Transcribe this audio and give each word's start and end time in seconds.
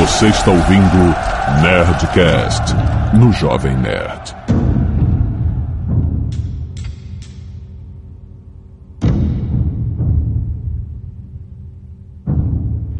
Você 0.00 0.26
está 0.28 0.50
ouvindo 0.50 1.14
Nerdcast 1.62 2.74
no 3.14 3.30
Jovem 3.34 3.76
Nerd. 3.76 4.34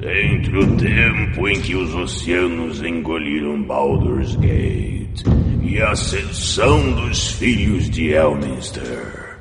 Entre 0.02 0.58
o 0.58 0.76
tempo 0.76 1.48
em 1.48 1.58
que 1.62 1.74
os 1.74 1.94
oceanos 1.94 2.82
engoliram 2.82 3.62
Baldur's 3.62 4.36
Gate 4.36 5.24
e 5.62 5.80
a 5.80 5.92
ascensão 5.92 6.92
dos 6.92 7.32
filhos 7.32 7.88
de 7.88 8.10
Elminster, 8.10 9.40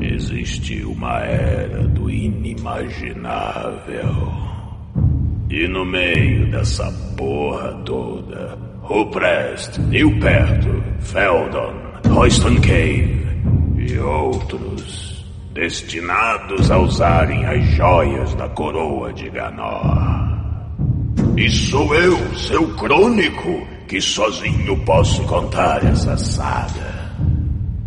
existiu 0.00 0.90
uma 0.90 1.20
era 1.20 1.86
do 1.86 2.10
inimaginável. 2.10 4.55
E 5.56 5.66
no 5.68 5.86
meio 5.86 6.50
dessa 6.50 6.84
porra 7.16 7.72
toda, 7.86 8.58
Ruprest, 8.82 9.78
Nilperto, 9.78 10.84
Feldon, 11.00 11.72
Royston 12.10 12.56
Cave 12.56 13.26
e 13.78 13.98
outros, 13.98 15.24
destinados 15.54 16.70
a 16.70 16.78
usarem 16.78 17.46
as 17.46 17.64
joias 17.70 18.34
da 18.34 18.50
coroa 18.50 19.14
de 19.14 19.30
Ganor. 19.30 20.28
E 21.38 21.48
sou 21.48 21.94
eu, 21.94 22.34
seu 22.34 22.68
crônico, 22.74 23.66
que 23.88 23.98
sozinho 23.98 24.76
posso 24.84 25.22
contar 25.22 25.82
essa 25.86 26.18
saga. 26.18 26.96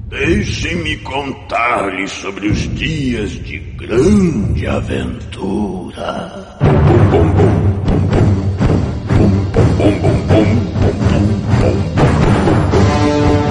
Deixe-me 0.09 0.97
contar-lhe 0.97 2.07
sobre 2.07 2.47
os 2.47 2.61
dias 2.75 3.29
de 3.29 3.59
grande 3.59 4.65
aventura. 4.65 6.57
Bum, 6.59 7.11
bum, 7.11 7.33
bum, 7.33 7.58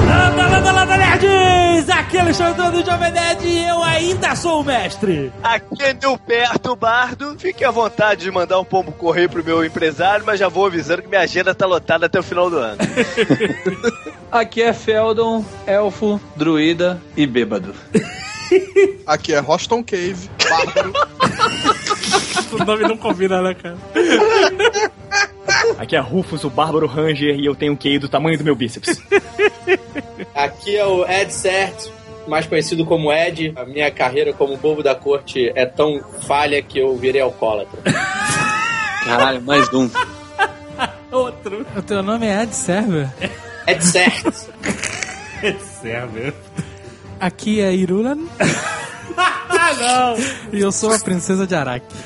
Landa, 0.06 0.48
landa, 0.48 0.72
landa, 0.72 0.97
nerds! 0.97 1.89
Aqui 1.91 2.17
é 2.17 2.20
Alexandre 2.20 2.70
do 2.70 2.91
Jovem 2.91 3.12
Nerd 3.12 3.47
e 3.47 3.69
eu 3.69 3.83
ainda 3.83 4.34
sou 4.34 4.62
o 4.62 4.64
mestre. 4.64 5.31
Aqui 5.42 5.83
é 5.83 5.92
Nilperto 5.92 6.75
Bardo. 6.75 7.36
Fique 7.39 7.62
à 7.62 7.70
vontade 7.70 8.22
de 8.22 8.31
mandar 8.31 8.59
um 8.59 8.64
pombo 8.64 8.91
correio 8.92 9.28
pro 9.28 9.44
meu 9.44 9.62
empresário, 9.62 10.25
mas 10.25 10.41
já 10.41 10.48
vou 10.48 10.64
avisando 10.64 11.03
que 11.03 11.09
minha 11.09 11.20
agenda 11.20 11.55
tá 11.55 11.66
lotada 11.66 12.06
até 12.06 12.19
o 12.19 12.22
final 12.22 12.48
do 12.48 12.56
ano. 12.56 12.78
Aqui 14.33 14.62
é 14.62 14.72
Feldon, 14.72 15.44
elfo, 15.66 16.19
druida 16.36 17.03
e 17.14 17.27
bêbado. 17.27 17.75
Aqui 19.06 19.34
é 19.34 19.39
Roston 19.41 19.84
Cave, 19.84 20.31
bárbaro. 20.48 20.92
o 22.59 22.64
nome 22.64 22.83
não 22.84 22.97
combina, 22.97 23.42
né, 23.42 23.55
cara? 23.55 23.77
Aqui 25.79 25.97
é 25.97 26.01
Rufus, 26.01 26.45
o 26.45 26.51
Bárbaro 26.51 26.87
Ranger, 26.87 27.39
e 27.39 27.47
eu 27.47 27.55
tenho 27.55 27.73
um 27.73 27.77
QI 27.77 27.99
do 27.99 28.09
tamanho 28.09 28.37
do 28.37 28.45
meu 28.45 28.55
bíceps. 28.55 29.01
Aqui 30.35 30.77
é 30.77 30.85
o 30.85 31.07
Ed 31.09 31.33
Cert, 31.33 31.91
mais 32.27 32.47
conhecido 32.47 32.85
como 32.85 33.13
Ed. 33.13 33.53
A 33.57 33.65
minha 33.65 33.91
carreira 33.91 34.33
como 34.33 34.57
bobo 34.57 34.83
da 34.83 34.95
corte 34.95 35.51
é 35.55 35.67
tão 35.67 36.01
falha 36.27 36.63
que 36.63 36.79
eu 36.79 36.97
virei 36.97 37.21
alcoólatra. 37.21 37.81
Caralho, 39.05 39.43
mais 39.43 39.73
um. 39.73 39.89
Outro. 41.11 41.67
O 41.77 41.83
teu 41.83 42.03
nome 42.03 42.27
é 42.27 42.43
Ed 42.43 42.55
Server? 42.55 43.09
Ed 43.67 43.85
Cert. 43.85 44.33
Serve. 45.81 46.33
Aqui 47.19 47.61
é 47.61 47.75
Irulan 47.75 48.19
Ah, 49.19 49.75
não! 49.81 50.17
e 50.53 50.61
eu 50.61 50.71
sou 50.71 50.93
a 50.93 50.99
princesa 50.99 51.47
de 51.47 51.55
Araki. 51.55 51.87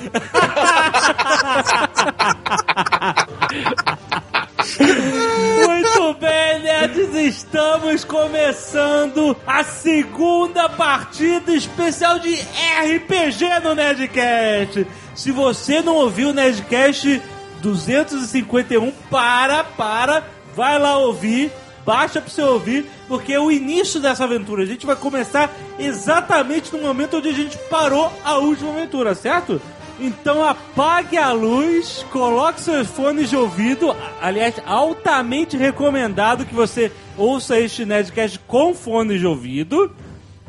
Muito 5.66 6.14
bem, 6.14 6.62
nerds, 6.62 7.14
estamos 7.14 8.04
começando 8.04 9.36
a 9.46 9.62
segunda 9.62 10.68
partida 10.68 11.52
especial 11.52 12.18
de 12.18 12.34
RPG 12.34 13.60
no 13.62 13.74
Nerdcast. 13.74 14.86
Se 15.14 15.30
você 15.30 15.82
não 15.82 15.96
ouviu 15.96 16.30
o 16.30 16.32
Nerdcast 16.32 17.20
251, 17.60 18.90
para, 19.10 19.64
para, 19.64 20.24
vai 20.56 20.78
lá 20.78 20.96
ouvir, 20.98 21.52
baixa 21.84 22.20
pra 22.20 22.30
você 22.30 22.42
ouvir, 22.42 22.86
porque 23.08 23.32
é 23.32 23.40
o 23.40 23.50
início 23.50 24.00
dessa 24.00 24.24
aventura. 24.24 24.62
A 24.62 24.66
gente 24.66 24.86
vai 24.86 24.96
começar 24.96 25.50
exatamente 25.78 26.72
no 26.72 26.82
momento 26.82 27.16
onde 27.18 27.28
a 27.28 27.32
gente 27.32 27.58
parou 27.70 28.12
a 28.24 28.38
última 28.38 28.70
aventura, 28.70 29.14
certo? 29.14 29.60
Então 30.00 30.44
apague 30.44 31.16
a 31.16 31.32
luz, 31.32 32.04
coloque 32.10 32.60
seus 32.60 32.88
fones 32.88 33.30
de 33.30 33.36
ouvido. 33.36 33.94
Aliás, 34.20 34.54
altamente 34.66 35.56
recomendado 35.56 36.44
que 36.44 36.54
você 36.54 36.90
ouça 37.16 37.58
este 37.58 37.84
Nerdcast 37.84 38.38
com 38.46 38.74
fones 38.74 39.20
de 39.20 39.26
ouvido 39.26 39.94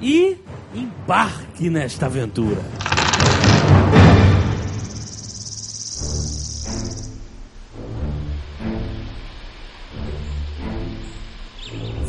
e 0.01 0.37
embarque 0.73 1.69
nesta 1.69 2.07
aventura. 2.07 2.61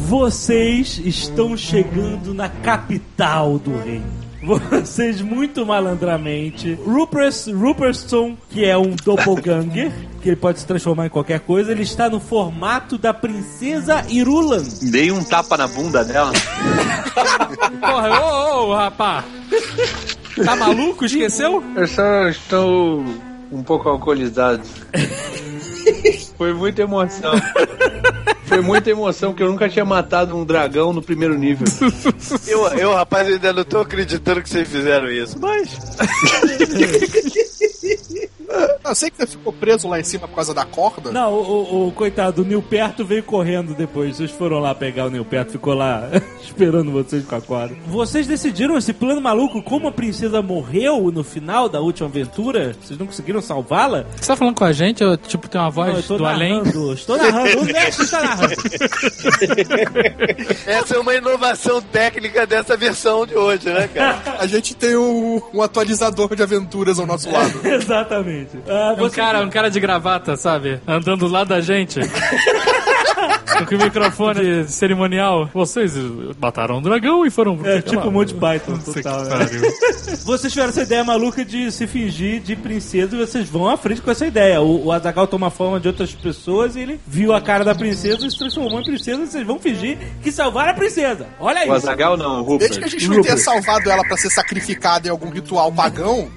Vocês 0.07 1.01
estão 1.03 1.57
chegando 1.57 2.35
na 2.35 2.49
capital 2.49 3.59
do 3.59 3.75
reino. 3.79 4.05
Vocês 4.43 5.23
muito 5.23 5.65
malandramente. 5.65 6.75
Rupert, 6.75 7.35
Rupertson, 7.55 8.37
que 8.51 8.67
é 8.67 8.77
um 8.77 8.95
doppelganger, 9.03 9.91
que 10.21 10.29
ele 10.29 10.37
pode 10.37 10.61
se 10.61 10.67
transformar 10.67 11.07
em 11.07 11.09
qualquer 11.09 11.41
coisa, 11.41 11.73
ele 11.73 11.83
está 11.83 12.11
no 12.11 12.21
formato 12.21 12.99
da 12.99 13.15
princesa 13.15 14.05
Irulan. 14.11 14.63
Dei 14.83 15.11
um 15.11 15.25
tapa 15.25 15.57
na 15.57 15.67
bunda 15.67 16.05
dela. 16.05 16.33
Porra, 17.81 18.21
ô, 18.21 18.67
ô, 18.67 18.75
rapá! 18.77 19.25
Tá 20.45 20.55
maluco? 20.55 21.07
Esqueceu? 21.07 21.65
Eu 21.75 21.89
só 21.89 22.29
estou 22.29 23.03
um 23.51 23.63
pouco 23.63 23.89
alcoolizado. 23.89 24.63
Foi 26.37 26.53
muita 26.53 26.83
emoção. 26.83 27.33
Foi 28.55 28.63
muita 28.63 28.91
emoção, 28.91 29.31
porque 29.31 29.43
eu 29.43 29.51
nunca 29.51 29.69
tinha 29.69 29.85
matado 29.85 30.37
um 30.37 30.45
dragão 30.45 30.93
no 30.93 31.03
primeiro 31.03 31.37
nível. 31.37 31.67
Eu, 32.47 32.67
eu, 32.79 32.93
rapaz, 32.95 33.27
ainda 33.27 33.53
não 33.53 33.65
tô 33.65 33.81
acreditando 33.81 34.43
que 34.43 34.49
vocês 34.49 34.69
fizeram 34.69 35.11
isso, 35.11 35.39
mas. 35.41 35.77
Eu 38.85 38.95
sei 38.95 39.11
que 39.11 39.17
você 39.17 39.27
ficou 39.27 39.53
preso 39.53 39.89
lá 39.89 39.99
em 39.99 40.05
cima 40.05 40.29
por 40.29 40.35
causa 40.35 40.55
da 40.55 40.65
corda. 40.65 41.11
Não, 41.11 41.33
o, 41.33 41.75
o, 41.75 41.89
o 41.89 41.93
coitado, 41.93 42.43
o 42.43 42.45
Nilperto 42.45 43.05
veio 43.05 43.23
correndo 43.23 43.75
depois. 43.75 44.17
Vocês 44.17 44.31
foram 44.31 44.59
lá 44.59 44.75
pegar 44.75 45.07
o 45.07 45.11
Nilperto, 45.11 45.53
ficou 45.53 45.75
lá 45.75 46.09
esperando 46.43 46.91
vocês 46.93 47.25
com 47.25 47.37
a 47.37 47.41
corda. 47.41 47.75
Vocês 47.87 48.27
decidiram 48.27 48.77
esse 48.77 48.93
plano 48.93 49.21
maluco 49.21 49.63
como 49.63 49.89
a 49.89 49.93
princesa 49.93 50.43
morreu 50.43 51.11
no 51.11 51.25
final 51.25 51.69
da 51.69 51.81
última 51.81 52.09
aventura? 52.09 52.75
Vocês 52.81 52.99
não 52.99 53.07
conseguiram 53.07 53.41
salvá-la? 53.41 54.05
Você 54.17 54.27
tá 54.29 54.37
falando 54.37 54.57
com 54.57 54.65
a 54.65 54.73
gente? 54.73 55.03
Eu, 55.03 55.17
tipo, 55.17 55.49
tem 55.49 55.61
uma 55.61 55.71
Não, 55.71 55.87
eu 55.87 55.93
voz 55.95 56.07
tô 56.07 56.19
do 56.19 56.27
além? 56.27 56.59
narrando, 56.59 56.93
estou 56.93 57.17
narrando. 57.17 57.61
O 57.61 57.65
mestre 57.65 58.05
está 58.05 58.23
narrando. 58.23 58.55
Essa 60.67 60.97
é 60.97 60.99
uma 60.99 61.15
inovação 61.15 61.81
técnica 61.81 62.47
dessa 62.47 62.77
versão 62.77 63.27
de 63.27 63.35
hoje, 63.35 63.69
né, 63.69 63.89
cara? 63.89 64.23
A 64.39 64.47
gente 64.47 64.75
tem 64.75 64.97
um, 64.97 65.41
um 65.53 65.63
atualizador 65.63 66.35
de 66.35 66.43
aventuras 66.43 66.99
ao 66.99 67.07
nosso 67.07 67.31
lado. 67.31 67.61
Exatamente. 67.67 68.44
Ah, 68.69 68.93
Um 68.93 68.97
você- 68.97 69.17
cara, 69.17 69.41
um 69.41 69.51
cara 69.51 69.71
de 69.71 69.81
gravata, 69.81 70.37
sabe? 70.37 70.81
Andando 70.87 71.27
do 71.27 71.29
lado 71.33 71.49
da 71.49 71.61
gente. 71.61 72.01
Com 73.69 73.75
o 73.77 73.79
microfone 73.79 74.65
cerimonial. 74.69 75.49
Vocês 75.55 75.93
mataram 76.41 76.79
um 76.79 76.83
dragão 76.83 77.25
e 77.25 77.31
foram... 77.31 77.59
É 77.65 77.81
tipo 77.81 78.11
Monty 78.11 78.35
Python, 78.35 78.79
total. 78.79 79.23
né? 79.25 79.47
Vocês 80.25 80.53
tiveram 80.53 80.71
essa 80.71 80.83
ideia 80.83 81.05
maluca 81.05 81.45
de 81.45 81.71
se 81.71 81.87
fingir 81.87 82.41
de 82.41 82.57
princesa 82.57 83.15
e 83.15 83.19
vocês 83.19 83.49
vão 83.49 83.69
à 83.69 83.77
frente 83.77 84.01
com 84.01 84.11
essa 84.11 84.27
ideia. 84.27 84.61
O, 84.61 84.87
o 84.87 84.93
Azagal 84.93 85.27
toma 85.27 85.51
forma 85.51 85.79
de 85.79 85.89
outras 85.89 86.15
pessoas 86.15 86.77
e 86.77 86.81
ele 86.81 87.01
viu 87.07 87.33
a 87.35 87.41
cara 87.41 87.65
da 87.65 87.75
princesa 87.75 88.27
e 88.27 88.31
se 88.31 88.39
transformou 88.39 88.81
em 88.81 88.85
princesa 88.85 89.23
e 89.23 89.27
vocês 89.27 89.47
vão 89.47 89.59
fingir 89.59 89.99
que 90.23 90.33
salvaram 90.33 90.71
a 90.71 90.75
princesa. 90.75 91.27
Olha 91.39 91.61
O 91.61 91.63
isso. 91.65 91.73
Azagal 91.73 92.17
não, 92.17 92.41
o 92.41 92.43
Rupert. 92.43 92.59
Desde 92.71 92.79
que 92.79 92.85
a 92.85 92.89
gente 92.89 93.09
não 93.09 93.23
tenha 93.23 93.37
salvado 93.37 93.91
ela 93.91 94.03
pra 94.05 94.17
ser 94.17 94.31
sacrificada 94.31 95.09
em 95.09 95.11
algum 95.11 95.29
ritual 95.31 95.71
pagão, 95.73 96.29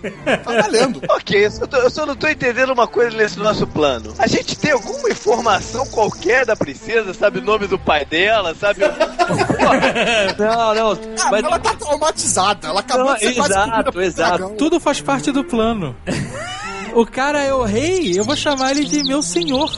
tá 0.44 0.62
valendo. 0.62 1.02
Ok, 1.10 1.46
eu 1.46 1.68
tô- 1.68 1.78
eu 1.78 1.90
só 1.90 2.06
não 2.06 2.16
tô 2.16 2.28
entendendo 2.28 2.72
uma 2.72 2.88
coisa 2.88 3.16
nesse 3.16 3.40
nosso 3.40 3.66
plano. 3.66 4.14
A 4.20 4.28
gente 4.28 4.58
tem 4.58 4.72
alguma 4.72 5.10
informação 5.10 5.86
qualquer 5.88 6.46
da 6.46 6.56
princesa? 6.56 6.77
Sabe 7.14 7.40
o 7.40 7.42
nome 7.42 7.68
do 7.68 7.78
pai 7.80 8.06
dela? 8.06 8.54
Sabe? 8.56 8.82
Não, 10.40 10.74
não. 10.74 10.92
Ah, 11.20 11.30
Mas 11.32 11.44
ela 11.44 11.60
tá 11.60 11.74
traumatizada. 11.76 12.68
Ela 12.70 12.80
acabou 12.80 13.06
Não, 13.08 13.14
de 13.16 13.20
ser 13.20 13.38
exato, 13.40 14.02
exato. 14.02 14.38
dragão. 14.38 14.56
Tudo 14.56 14.80
faz 14.80 15.02
parte 15.02 15.32
do 15.32 15.44
plano. 15.44 15.96
O 16.94 17.06
cara 17.06 17.42
é 17.44 17.54
o 17.54 17.64
rei, 17.64 18.18
eu 18.18 18.24
vou 18.24 18.36
chamar 18.36 18.72
ele 18.72 18.86
de 18.86 19.04
meu 19.04 19.22
senhor. 19.22 19.70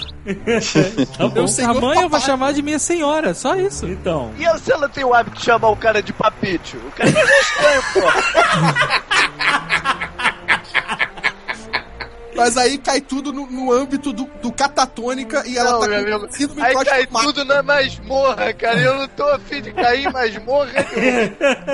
Meu 1.34 1.48
senhor 1.48 1.72
a 1.72 1.74
mãe 1.81 1.96
eu 1.96 2.01
vou 2.01 2.10
papai. 2.12 2.22
chamar 2.28 2.54
de 2.54 2.62
minha 2.62 2.78
senhora, 2.80 3.34
só 3.34 3.56
isso. 3.56 3.88
Então, 3.88 4.31
E 4.38 4.60
se 4.60 4.72
ela 4.72 4.88
tem 4.88 5.04
o 5.04 5.13
hábito 5.13 5.38
de 5.38 5.44
chamar 5.46 5.69
o 5.69 5.75
cara 5.75 6.01
de 6.04 6.13
papito? 6.13 6.78
O 6.78 6.92
cara 6.92 7.10
é 7.10 7.40
estranho, 7.42 7.84
pô. 7.94 8.01
Mas 12.39 12.57
aí 12.57 12.77
cai 12.77 13.01
tudo 13.01 13.31
no, 13.33 13.45
no 13.47 13.71
âmbito 13.71 14.12
do, 14.13 14.27
do 14.41 14.51
catatônica 14.51 15.44
e 15.47 15.57
ela 15.57 15.71
Não, 15.71 15.80
tá 15.81 15.88
meu 15.88 16.03
com 16.06 16.15
amigo. 16.15 16.27
síndrome 16.31 16.62
Aí 16.62 16.75
cai 16.86 17.06
tudo 17.07 17.45
na 17.45 17.62
masmorra, 17.63 18.53
cara. 18.53 18.80
Eu 18.80 18.97
não 19.00 19.07
tô 19.07 19.24
afim 19.25 19.62
de 19.62 19.71
cair 19.71 20.06
em 20.07 20.12
masmorra. 20.12 20.71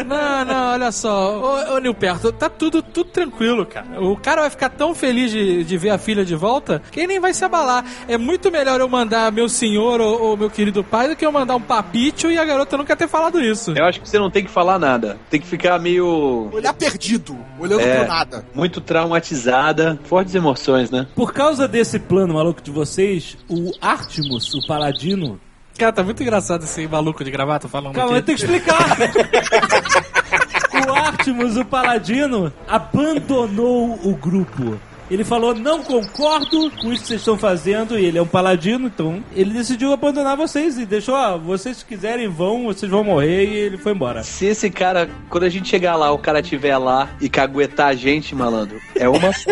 Não, 0.05 0.45
não, 0.45 0.73
olha 0.73 0.91
só. 0.91 1.39
Ô, 1.39 1.75
ô 1.75 1.77
Nilperto, 1.79 2.31
tá 2.31 2.49
tudo, 2.49 2.81
tudo 2.81 3.09
tranquilo, 3.09 3.65
cara. 3.65 4.01
O 4.01 4.17
cara 4.17 4.41
vai 4.41 4.49
ficar 4.49 4.69
tão 4.69 4.93
feliz 4.93 5.31
de, 5.31 5.63
de 5.63 5.77
ver 5.77 5.89
a 5.91 5.97
filha 5.97 6.25
de 6.25 6.35
volta 6.35 6.81
que 6.91 6.99
ele 6.99 7.07
nem 7.07 7.19
vai 7.19 7.33
se 7.33 7.43
abalar. 7.43 7.85
É 8.07 8.17
muito 8.17 8.51
melhor 8.51 8.79
eu 8.79 8.87
mandar 8.89 9.31
meu 9.31 9.47
senhor 9.49 10.01
ou, 10.01 10.21
ou 10.21 10.37
meu 10.37 10.49
querido 10.49 10.83
pai 10.83 11.07
do 11.09 11.15
que 11.15 11.25
eu 11.25 11.31
mandar 11.31 11.55
um 11.55 11.61
papito 11.61 12.31
e 12.31 12.37
a 12.37 12.45
garota 12.45 12.77
nunca 12.77 12.95
ter 12.95 13.07
falado 13.07 13.41
isso. 13.41 13.71
Eu 13.75 13.85
acho 13.85 14.01
que 14.01 14.09
você 14.09 14.19
não 14.19 14.29
tem 14.29 14.43
que 14.43 14.51
falar 14.51 14.79
nada. 14.79 15.17
Tem 15.29 15.39
que 15.39 15.47
ficar 15.47 15.79
meio. 15.79 16.49
Olhar 16.51 16.73
perdido, 16.73 17.37
olhando 17.59 17.81
É. 17.81 17.99
pro 17.99 18.07
nada. 18.07 18.45
Muito 18.53 18.81
traumatizada. 18.81 19.99
Fortes 20.05 20.33
emoções, 20.35 20.54
né? 20.91 21.07
Por 21.15 21.33
causa 21.33 21.67
desse 21.67 21.99
plano 21.99 22.33
maluco 22.33 22.61
de 22.61 22.71
vocês, 22.71 23.37
o 23.49 23.71
Artemus, 23.81 24.53
o 24.53 24.65
paladino. 24.65 25.39
Cara, 25.77 25.91
tá 25.91 26.03
muito 26.03 26.23
engraçado 26.23 26.63
esse 26.63 26.87
maluco 26.87 27.23
de 27.23 27.29
gravata 27.31 27.67
falando 27.67 27.95
Calma, 27.95 28.13
eu 28.13 28.17
aqui. 28.19 28.25
tenho 28.27 28.37
que 28.37 28.43
explicar. 28.45 28.97
o 30.87 30.93
Artemus, 30.93 31.57
o 31.57 31.65
paladino, 31.65 32.53
abandonou 32.67 33.99
o 34.03 34.15
grupo. 34.15 34.79
Ele 35.09 35.23
falou: 35.23 35.53
Não 35.53 35.83
concordo 35.83 36.71
com 36.71 36.91
isso 36.91 37.03
que 37.03 37.07
vocês 37.07 37.21
estão 37.21 37.37
fazendo. 37.37 37.97
E 37.97 38.05
ele 38.05 38.17
é 38.17 38.21
um 38.21 38.27
paladino, 38.27 38.87
então 38.87 39.23
ele 39.35 39.51
decidiu 39.51 39.93
abandonar 39.93 40.35
vocês 40.35 40.77
e 40.77 40.85
deixou: 40.85 41.15
ó, 41.15 41.37
vocês 41.37 41.77
se 41.77 41.85
quiserem 41.85 42.27
vão, 42.27 42.65
vocês 42.65 42.91
vão 42.91 43.03
morrer. 43.03 43.45
E 43.45 43.53
ele 43.55 43.77
foi 43.77 43.91
embora. 43.91 44.23
Se 44.23 44.45
esse 44.45 44.69
cara, 44.69 45.09
quando 45.29 45.43
a 45.43 45.49
gente 45.49 45.69
chegar 45.69 45.95
lá, 45.95 46.11
o 46.11 46.17
cara 46.17 46.41
tiver 46.41 46.77
lá 46.77 47.09
e 47.21 47.29
caguetar 47.29 47.87
a 47.87 47.93
gente, 47.93 48.33
malandro, 48.33 48.81
é 48.95 49.07
uma 49.07 49.31
só. 49.33 49.51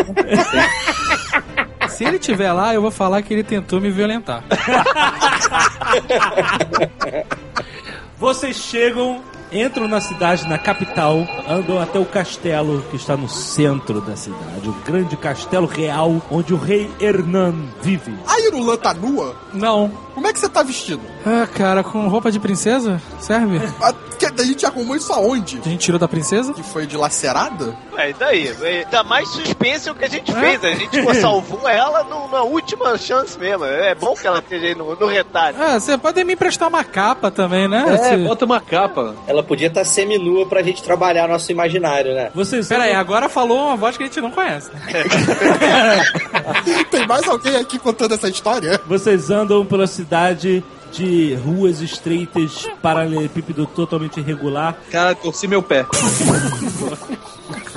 Se 1.88 2.04
ele 2.04 2.18
tiver 2.18 2.52
lá, 2.52 2.74
eu 2.74 2.82
vou 2.82 2.90
falar 2.90 3.22
que 3.22 3.32
ele 3.32 3.44
tentou 3.44 3.80
me 3.80 3.90
violentar. 3.90 4.42
Vocês 8.18 8.56
chegam, 8.56 9.22
entram 9.54 9.86
na 9.88 10.00
cidade, 10.00 10.48
na 10.48 10.58
capital, 10.58 11.26
andam 11.48 11.80
até 11.80 11.98
o 11.98 12.04
castelo 12.04 12.82
que 12.90 12.96
está 12.96 13.16
no 13.16 13.28
centro 13.28 14.00
da 14.00 14.16
cidade, 14.16 14.68
o 14.68 14.72
grande 14.84 15.16
castelo 15.16 15.66
real 15.66 16.20
onde 16.30 16.52
o 16.52 16.56
rei 16.56 16.90
Hernan 17.00 17.54
vive. 17.80 18.14
A 18.26 18.40
Irulan 18.40 18.76
tá 18.76 18.92
nua? 18.92 19.34
Não. 19.52 19.90
Como 20.14 20.26
é 20.26 20.32
que 20.32 20.40
você 20.40 20.48
tá 20.48 20.62
vestido? 20.62 21.02
Ah, 21.24 21.46
cara, 21.46 21.82
com 21.82 22.06
roupa 22.08 22.30
de 22.30 22.40
princesa? 22.40 23.00
Serve? 23.20 23.60
A, 24.26 24.30
que, 24.32 24.40
a 24.40 24.44
gente 24.44 24.66
arrumou 24.66 24.96
isso 24.96 25.12
aonde? 25.12 25.60
A 25.64 25.68
gente 25.68 25.80
tirou 25.80 25.98
da 25.98 26.08
princesa? 26.08 26.52
Que 26.52 26.62
foi 26.62 26.86
dilacerada? 26.86 27.76
É, 27.96 28.10
e 28.10 28.12
daí? 28.14 28.54
Ainda 28.62 29.02
mais 29.04 29.28
suspense 29.28 29.88
é 29.88 29.92
o 29.92 29.94
que 29.94 30.04
a 30.04 30.08
gente 30.10 30.32
fez. 30.32 30.64
A 30.64 30.72
gente 30.72 31.02
pô, 31.02 31.14
salvou 31.20 31.68
ela 31.68 32.04
no- 32.04 32.28
na 32.30 32.42
última 32.42 32.96
chance 32.98 33.38
mesmo. 33.38 33.64
É 33.64 33.94
bom 33.94 34.14
que 34.14 34.26
ela 34.26 34.38
esteja 34.38 34.66
aí 34.66 34.74
no, 34.74 34.94
no 34.96 35.06
retalho. 35.06 35.56
Ah, 35.60 35.78
você 35.78 35.96
pode 35.98 36.22
me 36.24 36.32
emprestar 36.34 36.68
uma 36.68 36.82
capa 36.84 37.30
também, 37.30 37.68
né? 37.68 37.84
É, 37.88 37.96
Se- 38.10 38.16
bota 38.24 38.44
uma 38.44 38.60
capa. 38.60 39.14
Ela 39.26 39.42
podia 39.42 39.68
estar 39.68 39.84
seminua 39.84 40.46
pra 40.46 40.62
gente 40.62 40.82
trabalhar 40.82 41.28
nosso 41.28 41.50
imaginário, 41.52 42.14
né? 42.14 42.30
Vocês 42.34 42.68
Pera 42.68 42.84
aí, 42.84 42.94
agora 42.94 43.28
falou 43.28 43.66
uma 43.68 43.76
voz 43.76 43.96
que 43.96 44.02
a 44.02 44.06
gente 44.06 44.20
não 44.20 44.30
conhece. 44.30 44.70
Tem 46.90 47.06
mais 47.06 47.26
alguém 47.28 47.56
aqui 47.56 47.78
contando 47.78 48.14
essa 48.14 48.28
história? 48.28 48.80
Vocês 48.86 49.30
andam 49.30 49.64
pela 49.64 49.86
cidade 49.86 50.64
de 50.94 51.34
ruas 51.34 51.80
estreitas, 51.80 52.68
paralelepípedo 52.80 53.66
totalmente 53.66 54.20
irregular. 54.20 54.76
Cara, 54.90 55.14
torci 55.14 55.48
meu 55.48 55.62
pé. 55.62 55.84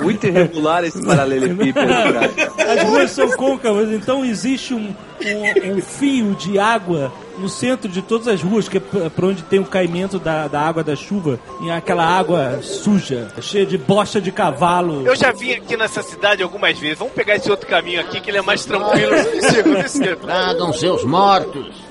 Muito 0.00 0.26
irregular 0.26 0.84
esse 0.84 1.04
paralelepípedo, 1.04 1.74
cara. 1.74 2.30
As 2.72 2.82
ruas 2.84 3.10
são 3.10 3.30
côncavas, 3.32 3.90
então 3.90 4.24
existe 4.24 4.72
um, 4.72 4.94
um, 4.94 5.74
um 5.74 5.82
fio 5.82 6.34
de 6.34 6.58
água 6.58 7.12
no 7.38 7.48
centro 7.48 7.88
de 7.88 8.02
todas 8.02 8.28
as 8.28 8.42
ruas, 8.42 8.68
que 8.68 8.78
é 8.78 8.80
pra 8.80 9.26
onde 9.26 9.42
tem 9.42 9.58
o 9.58 9.64
caimento 9.64 10.18
da, 10.18 10.48
da 10.48 10.60
água 10.60 10.82
da 10.82 10.94
chuva, 10.96 11.38
e 11.60 11.70
aquela 11.70 12.04
água 12.04 12.60
suja, 12.62 13.28
cheia 13.40 13.66
de 13.66 13.78
bosta 13.78 14.20
de 14.20 14.30
cavalo. 14.30 15.06
Eu 15.06 15.16
já 15.16 15.32
vim 15.32 15.52
aqui 15.52 15.76
nessa 15.76 16.02
cidade 16.02 16.42
algumas 16.42 16.78
vezes. 16.78 16.98
Vamos 16.98 17.14
pegar 17.14 17.36
esse 17.36 17.50
outro 17.50 17.66
caminho 17.66 18.00
aqui 18.00 18.20
que 18.20 18.30
ele 18.30 18.38
é 18.38 18.42
mais 18.42 18.64
tranquilo. 18.64 19.12
Tragam 20.22 20.72
seus 20.72 21.04
mortos. 21.04 21.87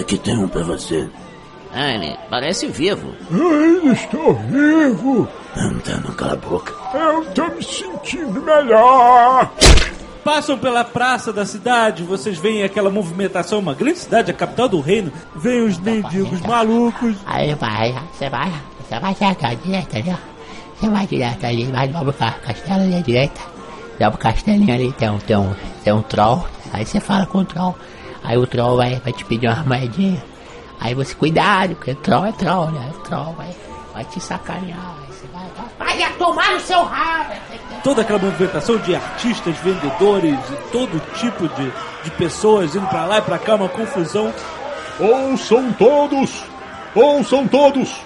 Aqui 0.00 0.16
tem 0.18 0.36
um 0.38 0.48
pra 0.48 0.62
você. 0.62 1.08
Ah, 1.72 1.92
ele 1.92 2.16
parece 2.30 2.66
vivo. 2.66 3.12
Ainda 3.30 3.92
estou 3.92 4.34
vivo. 4.34 5.28
Então 5.56 6.00
cala 6.14 6.32
a 6.32 6.36
boca. 6.36 6.72
Eu 6.94 7.24
tô 7.32 7.46
me 7.48 7.62
sentindo 7.62 8.40
melhor. 8.42 9.50
Passam 10.24 10.58
pela 10.58 10.84
praça 10.84 11.32
da 11.32 11.46
cidade, 11.46 12.02
vocês 12.02 12.38
veem 12.38 12.62
aquela 12.62 12.90
movimentação, 12.90 13.58
uma 13.60 13.74
grande 13.74 13.98
cidade, 13.98 14.30
a 14.30 14.34
capital 14.34 14.68
do 14.68 14.80
reino. 14.80 15.10
Vem 15.36 15.62
os 15.64 15.78
mendigos 15.78 16.40
malucos. 16.42 17.16
Aí 17.24 17.54
vai, 17.54 17.94
você 18.12 18.28
vai, 18.28 18.52
você 18.86 18.98
vai 19.00 19.14
direto 19.14 19.44
à 19.46 19.54
direita 19.54 19.96
ali, 19.98 20.10
ó. 20.10 20.16
Você 20.80 20.88
vai 20.90 21.06
direto 21.06 21.44
ali, 21.46 21.64
vai 21.64 21.88
dobra 21.88 22.10
o 22.10 22.12
ca- 22.12 22.36
castelo 22.44 22.82
ali 22.82 22.96
à 22.96 23.00
direita. 23.00 23.40
Dobra 23.98 24.14
o 24.14 24.18
castelinho 24.18 24.74
ali, 24.74 24.92
tem 24.92 25.10
um, 25.10 25.18
tem 25.18 25.36
um, 25.36 25.54
tem 25.82 25.92
um 25.92 26.02
troll. 26.02 26.46
Aí 26.72 26.84
você 26.84 27.00
fala 27.00 27.24
com 27.26 27.38
o 27.38 27.44
troll. 27.44 27.74
Aí 28.22 28.36
o 28.36 28.46
troll 28.46 28.76
vai, 28.76 28.96
vai 28.96 29.12
te 29.12 29.24
pedir 29.24 29.48
uma 29.48 29.64
moedinha. 29.64 30.22
Aí 30.80 30.94
você, 30.94 31.14
cuidado, 31.14 31.74
porque 31.74 31.94
troll 31.94 32.26
é 32.26 32.32
troll, 32.32 32.70
né? 32.70 32.90
O 32.94 32.98
troll 33.00 33.34
vai, 33.36 33.54
vai 33.92 34.04
te 34.04 34.20
sacanear. 34.20 34.94
Aí 35.00 35.12
você 35.12 35.26
vai, 35.32 35.46
vai, 35.78 35.98
vai 35.98 36.12
tomar 36.14 36.52
no 36.52 36.60
seu 36.60 36.82
rabo. 36.84 37.34
Toda 37.82 38.02
aquela 38.02 38.18
movimentação 38.18 38.76
de 38.78 38.94
artistas, 38.94 39.56
vendedores 39.58 40.38
e 40.50 40.70
todo 40.70 41.00
tipo 41.14 41.48
de, 41.48 41.72
de 42.04 42.10
pessoas 42.12 42.74
indo 42.74 42.86
pra 42.86 43.06
lá 43.06 43.18
e 43.18 43.22
pra 43.22 43.38
cá, 43.38 43.54
uma 43.54 43.68
confusão. 43.68 44.32
Ouçam 45.00 45.72
todos! 45.72 46.44
Ouçam 46.94 47.46
todos! 47.46 48.00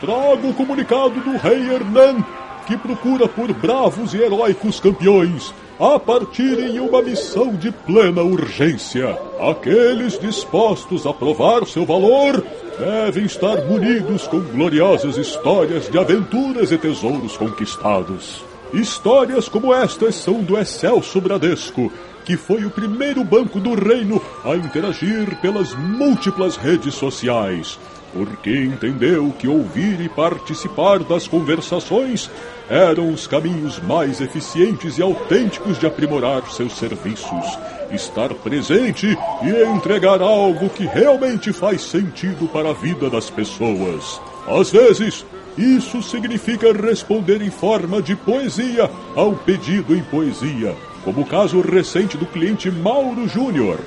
Trago 0.00 0.48
o 0.48 0.54
comunicado 0.54 1.20
do 1.20 1.36
rei 1.38 1.72
Hernan, 1.72 2.24
que 2.66 2.76
procura 2.76 3.28
por 3.28 3.52
bravos 3.52 4.12
e 4.12 4.18
heróicos 4.18 4.80
campeões 4.80 5.54
a 5.78 5.98
partirem 5.98 6.76
em 6.76 6.80
uma 6.80 7.02
missão 7.02 7.54
de 7.54 7.70
plena 7.70 8.22
urgência. 8.22 9.18
Aqueles 9.40 10.18
dispostos 10.18 11.06
a 11.06 11.12
provar 11.12 11.66
seu 11.66 11.84
valor 11.84 12.44
devem 12.78 13.24
estar 13.24 13.64
munidos 13.64 14.26
com 14.26 14.40
gloriosas 14.40 15.16
histórias 15.16 15.88
de 15.88 15.98
aventuras 15.98 16.72
e 16.72 16.78
tesouros 16.78 17.36
conquistados. 17.36 18.44
Histórias 18.72 19.48
como 19.48 19.74
estas 19.74 20.14
são 20.14 20.42
do 20.42 20.58
Excelso 20.58 21.20
Bradesco, 21.20 21.92
que 22.24 22.36
foi 22.36 22.64
o 22.64 22.70
primeiro 22.70 23.22
banco 23.24 23.60
do 23.60 23.74
reino 23.74 24.22
a 24.44 24.56
interagir 24.56 25.36
pelas 25.40 25.74
múltiplas 25.74 26.56
redes 26.56 26.94
sociais, 26.94 27.78
porque 28.12 28.50
entendeu 28.50 29.32
que 29.38 29.48
ouvir 29.48 30.00
e 30.00 30.08
participar 30.08 31.00
das 31.00 31.26
conversações 31.26 32.30
eram 32.72 33.12
os 33.12 33.26
caminhos 33.26 33.78
mais 33.80 34.18
eficientes 34.18 34.96
e 34.96 35.02
autênticos 35.02 35.78
de 35.78 35.84
aprimorar 35.84 36.50
seus 36.50 36.72
serviços, 36.78 37.58
estar 37.92 38.32
presente 38.32 39.06
e 39.42 39.62
entregar 39.64 40.22
algo 40.22 40.70
que 40.70 40.86
realmente 40.86 41.52
faz 41.52 41.82
sentido 41.82 42.48
para 42.48 42.70
a 42.70 42.72
vida 42.72 43.10
das 43.10 43.28
pessoas. 43.28 44.18
Às 44.48 44.70
vezes, 44.70 45.26
isso 45.58 46.02
significa 46.02 46.72
responder 46.72 47.42
em 47.42 47.50
forma 47.50 48.00
de 48.00 48.16
poesia 48.16 48.90
ao 49.14 49.34
pedido 49.34 49.94
em 49.94 50.02
poesia, 50.04 50.74
como 51.04 51.20
o 51.20 51.26
caso 51.26 51.60
recente 51.60 52.16
do 52.16 52.24
cliente 52.24 52.70
Mauro 52.70 53.28
Júnior. 53.28 53.80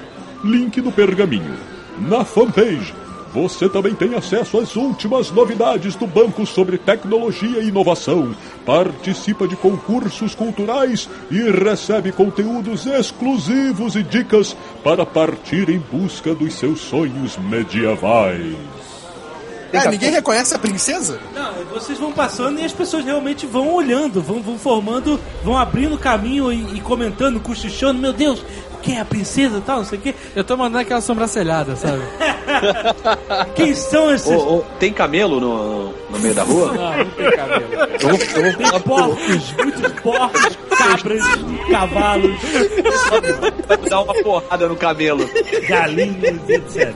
Link 0.43 0.79
no 0.79 0.91
pergaminho. 0.91 1.57
Na 1.97 2.23
fanpage, 2.23 2.93
você 3.35 3.67
também 3.67 3.93
tem 3.93 4.15
acesso 4.15 4.57
às 4.57 4.77
últimas 4.77 5.29
novidades 5.29 5.93
do 5.93 6.07
banco 6.07 6.45
sobre 6.45 6.77
tecnologia 6.77 7.59
e 7.59 7.67
inovação, 7.67 8.33
participa 8.65 9.45
de 9.45 9.57
concursos 9.57 10.33
culturais 10.33 11.09
e 11.29 11.41
recebe 11.51 12.13
conteúdos 12.13 12.85
exclusivos 12.85 13.97
e 13.97 14.03
dicas 14.03 14.55
para 14.81 15.05
partir 15.05 15.69
em 15.69 15.79
busca 15.79 16.33
dos 16.33 16.53
seus 16.53 16.79
sonhos 16.79 17.37
medievais. 17.37 18.55
Ah, 19.73 19.89
ninguém 19.89 20.11
reconhece 20.11 20.55
a 20.55 20.59
princesa? 20.59 21.19
Não, 21.33 21.53
vocês 21.65 21.99
vão 21.99 22.13
passando 22.13 22.59
e 22.59 22.63
as 22.63 22.71
pessoas 22.71 23.03
realmente 23.03 23.45
vão 23.45 23.73
olhando, 23.73 24.21
vão, 24.21 24.41
vão 24.41 24.57
formando, 24.57 25.19
vão 25.43 25.57
abrindo 25.57 25.97
caminho 25.97 26.51
e, 26.51 26.77
e 26.77 26.81
comentando, 26.81 27.39
cochichando. 27.39 27.99
Meu 27.99 28.13
Deus, 28.13 28.41
quem 28.85 28.97
é 28.97 29.01
a 29.01 29.05
princesa 29.05 29.57
e 29.57 29.61
tal, 29.61 29.77
não 29.77 29.85
sei 29.85 29.97
o 29.97 30.01
quê. 30.01 30.13
Eu 30.35 30.43
tô 30.43 30.55
mandando 30.55 30.77
aquela 30.77 31.01
sobrancelhada, 31.01 31.75
sabe? 31.75 32.01
Quem 33.55 33.73
são 33.73 34.13
esses? 34.13 34.27
Ô, 34.27 34.57
ô, 34.57 34.63
tem 34.79 34.93
camelo 34.93 35.39
no, 35.39 35.93
no 36.09 36.19
meio 36.19 36.35
da 36.35 36.43
rua? 36.43 36.71
Ah, 36.79 36.97
não 36.97 38.17
tem 38.17 38.29
vou 38.43 38.71
Tem 38.71 38.81
porcos, 38.81 39.53
muitos 39.57 39.91
porcos, 39.93 40.57
cabras, 40.77 41.23
cavalos, 41.69 42.39
dar 43.89 44.01
uma 44.01 44.13
porrada 44.13 44.67
no 44.67 44.75
camelo. 44.75 45.27
galinhas, 45.67 46.47
etc. 46.47 46.93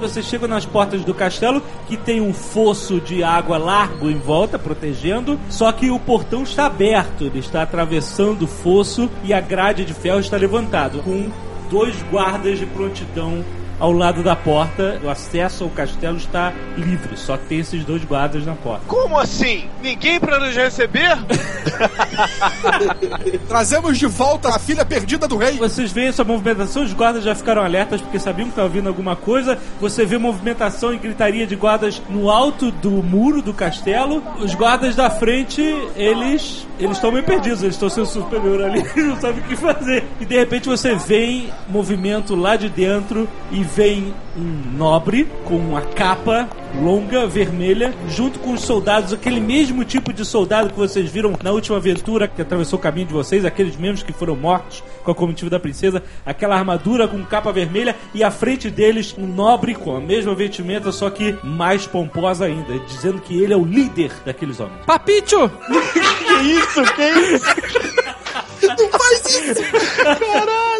Você 0.00 0.22
chega 0.22 0.48
nas 0.48 0.66
portas 0.66 1.04
do 1.04 1.14
castelo, 1.14 1.62
que 1.88 1.96
tem 1.96 2.20
um 2.20 2.34
fosso 2.34 3.00
de 3.00 3.22
água 3.22 3.56
largo 3.56 4.10
em 4.10 4.18
volta, 4.18 4.58
protegendo, 4.58 5.38
só 5.48 5.70
que 5.70 5.90
o 5.90 5.98
portão 5.98 6.42
está 6.42 6.66
aberto, 6.66 7.24
ele 7.24 7.38
está 7.38 7.62
atravessando 7.62 8.42
o 8.42 8.48
fosso 8.48 9.08
e 9.22 9.32
a 9.32 9.40
grade 9.40 9.84
de 9.84 9.94
ferro 9.94 10.18
está 10.18 10.36
levantado, 10.36 11.02
com 11.02 11.21
dois 11.70 11.94
guardas 12.10 12.58
de 12.58 12.66
prontidão 12.66 13.44
ao 13.82 13.90
lado 13.90 14.22
da 14.22 14.36
porta. 14.36 15.00
O 15.02 15.10
acesso 15.10 15.64
ao 15.64 15.70
castelo 15.70 16.16
está 16.16 16.52
livre, 16.76 17.16
só 17.16 17.36
tem 17.36 17.58
esses 17.58 17.84
dois 17.84 18.04
guardas 18.04 18.46
na 18.46 18.54
porta. 18.54 18.84
Como 18.86 19.18
assim? 19.18 19.68
Ninguém 19.82 20.20
pra 20.20 20.38
nos 20.38 20.54
receber? 20.54 21.18
Trazemos 23.48 23.98
de 23.98 24.06
volta 24.06 24.50
a 24.50 24.58
filha 24.60 24.84
perdida 24.84 25.26
do 25.26 25.36
rei. 25.36 25.56
Vocês 25.58 25.90
veem 25.90 26.06
essa 26.08 26.22
movimentação, 26.22 26.84
os 26.84 26.92
guardas 26.92 27.24
já 27.24 27.34
ficaram 27.34 27.62
alertas 27.62 28.00
porque 28.00 28.20
sabiam 28.20 28.46
que 28.46 28.52
estava 28.52 28.68
vindo 28.68 28.86
alguma 28.86 29.16
coisa. 29.16 29.58
Você 29.80 30.06
vê 30.06 30.16
movimentação 30.16 30.94
e 30.94 30.98
gritaria 30.98 31.44
de 31.44 31.56
guardas 31.56 32.00
no 32.08 32.30
alto 32.30 32.70
do 32.70 32.90
muro 32.90 33.42
do 33.42 33.52
castelo. 33.52 34.22
Os 34.38 34.54
guardas 34.54 34.94
da 34.94 35.10
frente, 35.10 35.60
eles 35.96 36.68
eles 36.78 36.96
estão 36.96 37.12
meio 37.12 37.24
perdidos, 37.24 37.62
eles 37.62 37.74
estão 37.74 37.88
sendo 37.88 38.06
superior 38.06 38.62
ali, 38.62 38.82
não 38.96 39.20
sabem 39.20 39.40
o 39.40 39.46
que 39.46 39.56
fazer. 39.56 40.04
E 40.20 40.24
de 40.24 40.36
repente 40.36 40.68
você 40.68 40.94
vê 40.94 41.44
movimento 41.68 42.34
lá 42.34 42.56
de 42.56 42.68
dentro 42.68 43.28
e 43.50 43.62
vem 43.74 44.14
um 44.36 44.76
nobre 44.76 45.26
com 45.44 45.56
uma 45.56 45.80
capa 45.80 46.48
longa, 46.80 47.26
vermelha, 47.26 47.94
junto 48.08 48.38
com 48.38 48.52
os 48.52 48.62
soldados, 48.62 49.12
aquele 49.12 49.40
mesmo 49.40 49.84
tipo 49.84 50.12
de 50.12 50.24
soldado 50.24 50.70
que 50.70 50.78
vocês 50.78 51.10
viram 51.10 51.34
na 51.42 51.50
última 51.50 51.76
aventura 51.76 52.28
que 52.28 52.40
atravessou 52.40 52.78
o 52.78 52.82
caminho 52.82 53.06
de 53.06 53.12
vocês, 53.12 53.44
aqueles 53.44 53.76
mesmos 53.76 54.02
que 54.02 54.12
foram 54.12 54.36
mortos 54.36 54.82
com 55.02 55.10
a 55.10 55.14
comitiva 55.14 55.50
da 55.50 55.60
princesa, 55.60 56.02
aquela 56.24 56.56
armadura 56.56 57.08
com 57.08 57.22
capa 57.24 57.52
vermelha 57.52 57.96
e 58.14 58.22
à 58.22 58.30
frente 58.30 58.70
deles 58.70 59.14
um 59.18 59.26
nobre 59.26 59.74
com 59.74 59.96
a 59.96 60.00
mesma 60.00 60.34
vestimenta, 60.34 60.92
só 60.92 61.10
que 61.10 61.36
mais 61.42 61.86
pomposa 61.86 62.44
ainda, 62.46 62.78
dizendo 62.80 63.20
que 63.20 63.42
ele 63.42 63.52
é 63.52 63.56
o 63.56 63.64
líder 63.64 64.12
daqueles 64.24 64.60
homens. 64.60 64.84
Papicho! 64.86 65.50
Que 66.22 66.48
isso? 66.48 66.82
Que 66.94 67.02
isso? 67.34 67.92
Não 68.78 68.90
faz 68.90 69.24
isso! 69.26 69.62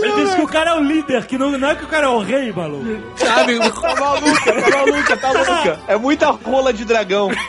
Ele 0.02 0.25
disse 0.25 0.37
que 0.37 0.42
o 0.42 0.49
cara 0.49 0.70
é 0.70 0.75
o 0.75 0.80
líder, 0.82 1.26
que 1.26 1.38
não, 1.38 1.50
não 1.52 1.70
é 1.70 1.75
que 1.75 1.84
o 1.84 1.88
cara 1.88 2.06
é 2.06 2.11
o 2.11 2.18
rei, 2.18 2.52
maluco. 2.52 2.84
Sabe? 3.16 3.58
Tá 3.58 3.94
maluca, 3.96 4.52
tá 4.52 4.70
maluca, 4.76 5.16
tá 5.16 5.32
maluca. 5.32 5.80
É 5.87 5.96
muita 5.96 6.30
rola 6.30 6.72
de 6.72 6.84
dragão. 6.84 7.30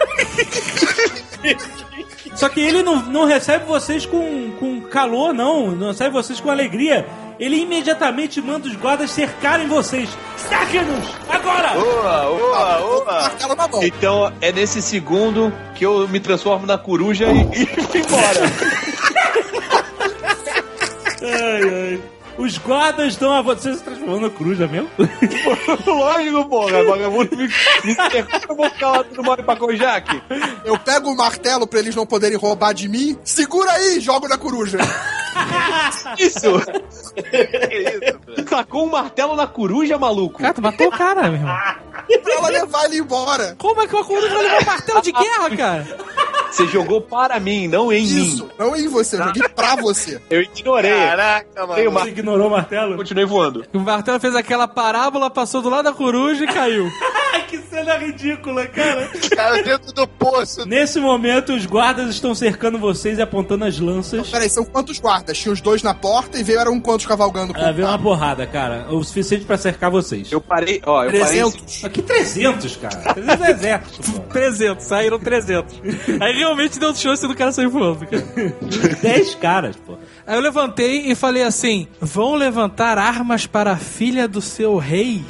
Só 2.35 2.49
que 2.49 2.59
ele 2.59 2.81
não, 2.81 2.95
não 3.03 3.25
recebe 3.25 3.65
vocês 3.65 4.05
com, 4.05 4.51
com 4.59 4.81
calor, 4.81 5.33
não. 5.33 5.71
Não 5.71 5.87
recebe 5.87 6.09
vocês 6.11 6.39
com 6.39 6.49
alegria. 6.49 7.05
Ele 7.39 7.57
imediatamente 7.57 8.41
manda 8.41 8.67
os 8.67 8.75
guardas 8.75 9.11
cercarem 9.11 9.67
vocês. 9.67 10.09
Cerquem-nos! 10.37 11.05
Agora! 11.29 11.73
Oa, 11.77 12.29
oa, 12.29 12.77
Tô 12.77 12.83
com 12.83 12.93
o 12.93 12.97
oa. 12.97 13.05
martelo 13.21 13.55
na 13.55 13.67
mão. 13.67 13.83
Então 13.83 14.33
é 14.39 14.51
nesse 14.51 14.81
segundo 14.81 15.53
que 15.75 15.85
eu 15.85 16.07
me 16.07 16.19
transformo 16.19 16.65
na 16.65 16.77
coruja 16.77 17.25
e, 17.31 17.61
e 17.61 17.65
vou 17.65 17.95
embora. 17.95 18.39
Ai, 21.23 21.63
ai. 21.63 22.01
Os 22.35 22.57
guardas 22.57 23.09
estão 23.09 23.31
a 23.31 23.41
você 23.43 23.75
se 23.75 23.83
transformando 23.83 24.21
na 24.21 24.29
coruja 24.29 24.67
mesmo? 24.67 24.89
Lógico, 25.85 26.49
porra. 26.49 26.83
Vagabundo 26.83 27.37
me, 27.37 27.47
me 27.83 27.93
cercou, 27.93 28.39
eu 28.49 28.55
vou 28.55 28.69
ficar 28.71 28.89
lá 28.89 29.03
tudo 29.03 29.23
mole 29.23 29.43
pra 29.43 29.55
Kojak. 29.55 30.21
Eu 30.65 30.77
pego 30.79 31.11
o 31.11 31.15
martelo 31.15 31.67
pra 31.67 31.77
eles 31.79 31.95
não 31.95 32.07
poderem 32.07 32.37
roubar 32.37 32.73
de 32.73 32.89
mim. 32.89 33.17
Segura 33.23 33.71
aí, 33.73 33.99
jogo 33.99 34.27
na 34.27 34.37
coruja. 34.37 34.79
Isso! 36.17 36.17
Que 36.17 36.23
isso, 36.23 36.59
velho? 36.59 38.45
Tacou 38.45 38.85
um 38.85 38.89
martelo 38.89 39.35
na 39.35 39.47
coruja, 39.47 39.97
maluco? 39.97 40.39
Cara, 40.39 40.53
tu 40.53 40.61
matou 40.61 40.87
o 40.87 40.91
cara, 40.91 41.23
meu 41.23 41.33
irmão. 41.33 41.55
pra 42.23 42.33
ela 42.33 42.49
levar 42.49 42.85
ele 42.85 42.97
embora. 42.99 43.55
Como 43.57 43.81
é 43.81 43.87
que 43.87 43.95
uma 43.95 44.05
coruja 44.05 44.29
vai 44.29 44.43
levar 44.43 44.61
um 44.61 44.65
martelo 44.65 45.01
de 45.01 45.11
guerra, 45.11 45.57
cara? 45.57 45.97
Você 46.53 46.67
jogou 46.67 47.01
para 47.01 47.39
mim, 47.39 47.67
não 47.67 47.91
em 47.91 48.03
Isso, 48.03 48.43
mim. 48.45 48.51
não 48.59 48.75
em 48.75 48.87
você, 48.87 49.15
eu 49.19 49.23
joguei 49.25 49.49
pra 49.49 49.75
você. 49.75 50.21
Eu 50.29 50.41
ignorei. 50.41 50.91
Caraca, 50.93 51.65
mano. 51.67 51.91
Você 51.91 52.09
ignorou 52.09 52.47
o 52.47 52.51
martelo? 52.51 52.95
Continuei 52.95 53.25
voando. 53.25 53.65
O 53.73 53.79
martelo 53.79 54.19
fez 54.19 54.35
aquela 54.35 54.67
parábola, 54.67 55.31
passou 55.31 55.61
do 55.63 55.69
lado 55.69 55.85
da 55.85 55.93
coruja 55.93 56.43
e 56.43 56.47
caiu. 56.47 56.87
Ai, 57.33 57.47
que 57.47 57.57
cena 57.57 57.97
ridícula, 57.97 58.67
cara. 58.67 59.09
Cara 59.35 59.63
dentro 59.63 59.91
do 59.91 60.07
poço. 60.07 60.65
Nesse 60.67 60.99
momento, 60.99 61.53
os 61.53 61.65
guardas 61.65 62.09
estão 62.11 62.35
cercando 62.35 62.77
vocês 62.77 63.17
e 63.17 63.21
apontando 63.23 63.65
as 63.65 63.79
lanças. 63.79 64.29
Peraí, 64.29 64.47
são 64.49 64.63
quantos 64.63 64.99
guardas? 64.99 65.37
Tinha 65.37 65.51
os 65.51 65.59
dois 65.59 65.81
na 65.81 65.95
porta 65.95 66.39
e 66.39 66.43
vieram 66.43 66.79
quantos 66.79 67.07
cavalgando 67.07 67.51
com 67.53 67.59
Ah, 67.59 67.71
veio 67.71 67.87
uma 67.87 67.97
porrada, 67.97 68.45
cara. 68.45 68.85
O 68.93 69.03
suficiente 69.03 69.45
pra 69.45 69.57
cercar 69.57 69.89
vocês. 69.89 70.31
Eu 70.31 70.39
parei, 70.39 70.79
ó, 70.85 71.03
eu 71.05 71.11
parei. 71.11 71.21
300. 71.25 71.83
Aqui 71.85 72.01
300, 72.03 72.75
cara. 72.77 73.13
300 73.15 73.41
é 73.45 73.51
exército, 73.51 74.11
pô. 74.11 74.19
300, 74.31 74.85
saíram 74.85 75.19
300. 75.19 75.81
Aí 76.21 76.33
realmente 76.37 76.79
deu 76.79 76.93
chance 76.95 77.27
do 77.27 77.35
cara 77.35 77.51
sair 77.51 77.67
voando, 77.67 78.05
cara. 78.05 78.23
10 79.01 79.35
caras, 79.35 79.75
pô. 79.75 79.97
Aí 80.27 80.35
eu 80.35 80.41
levantei 80.41 81.11
e 81.11 81.15
falei 81.15 81.41
assim: 81.41 81.87
vão 81.99 82.35
levantar 82.35 82.99
armas 82.99 83.47
para 83.47 83.71
a 83.71 83.77
filha 83.77 84.27
do 84.27 84.39
seu 84.41 84.77
rei? 84.77 85.23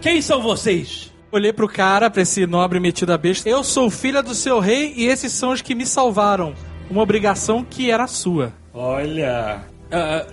Quem 0.00 0.22
são 0.22 0.40
vocês? 0.40 1.09
Olhei 1.32 1.52
pro 1.52 1.68
cara, 1.68 2.10
pra 2.10 2.22
esse 2.22 2.44
nobre 2.46 2.80
metido 2.80 3.12
a 3.12 3.18
besta. 3.18 3.48
Eu 3.48 3.62
sou 3.62 3.88
filha 3.88 4.22
do 4.22 4.34
seu 4.34 4.58
rei 4.58 4.92
e 4.96 5.06
esses 5.06 5.32
são 5.32 5.52
os 5.52 5.62
que 5.62 5.74
me 5.74 5.86
salvaram. 5.86 6.54
Uma 6.90 7.02
obrigação 7.02 7.64
que 7.64 7.88
era 7.90 8.06
sua. 8.08 8.52
Olha. 8.74 9.60
Ah, 9.92 10.26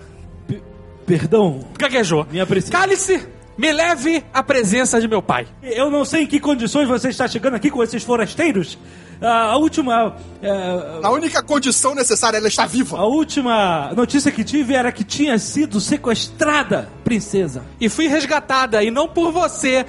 p- 0.48 0.62
perdão, 1.06 1.64
Gaguejou. 1.78 2.26
minha 2.32 2.48
princesa. 2.48 2.72
Cálice, 2.72 3.28
me 3.56 3.72
leve 3.72 4.24
à 4.34 4.42
presença 4.42 5.00
de 5.00 5.08
meu 5.08 5.22
pai. 5.22 5.46
Eu 5.62 5.92
não 5.92 6.04
sei 6.04 6.24
em 6.24 6.28
que 6.28 6.40
condições 6.40 6.88
você 6.88 7.10
está 7.10 7.28
chegando 7.28 7.54
aqui 7.54 7.70
com 7.70 7.84
esses 7.84 8.04
forasteiros. 8.04 8.76
Ah, 9.22 9.52
a 9.52 9.58
última. 9.58 10.16
ah, 10.44 11.00
A 11.04 11.12
única 11.12 11.44
condição 11.44 11.94
necessária, 11.94 12.38
ela 12.38 12.48
está 12.48 12.66
viva. 12.66 12.98
a 12.98 13.06
última 13.06 13.92
notícia 13.96 14.32
que 14.32 14.44
tive 14.44 14.74
era 14.74 14.92
que 14.92 15.04
tinha 15.04 15.38
sido 15.38 15.80
sequestrada, 15.80 16.90
princesa. 17.04 17.64
E 17.80 17.88
fui 17.88 18.08
resgatada, 18.08 18.84
e 18.84 18.90
não 18.90 19.08
por 19.08 19.32
você, 19.32 19.86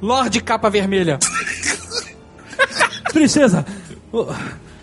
Lorde 0.00 0.40
Capa 0.40 0.68
Vermelha. 0.70 1.18
Princesa! 3.12 3.64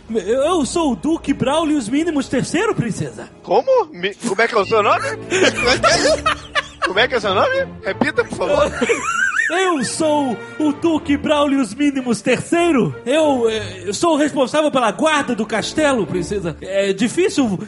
Eu 0.10 0.66
sou 0.66 0.92
o 0.92 0.96
Duque 0.96 1.34
Braulio 1.34 1.78
os 1.78 1.88
Mínimos 1.90 2.28
Terceiro, 2.28 2.76
princesa. 2.76 3.30
Como? 3.42 3.86
Me- 3.92 4.14
Como 4.16 4.42
é 4.42 4.48
que 4.48 4.56
é 4.56 4.58
o 4.60 4.66
seu 4.66 4.84
nome? 4.84 5.06
Como 6.86 7.00
é 7.00 7.08
que 7.08 7.16
é 7.16 7.18
o 7.18 7.22
seu 7.22 7.34
nome? 7.34 7.66
Repita, 7.84 8.24
por 8.26 8.38
favor. 8.38 8.72
Eu 9.50 9.84
sou 9.84 10.38
o 10.60 10.74
Duque 10.74 11.18
Braulio 11.18 11.62
os 11.62 11.74
Mínimos 11.74 12.22
Terceiro. 12.22 12.96
Eu, 13.06 13.50
eh, 13.50 13.84
eu 13.86 13.94
sou 13.94 14.14
o 14.14 14.18
responsável 14.18 14.72
pela 14.72 14.92
guarda 14.92 15.36
do 15.36 15.46
castelo, 15.46 16.06
princesa. 16.08 16.56
É 16.62 16.94
difícil 16.94 17.60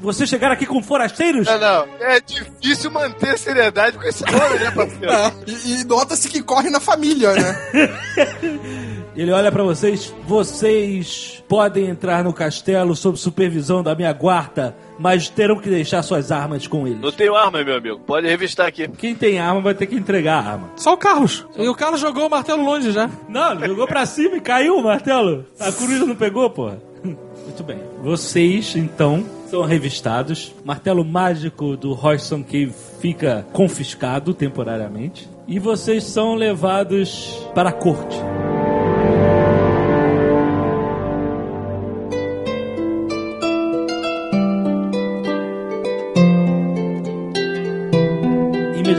você 0.00 0.26
chegar 0.26 0.52
aqui 0.52 0.66
com 0.66 0.82
forasteiros? 0.82 1.46
Não, 1.46 1.58
não. 1.58 1.86
É 2.00 2.20
difícil 2.20 2.90
manter 2.90 3.38
seriedade 3.38 3.96
com 3.96 4.04
esse 4.04 4.24
nome, 4.24 4.58
né, 4.58 4.70
parceiro? 4.70 5.02
É, 5.12 5.32
e, 5.46 5.80
e 5.80 5.84
nota-se 5.84 6.28
que 6.28 6.42
corre 6.42 6.70
na 6.70 6.80
família, 6.80 7.32
né? 7.34 7.58
Ele 9.14 9.30
olha 9.30 9.52
pra 9.52 9.62
vocês. 9.62 10.12
Vocês 10.26 11.42
podem 11.48 11.88
entrar 11.88 12.24
no 12.24 12.32
castelo 12.32 12.96
sob 12.96 13.18
supervisão 13.18 13.82
da 13.82 13.94
minha 13.94 14.12
guarda, 14.12 14.74
mas 15.02 15.28
terão 15.28 15.58
que 15.58 15.68
deixar 15.68 16.00
suas 16.04 16.30
armas 16.30 16.68
com 16.68 16.86
eles. 16.86 17.00
Não 17.00 17.10
tenho 17.10 17.34
arma, 17.34 17.64
meu 17.64 17.76
amigo. 17.76 17.98
Pode 17.98 18.28
revistar 18.28 18.68
aqui. 18.68 18.86
Quem 18.86 19.16
tem 19.16 19.40
arma 19.40 19.60
vai 19.60 19.74
ter 19.74 19.86
que 19.86 19.96
entregar 19.96 20.34
a 20.36 20.50
arma. 20.52 20.70
Só 20.76 20.92
o 20.92 20.96
Carlos. 20.96 21.44
E 21.58 21.68
o 21.68 21.74
Carlos 21.74 22.00
jogou 22.00 22.28
o 22.28 22.30
martelo 22.30 22.64
longe 22.64 22.92
já. 22.92 23.10
Não, 23.28 23.52
ele 23.54 23.66
jogou 23.66 23.88
pra 23.88 24.06
cima 24.06 24.36
e 24.36 24.40
caiu 24.40 24.76
o 24.76 24.84
martelo. 24.84 25.44
A 25.58 25.72
coruja 25.72 26.06
não 26.06 26.14
pegou, 26.14 26.48
porra. 26.48 26.80
Muito 27.02 27.64
bem. 27.64 27.80
Vocês, 28.00 28.76
então, 28.76 29.26
são 29.50 29.62
revistados. 29.62 30.54
Martelo 30.64 31.04
mágico 31.04 31.76
do 31.76 31.94
Royston 31.94 32.44
Cave 32.44 32.72
fica 33.00 33.44
confiscado 33.52 34.32
temporariamente. 34.32 35.28
E 35.48 35.58
vocês 35.58 36.04
são 36.04 36.36
levados 36.36 37.44
para 37.52 37.70
a 37.70 37.72
corte. 37.72 38.16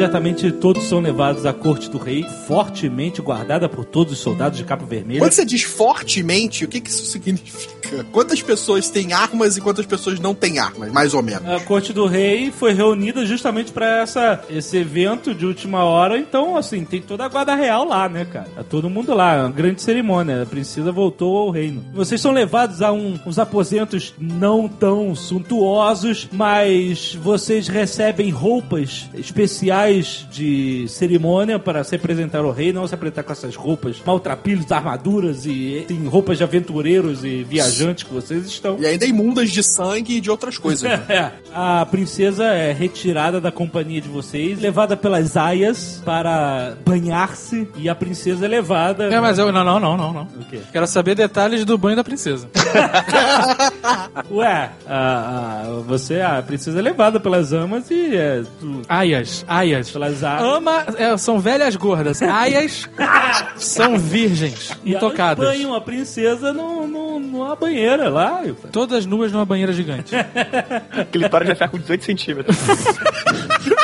Imediatamente 0.08 0.52
todos 0.52 0.84
são 0.84 1.00
levados 1.00 1.46
à 1.46 1.54
corte 1.54 1.90
do 1.90 1.98
rei, 1.98 2.26
fortemente 2.46 3.22
guardada 3.22 3.70
por 3.70 3.86
todos 3.86 4.14
os 4.14 4.20
soldados 4.20 4.58
de 4.58 4.66
capa 4.66 4.86
vermelha. 4.86 5.20
Quando 5.20 5.32
você 5.32 5.46
diz 5.46 5.64
fortemente, 5.64 6.66
o 6.66 6.68
que, 6.68 6.82
que 6.82 6.90
isso 6.90 7.06
significa? 7.06 7.74
Quantas 8.12 8.42
pessoas 8.42 8.90
têm 8.90 9.14
armas 9.14 9.56
e 9.56 9.62
quantas 9.62 9.86
pessoas 9.86 10.20
não 10.20 10.34
têm 10.34 10.58
armas, 10.60 10.92
mais 10.92 11.14
ou 11.14 11.22
menos? 11.22 11.48
A 11.48 11.60
corte 11.62 11.94
do 11.94 12.06
rei 12.08 12.52
foi 12.52 12.74
reunida 12.74 13.24
justamente 13.26 13.72
essa 13.78 14.42
esse 14.50 14.78
evento 14.78 15.34
de 15.34 15.46
última 15.46 15.84
hora, 15.84 16.18
então 16.18 16.58
assim, 16.58 16.84
tem 16.84 17.02
toda 17.02 17.24
a 17.26 17.30
guarda 17.30 17.54
real 17.56 17.86
lá, 17.86 18.10
né, 18.10 18.26
cara? 18.26 18.50
Tá 18.56 18.64
todo 18.64 18.90
mundo 18.90 19.14
lá, 19.14 19.42
uma 19.42 19.52
grande 19.52 19.82
cerimônia. 19.82 20.42
A 20.42 20.46
princesa 20.46 20.92
voltou 20.92 21.38
ao 21.38 21.50
reino. 21.52 21.86
Vocês 21.94 22.20
são 22.20 22.32
levados 22.32 22.82
a 22.82 22.92
um- 22.92 23.20
uns 23.26 23.38
aposentos 23.38 24.14
não 24.20 24.68
tão 24.68 25.14
suntuosos, 25.16 26.28
mas 26.32 27.14
vocês 27.22 27.68
recebem 27.68 28.32
roupas 28.32 29.08
especiais 29.14 29.93
de 30.02 30.86
cerimônia 30.88 31.60
para 31.60 31.84
se 31.84 31.96
apresentar 31.96 32.40
ao 32.40 32.52
rei, 32.52 32.74
não 32.74 32.88
se 32.88 32.94
apresentar 32.96 33.24
com 33.24 33.32
essas 33.32 33.56
roupas 33.56 34.02
maltrapilhos, 34.06 34.72
armaduras 34.72 35.46
e 35.46 35.86
tem 35.88 36.06
roupas 36.08 36.38
de 36.38 36.44
aventureiros 36.44 37.24
e 37.24 37.44
viajantes 37.44 38.04
que 38.04 38.14
vocês 38.14 38.46
estão. 38.46 38.78
E 38.80 38.86
ainda 38.86 39.06
imundas 39.06 39.52
de 39.52 39.62
sangue 39.64 40.18
e 40.18 40.22
de 40.22 40.30
outras 40.30 40.58
coisas. 40.58 40.84
né? 40.84 41.04
É, 41.10 41.32
a 41.54 41.86
princesa 41.86 42.46
é 42.46 42.72
retirada 42.72 43.40
da 43.40 43.52
companhia 43.52 44.02
de 44.02 44.08
vocês, 44.10 44.60
levada 44.60 44.96
pelas 44.98 45.38
aias 45.38 46.02
para 46.04 46.76
banhar-se 46.86 47.68
e 47.78 47.90
a 47.90 47.96
princesa 47.96 48.46
é 48.46 48.48
levada. 48.48 49.06
É, 49.06 49.20
mas 49.20 49.38
eu. 49.38 49.52
Não, 49.52 49.64
não, 49.64 49.80
não, 49.80 49.98
não, 49.98 50.14
não. 50.14 50.24
O 50.24 50.46
quê? 50.50 50.60
Quero 50.72 50.88
saber 50.88 51.16
detalhes 51.16 51.66
do 51.66 51.78
banho 51.78 51.96
da 51.96 52.04
princesa. 52.04 52.48
Ué, 54.32 54.70
a, 54.88 55.62
a- 55.68 55.82
você, 55.86 56.22
a 56.22 56.42
princesa 56.42 56.80
é 56.80 56.82
levada 56.82 57.20
pelas 57.20 57.52
amas 57.54 57.90
e 57.92 58.16
é, 58.16 58.44
tu- 58.60 58.82
Aias, 58.88 59.44
aias. 59.48 59.92
pelas 59.92 60.24
aias. 60.24 60.42
Ama 60.44 60.86
é, 60.98 61.18
são 61.18 61.40
velhas 61.40 61.76
gordas. 61.76 62.22
Aias 62.22 62.90
são 63.58 63.98
virgens, 64.00 64.72
E 64.84 64.92
elas 64.96 65.04
intocadas. 65.04 65.46
banham 65.48 65.74
a 65.76 65.82
princesa 65.82 66.54
no, 66.54 66.88
no, 66.88 67.20
numa 67.20 67.56
banheira 67.56 68.10
lá. 68.10 68.42
Todas 68.72 69.06
nuas 69.06 69.32
numa 69.32 69.46
banheira 69.46 69.74
gigante. 69.74 70.16
Aquele 70.98 71.28
para 71.30 71.46
já 71.46 71.54
ficar 71.54 71.68
com 71.70 71.78
18 71.78 72.04
centímetros. 72.06 72.58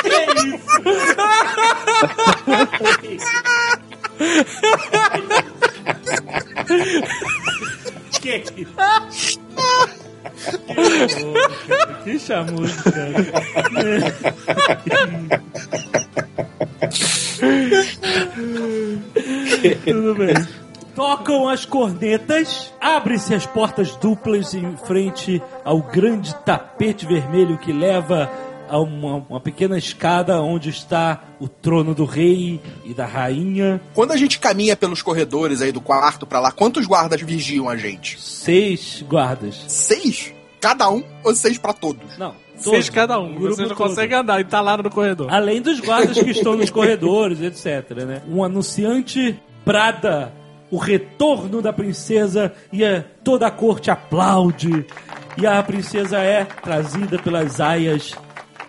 que... 3.00 3.18
Que 6.66 7.59
cara. 8.20 8.52
Que 12.04 12.18
chamudo, 12.18 12.68
cara. 12.84 13.24
Tudo 19.84 20.14
bem. 20.14 20.34
Tocam 20.94 21.48
as 21.48 21.64
cornetas, 21.64 22.74
abre-se 22.80 23.34
as 23.34 23.46
portas 23.46 23.94
duplas 23.96 24.54
em 24.54 24.76
frente 24.76 25.40
ao 25.64 25.80
grande 25.80 26.34
tapete 26.44 27.06
vermelho 27.06 27.56
que 27.58 27.72
leva 27.72 28.30
a 28.70 28.78
uma, 28.78 29.24
uma 29.28 29.40
pequena 29.40 29.76
escada 29.76 30.40
onde 30.40 30.68
está 30.70 31.22
o 31.40 31.48
trono 31.48 31.94
do 31.94 32.04
rei 32.04 32.60
e 32.84 32.94
da 32.94 33.04
rainha. 33.06 33.80
Quando 33.94 34.12
a 34.12 34.16
gente 34.16 34.38
caminha 34.38 34.76
pelos 34.76 35.02
corredores 35.02 35.60
aí 35.60 35.72
do 35.72 35.80
quarto 35.80 36.26
pra 36.26 36.40
lá, 36.40 36.52
quantos 36.52 36.86
guardas 36.86 37.20
vigiam 37.20 37.68
a 37.68 37.76
gente? 37.76 38.20
Seis 38.20 39.04
guardas. 39.08 39.64
Seis? 39.68 40.32
Cada 40.60 40.88
um 40.90 41.02
ou 41.24 41.34
seis 41.34 41.58
pra 41.58 41.72
todos? 41.72 42.16
Não. 42.18 42.34
Fez 42.54 42.64
todos. 42.64 42.90
cada 42.90 43.18
um. 43.18 43.34
Grupo 43.34 43.54
Você 43.56 43.62
não 43.62 43.68
todo. 43.70 43.78
consegue 43.88 44.14
andar 44.14 44.38
e 44.40 44.44
tá 44.44 44.60
lá 44.60 44.76
no 44.76 44.90
corredor. 44.90 45.32
Além 45.32 45.62
dos 45.62 45.80
guardas 45.80 46.18
que 46.18 46.30
estão 46.30 46.56
nos 46.56 46.68
corredores, 46.70 47.40
etc, 47.40 47.90
né? 48.04 48.22
Um 48.28 48.44
anunciante 48.44 49.40
brada 49.64 50.32
o 50.70 50.76
retorno 50.76 51.60
da 51.60 51.72
princesa 51.72 52.52
e 52.72 52.84
é- 52.84 53.00
toda 53.24 53.46
a 53.46 53.50
corte 53.50 53.90
aplaude. 53.90 54.86
E 55.36 55.46
a 55.46 55.60
princesa 55.62 56.18
é 56.18 56.44
trazida 56.44 57.18
pelas 57.18 57.60
aias 57.60 58.14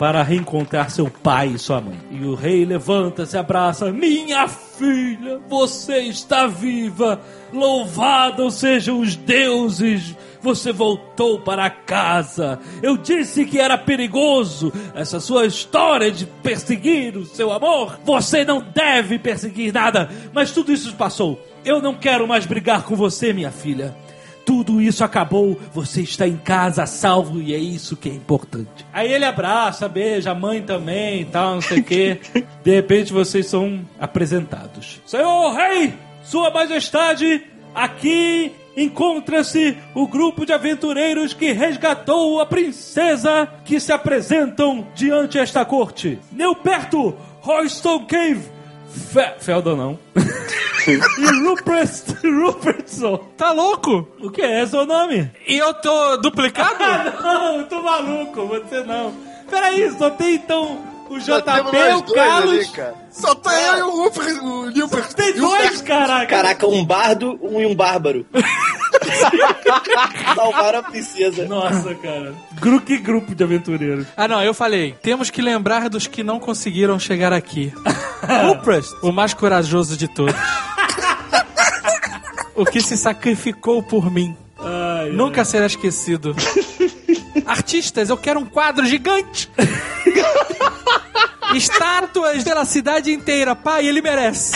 para 0.01 0.23
reencontrar 0.23 0.89
seu 0.89 1.11
pai 1.11 1.49
e 1.49 1.59
sua 1.59 1.79
mãe. 1.79 1.95
E 2.09 2.25
o 2.25 2.33
rei 2.33 2.65
levanta, 2.65 3.23
se 3.23 3.37
abraça. 3.37 3.91
Minha 3.91 4.47
filha, 4.47 5.39
você 5.47 5.99
está 5.99 6.47
viva! 6.47 7.21
Louvados 7.53 8.55
sejam 8.55 8.99
os 8.99 9.15
deuses! 9.15 10.15
Você 10.41 10.71
voltou 10.71 11.41
para 11.41 11.69
casa. 11.69 12.57
Eu 12.81 12.97
disse 12.97 13.45
que 13.45 13.59
era 13.59 13.77
perigoso 13.77 14.73
essa 14.95 15.19
sua 15.19 15.45
história 15.45 16.09
de 16.09 16.25
perseguir 16.25 17.15
o 17.15 17.23
seu 17.23 17.51
amor. 17.51 17.99
Você 18.03 18.43
não 18.43 18.59
deve 18.59 19.19
perseguir 19.19 19.71
nada, 19.71 20.09
mas 20.33 20.49
tudo 20.49 20.73
isso 20.73 20.95
passou. 20.95 21.39
Eu 21.63 21.79
não 21.79 21.93
quero 21.93 22.27
mais 22.27 22.47
brigar 22.47 22.81
com 22.85 22.95
você, 22.95 23.31
minha 23.33 23.51
filha. 23.51 23.95
Tudo 24.45 24.81
isso 24.81 25.03
acabou, 25.03 25.59
você 25.73 26.01
está 26.01 26.27
em 26.27 26.37
casa, 26.37 26.85
salvo, 26.85 27.41
e 27.41 27.53
é 27.53 27.57
isso 27.57 27.95
que 27.95 28.09
é 28.09 28.13
importante. 28.13 28.85
Aí 28.91 29.11
ele 29.11 29.25
abraça, 29.25 29.87
beija 29.87 30.31
a 30.31 30.35
mãe 30.35 30.61
também 30.61 31.21
e 31.21 31.25
tal, 31.25 31.55
não 31.55 31.61
sei 31.61 31.79
o 31.79 31.83
quê. 31.83 32.19
De 32.63 32.73
repente 32.73 33.13
vocês 33.13 33.47
são 33.47 33.81
apresentados. 33.99 35.01
Senhor 35.05 35.53
Rei, 35.53 35.93
Sua 36.23 36.49
Majestade, 36.49 37.43
aqui 37.73 38.51
encontra-se 38.75 39.77
o 39.93 40.07
grupo 40.07 40.45
de 40.45 40.53
aventureiros 40.53 41.33
que 41.33 41.51
resgatou 41.51 42.39
a 42.39 42.45
princesa 42.45 43.47
que 43.65 43.79
se 43.79 43.91
apresentam 43.91 44.87
diante 44.95 45.37
esta 45.37 45.65
corte. 45.65 46.19
Neuperto, 46.31 47.15
Royston 47.41 48.05
Cave, 48.05 48.43
Fe 48.91 49.33
Feldon 49.39 49.75
não. 49.75 49.99
e 50.87 50.95
Rupert, 51.43 51.91
Rupertson. 52.23 53.17
Tá 53.37 53.51
louco? 53.51 54.07
O 54.19 54.29
que 54.29 54.41
é 54.41 54.65
seu 54.65 54.85
nome? 54.85 55.31
E 55.47 55.57
eu 55.57 55.73
tô 55.73 56.17
duplicado? 56.17 56.75
Ah, 56.79 57.13
não, 57.23 57.57
eu 57.59 57.65
tô 57.67 57.81
maluco, 57.81 58.47
você 58.47 58.83
não. 58.83 59.13
Peraí, 59.49 59.91
só 59.91 60.09
tem 60.09 60.35
então 60.35 60.90
o 61.11 61.19
JP, 61.19 61.93
o 61.97 62.13
Carlos. 62.13 62.53
ali, 62.53 62.67
cara. 62.69 62.95
Só 63.11 63.35
tem 63.35 63.51
eu 63.51 63.77
e 63.77 63.81
o 63.81 64.03
Rupert, 64.03 64.37
o 64.41 64.69
Nilbert. 64.69 65.13
Tem 65.13 65.33
dois, 65.33 65.81
caraca. 65.81 66.27
Caraca, 66.27 66.67
um 66.67 66.85
bardo 66.85 67.37
um 67.41 67.59
e 67.59 67.65
um 67.65 67.75
bárbaro. 67.75 68.25
Salvaram 70.35 70.79
a 70.79 70.83
princesa. 70.83 71.45
Nossa, 71.45 71.93
cara. 71.95 72.33
Gru 72.53 72.79
que 72.79 72.97
grupo 72.97 73.35
de 73.35 73.43
aventureiros. 73.43 74.07
Ah, 74.15 74.27
não, 74.27 74.41
eu 74.41 74.53
falei. 74.53 74.95
Temos 75.01 75.29
que 75.29 75.41
lembrar 75.41 75.89
dos 75.89 76.07
que 76.07 76.23
não 76.23 76.39
conseguiram 76.39 76.97
chegar 76.97 77.33
aqui. 77.33 77.73
Rupert, 78.47 78.85
o 79.01 79.11
mais 79.11 79.33
corajoso 79.33 79.97
de 79.97 80.07
todos. 80.07 80.35
o 82.55 82.63
que 82.65 82.81
se 82.81 82.95
sacrificou 82.95 83.83
por 83.83 84.09
mim. 84.09 84.37
Ai, 84.57 85.09
Nunca 85.09 85.43
será 85.43 85.65
esquecido. 85.65 86.33
Artistas, 87.45 88.09
eu 88.09 88.17
quero 88.17 88.39
um 88.39 88.45
quadro 88.45 88.85
gigante. 88.85 89.49
Estátuas 91.55 92.43
pela 92.43 92.65
cidade 92.65 93.11
inteira. 93.11 93.55
Pai, 93.55 93.85
ele 93.85 94.01
merece. 94.01 94.53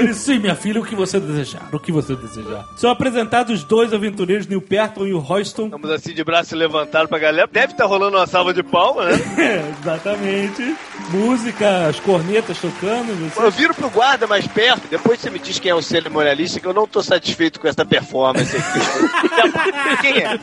Ele, 0.00 0.14
sim, 0.14 0.38
minha 0.38 0.54
filha, 0.54 0.80
o 0.80 0.84
que 0.84 0.94
você 0.94 1.20
desejar, 1.20 1.68
o 1.72 1.78
que 1.78 1.92
você 1.92 2.16
desejar. 2.16 2.66
São 2.76 2.90
apresentados 2.90 3.60
os 3.60 3.64
dois 3.64 3.92
aventureiros, 3.92 4.46
Neil 4.46 4.62
Perton 4.62 5.06
e 5.06 5.12
o 5.12 5.18
Royston. 5.18 5.66
Estamos 5.66 5.90
assim 5.90 6.14
de 6.14 6.24
braço 6.24 6.56
levantado 6.56 7.08
pra 7.08 7.18
galera. 7.18 7.48
Deve 7.50 7.72
estar 7.72 7.84
rolando 7.86 8.16
uma 8.16 8.26
salva 8.26 8.54
de 8.54 8.62
palmas, 8.62 9.18
né? 9.18 9.20
É, 9.50 9.72
exatamente. 9.80 10.76
Música, 11.10 11.88
as 11.88 11.98
cornetas 12.00 12.58
tocando. 12.58 13.30
Você... 13.30 13.42
Eu 13.42 13.50
viro 13.50 13.74
pro 13.74 13.90
guarda 13.90 14.26
mais 14.26 14.46
perto, 14.46 14.86
depois 14.88 15.18
você 15.18 15.30
me 15.30 15.38
diz 15.38 15.58
quem 15.58 15.70
é 15.70 15.74
o 15.74 15.82
cerimonialista, 15.82 16.60
que 16.60 16.66
eu 16.66 16.74
não 16.74 16.86
tô 16.86 17.02
satisfeito 17.02 17.58
com 17.58 17.66
essa 17.66 17.84
performance 17.84 18.56
aqui. 18.56 20.00
quem 20.00 20.18
é? 20.18 20.38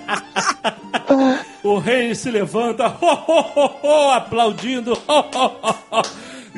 O 1.63 1.77
rei 1.77 2.13
se 2.15 2.29
levanta, 2.29 2.87
ho, 2.87 3.05
ho, 3.05 3.45
ho, 3.55 3.79
ho, 3.83 4.11
aplaudindo. 4.11 4.93
ho, 5.07 5.19
ho, 5.19 5.51
ho, 5.61 5.75
ho. 5.91 6.01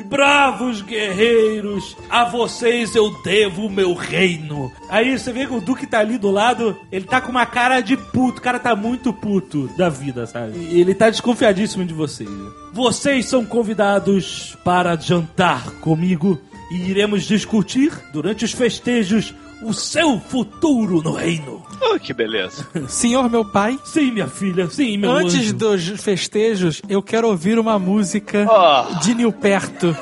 Bravos 0.02 0.82
guerreiros, 0.82 1.96
a 2.08 2.24
vocês 2.24 2.94
eu 2.94 3.10
devo 3.22 3.66
o 3.66 3.70
meu 3.70 3.94
reino. 3.94 4.72
Aí 4.88 5.18
você 5.18 5.32
vê 5.32 5.46
que 5.46 5.54
o 5.54 5.60
Duque 5.60 5.86
tá 5.86 6.00
ali 6.00 6.18
do 6.18 6.30
lado, 6.30 6.76
ele 6.90 7.04
tá 7.04 7.20
com 7.20 7.30
uma 7.30 7.46
cara 7.46 7.80
de 7.80 7.96
puto, 7.96 8.38
o 8.38 8.42
cara 8.42 8.58
tá 8.58 8.74
muito 8.74 9.12
puto 9.12 9.68
da 9.76 9.88
vida, 9.88 10.26
sabe? 10.26 10.58
E 10.58 10.80
ele 10.80 10.94
tá 10.94 11.10
desconfiadíssimo 11.10 11.84
de 11.84 11.94
vocês. 11.94 12.28
Vocês 12.72 13.26
são 13.26 13.44
convidados 13.44 14.56
para 14.64 14.96
jantar 14.96 15.70
comigo 15.80 16.40
e 16.70 16.90
iremos 16.90 17.24
discutir 17.24 17.92
durante 18.12 18.44
os 18.44 18.52
festejos 18.52 19.34
o 19.62 19.72
seu 19.72 20.18
futuro 20.20 21.02
no 21.02 21.12
reino. 21.12 21.62
Oh, 21.82 21.98
que 21.98 22.12
beleza. 22.12 22.66
Senhor 22.88 23.28
meu 23.30 23.44
pai, 23.44 23.78
Sim, 23.84 24.10
minha 24.12 24.26
filha, 24.26 24.68
sim, 24.68 24.98
meu 24.98 25.10
antes 25.12 25.34
anjo. 25.36 25.54
dos 25.54 25.88
festejos, 26.00 26.82
eu 26.88 27.02
quero 27.02 27.28
ouvir 27.28 27.58
uma 27.58 27.78
música 27.78 28.46
Oh. 28.48 28.98
de 29.00 29.14
Nilperto. 29.14 29.96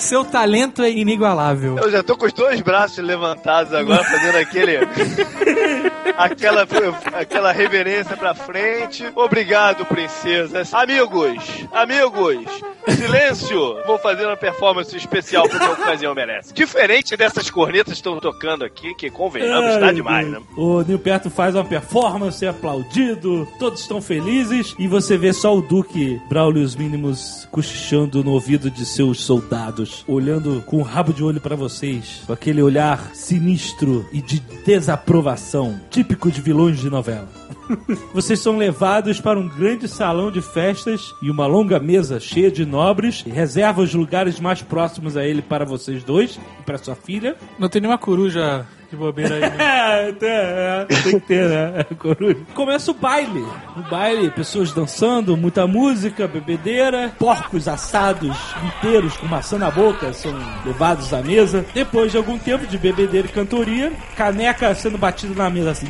Seu 0.00 0.24
talento 0.24 0.82
é 0.82 0.90
inigualável. 0.90 1.76
Eu 1.76 1.90
já 1.90 2.02
tô 2.02 2.16
com 2.16 2.26
os 2.26 2.32
dois 2.32 2.60
braços 2.60 2.98
levantados 2.98 3.72
agora, 3.74 4.02
fazendo 4.02 4.36
aquele. 4.36 4.78
aquela, 6.16 6.66
aquela 7.12 7.52
reverência 7.52 8.16
pra 8.16 8.34
frente. 8.34 9.04
Obrigado, 9.14 9.84
princesas. 9.86 10.72
Amigos, 10.74 11.38
amigos, 11.72 12.46
silêncio. 12.88 13.76
Vou 13.86 13.98
fazer 13.98 14.26
uma 14.26 14.36
performance 14.36 14.96
especial 14.96 15.48
porque 15.48 15.64
a 15.64 15.72
ocasião 15.72 16.14
merece. 16.14 16.52
Diferente 16.52 17.16
dessas 17.16 17.50
cornetas 17.50 17.92
que 17.92 17.98
estão 17.98 18.18
tocando 18.18 18.64
aqui, 18.64 18.94
que 18.94 19.10
convenhamos, 19.10 19.76
tá 19.78 19.92
demais, 19.92 20.28
né? 20.28 20.40
O 20.56 20.82
Nilperto 20.82 21.30
faz 21.30 21.54
uma 21.54 21.64
performance, 21.64 22.44
é 22.44 22.48
aplaudido, 22.48 23.46
todos 23.58 23.80
estão 23.80 24.00
felizes 24.00 24.74
e 24.78 24.86
você 24.86 25.16
vê 25.16 25.32
só 25.32 25.56
o 25.56 25.62
Duque 25.62 26.20
Braulio 26.28 26.62
e 26.62 26.64
os 26.64 26.76
mínimos 26.76 27.48
cochichando 27.50 28.22
no 28.22 28.32
ouvido 28.32 28.70
de 28.70 28.84
seus 28.84 29.20
soldados, 29.20 29.89
olhando 30.06 30.62
com 30.66 30.78
o 30.78 30.82
rabo 30.82 31.12
de 31.12 31.22
olho 31.22 31.40
pra 31.40 31.56
vocês, 31.56 32.22
com 32.26 32.32
aquele 32.32 32.62
olhar 32.62 33.14
sinistro 33.14 34.08
e 34.12 34.20
de 34.20 34.40
desaprovação, 34.64 35.80
típico 35.90 36.30
de 36.30 36.40
vilões 36.40 36.78
de 36.78 36.90
novela. 36.90 37.28
Vocês 38.12 38.40
são 38.40 38.56
levados 38.56 39.20
para 39.20 39.38
um 39.38 39.48
grande 39.48 39.88
salão 39.88 40.30
de 40.30 40.40
festas 40.40 41.14
e 41.22 41.30
uma 41.30 41.46
longa 41.46 41.78
mesa 41.78 42.20
cheia 42.20 42.50
de 42.50 42.64
nobres 42.64 43.24
e 43.26 43.30
reserva 43.30 43.82
os 43.82 43.94
lugares 43.94 44.40
mais 44.40 44.62
próximos 44.62 45.16
a 45.16 45.24
ele 45.24 45.42
para 45.42 45.64
vocês 45.64 46.02
dois 46.04 46.38
e 46.60 46.62
para 46.62 46.78
sua 46.78 46.94
filha. 46.94 47.36
Não 47.58 47.68
tem 47.68 47.80
nenhuma 47.80 47.98
coruja 47.98 48.66
de 48.90 48.96
bobeira 48.96 49.34
aí, 49.36 49.40
né? 49.40 49.56
É, 49.90 50.12
tem, 50.12 50.28
é, 50.28 50.86
tem 51.02 51.20
que 51.20 51.26
ter, 51.26 51.48
né? 51.48 51.84
Coruja. 51.98 52.38
Começa 52.54 52.90
o 52.90 52.94
baile. 52.94 53.44
O 53.76 53.82
baile, 53.90 54.30
pessoas 54.30 54.72
dançando, 54.72 55.36
muita 55.36 55.66
música, 55.66 56.28
bebedeira, 56.28 57.12
porcos 57.18 57.68
assados 57.68 58.36
inteiros 58.64 59.16
com 59.16 59.26
maçã 59.26 59.58
na 59.58 59.70
boca 59.70 60.12
são 60.12 60.32
levados 60.64 61.12
à 61.12 61.22
mesa. 61.22 61.64
Depois 61.74 62.12
de 62.12 62.18
algum 62.18 62.38
tempo 62.38 62.66
de 62.66 62.78
bebedeira 62.78 63.26
e 63.26 63.32
cantoria, 63.32 63.92
caneca 64.16 64.74
sendo 64.74 64.96
batida 64.96 65.34
na 65.34 65.50
mesa 65.50 65.72
assim 65.72 65.88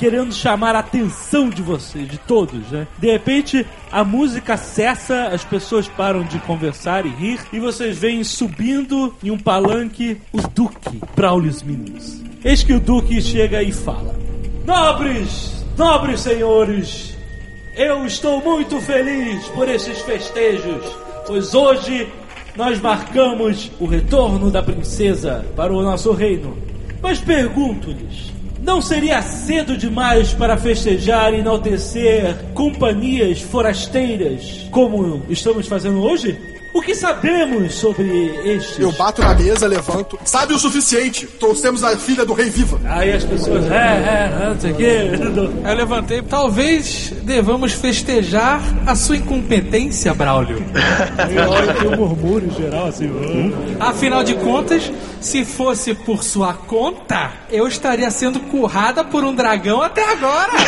querendo 0.00 0.32
chamar 0.32 0.74
a 0.74 0.78
atenção 0.78 1.50
de 1.50 1.60
vocês, 1.60 2.08
de 2.08 2.16
todos, 2.16 2.70
né? 2.70 2.86
De 2.98 3.12
repente, 3.12 3.66
a 3.92 4.02
música 4.02 4.56
cessa, 4.56 5.26
as 5.26 5.44
pessoas 5.44 5.86
param 5.88 6.22
de 6.24 6.38
conversar 6.38 7.04
e 7.04 7.10
rir, 7.10 7.38
e 7.52 7.60
vocês 7.60 7.98
veem 7.98 8.24
subindo 8.24 9.14
em 9.22 9.30
um 9.30 9.38
palanque 9.38 10.16
o 10.32 10.40
Duque 10.40 10.98
Braulio 11.14 11.52
Minions. 11.66 12.22
Eis 12.42 12.62
que 12.62 12.72
o 12.72 12.80
Duque 12.80 13.20
chega 13.20 13.62
e 13.62 13.70
fala: 13.70 14.16
Nobres, 14.64 15.66
nobres 15.76 16.20
senhores, 16.20 17.14
eu 17.76 18.06
estou 18.06 18.42
muito 18.42 18.80
feliz 18.80 19.46
por 19.48 19.68
esses 19.68 19.98
festejos, 20.00 20.82
pois 21.26 21.52
hoje 21.52 22.08
nós 22.56 22.80
marcamos 22.80 23.70
o 23.78 23.84
retorno 23.84 24.50
da 24.50 24.62
princesa 24.62 25.44
para 25.54 25.74
o 25.74 25.82
nosso 25.82 26.10
reino. 26.12 26.56
Mas 27.02 27.18
pergunto-lhes: 27.20 28.29
não 28.62 28.80
seria 28.80 29.22
cedo 29.22 29.76
demais 29.76 30.34
para 30.34 30.56
festejar 30.56 31.32
e 31.32 31.38
enaltecer 31.38 32.36
companhias 32.54 33.40
forasteiras 33.40 34.68
como 34.70 35.22
estamos 35.28 35.66
fazendo 35.66 36.00
hoje? 36.02 36.59
O 36.72 36.80
que 36.80 36.94
sabemos 36.94 37.74
sobre 37.74 38.26
estes? 38.44 38.78
Eu 38.78 38.92
bato 38.92 39.20
na 39.20 39.34
mesa, 39.34 39.66
levanto. 39.66 40.18
Sabe 40.24 40.54
o 40.54 40.58
suficiente. 40.58 41.26
Trouxemos 41.26 41.82
a 41.82 41.96
filha 41.96 42.24
do 42.24 42.32
rei 42.32 42.48
viva. 42.48 42.80
Aí 42.84 43.12
as 43.12 43.24
pessoas, 43.24 43.68
é, 43.70 43.74
é, 43.74 44.48
não 44.48 44.60
sei 44.60 44.70
o 44.70 44.76
quê. 44.76 45.10
Eu 45.68 45.74
levantei. 45.74 46.22
Talvez 46.22 47.12
devamos 47.22 47.72
festejar 47.72 48.62
a 48.86 48.94
sua 48.94 49.16
incompetência, 49.16 50.14
Braulio. 50.14 50.64
Aí 51.18 51.38
olha, 51.38 51.74
tem 51.74 51.88
um 51.88 51.96
murmúrio 51.96 52.50
geral 52.52 52.86
assim. 52.86 53.10
Afinal 53.80 54.22
de 54.22 54.34
contas, 54.34 54.92
se 55.20 55.44
fosse 55.44 55.92
por 55.92 56.22
sua 56.22 56.54
conta, 56.54 57.32
eu 57.50 57.66
estaria 57.66 58.10
sendo 58.10 58.38
currada 58.40 59.02
por 59.04 59.24
um 59.24 59.34
dragão 59.34 59.82
até 59.82 60.04
agora. 60.04 60.52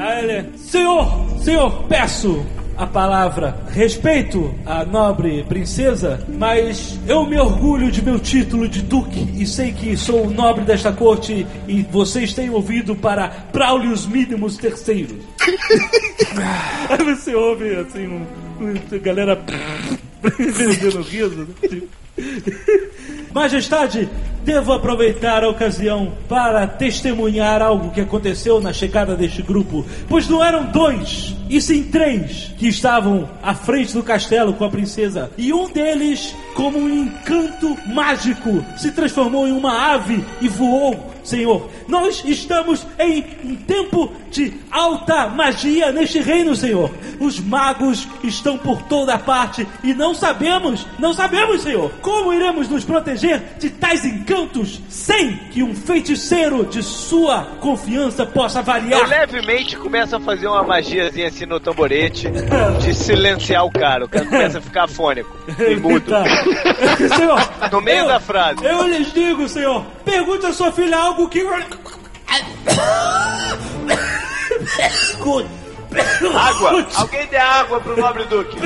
Aí 0.00 0.24
ele, 0.24 0.58
senhor, 0.58 1.26
senhor, 1.42 1.84
peço 1.84 2.44
a 2.78 2.86
palavra 2.86 3.58
respeito 3.70 4.54
à 4.64 4.84
nobre 4.84 5.42
princesa, 5.44 6.24
mas 6.28 6.96
eu 7.08 7.26
me 7.26 7.36
orgulho 7.36 7.90
de 7.90 8.00
meu 8.00 8.20
título 8.20 8.68
de 8.68 8.82
duque 8.82 9.28
e 9.36 9.44
sei 9.44 9.72
que 9.72 9.96
sou 9.96 10.28
o 10.28 10.30
nobre 10.30 10.64
desta 10.64 10.92
corte 10.92 11.44
e 11.66 11.82
vocês 11.82 12.32
têm 12.32 12.50
ouvido 12.50 12.94
para 12.94 13.48
Braulios 13.52 14.06
Mínimos 14.06 14.56
terceiro. 14.56 15.18
Aí 16.88 17.04
você 17.04 17.34
ouve 17.34 17.74
assim, 17.74 18.06
um, 18.06 18.24
um, 18.60 19.00
galera 19.00 19.34
vendendo 20.22 21.02
riso. 21.02 21.48
Né? 21.60 21.82
Majestade, 23.34 24.08
devo 24.48 24.72
aproveitar 24.72 25.44
a 25.44 25.48
ocasião 25.50 26.10
para 26.26 26.66
testemunhar 26.66 27.60
algo 27.60 27.90
que 27.90 28.00
aconteceu 28.00 28.62
na 28.62 28.72
chegada 28.72 29.14
deste 29.14 29.42
grupo, 29.42 29.84
pois 30.08 30.26
não 30.26 30.42
eram 30.42 30.64
dois, 30.64 31.36
e 31.50 31.60
sim 31.60 31.84
três, 31.84 32.50
que 32.56 32.66
estavam 32.66 33.28
à 33.42 33.54
frente 33.54 33.92
do 33.92 34.02
castelo 34.02 34.54
com 34.54 34.64
a 34.64 34.70
princesa, 34.70 35.30
e 35.36 35.52
um 35.52 35.68
deles, 35.68 36.34
como 36.54 36.78
um 36.78 36.88
encanto 36.88 37.76
mágico, 37.88 38.64
se 38.78 38.90
transformou 38.90 39.46
em 39.46 39.52
uma 39.52 39.92
ave 39.92 40.24
e 40.40 40.48
voou. 40.48 41.12
Senhor, 41.22 41.68
nós 41.86 42.24
estamos 42.24 42.86
em 42.98 43.22
um 43.44 43.54
tempo 43.54 44.10
de 44.30 44.54
alta 44.70 45.28
magia 45.28 45.92
neste 45.92 46.20
reino, 46.20 46.56
Senhor. 46.56 46.90
Os 47.20 47.38
magos 47.38 48.08
estão 48.24 48.56
por 48.56 48.80
toda 48.84 49.18
parte 49.18 49.66
e 49.84 49.92
não 49.92 50.14
sabemos, 50.14 50.86
não 50.98 51.12
sabemos, 51.12 51.60
Senhor, 51.60 51.90
como 52.00 52.32
iremos 52.32 52.66
nos 52.66 52.82
proteger 52.82 53.42
de 53.58 53.68
tais 53.68 54.06
encantos 54.06 54.37
sem 54.88 55.36
que 55.50 55.62
um 55.62 55.74
feiticeiro 55.74 56.64
de 56.66 56.82
sua 56.82 57.42
confiança 57.60 58.24
possa 58.26 58.60
Eu 58.60 58.64
variar. 58.64 59.06
levemente 59.08 59.76
começo 59.76 60.14
a 60.16 60.20
fazer 60.20 60.46
uma 60.46 60.62
magiazinha 60.62 61.28
assim 61.28 61.46
no 61.46 61.58
tamborete 61.58 62.28
de 62.80 62.94
silenciar 62.94 63.64
o 63.64 63.70
cara. 63.70 64.04
O 64.04 64.08
cara 64.08 64.24
começa 64.30 64.58
a 64.58 64.60
ficar 64.60 64.84
afônico 64.84 65.34
e 65.58 65.74
mudo. 65.80 66.10
Tá. 66.10 66.24
Senhor, 67.16 67.38
No 67.72 67.80
meio 67.80 68.00
eu- 68.00 68.08
da 68.08 68.20
frase. 68.20 68.64
Eu 68.64 68.86
lhes 68.86 69.12
digo, 69.12 69.48
Senhor, 69.48 69.84
pergunte 70.04 70.46
à 70.46 70.52
sua 70.52 70.70
filha 70.72 70.96
algo 70.98 71.28
que. 71.28 71.40
Água! 76.36 76.86
Alguém 76.96 77.26
dê 77.28 77.36
água 77.36 77.80
pro 77.80 77.98
nobre 77.98 78.24
duque. 78.24 78.56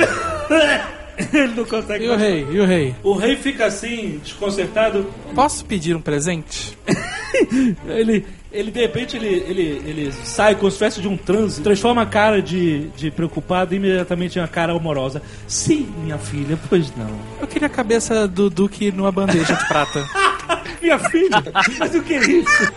Ele 1.33 1.53
não 1.55 1.65
consegue. 1.65 2.05
E 2.05 2.09
o 2.09 2.15
rei? 2.15 2.47
E 2.51 2.59
o 2.59 2.65
rei? 2.65 2.95
O 3.03 3.13
rei 3.13 3.35
fica 3.35 3.65
assim, 3.65 4.19
desconcertado. 4.23 5.05
Posso 5.35 5.65
pedir 5.65 5.95
um 5.95 6.01
presente? 6.01 6.77
Ele, 7.87 8.25
ele 8.53 8.71
de 8.71 8.79
repente, 8.79 9.17
ele, 9.17 9.27
ele, 9.27 9.81
ele 9.85 10.11
sai 10.23 10.55
com 10.55 10.67
espécie 10.67 11.01
de 11.01 11.07
um 11.07 11.17
transe, 11.17 11.61
transforma 11.61 12.01
a 12.01 12.05
cara 12.05 12.41
de, 12.41 12.87
de 12.95 13.09
preocupado 13.11 13.73
imediatamente 13.75 14.37
em 14.37 14.41
uma 14.41 14.47
cara 14.47 14.73
amorosa. 14.73 15.21
Sim, 15.47 15.87
minha 16.03 16.17
filha, 16.17 16.57
pois 16.69 16.95
não. 16.95 17.09
Eu 17.41 17.47
queria 17.47 17.67
a 17.67 17.69
cabeça 17.69 18.27
do 18.27 18.49
Duque 18.49 18.91
numa 18.91 19.11
bandeja 19.11 19.53
de 19.55 19.67
prata. 19.67 20.07
Minha 20.81 20.99
filha? 20.99 21.41
Mas 21.79 21.95
o 21.95 22.01
que 22.03 22.13
é 22.13 22.19
isso? 22.29 22.73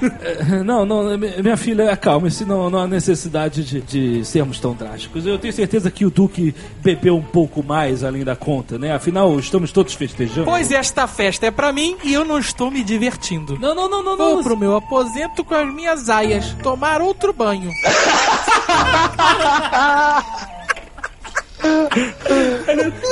Não, 0.64 0.86
não, 0.86 1.18
mi- 1.18 1.42
minha 1.42 1.56
filha, 1.56 1.90
acalme-se, 1.90 2.44
não, 2.44 2.70
não 2.70 2.78
há 2.78 2.86
necessidade 2.86 3.64
de, 3.64 3.80
de 3.80 4.24
sermos 4.24 4.60
tão 4.60 4.74
drásticos. 4.74 5.26
Eu 5.26 5.36
tenho 5.40 5.52
certeza 5.52 5.90
que 5.90 6.04
o 6.06 6.10
Duque 6.10 6.54
bebeu 6.84 7.16
um 7.16 7.22
pouco 7.22 7.64
mais 7.64 8.04
além 8.04 8.22
da 8.22 8.36
conta, 8.36 8.78
né? 8.78 8.92
Afinal, 8.94 9.36
estamos 9.40 9.72
todos 9.72 9.92
festejando. 9.94 10.44
Pois 10.44 10.70
esta 10.70 11.08
festa 11.08 11.46
é 11.46 11.50
pra 11.50 11.72
mim 11.72 11.96
e 12.04 12.12
eu 12.14 12.24
não 12.24 12.38
estou 12.38 12.70
me 12.70 12.84
divertindo. 12.84 13.58
Não, 13.58 13.74
não, 13.74 13.90
não, 13.90 14.02
não, 14.04 14.16
Vou 14.16 14.36
não. 14.36 14.42
pro 14.44 14.56
meu 14.56 14.76
aposento 14.76 15.42
com 15.42 15.54
as 15.66 15.74
minhas 15.74 16.08
aias, 16.08 16.56
tomar 16.62 17.02
outro 17.02 17.32
banho. 17.32 17.72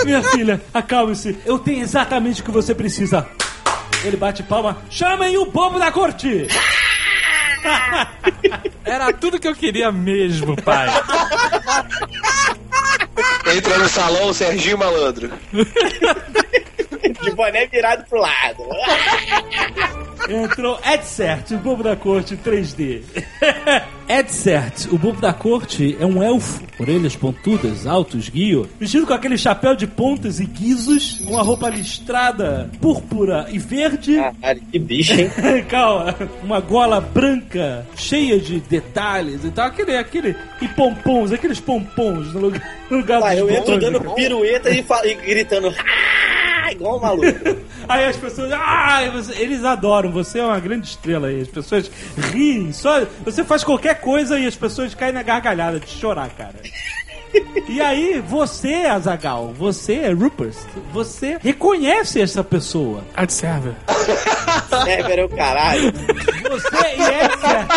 Minha 0.04 0.22
filha, 0.22 0.60
acalme-se. 0.72 1.36
Eu 1.44 1.58
tenho 1.58 1.82
exatamente 1.82 2.40
o 2.40 2.44
que 2.44 2.50
você 2.50 2.74
precisa. 2.74 3.26
Ele 4.04 4.16
bate 4.16 4.42
palma. 4.42 4.78
Chamem 4.90 5.36
o 5.38 5.46
bobo 5.46 5.78
da 5.78 5.90
corte! 5.90 6.46
Era 8.84 9.10
tudo 9.12 9.40
que 9.40 9.48
eu 9.48 9.54
queria 9.54 9.90
mesmo, 9.90 10.54
pai. 10.62 10.86
Entra 13.56 13.78
no 13.78 13.88
salão 13.88 14.28
o 14.28 14.34
Serginho 14.34 14.78
Malandro. 14.78 15.30
De 17.22 17.30
boné 17.32 17.66
virado 17.66 18.04
pro 18.08 18.18
lado. 18.18 18.64
Entrou 20.28 20.78
Edsert, 20.82 21.50
o 21.52 21.58
bobo 21.58 21.82
da 21.82 21.96
corte 21.96 22.36
3D. 22.36 23.02
Edsert, 24.08 24.86
o 24.90 24.98
bobo 24.98 25.20
da 25.20 25.32
corte, 25.32 25.96
é 26.00 26.06
um 26.06 26.22
elfo, 26.22 26.62
orelhas 26.78 27.14
pontudas, 27.16 27.86
alto, 27.86 28.16
esguio, 28.16 28.68
vestido 28.78 29.06
com 29.06 29.12
aquele 29.12 29.36
chapéu 29.36 29.74
de 29.74 29.86
pontas 29.86 30.40
e 30.40 30.46
guizos, 30.46 31.20
uma 31.20 31.42
roupa 31.42 31.68
listrada, 31.68 32.70
púrpura 32.80 33.46
e 33.50 33.58
verde. 33.58 34.16
Caralho, 34.16 34.62
que 34.70 34.78
bicho, 34.78 35.12
hein? 35.12 35.30
Calma, 35.68 36.14
uma 36.42 36.60
gola 36.60 37.00
branca, 37.00 37.86
cheia 37.96 38.38
de 38.38 38.60
detalhes 38.60 39.44
e 39.44 39.50
tal, 39.50 39.66
aquele, 39.66 39.96
aquele, 39.96 40.36
e 40.60 40.68
pompons, 40.68 41.32
aqueles 41.32 41.60
pompons 41.60 42.32
no 42.32 42.40
lugar, 42.40 42.76
no 42.90 42.98
lugar 42.98 43.20
Pai, 43.20 43.40
eu 43.40 43.50
entro 43.50 43.78
dando 43.78 44.00
pirueta 44.14 44.70
e, 44.70 44.84
e 45.04 45.14
gritando. 45.14 45.74
"Ah!" 46.64 46.72
Igual 46.72 46.96
um 46.96 47.00
maluco. 47.00 47.56
Aí 47.88 48.06
as 48.06 48.16
pessoas, 48.16 48.50
ah, 48.52 49.00
eles 49.36 49.64
adoram, 49.64 50.10
você 50.10 50.38
é 50.38 50.44
uma 50.44 50.58
grande 50.58 50.86
estrela 50.88 51.28
aí. 51.28 51.42
As 51.42 51.48
pessoas 51.48 51.90
riem, 52.32 52.72
só 52.72 53.04
você 53.22 53.44
faz 53.44 53.62
qualquer 53.62 54.00
coisa 54.00 54.38
e 54.38 54.46
as 54.46 54.56
pessoas 54.56 54.94
caem 54.94 55.12
na 55.12 55.22
gargalhada 55.22 55.78
de 55.78 55.88
chorar, 55.90 56.30
cara. 56.30 56.54
E 57.68 57.80
aí, 57.80 58.22
você, 58.26 58.86
Azagal, 58.86 59.52
você, 59.52 60.12
Rupert, 60.12 60.54
você 60.92 61.36
reconhece 61.40 62.20
essa 62.20 62.44
pessoa. 62.44 63.02
Ad 63.14 63.32
server. 63.32 63.74
Server 64.84 65.18
é 65.18 65.24
o 65.24 65.28
caralho. 65.28 65.92
Você 66.50 66.76
e 66.96 67.02
Edsert. 67.24 67.68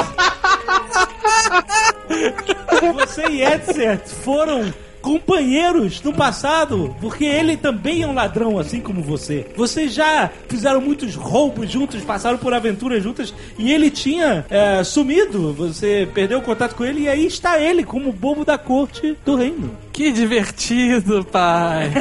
Você 2.93 3.27
e 3.29 3.43
Edsert 3.43 4.07
foram 4.23 4.73
companheiros 5.07 6.01
no 6.01 6.11
passado, 6.11 6.93
porque 6.99 7.23
ele 7.23 7.55
também 7.55 8.01
é 8.01 8.07
um 8.07 8.13
ladrão, 8.13 8.59
assim 8.59 8.81
como 8.81 9.01
você. 9.01 9.45
Vocês 9.55 9.93
já 9.93 10.29
fizeram 10.49 10.81
muitos 10.81 11.15
roubos 11.15 11.71
juntos, 11.71 12.03
passaram 12.03 12.37
por 12.37 12.53
aventuras 12.53 13.01
juntas, 13.01 13.33
e 13.57 13.71
ele 13.71 13.89
tinha 13.89 14.45
é, 14.49 14.83
sumido. 14.83 15.53
Você 15.53 16.09
perdeu 16.13 16.39
o 16.39 16.41
contato 16.41 16.75
com 16.75 16.83
ele, 16.83 17.03
e 17.03 17.07
aí 17.07 17.25
está 17.25 17.57
ele 17.57 17.85
como 17.85 18.11
bobo 18.11 18.43
da 18.43 18.57
corte 18.57 19.17
do 19.25 19.37
reino. 19.37 19.86
Que 19.97 20.11
divertido, 20.11 21.25
pai. 21.25 21.91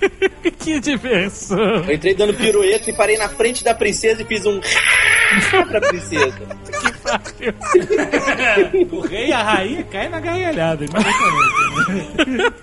que 0.58 0.80
diversão. 0.80 1.84
Eu 1.84 1.92
entrei 1.92 2.14
dando 2.14 2.32
pirueta 2.32 2.88
e 2.88 2.94
parei 2.94 3.18
na 3.18 3.28
frente 3.28 3.62
da 3.62 3.74
princesa 3.74 4.22
e 4.22 4.24
fiz 4.24 4.46
um 4.46 4.58
pra 5.68 5.82
princesa. 5.82 6.38
o 8.90 9.00
rei 9.00 9.28
e 9.28 9.32
a 9.34 9.42
rainha 9.42 9.84
caem 9.84 10.08
na 10.08 10.18
gargalhada. 10.18 10.82
imediatamente. 10.86 12.54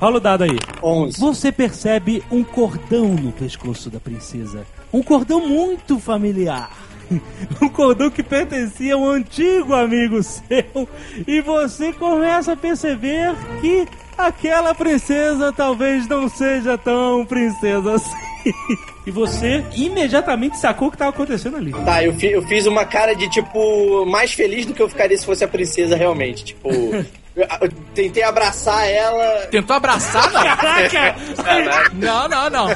Rola 0.00 0.16
o 0.16 0.20
dado 0.20 0.42
aí. 0.42 0.58
11. 0.82 1.20
Você 1.20 1.52
percebe 1.52 2.24
um 2.32 2.42
cordão 2.42 3.06
no 3.14 3.30
pescoço 3.30 3.88
da 3.88 4.00
princesa. 4.00 4.66
Um 4.92 5.00
cordão 5.00 5.46
muito 5.46 6.00
familiar. 6.00 6.72
Um 7.62 7.68
cordão 7.68 8.10
que 8.10 8.22
pertencia 8.22 8.94
a 8.94 8.98
um 8.98 9.08
antigo 9.08 9.74
amigo 9.74 10.22
seu. 10.22 10.88
E 11.26 11.40
você 11.40 11.92
começa 11.92 12.52
a 12.52 12.56
perceber 12.56 13.34
que 13.60 13.86
aquela 14.16 14.74
princesa 14.74 15.52
talvez 15.52 16.06
não 16.06 16.28
seja 16.28 16.76
tão 16.78 17.24
princesa 17.24 17.94
assim. 17.94 18.28
E 19.06 19.10
você 19.10 19.64
imediatamente 19.74 20.58
sacou 20.58 20.88
o 20.88 20.90
que 20.90 20.96
estava 20.96 21.10
acontecendo 21.10 21.56
ali. 21.56 21.72
Tá, 21.72 22.04
eu, 22.04 22.12
fi- 22.12 22.30
eu 22.30 22.42
fiz 22.42 22.66
uma 22.66 22.84
cara 22.84 23.14
de 23.14 23.26
tipo 23.30 24.04
mais 24.04 24.34
feliz 24.34 24.66
do 24.66 24.74
que 24.74 24.82
eu 24.82 24.88
ficaria 24.88 25.16
se 25.16 25.24
fosse 25.24 25.42
a 25.42 25.48
princesa 25.48 25.96
realmente. 25.96 26.44
Tipo, 26.44 26.68
eu, 27.34 27.72
tentei 27.94 28.22
abraçar 28.22 28.86
ela. 28.86 29.46
Tentou 29.46 29.74
abraçar? 29.76 30.30
Caraca! 30.30 31.14
Não, 31.94 32.28
não, 32.28 32.50
não. 32.50 32.68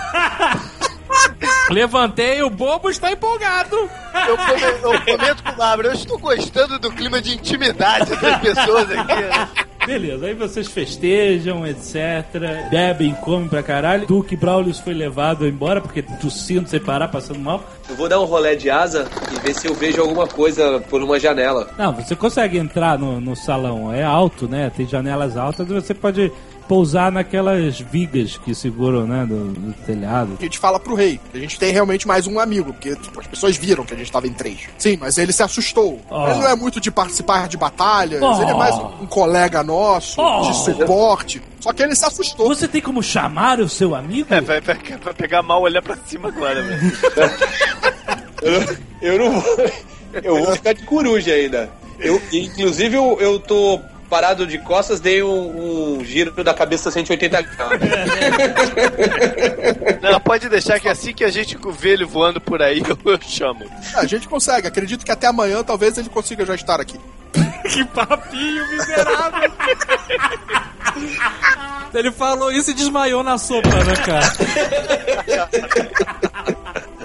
Levantei, 1.70 2.42
o 2.42 2.50
bobo 2.50 2.90
está 2.90 3.10
empolgado. 3.12 3.76
Eu, 3.76 4.36
come- 4.36 4.62
eu 4.82 5.00
comento 5.16 5.42
com 5.42 5.50
o 5.50 5.56
Bárbara, 5.56 5.88
eu 5.88 5.92
estou 5.94 6.18
gostando 6.18 6.78
do 6.78 6.90
clima 6.90 7.20
de 7.20 7.34
intimidade 7.34 8.14
das 8.16 8.40
pessoas 8.40 8.86
aqui. 8.90 9.62
Beleza, 9.86 10.26
aí 10.26 10.34
vocês 10.34 10.68
festejam, 10.68 11.66
etc. 11.66 12.68
Bebem, 12.70 13.14
comem 13.14 13.48
pra 13.48 13.64
caralho. 13.64 14.06
Duque 14.06 14.36
Braulius 14.36 14.78
foi 14.78 14.94
levado 14.94 15.44
embora 15.46 15.80
porque 15.80 16.02
tossindo 16.02 16.68
sem 16.68 16.78
parar, 16.78 17.08
passando 17.08 17.40
mal. 17.40 17.64
Eu 17.88 17.96
vou 17.96 18.08
dar 18.08 18.20
um 18.20 18.24
rolé 18.24 18.54
de 18.54 18.70
asa 18.70 19.08
e 19.32 19.40
ver 19.40 19.54
se 19.54 19.66
eu 19.66 19.74
vejo 19.74 20.00
alguma 20.00 20.26
coisa 20.28 20.78
por 20.88 21.02
uma 21.02 21.18
janela. 21.18 21.68
Não, 21.76 21.92
você 21.92 22.14
consegue 22.14 22.58
entrar 22.58 22.96
no, 22.96 23.20
no 23.20 23.34
salão. 23.34 23.92
É 23.92 24.04
alto, 24.04 24.46
né? 24.46 24.70
Tem 24.76 24.86
janelas 24.86 25.36
altas 25.36 25.68
e 25.68 25.72
você 25.72 25.92
pode 25.92 26.30
pousar 26.68 27.10
naquelas 27.12 27.78
vigas 27.80 28.36
que 28.38 28.54
seguram, 28.54 29.06
né? 29.06 29.26
Do, 29.26 29.52
do 29.52 29.72
telhado. 29.84 30.36
A 30.38 30.42
gente 30.42 30.58
fala 30.58 30.78
pro 30.80 30.94
rei. 30.94 31.20
A 31.34 31.38
gente 31.38 31.58
tem 31.58 31.72
realmente 31.72 32.06
mais 32.06 32.26
um 32.26 32.38
amigo, 32.40 32.72
porque 32.72 32.94
tipo, 32.96 33.20
as 33.20 33.26
pessoas 33.26 33.56
viram 33.56 33.84
que 33.84 33.94
a 33.94 33.96
gente 33.96 34.10
tava 34.10 34.26
em 34.26 34.32
três. 34.32 34.60
Sim, 34.78 34.96
mas 35.00 35.18
ele 35.18 35.32
se 35.32 35.42
assustou. 35.42 36.00
Oh. 36.10 36.26
Ele 36.28 36.40
não 36.40 36.48
é 36.48 36.56
muito 36.56 36.80
de 36.80 36.90
participar 36.90 37.48
de 37.48 37.56
batalhas, 37.56 38.20
Oh. 38.22 38.42
ele 38.42 38.50
é 38.50 38.54
mais 38.54 38.74
um 39.00 39.06
colega 39.06 39.62
nosso, 39.62 40.20
Oh. 40.20 40.42
de 40.42 40.56
suporte. 40.56 41.42
Só 41.60 41.72
que 41.72 41.82
ele 41.82 41.94
se 41.94 42.04
assustou. 42.04 42.48
Você 42.48 42.66
tem 42.66 42.80
como 42.80 43.02
chamar 43.02 43.60
o 43.60 43.68
seu 43.68 43.94
amigo? 43.94 44.26
É, 44.34 44.40
vai, 44.40 44.60
vai, 44.60 44.76
vai 45.02 45.14
pegar 45.14 45.42
mal 45.42 45.62
olhar 45.62 45.80
pra 45.82 45.96
cima 46.06 46.28
agora, 46.28 46.62
velho. 46.62 46.92
Eu 49.00 49.18
não 49.18 49.40
vou. 49.40 49.56
Eu 50.22 50.44
vou 50.44 50.52
ficar 50.56 50.72
de 50.74 50.82
coruja 50.84 51.32
ainda. 51.32 51.70
Eu, 51.98 52.20
inclusive, 52.32 52.96
eu, 52.96 53.16
eu 53.20 53.38
tô 53.38 53.80
parado 54.12 54.46
de 54.46 54.58
costas, 54.58 55.00
dei 55.00 55.22
um, 55.22 55.96
um 55.96 56.04
giro 56.04 56.44
da 56.44 56.52
cabeça 56.52 56.90
180 56.90 57.40
graus. 57.40 57.80
Não, 60.02 60.20
pode 60.20 60.50
deixar 60.50 60.78
que 60.78 60.86
assim 60.86 61.14
que 61.14 61.24
a 61.24 61.30
gente 61.30 61.56
vê 61.78 61.94
ele 61.94 62.04
voando 62.04 62.38
por 62.38 62.60
aí, 62.60 62.82
eu, 62.86 62.98
eu 63.10 63.18
chamo. 63.22 63.64
É, 63.64 64.00
a 64.00 64.04
gente 64.04 64.28
consegue. 64.28 64.68
Acredito 64.68 65.02
que 65.02 65.10
até 65.10 65.28
amanhã 65.28 65.64
talvez 65.64 65.96
ele 65.96 66.10
consiga 66.10 66.44
já 66.44 66.54
estar 66.54 66.78
aqui. 66.78 67.00
Que 67.62 67.84
papinho 67.86 68.68
miserável. 68.72 69.52
Ele 71.94 72.10
falou 72.10 72.50
isso 72.50 72.72
e 72.72 72.74
desmaiou 72.74 73.22
na 73.22 73.38
sopa, 73.38 73.68
né, 73.68 73.94
cara? 74.04 74.26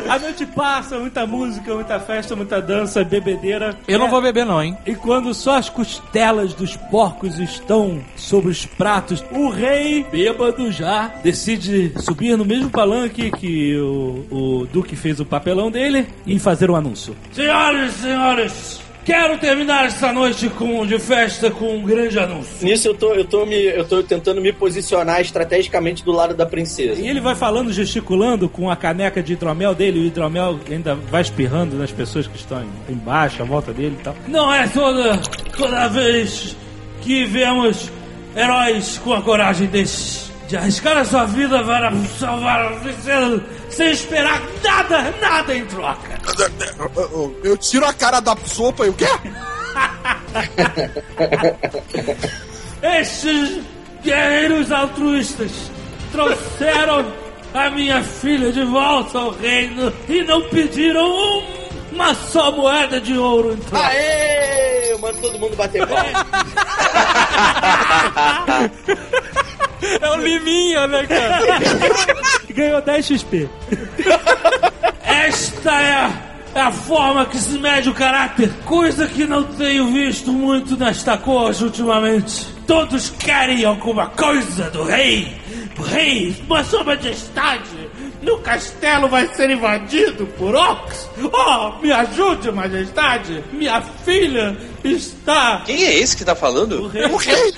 A 0.10 0.20
noite 0.20 0.46
passa, 0.46 0.98
muita 0.98 1.26
música, 1.26 1.74
muita 1.74 2.00
festa, 2.00 2.36
muita 2.36 2.62
dança, 2.62 3.04
bebedeira. 3.04 3.78
Eu 3.88 4.00
não 4.00 4.10
vou 4.10 4.22
beber, 4.22 4.46
não, 4.46 4.62
hein? 4.63 4.78
E 4.86 4.96
quando 4.96 5.34
só 5.34 5.58
as 5.58 5.70
costelas 5.70 6.54
dos 6.54 6.76
porcos 6.76 7.39
estão 7.39 8.02
sobre 8.15 8.50
os 8.50 8.65
pratos, 8.65 9.24
o 9.32 9.50
rei, 9.50 10.06
bêbado 10.12 10.72
já, 10.72 11.08
decide 11.24 11.93
subir 12.02 12.38
no 12.38 12.46
mesmo 12.46 12.70
palanque 12.70 13.32
que 13.32 13.76
o, 13.78 14.26
o 14.32 14.67
Duque 14.72 14.96
fez 14.96 15.20
o 15.20 15.26
papelão 15.26 15.70
dele 15.70 16.08
e 16.26 16.39
fazer 16.39 16.72
um 16.72 16.76
anúncio. 16.76 17.15
Senhoras 17.32 17.96
e 17.96 18.02
senhores, 18.02 18.82
quero 19.08 19.38
terminar 19.38 19.86
esta 19.86 20.12
noite 20.12 20.50
com, 20.50 20.86
de 20.86 21.00
festa 21.00 21.50
com 21.50 21.78
um 21.78 21.82
grande 21.82 22.20
anúncio. 22.20 22.58
Nisso 22.62 22.89
eu 22.89 22.93
tô, 22.93 23.13
eu 23.13 23.24
tô 23.24 23.46
me. 23.46 23.56
Eu 23.56 23.86
tô 23.88 24.04
tentando 24.04 24.41
me 24.41 24.52
posicionar 24.52 25.22
estrategicamente 25.22 26.04
do 26.04 26.12
lado 26.12 26.36
da 26.36 26.46
princesa. 26.46 27.02
E 27.02 27.08
ele 27.08 27.22
vai 27.22 27.34
falando, 27.34 27.72
gesticulando 27.72 28.50
com 28.50 28.70
a 28.70 28.76
caneca 28.76 29.24
de 29.24 29.32
hidromel 29.32 29.74
dele, 29.74 30.00
e 30.00 30.04
o 30.04 30.06
hidromel 30.08 30.60
ainda 30.70 30.93
vai 30.93 31.22
espirrando 31.22 31.78
nas 31.78 31.89
pessoas 31.91 32.28
que 32.28 32.36
estão 32.38 32.62
em- 32.62 32.93
embaixo, 32.93 33.41
à 33.41 33.46
volta 33.46 33.72
dele 33.72 33.96
e 33.98 34.04
tal. 34.04 34.13
Não 34.28 34.54
é 34.54 34.67
toda, 34.67 35.17
toda 35.58 35.88
vez 35.88 36.54
que 37.02 37.24
vemos 37.24 37.89
heróis 38.36 39.00
com 39.02 39.13
a 39.13 39.22
coragem 39.22 39.67
desses 39.67 40.28
de 40.50 40.56
arriscar 40.58 40.98
a 40.98 41.06
sua 41.06 41.26
vida 41.26 41.62
para 41.63 41.91
salvar 42.20 42.65
a 42.65 42.72
princesa 42.78 43.43
sem 43.70 43.92
esperar 43.92 44.42
nada, 44.64 45.14
nada 45.22 45.56
em 45.56 45.66
troca. 45.66 46.20
Eu, 47.44 47.58
tiro 47.58 47.86
a 47.86 47.94
cara 47.94 48.20
da 48.20 48.36
sopa 48.46 48.86
e 48.86 48.90
o 48.90 48.94
quê? 48.94 49.08
Estes 52.82 53.62
guerreiros 54.04 54.72
altruístas 54.72 55.52
trouxeram 56.12 57.12
a 57.54 57.70
minha 57.70 58.04
filha 58.04 58.52
de 58.52 58.64
volta 58.64 59.18
ao 59.20 59.32
reino 59.32 59.92
e 60.08 60.24
não 60.24 60.42
pediram 60.50 61.06
um- 61.06 61.44
uma 61.92 62.14
só 62.14 62.52
moeda 62.52 63.00
de 63.02 63.18
ouro 63.18 63.54
em 63.54 63.58
troca. 63.58 63.86
Aê! 63.88 64.92
Eu 64.92 65.00
mando 65.00 65.20
todo 65.22 65.40
mundo 65.40 65.56
bater 65.56 65.86
palma. 65.88 66.26
É 70.02 70.10
o 70.10 70.16
Liminha, 70.16 70.88
né, 70.88 71.06
cara? 71.06 71.46
Ganhou 72.50 72.82
10 72.82 73.06
XP. 73.06 73.50
Esta 75.04 75.72
é 75.72 75.94
a, 75.94 76.12
é 76.56 76.62
a 76.62 76.72
forma 76.72 77.26
que 77.26 77.38
se 77.38 77.58
mede 77.60 77.90
o 77.90 77.94
caráter, 77.94 78.52
coisa 78.66 79.08
que 79.08 79.26
não 79.26 79.44
tenho 79.44 79.88
visto 79.92 80.32
muito 80.32 80.76
nesta 80.78 81.18
corte 81.18 81.63
ultimamente. 81.63 82.48
Todos 82.66 83.10
querem 83.12 83.63
alguma 83.63 84.08
coisa 84.08 84.70
do 84.72 84.84
rei. 84.84 85.36
Rei, 85.92 86.36
mas 86.48 86.68
sua 86.68 86.84
majestade, 86.84 87.70
meu 88.28 88.40
castelo 88.40 89.08
vai 89.08 89.26
ser 89.34 89.50
invadido 89.50 90.28
por 90.38 90.54
orcs. 90.54 91.10
Oh, 91.32 91.82
me 91.82 91.94
ajude, 91.94 92.52
majestade. 92.52 93.42
Minha 93.54 93.82
filha 93.82 94.58
está... 94.84 95.62
Quem 95.66 95.86
é 95.86 95.98
esse 95.98 96.18
que 96.18 96.26
tá 96.26 96.36
falando? 96.36 96.84
O 96.84 97.16
rei! 97.16 97.54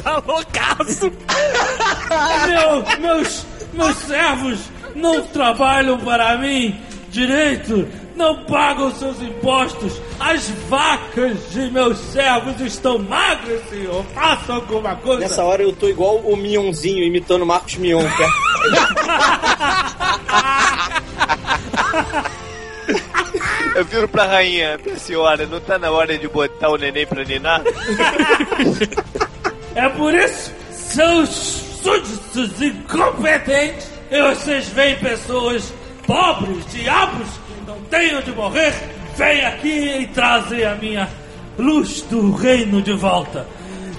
tá 0.00 0.22
loucaço. 0.24 1.10
Meu, 2.46 3.00
meus, 3.00 3.46
meus 3.72 3.96
servos 3.96 4.60
não 4.94 5.22
trabalham 5.22 5.98
para 5.98 6.38
mim 6.38 6.80
direito, 7.10 7.88
não 8.14 8.44
pagam 8.44 8.94
seus 8.94 9.20
impostos. 9.20 10.00
As 10.18 10.48
vacas 10.68 11.50
de 11.50 11.70
meus 11.70 11.98
servos 11.98 12.60
estão 12.60 12.98
magras, 12.98 13.60
senhor. 13.68 14.04
Faça 14.14 14.54
alguma 14.54 14.96
coisa. 14.96 15.20
Nessa 15.20 15.44
hora 15.44 15.62
eu 15.62 15.72
tô 15.72 15.88
igual 15.88 16.16
o 16.18 16.36
Mionzinho 16.36 17.02
imitando 17.02 17.42
o 17.42 17.46
Marcos 17.46 17.76
Mion, 17.76 18.02
é 18.02 18.06
Eu 23.74 23.86
viro 23.86 24.06
pra 24.06 24.26
rainha, 24.26 24.78
minha 24.84 24.98
senhora, 24.98 25.46
não 25.46 25.58
tá 25.58 25.78
na 25.78 25.90
hora 25.90 26.18
de 26.18 26.28
botar 26.28 26.68
o 26.68 26.76
neném 26.76 27.06
pra 27.06 27.24
ninar? 27.24 27.62
É 29.74 29.88
por 29.88 30.12
isso, 30.12 30.52
seus 30.70 31.30
súditos 31.82 32.60
incompetentes, 32.60 33.88
E 34.10 34.22
vocês 34.22 34.68
veem 34.68 34.98
pessoas 34.98 35.72
pobres, 36.06 36.66
diabos, 36.70 37.26
têm 37.92 38.16
onde 38.16 38.32
morrer, 38.32 38.72
vêm 39.18 39.44
aqui 39.44 39.98
e 40.00 40.06
trazem 40.06 40.64
a 40.64 40.74
minha 40.76 41.06
luz 41.58 42.00
do 42.00 42.32
reino 42.32 42.80
de 42.80 42.94
volta, 42.94 43.46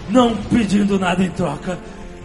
não 0.09 0.35
pedindo 0.35 0.97
nada 0.97 1.23
em 1.23 1.29
troca. 1.29 1.77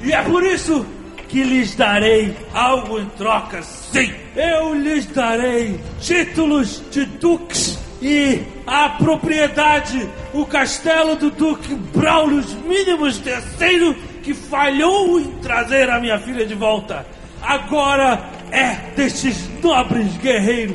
E 0.03 0.11
é 0.11 0.23
por 0.23 0.43
isso 0.43 0.87
que 1.29 1.45
lhes 1.45 1.75
darei 1.75 2.35
algo 2.55 2.99
em 2.99 3.05
troca, 3.19 3.63
sim. 3.63 4.11
Eu 4.35 4.73
lhes 4.73 5.05
darei 5.09 5.79
títulos 6.01 6.83
de 6.91 7.05
duques 7.05 7.79
e 8.01 8.43
a 8.67 8.89
propriedade, 8.89 10.09
o 10.33 10.47
castelo 10.47 11.17
do 11.17 11.31
Duque 11.31 11.75
Braulio 11.95 12.43
Mínimos 12.67 13.19
terceiro 13.19 13.95
que 14.23 14.33
falhou 14.33 15.21
em 15.21 15.33
trazer 15.43 15.91
a 15.91 16.01
minha 16.01 16.19
filha 16.19 16.47
de 16.47 16.55
volta. 16.55 17.05
Agora 17.43 18.31
é 18.51 18.75
destes 18.97 19.51
nobres 19.63 20.17
guerreiros. 20.17 20.75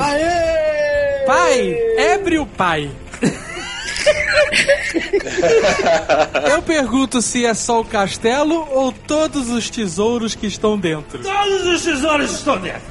Pai, 1.25 1.77
ébrio 1.97 2.45
pai. 2.45 2.91
Eu 6.51 6.61
pergunto 6.61 7.21
se 7.21 7.45
é 7.45 7.53
só 7.53 7.81
o 7.81 7.85
castelo 7.85 8.67
ou 8.71 8.91
todos 8.91 9.49
os 9.49 9.69
tesouros 9.69 10.35
que 10.35 10.47
estão 10.47 10.77
dentro. 10.77 11.21
Todos 11.21 11.67
os 11.67 11.81
tesouros 11.83 12.31
estão 12.31 12.57
dentro. 12.59 12.81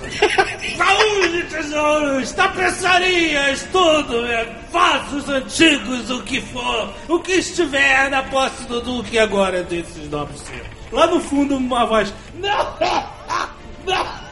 Baús 0.76 1.32
de 1.32 1.42
tesouros, 1.44 2.32
tapeçarias, 2.32 3.68
tudo, 3.70 4.26
é, 4.26 4.48
vasos 4.72 5.28
antigos, 5.28 6.10
o 6.10 6.22
que 6.22 6.40
for. 6.40 6.92
O 7.08 7.18
que 7.20 7.32
estiver 7.32 8.10
na 8.10 8.22
posse 8.24 8.64
do 8.64 8.80
Duque 8.80 9.18
agora 9.18 9.58
é 9.58 9.62
desses 9.62 10.08
nobres 10.10 10.40
seus. 10.40 10.66
Lá 10.90 11.06
no 11.06 11.20
fundo, 11.20 11.56
uma 11.56 11.86
voz. 11.86 12.12
Não! 12.34 12.76
Não! 13.86 14.22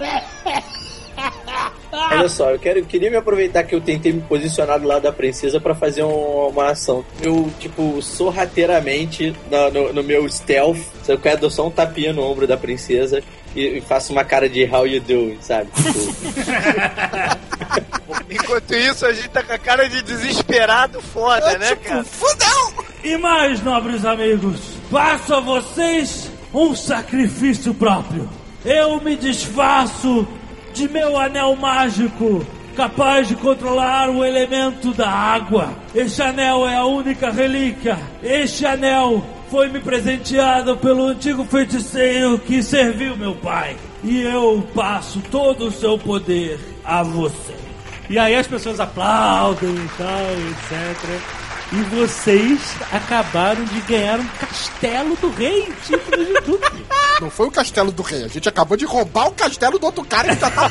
Olha 1.93 2.29
só, 2.29 2.51
eu, 2.51 2.59
quero, 2.59 2.79
eu 2.81 2.85
queria 2.87 3.11
me 3.11 3.17
aproveitar 3.17 3.65
que 3.65 3.75
eu 3.75 3.81
tentei 3.81 4.13
me 4.13 4.21
posicionar 4.21 4.79
do 4.79 4.87
lado 4.87 5.03
da 5.03 5.13
princesa 5.13 5.61
pra 5.61 5.75
fazer 5.75 6.03
um- 6.05 6.49
uma 6.49 6.71
ação. 6.71 7.05
Eu, 7.21 7.51
tipo, 7.59 8.01
sorrateiramente 8.03 9.35
no, 9.51 9.71
no, 9.71 9.93
no 9.95 10.03
meu 10.03 10.29
stealth, 10.29 10.79
eu 11.09 11.19
quero 11.19 11.41
dar 11.43 11.51
só 11.51 11.67
um 11.67 11.71
tapinha 11.71 12.13
no 12.13 12.23
ombro 12.23 12.47
da 12.47 12.57
princesa 12.57 13.23
e, 13.57 13.79
e 13.79 13.81
faço 13.81 14.13
uma 14.13 14.25
cara 14.25 14.49
de 14.49 14.65
how 14.65 14.87
you 14.87 15.01
doing, 15.01 15.39
sabe? 15.41 15.69
Tipo, 15.75 15.91
Enquanto 18.31 18.75
isso, 18.75 19.07
a 19.07 19.13
gente 19.13 19.29
tá 19.29 19.43
com 19.43 19.53
a 19.53 19.59
cara 19.59 19.89
de 19.89 20.03
desesperado 20.03 21.01
foda, 21.01 21.59
né, 21.59 21.75
cara? 21.77 22.05
E 23.03 23.17
mais, 23.17 23.63
nobres 23.63 24.05
amigos, 24.05 24.61
faço 24.91 25.35
a 25.35 25.41
vocês 25.41 26.31
um 26.53 26.75
sacrifício 26.75 27.73
próprio. 27.75 28.29
Eu 28.65 29.01
me 29.01 29.17
desfaço 29.17 30.27
de 30.73 30.89
meu 30.89 31.19
anel 31.19 31.57
mágico, 31.57 32.45
capaz 32.77 33.29
de 33.29 33.37
controlar 33.37 34.11
o 34.11 34.25
elemento 34.25 34.93
da 34.93 35.09
água. 35.09 35.73
Este 35.95 36.23
anel 36.23 36.67
é 36.69 36.77
a 36.77 36.85
única 36.85 37.31
relíquia. 37.31 37.99
Este 38.23 38.65
anel 38.65 39.25
foi 39.51 39.69
me 39.69 39.81
presenteado 39.81 40.77
pelo 40.77 41.09
antigo 41.09 41.45
feiticeiro 41.45 42.39
que 42.39 42.63
serviu 42.63 43.17
meu 43.17 43.35
pai. 43.35 43.77
E 44.03 44.23
eu 44.23 44.67
passo 44.75 45.21
todo 45.31 45.67
o 45.67 45.73
seu 45.73 45.99
poder 45.99 46.59
a 46.85 47.03
você. 47.03 47.55
E 48.09 48.19
aí 48.19 48.35
as 48.35 48.47
pessoas 48.47 48.81
aplaudem 48.81 49.71
e 49.71 49.89
tal, 49.97 50.33
etc. 50.51 51.40
E 51.73 51.83
vocês 51.95 52.75
acabaram 52.91 53.65
de 53.65 53.81
ganhar 53.83 54.19
um 54.19 54.27
castelo 54.27 55.17
do 55.17 55.31
rei, 55.31 55.73
título 55.87 56.25
de 56.25 56.33
duque. 56.41 56.85
Não 57.21 57.31
foi 57.31 57.47
o 57.47 57.51
castelo 57.51 57.93
do 57.93 58.03
rei, 58.03 58.25
a 58.25 58.29
gente 58.29 58.49
acabou 58.49 58.77
de 58.77 58.85
roubar 58.85 59.29
o 59.29 59.33
castelo 59.33 59.79
do 59.79 59.87
outro 59.87 60.05
cara 60.05 60.35
que 60.35 60.41
já 60.41 60.51
tá. 60.51 60.69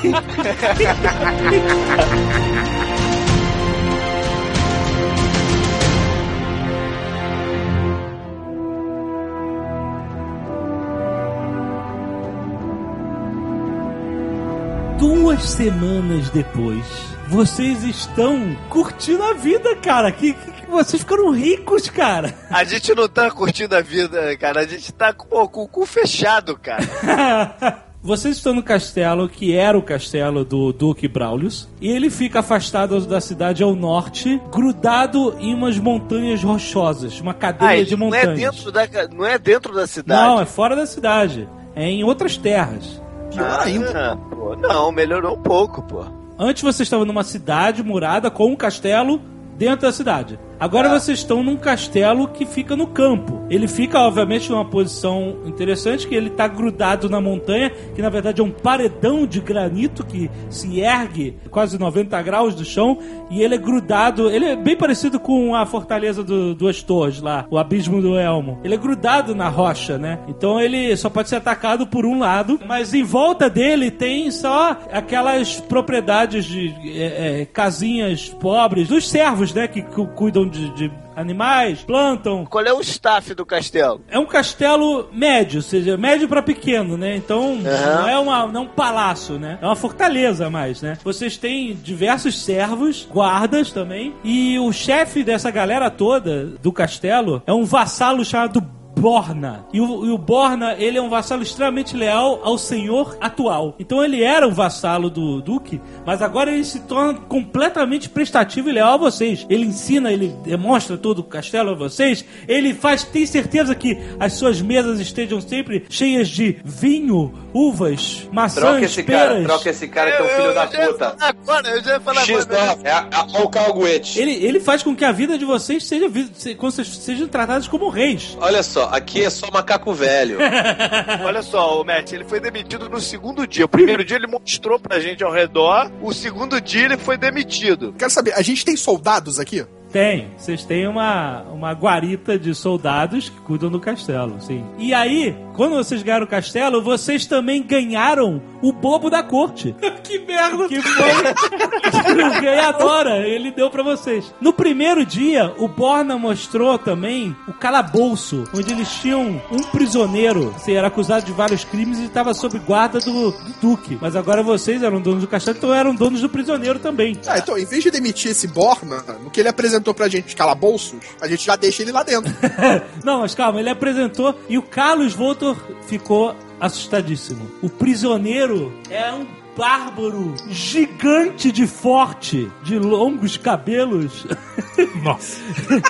Duas 14.98 15.42
semanas 15.44 16.30
depois, 16.32 16.86
vocês 17.30 17.84
estão 17.84 18.56
curtindo 18.70 19.24
a 19.24 19.34
vida, 19.34 19.76
cara. 19.76 20.12
Que, 20.12 20.34
que- 20.34 20.52
que 20.52 20.65
vocês 20.70 21.02
ficaram 21.02 21.32
ricos, 21.32 21.89
cara. 21.89 22.34
A 22.50 22.63
gente 22.63 22.94
não 22.94 23.08
tá 23.08 23.30
curtindo 23.32 23.76
a 23.76 23.82
vida, 23.82 24.36
cara. 24.38 24.62
A 24.62 24.68
gente 24.68 24.92
tá 24.92 25.13
com, 25.13 25.48
com 25.48 25.63
o 25.63 25.68
cu 25.68 25.86
fechado, 25.86 26.58
cara. 26.58 26.84
Vocês 28.02 28.38
estão 28.38 28.54
no 28.54 28.63
castelo 28.63 29.28
que 29.28 29.54
era 29.54 29.78
o 29.78 29.82
castelo 29.82 30.46
do 30.46 30.72
Duque 30.72 31.06
Braulius 31.06 31.68
e 31.82 31.89
ele 31.89 32.10
fica 32.10 32.39
afastado 32.39 32.98
da 33.06 33.20
cidade 33.20 33.62
ao 33.62 33.76
norte, 33.76 34.42
grudado 34.50 35.36
em 35.38 35.54
umas 35.54 35.78
montanhas 35.78 36.42
rochosas, 36.42 37.20
uma 37.20 37.34
cadeia 37.34 37.72
Ah, 37.72 37.76
de 37.76 37.82
isso 37.82 37.98
não 37.98 38.08
é, 38.15 38.26
montanhas. 38.26 38.39
dentro 38.56 38.72
da, 38.72 38.88
não 39.13 39.26
é 39.26 39.38
dentro 39.38 39.74
da 39.76 39.86
cidade. 39.86 40.22
Não, 40.30 40.39
é 40.39 40.46
fora 40.46 40.78
da 40.78 40.86
cidade. 40.86 41.46
É 41.76 41.84
em 41.89 42.02
outras 42.06 42.38
terras. 42.38 43.02
Pior 43.34 43.60
ainda. 43.60 44.15
Pô, 44.30 44.56
não, 44.56 44.94
melhorou 44.94 45.36
um 45.36 45.42
pouco, 45.42 45.82
pô. 45.84 46.06
Antes 46.41 46.63
vocês 46.63 46.88
estavam 46.88 47.06
numa 47.06 47.23
cidade 47.25 47.84
murada 47.84 48.32
com 48.32 48.49
um 48.49 48.56
castelo 48.56 49.21
dentro 49.58 49.82
da 49.82 49.91
cidade. 49.91 50.39
Agora 50.60 50.89
vocês 50.89 51.19
estão 51.19 51.41
num 51.41 51.56
castelo 51.56 52.28
que 52.28 52.45
fica 52.45 52.76
no 52.76 52.88
campo. 52.88 53.39
Ele 53.50 53.67
fica, 53.67 54.00
obviamente, 54.00 54.50
numa 54.52 54.65
posição 54.65 55.38
interessante, 55.45 56.08
que 56.08 56.13
ele 56.13 56.28
está 56.28 56.48
grudado 56.48 57.10
na 57.10 57.22
montanha, 57.22 57.69
que 57.95 58.02
na 58.02 58.10
verdade 58.10 58.41
é 58.41 58.43
um 58.43 58.52
paredão 58.52 59.26
de 59.26 59.39
granito 59.39 60.06
que 60.06 60.30
se 60.50 60.82
ergue 60.82 61.36
quase 61.50 61.80
90 61.80 62.22
graus 62.22 62.54
do 62.54 62.65
chão, 62.65 62.98
e 63.32 63.41
ele 63.41 63.56
é 63.56 63.58
grudado, 63.58 64.30
ele 64.30 64.45
é 64.45 64.56
bem 64.56 64.76
parecido 64.76 65.19
com 65.19 65.56
a 65.56 65.65
fortaleza 65.65 66.24
do 66.24 66.54
Duas 66.54 66.82
Torres 66.84 67.22
lá, 67.22 67.45
o 67.50 67.58
Abismo 67.58 68.02
do 68.02 68.17
Elmo. 68.17 68.60
Ele 68.63 68.74
é 68.74 68.78
grudado 68.78 69.34
na 69.34 69.48
rocha, 69.50 69.98
né? 69.98 70.19
Então 70.28 70.60
ele 70.60 70.95
só 70.98 71.10
pode 71.10 71.30
ser 71.30 71.38
atacado 71.38 71.88
por 71.88 72.06
um 72.06 72.19
lado, 72.19 72.60
mas 72.67 72.93
em 72.93 73.04
volta 73.04 73.50
dele 73.50 73.89
tem 73.89 74.30
só 74.30 74.78
aquelas 74.91 75.60
propriedades 75.62 76.45
de 76.45 76.74
é, 77.00 77.41
é, 77.41 77.45
casinhas 77.45 78.28
pobres 78.30 78.88
dos 78.89 79.08
servos, 79.10 79.54
né? 79.54 79.67
Que 79.67 79.82
cu- 79.82 80.08
cuidam 80.08 80.49
de, 80.50 80.70
de 80.72 80.92
animais, 81.16 81.82
plantam. 81.84 82.46
Qual 82.46 82.64
é 82.66 82.74
o 82.74 82.82
staff 82.82 83.34
do 83.34 83.46
castelo? 83.46 84.02
É 84.10 84.18
um 84.18 84.26
castelo 84.26 85.10
médio, 85.12 85.58
ou 85.58 85.62
seja, 85.62 85.98
médio 85.98 86.28
pra 86.28 86.42
pequeno, 86.42 86.98
né? 86.98 87.16
Então 87.16 87.60
Aham. 87.66 88.02
não 88.02 88.10
é 88.10 88.20
uma, 88.20 88.48
não 88.48 88.62
é 88.62 88.64
um 88.64 88.68
palácio, 88.68 89.38
né? 89.38 89.58
É 89.62 89.66
uma 89.66 89.76
fortaleza 89.76 90.50
mais, 90.50 90.82
né? 90.82 90.98
Vocês 91.04 91.38
têm 91.38 91.74
diversos 91.76 92.44
servos, 92.44 93.08
guardas 93.12 93.72
também, 93.72 94.14
e 94.24 94.58
o 94.60 94.72
chefe 94.72 95.24
dessa 95.24 95.52
galera 95.52 95.90
toda 95.90 96.46
do 96.62 96.72
castelo 96.72 97.44
é 97.46 97.54
um 97.54 97.66
vassalo 97.66 98.24
chamado 98.26 98.79
Borna. 99.00 99.66
E 99.74 99.80
o, 99.82 100.06
e 100.06 100.12
o 100.12 100.18
Borna, 100.18 100.76
ele 100.78 100.98
é 100.98 101.02
um 101.02 101.10
vassalo 101.10 101.42
extremamente 101.42 101.96
leal 101.96 102.40
ao 102.44 102.58
senhor 102.58 103.18
atual. 103.22 103.76
Então 103.80 104.04
ele 104.04 104.24
era 104.24 104.48
o 104.48 104.52
vassalo 104.52 105.10
do 105.10 105.42
Duque, 105.42 105.80
mas 106.06 106.22
agora 106.22 106.52
ele 106.52 106.64
se 106.64 106.82
torna 106.82 107.14
completamente 107.14 108.10
prestativo 108.10 108.70
e 108.70 108.74
leal 108.74 108.94
a 108.94 108.98
vocês. 108.98 109.46
Ele 109.50 109.66
ensina, 109.66 110.12
ele 110.12 110.28
demonstra 110.44 110.98
todo 110.98 111.20
o 111.20 111.24
castelo 111.24 111.72
a 111.72 111.76
vocês. 111.76 112.24
Ele 112.48 112.74
faz, 112.74 113.04
tem 113.04 113.26
certeza 113.26 113.74
que 113.76 113.98
as 114.20 114.34
suas 114.34 114.62
mesas 114.62 115.00
estejam 115.00 115.40
sempre 115.42 115.86
cheias 115.90 116.28
de 116.30 116.58
vinho, 116.64 117.34
uvas, 117.54 118.28
maçãs, 118.32 118.60
Troca 118.64 118.86
esse 118.86 119.04
cara, 119.04 119.30
peras. 119.30 119.44
troca 119.46 119.70
esse 119.70 119.88
cara 119.88 120.12
que 120.12 120.22
é 120.22 120.26
um 120.26 120.30
filho 120.30 120.54
da 120.54 120.68
puta. 120.68 121.16
Agora, 121.20 121.70
eu 121.70 121.84
já 121.84 121.94
ia 121.94 122.00
falar 122.00 122.22
X 122.22 122.48
agora. 122.50 122.78
é 122.84 122.92
a- 122.92 123.08
a- 123.12 123.42
o 123.44 123.50
calguete. 123.50 124.20
Ele, 124.20 124.32
ele 124.34 124.60
faz 124.60 124.84
com 124.84 124.96
que 124.96 125.06
a 125.06 125.12
vida 125.12 125.38
de 125.38 125.46
vocês 125.46 125.84
seja, 125.86 126.08
vi- 126.08 126.30
se- 126.34 126.56
como 126.56 126.72
vocês 126.72 126.88
sejam 126.88 127.28
tratados 127.28 127.68
como 127.68 127.90
reis. 127.90 128.38
Olha 128.42 128.62
só, 128.64 128.88
aqui 128.91 129.23
é 129.23 129.30
só 129.30 129.49
macaco 129.52 129.93
velho. 129.93 130.38
Olha 131.25 131.41
só, 131.41 131.82
o 131.82 131.86
Matt, 131.86 132.12
ele 132.12 132.23
foi 132.23 132.39
demitido 132.39 132.89
no 132.89 132.99
segundo 132.99 133.47
dia. 133.47 133.65
O 133.65 133.69
primeiro 133.69 134.04
dia 134.04 134.17
ele 134.17 134.28
mostrou 134.28 134.80
pra 134.80 134.99
gente 134.99 135.23
ao 135.23 135.32
redor, 135.32 135.91
o 136.02 136.13
segundo 136.13 136.60
dia 136.60 136.86
ele 136.86 136.97
foi 136.97 137.17
demitido. 137.17 137.93
Quero 137.97 138.12
saber, 138.12 138.34
a 138.34 138.41
gente 138.41 138.65
tem 138.65 138.75
soldados 138.75 139.39
aqui? 139.39 139.65
Tem. 139.91 140.32
Vocês 140.38 140.63
têm 140.63 140.88
uma, 140.88 141.41
uma 141.52 141.71
guarita 141.73 142.38
de 142.38 142.54
soldados 142.54 143.30
que 143.30 143.39
cuidam 143.41 143.69
do 143.69 143.80
castelo, 143.80 144.39
sim. 144.39 144.63
E 144.78 144.93
aí, 144.93 145.36
quando 145.56 145.75
vocês 145.75 146.04
ganharam 146.04 146.25
o 146.25 146.30
castelo, 146.30 146.82
vocês 146.82 147.25
também 147.25 147.63
ganharam 147.63 148.41
o 148.62 148.71
bobo 148.71 149.10
da 149.10 149.23
corte. 149.23 149.75
que 150.04 150.19
merda! 150.19 150.67
Que 150.67 150.82
foi 150.82 151.04
o 152.56 152.69
adora, 152.69 153.17
ele 153.28 153.52
deu 153.52 153.69
pra 153.69 153.84
vocês. 153.84 154.34
No 154.39 154.54
primeiro 154.54 155.06
dia, 155.06 155.54
o 155.58 155.67
Borna 155.67 156.17
mostrou 156.17 156.78
também 156.78 157.36
o 157.47 157.54
calabouço, 157.54 158.47
onde 158.54 158.71
eles 158.71 158.89
tinham 158.89 159.41
um 159.52 159.63
prisioneiro, 159.71 160.54
que 160.63 160.73
era 160.73 160.88
acusado 160.88 161.25
de 161.25 161.32
vários 161.32 161.63
crimes 161.63 161.99
e 161.99 162.06
estava 162.06 162.34
sob 162.34 162.58
guarda 162.60 162.99
do, 162.99 163.32
do 163.32 163.54
duque. 163.62 163.97
Mas 163.99 164.15
agora 164.15 164.43
vocês 164.43 164.84
eram 164.84 165.02
donos 165.02 165.21
do 165.21 165.28
castelo, 165.28 165.58
então 165.58 165.73
eram 165.73 165.95
donos 165.95 166.21
do 166.21 166.30
prisioneiro 166.30 166.80
também. 166.80 167.19
Ah, 167.28 167.38
então, 167.38 167.58
em 167.58 167.65
vez 167.65 167.84
de 167.84 167.91
demitir 167.91 168.32
esse 168.32 168.47
Borna, 168.47 169.04
no 169.23 169.30
que 169.30 169.39
ele 169.39 169.49
apresentou 169.49 169.79
pra 169.82 170.08
gente 170.08 170.36
calabouços, 170.36 171.00
a 171.22 171.28
gente 171.28 171.46
já 171.46 171.56
deixa 171.56 171.82
ele 171.82 171.92
lá 171.92 172.04
dentro. 172.04 172.32
Não, 173.04 173.22
mas 173.22 173.36
calma, 173.36 173.60
ele 173.60 173.70
apresentou 173.70 174.38
e 174.48 174.58
o 174.58 174.62
Carlos 174.62 175.13
Voltor 175.13 175.58
ficou 175.88 176.36
assustadíssimo. 176.60 177.50
O 177.62 177.70
prisioneiro 177.70 178.73
é 178.90 179.12
um 179.12 179.25
bárbaro 179.56 180.36
gigante 180.48 181.52
de 181.52 181.67
forte, 181.67 182.50
de 182.63 182.80
longos 182.80 183.38
cabelos. 183.38 184.25
Nossa. 185.04 185.40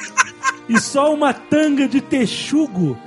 e 0.68 0.80
só 0.80 1.14
uma 1.14 1.34
tanga 1.34 1.88
de 1.88 2.02
texugo. 2.02 2.98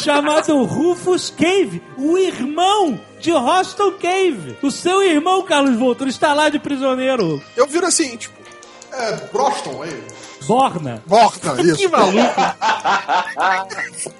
chamado 0.00 0.62
Rufus 0.64 1.30
Cave, 1.30 1.82
o 1.96 2.16
irmão 2.16 3.00
de 3.20 3.30
Hostel 3.30 3.92
Cave. 3.92 4.56
O 4.62 4.70
seu 4.70 5.02
irmão, 5.02 5.42
Carlos 5.42 5.76
Voltor, 5.76 6.08
está 6.08 6.32
lá 6.32 6.48
de 6.48 6.58
prisioneiro. 6.58 7.42
Eu 7.56 7.66
viro 7.66 7.86
assim, 7.86 8.16
tipo, 8.16 8.34
é 8.98 9.28
Broston 9.32 9.82
aí. 9.82 10.04
Borna. 10.46 11.02
Borna, 11.06 11.62
isso. 11.62 11.76
Que 11.76 11.88
maluco. 11.88 12.40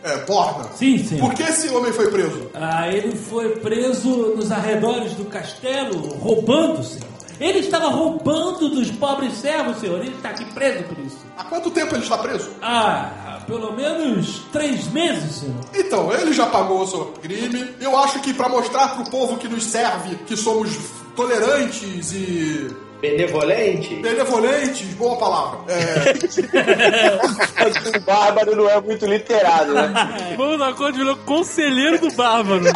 É, 0.03 0.17
Borna. 0.27 0.65
Sim, 0.77 0.99
sim. 1.05 1.19
Por 1.19 1.35
que 1.35 1.43
esse 1.43 1.69
homem 1.69 1.93
foi 1.93 2.11
preso? 2.11 2.51
Ah, 2.55 2.89
ele 2.89 3.15
foi 3.17 3.57
preso 3.57 4.09
nos 4.35 4.51
arredores 4.51 5.13
do 5.13 5.25
castelo, 5.27 5.99
roubando, 6.19 6.83
senhor. 6.83 7.09
Ele 7.41 7.59
estava 7.59 7.89
roubando 7.89 8.69
dos 8.71 8.91
pobres 8.93 9.35
servos, 9.35 9.79
senhor. 9.79 9.99
Ele 10.01 10.15
está 10.15 10.31
aqui 10.31 10.45
preso 10.47 10.85
por 10.85 10.99
isso. 11.01 11.19
Há 11.37 11.45
quanto 11.45 11.71
tempo 11.71 11.95
ele 11.95 12.03
está 12.05 12.17
preso? 12.17 12.51
Ah, 12.63 13.41
pelo 13.47 13.73
menos 13.73 14.43
três 14.53 14.87
meses, 14.89 15.37
senhor. 15.41 15.57
Então, 15.75 16.13
ele 16.13 16.33
já 16.33 16.47
pagou 16.47 16.83
o 16.83 16.87
seu 16.87 17.07
crime. 17.21 17.75
Eu 17.81 17.99
acho 17.99 18.21
que 18.21 18.33
pra 18.33 18.49
mostrar 18.49 18.95
pro 18.95 19.11
povo 19.11 19.37
que 19.37 19.49
nos 19.49 19.65
serve 19.65 20.15
que 20.27 20.37
somos 20.37 20.71
tolerantes 21.17 22.13
e 22.13 22.75
Benevolente? 23.05 23.97
benevolentes, 23.97 24.87
boa 24.95 25.19
palavra. 25.19 25.59
É, 25.69 26.15
O 27.99 28.01
bárbaro 28.01 28.57
não 28.57 28.71
é 28.71 28.81
muito 28.81 29.05
literado, 29.05 29.75
né? 29.75 29.93
Vamos 30.39 30.59
dar 30.59 30.73
conta, 30.75 30.93
virou 30.93 31.17
conselheiro 31.17 31.99
do 31.99 32.11
Bárbaro. 32.15 32.65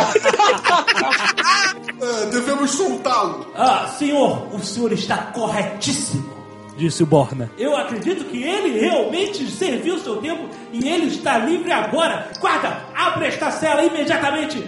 é, 2.01 2.26
devemos 2.26 2.72
soltá-lo. 2.72 3.51
Ah, 3.55 3.95
senhor, 3.99 4.55
o 4.55 4.61
senhor 4.61 4.93
está 4.93 5.16
corretíssimo. 5.16 6.37
Disse 6.76 7.03
o 7.03 7.07
Borna. 7.07 7.51
Eu 7.59 7.74
acredito 7.74 8.26
que 8.26 8.43
ele 8.43 8.79
realmente 8.79 9.51
serviu 9.51 9.95
o 9.95 9.99
seu 9.99 10.18
tempo 10.18 10.47
e 10.72 10.87
ele 10.89 11.07
está 11.07 11.39
livre 11.39 11.72
agora. 11.72 12.29
Guarda, 12.39 12.85
abre 12.95 13.29
esta 13.29 13.51
cela 13.51 13.83
imediatamente. 13.83 14.62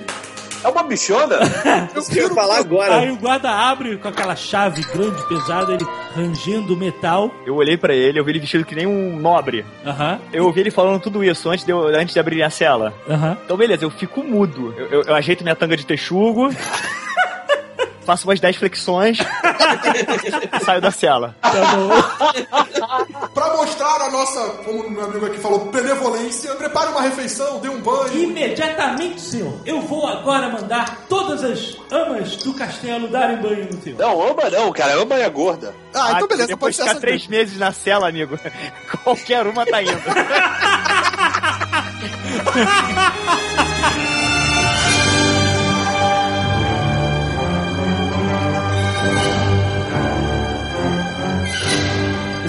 É 0.62 0.68
uma 0.68 0.82
bichona? 0.82 1.36
Eu 1.94 2.04
quero 2.04 2.34
falar 2.34 2.58
agora. 2.58 2.96
Aí 2.98 3.10
o 3.10 3.16
guarda 3.16 3.50
abre 3.50 3.96
com 3.96 4.08
aquela 4.08 4.36
chave 4.36 4.82
grande, 4.92 5.22
pesada, 5.28 5.72
ele 5.72 5.86
rangendo 6.14 6.76
metal. 6.76 7.30
Eu 7.46 7.56
olhei 7.56 7.76
pra 7.76 7.94
ele, 7.94 8.18
eu 8.18 8.24
vi 8.24 8.32
ele 8.32 8.40
vestido 8.40 8.64
que 8.64 8.74
nem 8.74 8.86
um 8.86 9.16
nobre. 9.18 9.64
Aham, 9.86 10.18
Eu 10.32 10.44
ouvi 10.46 10.60
ele 10.60 10.70
falando 10.70 11.00
tudo 11.00 11.24
isso 11.24 11.48
antes 11.48 11.64
de, 11.64 11.72
eu- 11.72 11.86
antes 11.88 12.12
de 12.14 12.20
abrir 12.20 12.42
a 12.42 12.50
cela. 12.50 12.92
aham. 13.08 13.36
Então, 13.44 13.56
beleza, 13.56 13.84
eu 13.84 13.90
fico 13.90 14.22
mudo. 14.22 14.74
Eu, 14.76 14.86
eu- 14.88 15.02
eu 15.04 15.14
ajeito 15.14 15.42
minha 15.42 15.56
tanga 15.56 15.76
de 15.76 15.86
texugo. 15.86 16.50
faço 18.10 18.26
umas 18.26 18.40
10 18.40 18.56
flexões. 18.56 19.18
e 19.20 20.64
saio 20.64 20.80
da 20.80 20.90
cela. 20.90 21.36
Pra 23.32 23.56
mostrar 23.56 24.02
a 24.02 24.10
nossa, 24.10 24.40
como 24.64 24.82
o 24.82 24.90
meu 24.90 25.04
amigo 25.04 25.26
aqui 25.26 25.38
falou, 25.38 25.66
benevolência, 25.66 26.52
prepare 26.56 26.90
uma 26.90 27.02
refeição, 27.02 27.60
dê 27.60 27.68
um 27.68 27.80
banho. 27.80 28.12
Imediatamente, 28.12 29.20
senhor. 29.20 29.54
Eu 29.64 29.80
vou 29.82 30.08
agora 30.08 30.48
mandar 30.48 31.04
todas 31.08 31.44
as 31.44 31.76
amas 31.92 32.34
do 32.36 32.52
castelo 32.52 33.06
darem 33.06 33.36
banho 33.36 33.68
no 33.70 33.80
senhor. 33.80 34.00
Não, 34.00 34.28
ama 34.28 34.50
não, 34.50 34.72
cara. 34.72 35.00
Ama 35.00 35.14
é 35.14 35.30
gorda. 35.30 35.72
Ah, 35.94 36.14
então 36.14 36.26
beleza, 36.26 36.48
Depois 36.48 36.76
pode 36.76 36.76
de 36.76 36.76
ser 36.76 36.82
ficar 36.82 36.90
essa 36.92 37.00
três 37.00 37.28
meses 37.28 37.56
na 37.58 37.72
cela, 37.72 38.08
amigo, 38.08 38.36
qualquer 39.04 39.46
uma 39.46 39.64
tá 39.64 39.80
indo. 39.82 39.92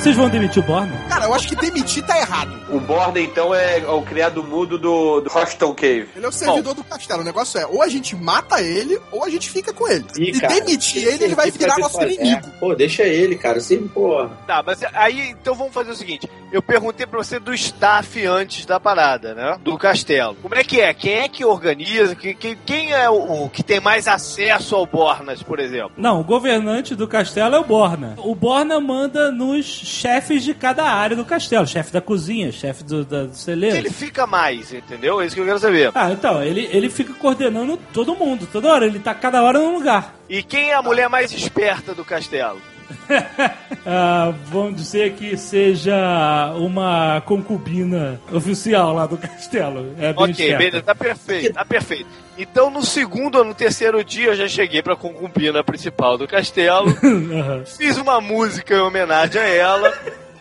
Vocês 0.02 0.16
vão 0.16 0.30
demitir 0.30 0.64
o 0.64 0.66
Borna? 0.66 0.92
Cara, 1.08 1.26
eu 1.26 1.34
acho 1.36 1.48
que 1.48 1.56
demitir 1.56 2.04
tá 2.04 2.18
errado. 2.20 2.60
O 2.72 2.80
Borda, 2.80 3.20
então, 3.22 3.54
é 3.54 3.86
o 3.88 4.02
criado 4.02 4.44
mudo 4.44 4.80
do, 4.80 5.22
do 5.22 5.30
Hostel 5.30 5.72
Cave. 5.76 6.10
Ele 6.16 6.26
é 6.26 6.28
o 6.28 6.32
servidor 6.32 6.74
do 6.74 6.84
castelo. 6.84 7.22
O 7.22 7.24
negócio 7.24 7.60
é, 7.60 7.68
ou 7.68 7.84
a 7.84 7.88
gente 7.88 8.16
mata 8.16 8.60
ele, 8.64 9.00
ou 9.12 9.24
a 9.24 9.30
gente 9.30 9.48
fica 9.48 9.72
com 9.72 9.88
ele. 9.88 10.04
Ih, 10.18 10.32
e 10.32 10.40
cara, 10.40 10.56
demitir 10.56 11.06
ele, 11.08 11.26
ele 11.26 11.36
vai 11.36 11.52
virar 11.52 11.78
nosso 11.78 11.96
só- 11.98 12.04
inimigo. 12.04 12.48
É. 12.48 12.60
Pô, 12.60 12.74
deixa 12.74 13.04
ele, 13.04 13.36
cara. 13.36 13.60
Assim, 13.60 13.88
pô. 13.88 14.28
Tá, 14.48 14.64
mas 14.66 14.80
aí 14.94 15.30
então 15.40 15.54
vamos 15.54 15.72
fazer 15.74 15.92
o 15.92 15.96
seguinte: 15.96 16.28
eu 16.52 16.64
perguntei 16.64 17.06
pra 17.06 17.20
você 17.20 17.38
do 17.40 17.54
staff 17.54 18.26
antes 18.26 18.66
da 18.66 18.80
parada, 18.80 19.36
né? 19.36 19.58
Do 19.62 19.78
castelo. 19.78 20.36
Como 20.42 20.56
é 20.56 20.64
que 20.64 20.82
é? 20.82 20.96
Quem 20.96 21.14
é 21.20 21.28
que 21.30 21.46
organiza? 21.46 22.16
Que- 22.16 22.34
que- 22.34 22.56
quem 22.66 22.92
é 22.92 23.08
o, 23.08 23.44
o 23.46 23.50
que 23.52 23.62
tem 23.62 23.80
mais 23.80 24.08
acesso 24.08 24.76
ao 24.76 24.88
Bornas, 24.88 25.44
por 25.44 25.60
exemplo? 25.60 25.92
Não, 25.96 26.22
o 26.22 26.24
governante 26.24 26.96
do 26.96 27.08
castelo 27.08 27.56
é 27.56 27.60
o 27.60 27.64
Borna. 27.64 28.16
O 28.18 28.34
Borna 28.34 28.80
manda 28.80 29.32
nos 29.32 29.91
chefes 29.92 30.44
de 30.44 30.54
cada 30.54 30.84
área 30.84 31.16
do 31.16 31.26
castelo. 31.26 31.68
Chefe 31.68 31.92
da 31.92 32.02
cozinha, 32.02 32.52
chefe 32.52 32.84
do, 32.84 33.04
da, 33.04 33.24
do 33.24 33.36
celeiro. 33.36 33.76
Ele 33.76 33.90
fica 33.90 34.26
mais, 34.26 34.74
entendeu? 34.74 35.22
É 35.22 35.26
isso 35.26 35.36
que 35.36 35.42
eu 35.42 35.46
quero 35.46 35.60
saber. 35.60 35.92
Ah, 35.94 36.12
então, 36.12 36.44
ele, 36.44 36.70
ele 36.72 36.90
fica 36.90 37.14
coordenando 37.14 37.78
todo 37.94 38.16
mundo, 38.16 38.48
toda 38.52 38.72
hora. 38.72 38.86
Ele 38.86 39.00
tá 39.00 39.14
cada 39.14 39.44
hora 39.44 39.60
num 39.60 39.74
lugar. 39.74 40.16
E 40.30 40.42
quem 40.42 40.72
é 40.72 40.76
a 40.76 40.82
mulher 40.82 41.10
mais 41.10 41.32
esperta 41.32 41.94
do 41.94 42.06
castelo? 42.06 42.62
Ah, 43.86 44.32
vamos 44.46 44.76
dizer 44.76 45.14
que 45.14 45.36
seja 45.36 46.54
uma 46.56 47.20
concubina 47.26 48.22
oficial 48.32 48.94
lá 48.94 49.08
do 49.08 49.18
castelo. 49.18 49.96
É 49.98 50.14
bem 50.14 50.24
Ok, 50.24 50.56
beleza, 50.56 50.84
tá 50.84 50.94
perfeito, 50.94 51.54
tá 51.54 51.66
perfeito. 51.66 52.06
Então 52.38 52.70
no 52.70 52.84
segundo 52.84 53.40
ou 53.40 53.44
no 53.44 53.56
terceiro 53.56 54.04
dia 54.04 54.28
eu 54.28 54.36
já 54.36 54.48
cheguei 54.48 54.84
pra 54.84 54.96
concubina 54.96 55.64
principal 55.64 56.16
do 56.18 56.28
castelo, 56.28 56.90
Aham. 57.04 57.64
fiz 57.66 57.98
uma 57.98 58.22
música 58.22 58.76
em 58.76 58.80
homenagem 58.82 59.42
a 59.42 59.48
ela, 59.48 59.94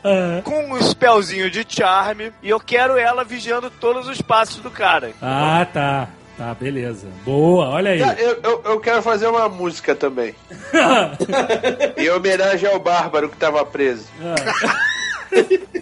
Ah, 0.04 0.40
com 0.44 0.72
um 0.74 0.78
spellzinho 0.82 1.50
de 1.50 1.64
charme, 1.68 2.32
e 2.42 2.50
eu 2.50 2.60
quero 2.60 2.98
ela 2.98 3.24
vigiando 3.24 3.70
todos 3.70 4.06
os 4.06 4.20
passos 4.20 4.60
do 4.62 4.70
cara. 4.70 5.12
Ah, 5.22 5.66
tá. 5.72 6.08
Tá, 6.40 6.54
beleza. 6.54 7.06
Boa, 7.22 7.68
olha 7.68 7.90
aí. 7.90 8.02
Ah, 8.02 8.16
Eu, 8.18 8.40
eu, 8.42 8.62
eu 8.64 8.80
quero 8.80 9.02
fazer 9.02 9.26
uma 9.26 9.46
música 9.46 9.94
também. 9.94 10.34
em 11.98 12.08
homenagem 12.08 12.66
ao 12.66 12.80
Bárbaro 12.80 13.28
que 13.28 13.36
tava 13.36 13.62
preso. 13.66 14.06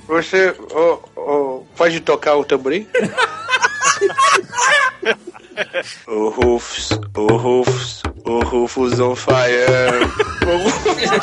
Você 0.09 0.52
ô, 0.72 0.98
ô, 1.14 1.62
pode 1.76 2.00
tocar 2.00 2.34
o 2.34 2.44
tamborim? 2.44 2.88
O 6.06 6.28
Rufus, 6.28 6.90
o 7.16 7.26
Rufus, 7.36 8.00
o 8.24 8.38
Rufus 8.44 9.00
on 9.00 9.16
fire. 9.16 10.06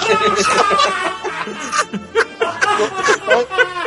O 3.28 3.85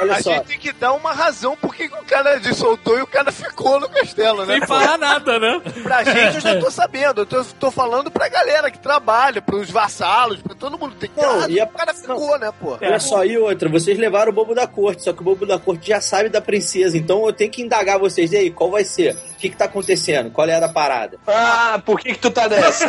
Olha 0.00 0.14
A 0.16 0.22
só. 0.22 0.32
gente 0.34 0.44
tem 0.46 0.58
que 0.58 0.72
dar 0.72 0.92
uma 0.92 1.12
razão 1.12 1.56
por 1.56 1.74
que 1.74 1.88
que 1.88 1.94
o 1.94 2.04
cara 2.04 2.40
soltou 2.54 2.98
e 2.98 3.02
o 3.02 3.06
cara 3.06 3.30
ficou 3.32 3.78
no 3.80 3.88
castelo, 3.88 4.44
né? 4.44 4.58
Sem 4.58 4.66
falar 4.66 4.98
nada, 4.98 5.38
né? 5.38 5.60
Pra 5.82 6.02
gente 6.04 6.34
eu 6.36 6.40
já 6.40 6.58
tô 6.60 6.70
sabendo, 6.72 7.20
eu 7.22 7.26
tô, 7.26 7.44
tô 7.44 7.70
falando 7.70 8.10
pra 8.10 8.28
galera 8.28 8.70
que 8.70 8.78
trabalha, 8.78 9.40
pros 9.40 9.70
vassalos, 9.70 10.40
pra 10.42 10.54
todo 10.54 10.78
mundo. 10.78 10.94
Tem 10.96 11.08
que 11.08 11.14
ter 11.16 11.22
Não, 11.26 11.34
razão, 11.34 11.50
e 11.50 11.60
a- 11.60 11.64
o 11.64 11.68
cara 11.68 11.94
ficou, 11.94 12.38
né, 12.38 12.52
pô? 12.60 12.78
Olha 12.80 13.00
só, 13.00 13.24
e 13.24 13.36
outra, 13.38 13.68
vocês 13.68 13.98
levaram 13.98 14.30
o 14.32 14.34
bobo 14.34 14.54
da 14.54 14.66
corte, 14.66 15.02
só 15.02 15.12
que 15.12 15.20
o 15.20 15.24
bobo 15.24 15.46
da 15.46 15.58
corte 15.58 15.88
já 15.88 16.00
sabe 16.00 16.28
da 16.28 16.40
princesa, 16.40 16.96
então 16.98 17.24
eu 17.26 17.32
tenho 17.32 17.50
que 17.50 17.62
indagar 17.62 17.98
vocês. 17.98 18.32
E 18.32 18.36
aí, 18.36 18.50
qual 18.50 18.70
vai 18.70 18.84
ser? 18.84 19.14
O 19.14 19.36
que 19.36 19.50
que 19.50 19.56
tá 19.56 19.66
acontecendo? 19.66 20.30
Qual 20.30 20.48
é 20.48 20.54
a 20.54 20.60
da 20.60 20.68
parada? 20.68 21.18
Ah, 21.26 21.80
por 21.84 22.00
que 22.00 22.12
que 22.14 22.18
tu 22.18 22.30
tá 22.30 22.48
nessa? 22.48 22.88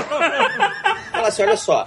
Fala 1.12 1.28
assim, 1.28 1.44
olha 1.44 1.58
só, 1.58 1.86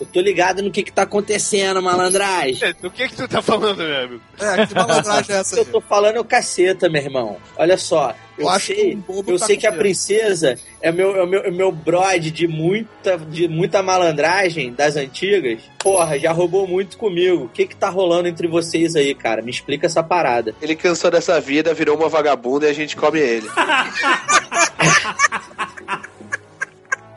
eu 0.00 0.06
tô 0.06 0.20
ligado 0.20 0.62
no 0.62 0.70
que 0.70 0.82
que 0.82 0.92
tá 0.92 1.02
acontecendo, 1.02 1.82
malandragem. 1.82 2.68
É, 2.68 2.72
Do 2.72 2.90
que 2.90 3.08
que 3.08 3.16
tu 3.16 3.28
tá 3.28 3.42
falando, 3.42 3.78
meu 3.78 3.96
amigo? 3.96 4.22
É, 4.38 4.66
que 4.66 4.74
malandragem 4.74 5.36
é 5.36 5.40
essa 5.40 5.56
Eu 5.56 5.64
tô 5.64 5.80
falando 5.80 6.16
é 6.16 6.20
o 6.20 6.24
caceta, 6.24 6.88
meu 6.88 7.02
irmão. 7.02 7.36
Olha 7.56 7.76
só, 7.76 8.14
eu, 8.36 8.44
Eu 8.44 8.50
acho 8.50 8.68
que 8.68 8.74
sei, 8.74 8.94
o 8.94 8.96
bobo 8.98 9.32
eu 9.32 9.38
tá 9.38 9.46
sei 9.46 9.56
que 9.56 9.66
a 9.66 9.72
princesa 9.72 10.56
é 10.80 10.92
meu, 10.92 11.20
é 11.20 11.26
meu, 11.26 11.40
é 11.44 11.50
meu 11.50 11.72
brode 11.72 12.30
de 12.30 12.46
muita, 12.46 13.18
de 13.18 13.48
muita 13.48 13.82
malandragem 13.82 14.72
das 14.72 14.96
antigas. 14.96 15.60
Porra, 15.78 16.18
já 16.18 16.30
roubou 16.32 16.66
muito 16.66 16.96
comigo. 16.96 17.44
O 17.44 17.48
que 17.48 17.66
que 17.66 17.76
tá 17.76 17.88
rolando 17.88 18.28
entre 18.28 18.46
vocês 18.46 18.94
aí, 18.94 19.14
cara? 19.14 19.42
Me 19.42 19.50
explica 19.50 19.86
essa 19.86 20.02
parada. 20.02 20.54
Ele 20.62 20.76
cansou 20.76 21.10
dessa 21.10 21.40
vida, 21.40 21.74
virou 21.74 21.96
uma 21.96 22.08
vagabunda 22.08 22.66
e 22.66 22.70
a 22.70 22.74
gente 22.74 22.96
come 22.96 23.18
ele. 23.18 23.48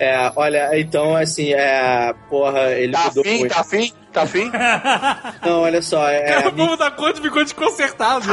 É, 0.04 0.32
olha, 0.36 0.80
então, 0.80 1.16
assim, 1.16 1.54
é. 1.54 2.12
Porra, 2.28 2.72
ele 2.72 2.92
Tá 2.92 3.04
mudou 3.06 3.22
afim? 3.22 3.38
muito. 3.38 3.54
Tá 3.54 3.62
afim? 3.62 3.94
Tá 4.12 4.22
afim? 4.24 4.52
Não, 5.46 5.62
olha 5.62 5.80
só, 5.80 6.10
é. 6.10 6.22
Cara, 6.24 6.50
o 6.50 6.54
povo 6.54 6.76
da 6.76 6.90
corte 6.90 7.22
ficou 7.22 7.44
desconcertado. 7.44 8.26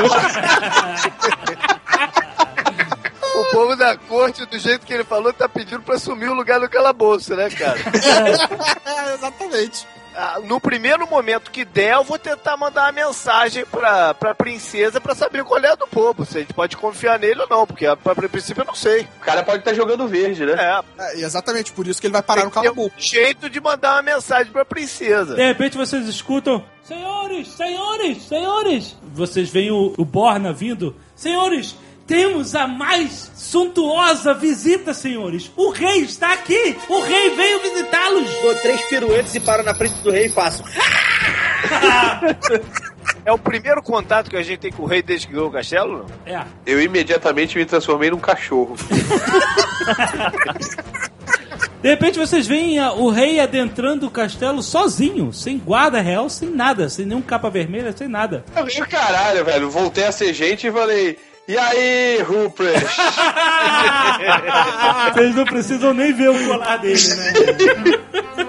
O 3.35 3.45
povo 3.53 3.77
da 3.77 3.97
corte, 3.97 4.47
do 4.47 4.59
jeito 4.59 4.87
que 4.87 4.93
ele 4.93 5.05
falou, 5.05 5.33
tá 5.33 5.49
pedindo 5.49 5.83
pra 5.83 5.95
assumir 5.97 6.29
o 6.29 6.35
lugar 6.35 6.59
do 6.59 6.69
calabouço, 6.69 7.37
né, 7.37 7.49
cara? 7.51 7.79
É, 8.85 9.13
exatamente. 9.15 9.87
Ah, 10.21 10.41
no 10.43 10.61
primeiro 10.61 11.09
momento 11.09 11.49
que 11.49 11.65
der, 11.65 11.95
eu 11.95 12.03
vou 12.03 12.19
tentar 12.19 12.57
mandar 12.57 12.87
uma 12.87 12.93
mensagem 13.07 13.65
pra, 13.65 14.13
pra 14.15 14.35
princesa 14.35 15.01
pra 15.01 15.15
saber 15.15 15.45
qual 15.45 15.61
é 15.61 15.69
a 15.69 15.77
do 15.77 15.87
povo. 15.87 16.27
Se 16.27 16.39
a 16.39 16.41
gente 16.41 16.53
pode 16.53 16.77
confiar 16.77 17.21
nele 17.21 17.43
ou 17.43 17.49
não, 17.49 17.65
porque 17.65 17.87
a, 17.87 17.93
a, 17.93 18.29
princípio 18.29 18.63
eu 18.63 18.67
não 18.67 18.75
sei. 18.75 19.03
O 19.03 19.25
cara 19.25 19.45
pode 19.45 19.61
estar 19.61 19.73
jogando 19.75 20.09
verde, 20.09 20.45
né? 20.45 20.55
É. 20.59 21.05
É, 21.05 21.19
e 21.21 21.23
exatamente 21.23 21.71
por 21.71 21.87
isso 21.87 22.01
que 22.01 22.09
ele 22.09 22.15
vai 22.15 22.23
parar 22.23 22.45
no 22.45 22.51
Tem 22.51 22.63
calabouço. 22.63 22.97
um 22.97 23.01
jeito 23.01 23.49
de 23.49 23.61
mandar 23.61 23.95
uma 23.95 24.03
mensagem 24.03 24.53
pra 24.53 24.65
princesa. 24.65 25.37
De 25.37 25.47
repente 25.47 25.77
vocês 25.77 26.09
escutam: 26.09 26.65
Senhores, 26.83 27.47
senhores, 27.53 28.23
senhores! 28.25 28.97
Vocês 29.15 29.49
veem 29.49 29.71
o, 29.71 29.95
o 29.97 30.05
Borna 30.05 30.53
vindo: 30.53 30.97
Senhores, 31.15 31.77
temos 32.09 32.55
a 32.55 32.67
mais 32.67 33.31
suntuosa 33.37 34.33
visita, 34.33 34.95
senhores! 34.95 35.53
O 35.55 35.71
rei 35.71 36.01
está 36.01 36.33
aqui! 36.33 36.77
O 36.89 37.01
rei 37.03 37.31
veio 37.37 37.61
visitá-los! 37.61 38.31
Dou 38.41 38.55
três 38.57 38.81
piruetas 38.89 39.35
e 39.35 39.41
paro 39.41 39.63
na 39.63 39.75
frente 39.75 39.95
do 40.03 40.11
rei 40.11 40.27
e 40.27 40.31
faço. 40.31 40.65
É 43.25 43.33
o 43.33 43.39
primeiro 43.39 43.83
contato 43.83 44.31
que 44.31 44.37
a 44.37 44.43
gente 44.43 44.59
tem 44.59 44.73
com 44.73 44.85
o 44.85 44.87
rei 44.87 45.03
desde 45.03 45.27
que 45.27 45.33
ganhou 45.35 45.49
o 45.49 45.53
castelo? 45.53 46.07
não? 46.27 46.35
É. 46.35 46.45
Eu 46.65 46.81
imediatamente 46.81 47.59
me 47.59 47.65
transformei 47.67 48.11
num 48.11 48.19
cachorro. 48.19 48.75
De 51.83 51.89
repente 51.89 52.19
vocês 52.19 52.47
veem 52.47 52.81
o 52.81 53.09
rei 53.09 53.39
adentrando 53.39 54.07
o 54.07 54.11
castelo 54.11 54.63
sozinho, 54.63 55.33
sem 55.33 55.59
guarda 55.59 56.01
real, 56.01 56.29
sem 56.29 56.51
nada, 56.51 56.89
sem 56.89 57.07
nenhum 57.07 57.23
capa 57.23 57.49
vermelha, 57.49 57.93
sem 57.97 58.09
nada. 58.09 58.45
Eu 58.57 58.87
caralho, 58.87 59.45
velho. 59.45 59.71
Voltei 59.71 60.05
a 60.05 60.13
ser 60.13 60.33
gente 60.35 60.67
e 60.67 60.73
falei. 60.73 61.19
E 61.49 61.57
aí, 61.57 62.21
Rupert? 62.21 62.85
Vocês 65.15 65.35
não 65.35 65.47
precisam 65.47 65.95
nem 65.95 66.13
ver 66.13 66.29
o 66.29 66.47
colar 66.47 66.77
dele, 66.77 67.15
né? 67.15 67.33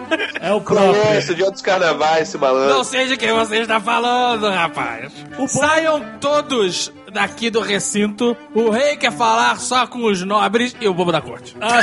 É 0.41 0.51
o 0.51 0.61
próprio. 0.61 1.01
Conheço 1.03 1.35
de 1.35 1.43
outros 1.43 1.61
carnavais, 1.61 2.29
esse 2.29 2.37
malandro. 2.37 2.75
Não 2.75 2.83
sei 2.83 3.07
de 3.07 3.17
quem 3.17 3.31
você 3.31 3.57
está 3.57 3.79
falando, 3.79 4.49
rapaz. 4.49 5.13
Saiam 5.47 6.03
todos 6.19 6.91
daqui 7.11 7.49
do 7.49 7.59
recinto. 7.59 8.35
O 8.53 8.69
rei 8.69 8.95
quer 8.95 9.11
falar 9.11 9.59
só 9.59 9.85
com 9.85 10.05
os 10.05 10.23
nobres 10.23 10.75
e 10.79 10.87
o 10.87 10.93
bobo 10.93 11.11
da 11.11 11.21
corte. 11.21 11.55
Ah, 11.61 11.81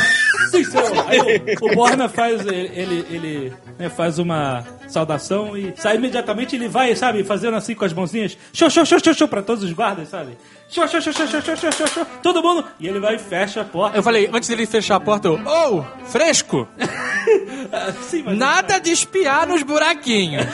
sim, 0.51 0.65
senhor. 0.65 1.07
Aí 1.07 1.21
o, 1.21 1.67
o 1.67 1.75
Borna 1.75 2.09
faz, 2.09 2.45
ele, 2.47 2.71
ele, 2.75 3.07
ele, 3.11 3.53
né, 3.79 3.89
faz 3.89 4.19
uma 4.19 4.65
saudação 4.89 5.57
e 5.57 5.73
sai 5.77 5.97
imediatamente, 5.97 6.57
ele 6.57 6.69
vai, 6.69 6.95
sabe, 6.95 7.25
fazendo 7.25 7.57
assim 7.57 7.75
com 7.75 7.85
as 7.85 7.93
mãozinhas, 7.93 8.37
show, 8.53 8.71
show, 8.71 8.85
show, 8.85 8.99
show, 9.01 9.15
show, 9.15 9.29
pra 9.29 9.43
todos 9.43 9.65
os 9.65 9.73
guardas, 9.73 10.09
sabe? 10.09 10.37
Show, 10.69 10.87
show, 10.89 11.01
show, 11.01 11.13
show, 11.13 11.27
show, 11.27 11.41
show, 11.41 11.73
show, 11.73 11.87
show, 11.87 12.07
Todo 12.23 12.43
mundo. 12.43 12.65
E 12.81 12.89
ele 12.89 12.99
vai 12.99 13.15
e 13.15 13.19
fecha 13.19 13.61
a 13.61 13.65
porta. 13.65 13.97
Eu 13.97 14.03
falei, 14.03 14.29
antes 14.33 14.49
dele 14.49 14.67
fechar 14.67 14.97
a 14.97 15.01
porta, 15.01 15.29
eu. 15.29 15.41
Oh, 15.47 15.83
fresco! 16.07 16.67
Sim, 18.03 18.25
mas 18.25 18.37
Nada 18.37 18.79
de 18.79 18.91
espiar 18.91 19.47
nos 19.47 19.63
buraquinhos. 19.63 20.45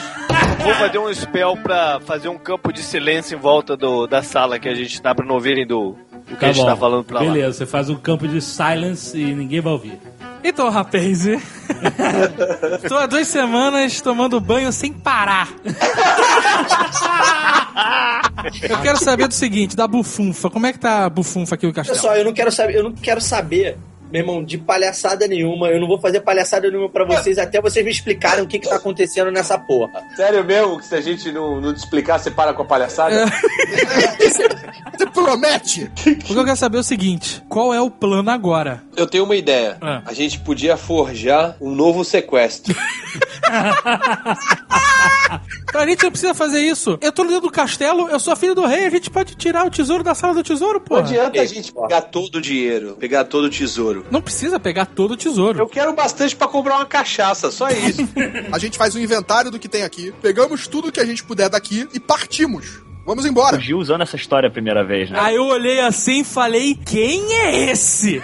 Vou 0.63 0.75
fazer 0.75 0.99
um 0.99 1.13
spell 1.13 1.57
pra 1.57 2.01
fazer 2.01 2.29
um 2.29 2.39
campo 2.39 2.73
de 2.73 2.83
silêncio 2.83 3.37
em 3.37 3.41
volta 3.41 3.77
do, 3.77 4.07
da 4.07 4.23
sala 4.23 4.59
que 4.59 4.69
a 4.69 4.75
gente 4.75 5.01
tá 5.01 5.15
pra 5.15 5.25
não 5.25 5.35
ouvirem 5.35 5.67
do, 5.67 5.97
do 6.29 6.35
que 6.35 6.37
tá 6.37 6.47
a 6.47 6.53
gente 6.53 6.59
tá 6.59 6.71
bom. 6.71 6.75
tá 6.75 6.77
falando 6.77 7.05
pra 7.05 7.19
Beleza, 7.19 7.33
lá. 7.33 7.41
Beleza, 7.41 7.59
você 7.59 7.67
faz 7.67 7.91
um 7.91 7.97
campo 7.97 8.29
de 8.29 8.41
silence 8.41 9.19
e 9.19 9.35
ninguém 9.35 9.61
vai 9.61 9.73
ouvir. 9.73 9.99
Então, 10.45 10.69
rapaz, 10.71 11.25
tô 12.89 12.97
há 12.97 13.07
duas 13.07 13.29
semanas 13.29 14.01
tomando 14.01 14.41
banho 14.41 14.73
sem 14.73 14.93
parar. 14.93 15.49
Eu 18.69 18.81
quero 18.83 18.99
saber 18.99 19.29
do 19.29 19.35
seguinte, 19.35 19.77
da 19.77 19.87
bufunfa. 19.87 20.51
Como 20.51 20.67
é 20.67 20.73
que 20.73 20.79
tá 20.79 21.05
a 21.05 21.11
bufunfa 21.11 21.55
aqui 21.55 21.67
no 21.67 21.71
Olha 21.71 21.77
castelo? 21.77 21.99
só, 21.99 22.17
eu 22.17 22.25
não 22.25 22.33
quero 22.33 22.51
saber, 22.51 22.77
eu 22.77 22.83
não 22.85 22.93
quero 22.93 23.21
saber, 23.21 23.79
meu 24.13 24.21
irmão, 24.21 24.45
de 24.45 24.59
palhaçada 24.59 25.27
nenhuma. 25.27 25.69
Eu 25.69 25.81
não 25.81 25.89
vou 25.89 25.99
fazer 25.99 26.21
palhaçada 26.21 26.71
nenhuma 26.71 26.91
pra 26.91 27.05
vocês 27.07 27.39
até 27.39 27.63
vocês 27.63 27.83
me 27.83 27.91
explicarem 27.91 28.45
o 28.45 28.47
que, 28.47 28.59
que 28.59 28.69
tá 28.69 28.77
acontecendo 28.77 29.31
nessa 29.31 29.59
porra. 29.59 30.03
Sério 30.15 30.45
mesmo 30.45 30.79
que 30.79 30.85
se 30.85 30.95
a 30.95 31.01
gente 31.01 31.33
não, 31.33 31.59
não 31.63 31.73
te 31.73 31.79
explicar, 31.79 32.19
você 32.19 32.31
para 32.31 32.53
com 32.53 32.61
a 32.63 32.67
palhaçada? 32.67 33.25
Você 34.93 35.07
promete? 35.07 35.85
O 35.85 36.17
que 36.17 36.35
eu 36.37 36.45
quero 36.45 36.57
saber 36.57 36.77
é 36.77 36.81
o 36.81 36.85
seguinte, 36.85 37.43
qual 37.49 37.73
é 37.73 37.81
o 37.81 37.91
plano 37.91 38.31
agora? 38.31 38.83
Eu 38.95 39.07
tenho 39.07 39.25
uma 39.25 39.35
ideia. 39.35 39.79
Ah. 39.81 40.03
A 40.05 40.13
gente 40.13 40.39
podia 40.41 40.77
forjar 40.77 41.57
um 41.61 41.75
novo 41.75 42.05
sequestro. 42.05 42.75
A 45.75 45.87
gente 45.87 46.03
não 46.03 46.11
precisa 46.11 46.35
fazer 46.35 46.61
isso. 46.61 46.99
Eu 47.01 47.11
tô 47.11 47.25
dentro 47.25 47.43
do 47.43 47.51
castelo, 47.51 48.09
eu 48.09 48.21
sou 48.21 48.33
a 48.33 48.37
filha 48.37 48.55
do 48.55 48.67
rei, 48.67 48.85
a 48.87 48.91
gente 48.91 49.11
pode 49.11 49.35
tirar 49.35 49.67
o 49.67 49.71
tesouro 49.71 50.05
da 50.05 50.15
sala 50.15 50.35
do 50.35 50.43
tesouro, 50.43 50.79
Não 50.79 50.85
pô. 50.85 50.97
adianta 50.97 51.41
a 51.41 51.45
gente 51.47 51.73
pegar 51.73 52.03
todo 52.03 52.37
o 52.37 52.41
dinheiro, 52.41 52.97
pegar 53.01 53.25
todo 53.25 53.45
o 53.45 53.51
tesouro. 53.51 54.02
Não 54.11 54.21
precisa 54.21 54.59
pegar 54.61 54.87
todo 54.87 55.13
o 55.13 55.17
tesouro. 55.17 55.59
Eu 55.59 55.69
quero 55.69 55.93
bastante 55.95 56.37
pra 56.37 56.49
comprar 56.49 56.77
uma 56.77 56.87
cachaça, 56.87 57.51
só 57.51 57.69
isso. 57.71 58.09
A 58.53 58.59
gente 58.59 58.79
faz 58.79 58.95
um 58.95 58.99
inventário 58.99 59.51
do 59.51 59.59
que 59.59 59.69
tem 59.69 59.83
aqui, 59.83 60.13
pegamos 60.21 60.67
tudo 60.67 60.93
que 60.93 61.01
a 61.01 61.05
gente 61.05 61.25
puder 61.25 61.49
daqui 61.49 61.89
e 61.93 62.01
partimos. 62.01 62.83
Vamos 63.05 63.27
embora. 63.27 63.57
O 63.57 63.61
Gil 63.61 63.79
usando 63.79 64.03
essa 64.03 64.17
história 64.17 64.49
a 64.49 64.53
primeira 64.53 64.85
vez, 64.85 65.11
né? 65.11 65.19
Aí 65.21 65.35
eu 65.35 65.47
olhei 65.47 65.81
assim 65.81 66.21
e 66.21 66.25
falei, 66.25 66.79
quem 66.87 67.35
é 67.35 67.71
esse? 67.71 68.23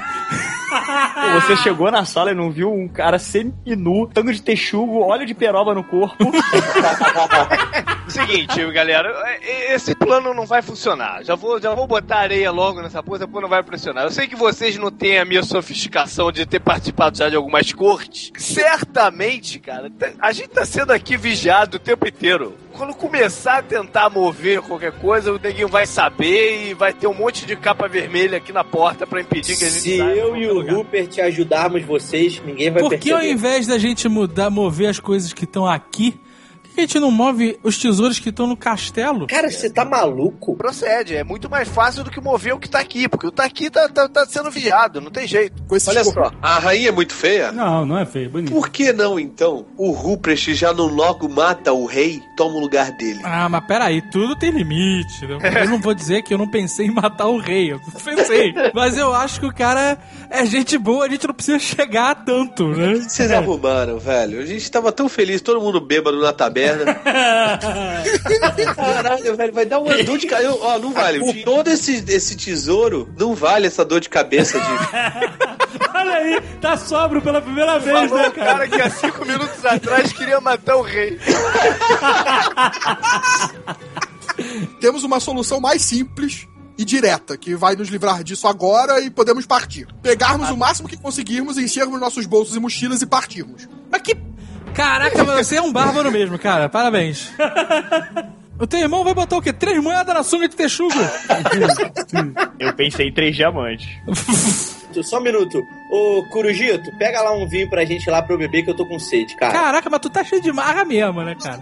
Pô, 0.68 1.40
Você 1.40 1.56
chegou 1.56 1.90
na 1.90 2.04
sala 2.04 2.30
e 2.30 2.34
não 2.34 2.50
viu 2.50 2.72
um 2.72 2.86
cara 2.88 3.18
semi-nu, 3.18 4.06
tango 4.12 4.32
de 4.32 4.42
texugo, 4.42 5.00
óleo 5.00 5.24
de 5.26 5.34
peroba 5.34 5.74
no 5.74 5.82
corpo. 5.84 6.16
Seguinte, 8.08 8.64
galera, 8.72 9.12
e- 9.42 9.74
esse 9.74 9.94
plano 9.94 10.32
não 10.32 10.46
vai 10.46 10.62
funcionar. 10.62 11.22
Já 11.24 11.34
vou, 11.34 11.60
já 11.60 11.74
vou 11.74 11.86
botar 11.86 12.18
areia 12.20 12.50
logo 12.50 12.80
nessa 12.80 13.02
porra, 13.02 13.18
essa 13.18 13.28
porra 13.28 13.42
não 13.42 13.48
vai 13.48 13.62
funcionar. 13.62 14.02
Eu 14.04 14.10
sei 14.10 14.26
que 14.26 14.34
vocês 14.36 14.76
não 14.78 14.90
têm 14.90 15.18
a 15.18 15.24
minha 15.24 15.42
sofisticação 15.42 16.32
de 16.32 16.46
ter 16.46 16.60
participado 16.60 17.16
já 17.18 17.28
de 17.28 17.36
algumas 17.36 17.72
cortes. 17.72 18.32
Certamente, 18.36 19.58
cara, 19.58 19.90
tá- 19.90 20.10
a 20.20 20.32
gente 20.32 20.48
tá 20.48 20.64
sendo 20.64 20.92
aqui 20.92 21.16
vigiado 21.16 21.76
o 21.76 21.80
tempo 21.80 22.06
inteiro. 22.08 22.54
Quando 22.72 22.94
começar 22.94 23.58
a 23.58 23.62
tentar 23.62 24.08
mover 24.08 24.62
qualquer 24.62 24.92
coisa, 24.92 25.32
o 25.32 25.38
neguinho 25.38 25.68
vai 25.68 25.84
saber 25.84 26.68
e 26.70 26.74
vai 26.74 26.92
ter 26.92 27.08
um 27.08 27.14
monte 27.14 27.44
de 27.44 27.56
capa 27.56 27.88
vermelha 27.88 28.38
aqui 28.38 28.52
na 28.52 28.62
porta 28.62 29.04
pra 29.06 29.20
impedir 29.20 29.56
que 29.58 29.64
a 29.64 29.68
gente 29.68 29.80
Se 29.80 29.98
eu 29.98 30.36
e 30.36 30.48
o 30.48 30.57
lugar. 30.60 30.76
Rupert 30.76 31.18
ajudarmos 31.20 31.82
vocês, 31.84 32.40
ninguém 32.44 32.70
vai 32.70 32.82
Por 32.82 32.90
que 32.96 33.10
ao 33.10 33.18
perceber. 33.18 33.34
invés 33.34 33.66
da 33.66 33.78
gente 33.78 34.08
mudar, 34.08 34.50
mover 34.50 34.88
as 34.88 35.00
coisas 35.00 35.32
que 35.32 35.44
estão 35.44 35.66
aqui, 35.66 36.18
que 36.78 36.82
a 36.82 36.86
gente 36.86 37.00
não 37.00 37.10
move 37.10 37.58
os 37.64 37.76
tesouros 37.76 38.18
que 38.20 38.28
estão 38.28 38.46
no 38.46 38.56
castelo? 38.56 39.26
Cara, 39.26 39.50
você 39.50 39.68
tá 39.68 39.84
maluco? 39.84 40.56
Procede, 40.56 41.16
é 41.16 41.24
muito 41.24 41.50
mais 41.50 41.68
fácil 41.68 42.04
do 42.04 42.10
que 42.10 42.20
mover 42.20 42.54
o 42.54 42.58
que 42.58 42.68
tá 42.68 42.78
aqui, 42.78 43.08
porque 43.08 43.26
o 43.26 43.32
tá 43.32 43.44
aqui 43.44 43.68
tá, 43.68 43.88
tá, 43.88 44.08
tá 44.08 44.24
sendo 44.26 44.50
vigiado, 44.50 45.00
não 45.00 45.10
tem 45.10 45.26
jeito. 45.26 45.60
Olha 45.88 46.04
cor- 46.04 46.12
só, 46.14 46.32
a 46.40 46.58
rainha 46.58 46.88
é 46.90 46.92
muito 46.92 47.12
feia. 47.14 47.50
Não, 47.50 47.84
não 47.84 47.98
é 47.98 48.06
feio, 48.06 48.30
bonito. 48.30 48.52
Por 48.52 48.68
que 48.68 48.92
não, 48.92 49.18
então, 49.18 49.66
o 49.76 49.90
Rupert 49.90 50.38
já 50.54 50.72
não 50.72 50.86
logo 50.86 51.28
mata 51.28 51.72
o 51.72 51.84
rei, 51.86 52.22
toma 52.36 52.54
o 52.56 52.60
lugar 52.60 52.92
dele? 52.92 53.20
Ah, 53.24 53.48
mas 53.48 53.64
peraí, 53.66 54.00
tudo 54.10 54.36
tem 54.36 54.50
limite. 54.50 55.26
né? 55.26 55.38
Eu 55.62 55.68
não 55.70 55.80
vou 55.80 55.94
dizer 55.94 56.22
que 56.22 56.32
eu 56.32 56.38
não 56.38 56.48
pensei 56.48 56.86
em 56.86 56.90
matar 56.92 57.26
o 57.26 57.38
rei. 57.38 57.72
Eu 57.72 57.80
pensei. 58.04 58.54
Mas 58.74 58.96
eu 58.96 59.12
acho 59.12 59.40
que 59.40 59.46
o 59.46 59.52
cara 59.54 59.98
é 60.30 60.46
gente 60.46 60.78
boa, 60.78 61.06
a 61.06 61.08
gente 61.08 61.26
não 61.26 61.34
precisa 61.34 61.58
chegar 61.58 62.14
tanto, 62.24 62.68
né? 62.68 62.94
Vocês 62.96 63.30
arrumaram, 63.32 63.98
velho. 63.98 64.40
A 64.40 64.46
gente 64.46 64.70
tava 64.70 64.92
tão 64.92 65.08
feliz, 65.08 65.40
todo 65.40 65.60
mundo 65.60 65.80
bêbado 65.80 66.20
na 66.20 66.32
taberna. 66.68 66.94
Caralho, 68.74 69.36
velho, 69.36 69.52
vai 69.52 69.66
dar 69.66 69.78
uma 69.80 70.02
dor 70.02 70.18
de 70.18 70.26
cabeça. 70.26 70.56
Ó, 70.60 70.78
não 70.78 70.92
vale. 70.92 71.42
Todo 71.42 71.68
esse, 71.68 72.04
esse 72.08 72.36
tesouro 72.36 73.08
não 73.16 73.34
vale 73.34 73.66
essa 73.66 73.84
dor 73.84 74.00
de 74.00 74.08
cabeça 74.08 74.58
de. 74.58 74.66
Olha 75.94 76.14
aí, 76.14 76.40
tá 76.60 76.76
sóbrio 76.76 77.20
pela 77.20 77.40
primeira 77.40 77.78
vez, 77.78 78.08
Falou 78.08 78.18
né, 78.18 78.28
o 78.28 78.32
cara 78.32 78.68
que 78.68 78.80
há 78.80 78.90
cinco 78.90 79.24
minutos 79.24 79.64
atrás 79.64 80.12
queria 80.12 80.40
matar 80.40 80.76
o 80.76 80.82
rei. 80.82 81.18
Temos 84.80 85.02
uma 85.04 85.18
solução 85.18 85.60
mais 85.60 85.82
simples 85.82 86.46
e 86.78 86.84
direta, 86.84 87.36
que 87.36 87.56
vai 87.56 87.74
nos 87.74 87.88
livrar 87.88 88.22
disso 88.22 88.46
agora 88.46 89.00
e 89.00 89.10
podemos 89.10 89.44
partir. 89.44 89.88
Pegarmos 90.00 90.48
o 90.50 90.56
máximo 90.56 90.88
que 90.88 90.96
conseguirmos, 90.96 91.58
enchermos 91.58 92.00
nossos 92.00 92.24
bolsos 92.24 92.54
e 92.54 92.60
mochilas 92.60 93.02
e 93.02 93.06
partirmos. 93.06 93.68
Mas 93.90 94.00
que. 94.02 94.16
Caraca, 94.74 95.24
mas 95.24 95.46
você 95.46 95.56
é 95.56 95.62
um 95.62 95.72
bárbaro 95.72 96.10
mesmo, 96.10 96.38
cara. 96.38 96.68
Parabéns. 96.68 97.32
O 98.60 98.66
teu 98.66 98.80
irmão 98.80 99.04
vai 99.04 99.14
botar 99.14 99.36
o 99.36 99.42
quê? 99.42 99.52
Três 99.52 99.80
moedas 99.82 100.14
na 100.14 100.22
sunga 100.22 100.48
de 100.48 100.56
texugo? 100.56 100.92
Eu 102.58 102.72
pensei 102.74 103.08
em 103.08 103.12
três 103.12 103.36
diamantes. 103.36 103.88
Só 105.04 105.18
um 105.18 105.22
minuto. 105.22 105.62
Ô, 105.92 106.24
Corujito, 106.30 106.90
pega 106.98 107.20
lá 107.22 107.32
um 107.32 107.46
vinho 107.48 107.70
pra 107.70 107.84
gente 107.84 108.10
lá 108.10 108.20
pra 108.20 108.34
eu 108.34 108.38
beber 108.38 108.64
que 108.64 108.70
eu 108.70 108.76
tô 108.76 108.84
com 108.84 108.98
sede, 108.98 109.36
cara. 109.36 109.52
Caraca, 109.52 109.88
mas 109.90 110.00
tu 110.00 110.10
tá 110.10 110.24
cheio 110.24 110.42
de 110.42 110.52
marra 110.52 110.84
mesmo, 110.84 111.22
né, 111.22 111.36
cara? 111.40 111.60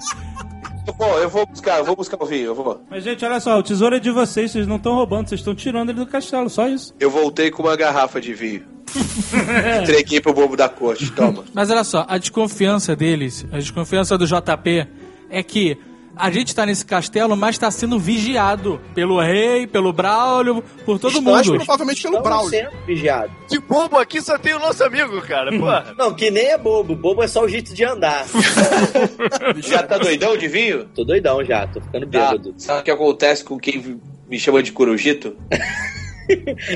Vou, 0.97 1.19
eu 1.19 1.29
vou 1.29 1.45
buscar, 1.45 1.79
eu 1.79 1.85
vou 1.85 1.97
buscar 1.97 2.17
o 2.23 2.25
vinho, 2.27 2.47
eu 2.47 2.55
vou. 2.55 2.81
Mas, 2.89 3.05
gente, 3.05 3.23
olha 3.25 3.41
só, 3.41 3.59
o 3.59 3.63
tesouro 3.63 3.97
é 3.97 3.99
de 3.99 4.11
vocês, 4.11 4.53
vocês 4.53 4.67
não 4.67 4.77
estão 4.77 4.95
roubando, 4.95 5.29
vocês 5.29 5.41
estão 5.41 5.55
tirando 5.55 5.91
ele 5.91 5.99
do 5.99 6.07
castelo, 6.07 6.49
só 6.49 6.67
isso. 6.69 6.95
Eu 6.99 7.11
voltei 7.11 7.51
com 7.51 7.63
uma 7.63 7.77
garrafa 7.77 8.21
de 8.21 8.33
vinho. 8.33 8.76
Entreguei 9.83 10.21
pro 10.21 10.33
bobo 10.33 10.57
da 10.57 10.69
corte, 10.69 11.11
toma. 11.13 11.45
Mas 11.55 11.71
olha 11.71 11.85
só, 11.85 12.05
a 12.09 12.19
desconfiança 12.19 12.95
deles, 12.97 13.47
a 13.53 13.59
desconfiança 13.59 14.17
do 14.19 14.27
JP 14.27 14.87
é 15.31 15.43
que 15.43 15.77
A 16.19 16.31
gente 16.31 16.55
tá 16.55 16.65
nesse 16.65 16.83
castelo, 16.83 17.37
mas 17.37 17.59
tá 17.59 17.71
sendo 17.71 17.99
vigiado 17.99 18.81
pelo 18.95 19.21
rei, 19.21 19.67
pelo 19.67 19.93
Braulio, 19.93 20.63
por 20.87 20.99
todo 20.99 21.21
Mais 21.21 21.47
mundo. 21.47 21.57
provavelmente 21.59 22.01
pelo 22.03 22.17
Estamos 22.17 22.49
Braulio. 22.51 22.71
sendo 22.71 22.87
vigiados. 22.87 23.37
De 23.51 23.59
bobo 23.61 23.99
aqui 23.99 24.23
só 24.23 24.39
tem 24.39 24.55
o 24.55 24.59
nosso 24.59 24.83
amigo, 24.83 25.21
cara. 25.21 25.51
Porra. 25.59 25.95
Não, 25.99 26.15
que 26.15 26.31
nem 26.31 26.47
é 26.47 26.57
bobo. 26.57 26.97
Bobo 26.97 27.23
é 27.23 27.29
só 27.29 27.45
o 27.45 27.49
jeito 27.49 27.75
de 27.75 27.85
andar. 27.85 28.25
Já 29.63 29.83
tá 29.83 29.99
doidão 29.99 30.39
de 30.39 30.49
vinho? 30.49 30.87
tô 30.95 31.05
doidão 31.05 31.45
já, 31.45 31.67
tô 31.67 31.83
ficando 31.83 32.07
Tá. 32.07 32.31
bêbado. 32.31 32.55
Sabe 32.57 32.81
o 32.81 32.85
que 32.85 32.91
acontece 32.91 33.45
com 33.45 33.59
quem 33.59 34.01
me 34.27 34.39
chama 34.39 34.63
de 34.63 34.73
corujito? 34.73 35.37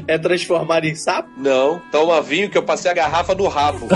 É 0.07 0.19
transformado 0.19 0.85
em 0.85 0.95
sapo? 0.95 1.29
Não. 1.37 1.81
Toma 1.91 2.21
vinho 2.23 2.51
que 2.51 2.59
eu 2.59 2.63
passei 2.63 2.91
a 2.91 2.95
garrafa 2.95 3.35
no 3.35 3.49
rabo. 3.49 3.89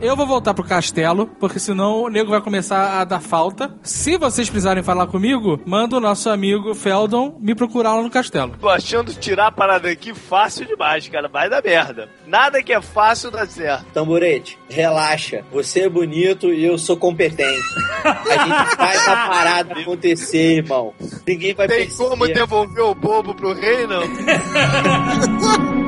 Eu 0.00 0.16
vou 0.16 0.26
voltar 0.26 0.54
pro 0.54 0.64
castelo, 0.64 1.26
porque 1.26 1.58
senão 1.58 2.02
o 2.02 2.08
nego 2.08 2.30
vai 2.30 2.40
começar 2.40 3.00
a 3.00 3.04
dar 3.04 3.20
falta. 3.20 3.74
Se 3.82 4.16
vocês 4.16 4.48
precisarem 4.48 4.82
falar 4.82 5.06
comigo, 5.06 5.60
manda 5.66 5.96
o 5.96 6.00
nosso 6.00 6.30
amigo 6.30 6.74
Feldon 6.74 7.36
me 7.40 7.54
procurar 7.54 7.94
lá 7.94 8.02
no 8.02 8.10
castelo. 8.10 8.54
Tô 8.60 8.68
achando 8.68 9.12
tirar 9.14 9.48
a 9.48 9.52
parada 9.52 9.88
aqui 9.88 10.14
fácil 10.14 10.66
demais, 10.66 11.08
cara. 11.08 11.28
Vai 11.28 11.48
dar 11.50 11.62
merda. 11.62 12.08
Nada 12.26 12.62
que 12.62 12.72
é 12.72 12.80
fácil 12.80 13.30
dá 13.30 13.46
certo. 13.46 13.84
Tamborete, 13.92 14.58
relaxa. 14.68 15.44
Você 15.52 15.80
é 15.82 15.88
bonito 15.88 16.52
e 16.52 16.64
eu 16.64 16.78
sou 16.78 16.96
competente. 16.96 17.62
A 18.04 18.44
gente 18.44 18.76
faz 18.76 19.08
a 19.08 19.16
parada 19.28 19.80
acontecer, 19.80 20.58
irmão. 20.58 20.94
Ninguém 21.26 21.47
vai 21.54 21.68
Tem 21.68 21.86
perceber. 21.86 22.08
como 22.08 22.26
devolver 22.26 22.84
o 22.84 22.94
bobo 22.94 23.34
pro 23.34 23.52
rei, 23.52 23.86
não? 23.86 24.02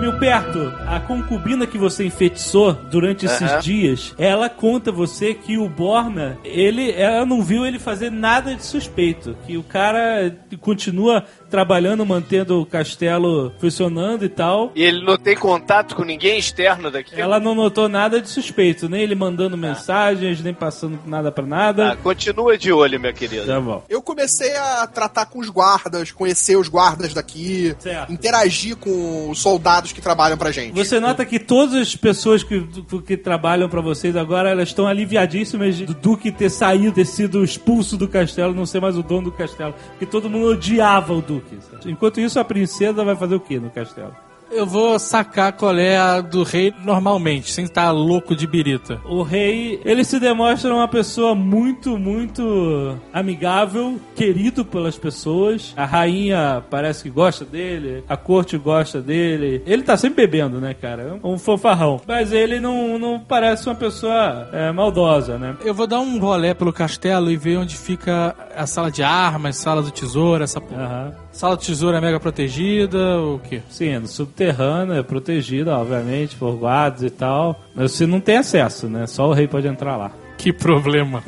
Meu 0.00 0.18
perto, 0.18 0.72
a 0.86 0.98
concubina 0.98 1.66
que 1.66 1.76
você 1.76 2.06
enfeitiçou 2.06 2.72
durante 2.72 3.26
esses 3.26 3.42
Aham. 3.42 3.60
dias, 3.60 4.14
ela 4.16 4.48
conta 4.48 4.88
a 4.88 4.92
você 4.94 5.34
que 5.34 5.58
o 5.58 5.68
Borna, 5.68 6.38
ele, 6.42 6.90
ela 6.92 7.26
não 7.26 7.42
viu 7.42 7.66
ele 7.66 7.78
fazer 7.78 8.10
nada 8.10 8.54
de 8.54 8.64
suspeito, 8.64 9.36
que 9.46 9.58
o 9.58 9.62
cara 9.62 10.34
continua 10.58 11.24
trabalhando, 11.50 12.04
mantendo 12.06 12.60
o 12.60 12.66
castelo 12.66 13.52
funcionando 13.58 14.24
e 14.24 14.28
tal. 14.28 14.72
E 14.74 14.82
ele 14.82 15.04
não 15.04 15.16
tem 15.18 15.36
contato 15.36 15.94
com 15.94 16.04
ninguém 16.04 16.38
externo 16.38 16.90
daqui. 16.90 17.20
Ela 17.20 17.40
não 17.40 17.54
notou 17.54 17.88
nada 17.88 18.20
de 18.20 18.28
suspeito, 18.28 18.88
nem 18.88 19.02
ele 19.02 19.14
mandando 19.14 19.56
mensagens, 19.56 20.40
nem 20.42 20.54
passando 20.54 20.98
nada 21.06 21.30
pra 21.32 21.44
Ah, 21.44 21.46
nada. 21.46 21.96
continua 22.02 22.56
de 22.56 22.72
olho, 22.72 22.98
meu 23.00 23.12
querido. 23.12 23.46
Tá 23.46 23.60
bom. 23.60 23.82
Eu 23.88 24.00
comecei 24.02 24.54
a 24.56 24.86
tratar 24.86 25.26
com 25.26 25.38
os 25.40 25.48
guardas, 25.48 26.10
conhecer 26.12 26.56
os 26.56 26.68
guardas 26.68 27.12
daqui, 27.12 27.74
Certo. 27.78 28.12
interagir 28.12 28.76
com 28.76 29.30
os 29.30 29.38
soldados 29.40 29.92
que 29.92 30.00
trabalham 30.00 30.38
pra 30.38 30.50
gente. 30.52 30.72
Você 30.74 31.00
nota 31.00 31.24
que 31.24 31.38
todas 31.38 31.74
as 31.74 31.96
pessoas 31.96 32.42
que, 32.42 32.64
que 33.06 33.16
trabalham 33.16 33.68
pra 33.68 33.80
vocês 33.80 34.14
agora, 34.16 34.50
elas 34.50 34.68
estão 34.68 34.86
aliviadíssimas 34.86 35.78
do 35.80 35.94
Duque 35.94 36.30
ter 36.30 36.50
saído, 36.50 36.92
ter 36.92 37.04
sido 37.06 37.42
expulso 37.42 37.96
do 37.96 38.06
castelo, 38.08 38.54
não 38.54 38.66
ser 38.66 38.80
mais 38.80 38.96
o 38.96 39.02
dono 39.02 39.24
do 39.30 39.32
castelo. 39.32 39.74
Porque 39.90 40.06
todo 40.06 40.28
mundo 40.30 40.46
odiava 40.48 41.12
o 41.12 41.20
Duque. 41.20 41.39
Enquanto 41.86 42.20
isso, 42.20 42.38
a 42.38 42.44
princesa 42.44 43.04
vai 43.04 43.16
fazer 43.16 43.34
o 43.34 43.40
que 43.40 43.58
no 43.58 43.70
castelo? 43.70 44.14
Eu 44.50 44.66
vou 44.66 44.98
sacar 44.98 45.52
qual 45.52 45.78
é 45.78 45.96
a 45.96 46.20
do 46.20 46.42
rei 46.42 46.74
normalmente, 46.84 47.52
sem 47.52 47.66
estar 47.66 47.92
louco 47.92 48.34
de 48.34 48.48
birita. 48.48 49.00
O 49.04 49.22
rei, 49.22 49.80
ele 49.84 50.02
se 50.02 50.18
demonstra 50.18 50.74
uma 50.74 50.88
pessoa 50.88 51.36
muito, 51.36 51.96
muito 51.96 52.98
amigável, 53.12 54.00
querido 54.16 54.64
pelas 54.64 54.98
pessoas. 54.98 55.72
A 55.76 55.84
rainha 55.84 56.64
parece 56.68 57.04
que 57.04 57.10
gosta 57.10 57.44
dele, 57.44 58.02
a 58.08 58.16
corte 58.16 58.58
gosta 58.58 59.00
dele. 59.00 59.62
Ele 59.64 59.84
tá 59.84 59.96
sempre 59.96 60.26
bebendo, 60.26 60.60
né, 60.60 60.74
cara? 60.74 61.20
É 61.22 61.26
um 61.26 61.38
fanfarrão. 61.38 62.00
Mas 62.04 62.32
ele 62.32 62.58
não, 62.58 62.98
não 62.98 63.20
parece 63.20 63.68
uma 63.68 63.76
pessoa 63.76 64.48
é, 64.52 64.72
maldosa, 64.72 65.38
né? 65.38 65.56
Eu 65.64 65.72
vou 65.72 65.86
dar 65.86 66.00
um 66.00 66.18
rolé 66.18 66.54
pelo 66.54 66.72
castelo 66.72 67.30
e 67.30 67.36
ver 67.36 67.56
onde 67.56 67.76
fica 67.76 68.34
a 68.56 68.66
sala 68.66 68.90
de 68.90 69.04
armas, 69.04 69.56
sala 69.56 69.80
do 69.80 69.92
tesouro, 69.92 70.42
essa 70.42 70.60
porra. 70.60 70.82
Aham. 70.82 71.29
Sala 71.32 71.56
do 71.56 71.62
tesouro 71.62 71.96
é 71.96 72.00
mega 72.00 72.18
protegida, 72.18 73.16
ou 73.18 73.36
o 73.36 73.38
quê? 73.38 73.62
Sim, 73.70 73.98
no 73.98 74.06
subterrâneo, 74.06 74.94
é 74.94 75.02
protegida, 75.02 75.76
obviamente, 75.76 76.36
por 76.36 76.56
guardas 76.56 77.02
e 77.02 77.10
tal. 77.10 77.60
Mas 77.74 77.92
você 77.92 78.06
não 78.06 78.20
tem 78.20 78.36
acesso, 78.36 78.88
né? 78.88 79.06
Só 79.06 79.28
o 79.28 79.32
rei 79.32 79.46
pode 79.46 79.66
entrar 79.66 79.96
lá. 79.96 80.10
Que 80.36 80.52
problema. 80.52 81.22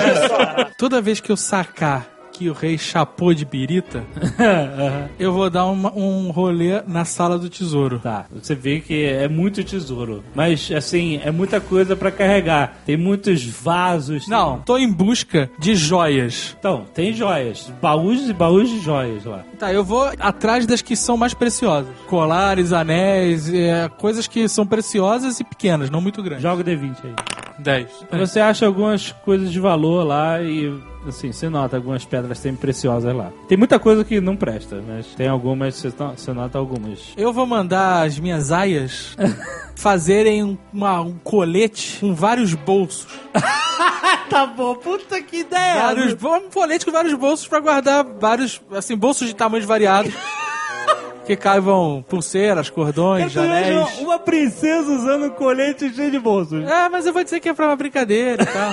Toda 0.78 1.00
vez 1.00 1.20
que 1.20 1.30
eu 1.30 1.36
sacar 1.36 2.17
que 2.38 2.48
o 2.48 2.52
rei 2.52 2.78
chapou 2.78 3.34
de 3.34 3.44
birita, 3.44 4.04
eu 5.18 5.32
vou 5.32 5.50
dar 5.50 5.66
uma- 5.66 5.92
um 5.94 6.30
rolê 6.30 6.82
na 6.86 7.04
sala 7.04 7.38
do 7.38 7.48
tesouro. 7.48 7.98
Tá, 7.98 8.26
você 8.32 8.54
vê 8.54 8.80
que 8.80 9.04
é 9.04 9.28
muito 9.28 9.62
tesouro. 9.64 10.22
Mas, 10.34 10.70
assim, 10.70 11.20
é 11.24 11.30
muita 11.30 11.60
coisa 11.60 11.96
pra 11.96 12.10
carregar. 12.10 12.78
Tem 12.86 12.96
muitos 12.96 13.44
vasos. 13.44 14.28
Não, 14.28 14.60
tô 14.60 14.78
em 14.78 14.90
busca 14.90 15.50
de 15.58 15.74
joias. 15.74 16.56
Então, 16.58 16.84
tem 16.94 17.12
joias. 17.12 17.72
Baús 17.82 18.28
e 18.28 18.32
baús 18.32 18.68
de 18.68 18.80
joias 18.80 19.24
lá. 19.24 19.44
Tá, 19.58 19.72
eu 19.72 19.82
vou 19.84 20.10
atrás 20.20 20.66
das 20.66 20.80
que 20.82 20.94
são 20.94 21.16
mais 21.16 21.34
preciosas. 21.34 21.92
Colares, 22.06 22.72
anéis, 22.72 23.52
é, 23.52 23.88
coisas 23.98 24.26
que 24.28 24.48
são 24.48 24.66
preciosas 24.66 25.40
e 25.40 25.44
pequenas, 25.44 25.90
não 25.90 26.00
muito 26.00 26.22
grandes. 26.22 26.42
Joga 26.42 26.62
o 26.62 26.64
D20 26.64 26.96
aí. 27.04 27.14
10. 27.58 27.88
Você 28.12 28.40
acha 28.40 28.66
algumas 28.66 29.12
coisas 29.24 29.50
de 29.50 29.58
valor 29.60 30.04
lá 30.04 30.40
e, 30.42 30.72
assim, 31.06 31.32
você 31.32 31.48
nota 31.48 31.76
algumas 31.76 32.04
pedras 32.04 32.38
sempre 32.38 32.60
preciosas 32.60 33.14
lá. 33.14 33.30
Tem 33.48 33.58
muita 33.58 33.78
coisa 33.78 34.04
que 34.04 34.20
não 34.20 34.36
presta, 34.36 34.82
mas 34.86 35.06
tem 35.14 35.28
algumas, 35.28 35.74
você 35.74 35.92
no- 35.98 36.10
você 36.16 36.32
nota 36.32 36.58
algumas. 36.58 37.12
Eu 37.16 37.32
vou 37.32 37.46
mandar 37.46 38.06
as 38.06 38.18
minhas 38.18 38.52
aias 38.52 39.16
fazerem 39.74 40.44
um- 40.44 40.58
uma- 40.72 41.00
um 41.00 41.14
colete 41.18 41.98
com 42.00 42.14
vários 42.14 42.54
bolsos. 42.54 43.06
tá 44.30 44.46
bom, 44.46 44.74
puta 44.76 45.20
que 45.22 45.38
ideia! 45.40 45.82
Vários, 45.82 46.12
um 46.22 46.50
colete 46.50 46.84
com 46.84 46.92
vários 46.92 47.14
bolsos 47.14 47.46
pra 47.48 47.60
guardar 47.60 48.04
vários, 48.20 48.60
assim, 48.72 48.96
bolsos 48.96 49.26
de 49.28 49.34
tamanhos 49.34 49.66
variados. 49.66 50.12
que 51.28 51.36
caibam 51.36 52.02
pulseiras, 52.08 52.70
cordões, 52.70 53.36
anéis. 53.36 53.98
uma 53.98 54.18
princesa 54.18 54.90
usando 54.90 55.26
um 55.26 55.30
colete 55.30 55.92
cheio 55.94 56.10
de 56.10 56.18
bolsos. 56.18 56.66
É, 56.66 56.88
mas 56.88 57.04
eu 57.04 57.12
vou 57.12 57.22
dizer 57.22 57.38
que 57.38 57.50
é 57.50 57.52
pra 57.52 57.66
uma 57.66 57.76
brincadeira 57.76 58.42
e 58.42 58.46
tal. 58.46 58.72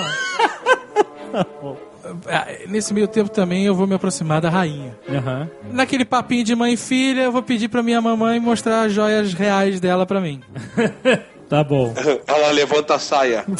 Ah, 2.26 2.46
Nesse 2.66 2.94
meio 2.94 3.08
tempo 3.08 3.28
também 3.28 3.66
eu 3.66 3.74
vou 3.74 3.86
me 3.86 3.94
aproximar 3.94 4.40
da 4.40 4.48
rainha. 4.48 4.96
Aham. 5.06 5.50
Naquele 5.70 6.06
papinho 6.06 6.44
de 6.44 6.54
mãe 6.54 6.72
e 6.72 6.76
filha, 6.78 7.22
eu 7.24 7.32
vou 7.32 7.42
pedir 7.42 7.68
pra 7.68 7.82
minha 7.82 8.00
mamãe 8.00 8.40
mostrar 8.40 8.86
as 8.86 8.92
joias 8.92 9.34
reais 9.34 9.78
dela 9.78 10.06
pra 10.06 10.18
mim. 10.18 10.40
Tá 11.48 11.62
bom. 11.62 11.94
Ela 12.26 12.50
levanta 12.50 12.96
a 12.96 12.98
saia. 12.98 13.44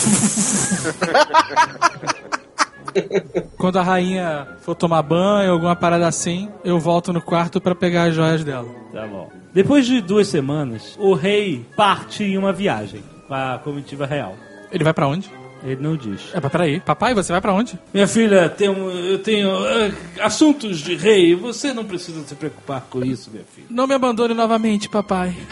Quando 3.57 3.79
a 3.79 3.83
rainha 3.83 4.47
for 4.61 4.75
tomar 4.75 5.03
banho, 5.03 5.53
alguma 5.53 5.77
parada 5.77 6.07
assim, 6.07 6.49
eu 6.65 6.79
volto 6.79 7.13
no 7.13 7.21
quarto 7.21 7.61
pra 7.61 7.75
pegar 7.75 8.05
as 8.05 8.15
joias 8.15 8.45
dela. 8.45 8.69
Tá 8.93 9.07
bom. 9.07 9.31
Depois 9.53 9.87
de 9.87 10.01
duas 10.01 10.29
semanas, 10.29 10.97
o 11.01 11.15
rei 11.15 11.65
parte 11.77 12.25
em 12.25 12.37
uma 12.37 12.53
viagem 12.53 13.03
com 13.27 13.35
a 13.35 13.59
comitiva 13.63 14.07
real. 14.07 14.35
Ele 14.71 14.85
vai 14.85 14.93
pra 14.93 15.07
onde? 15.07 15.31
Ele 15.67 15.83
não 15.83 15.97
diz. 15.97 16.33
É, 16.33 16.39
mas 16.41 16.53
peraí. 16.53 16.79
Papai, 16.79 17.13
você 17.13 17.33
vai 17.33 17.41
pra 17.41 17.53
onde? 17.53 17.77
Minha 17.93 18.07
filha, 18.07 18.55
eu 18.61 19.19
tenho 19.19 19.51
ah, 19.51 20.25
assuntos 20.25 20.79
de 20.79 20.95
rei. 20.95 21.35
Você 21.35 21.73
não 21.73 21.85
precisa 21.85 22.25
se 22.25 22.37
preocupar 22.37 22.83
com 22.89 23.05
isso, 23.05 23.31
minha 23.33 23.45
filha. 23.53 23.67
Não 23.69 23.85
me 23.85 23.95
abandone 23.95 24.33
novamente, 24.33 24.89
papai. 24.89 25.35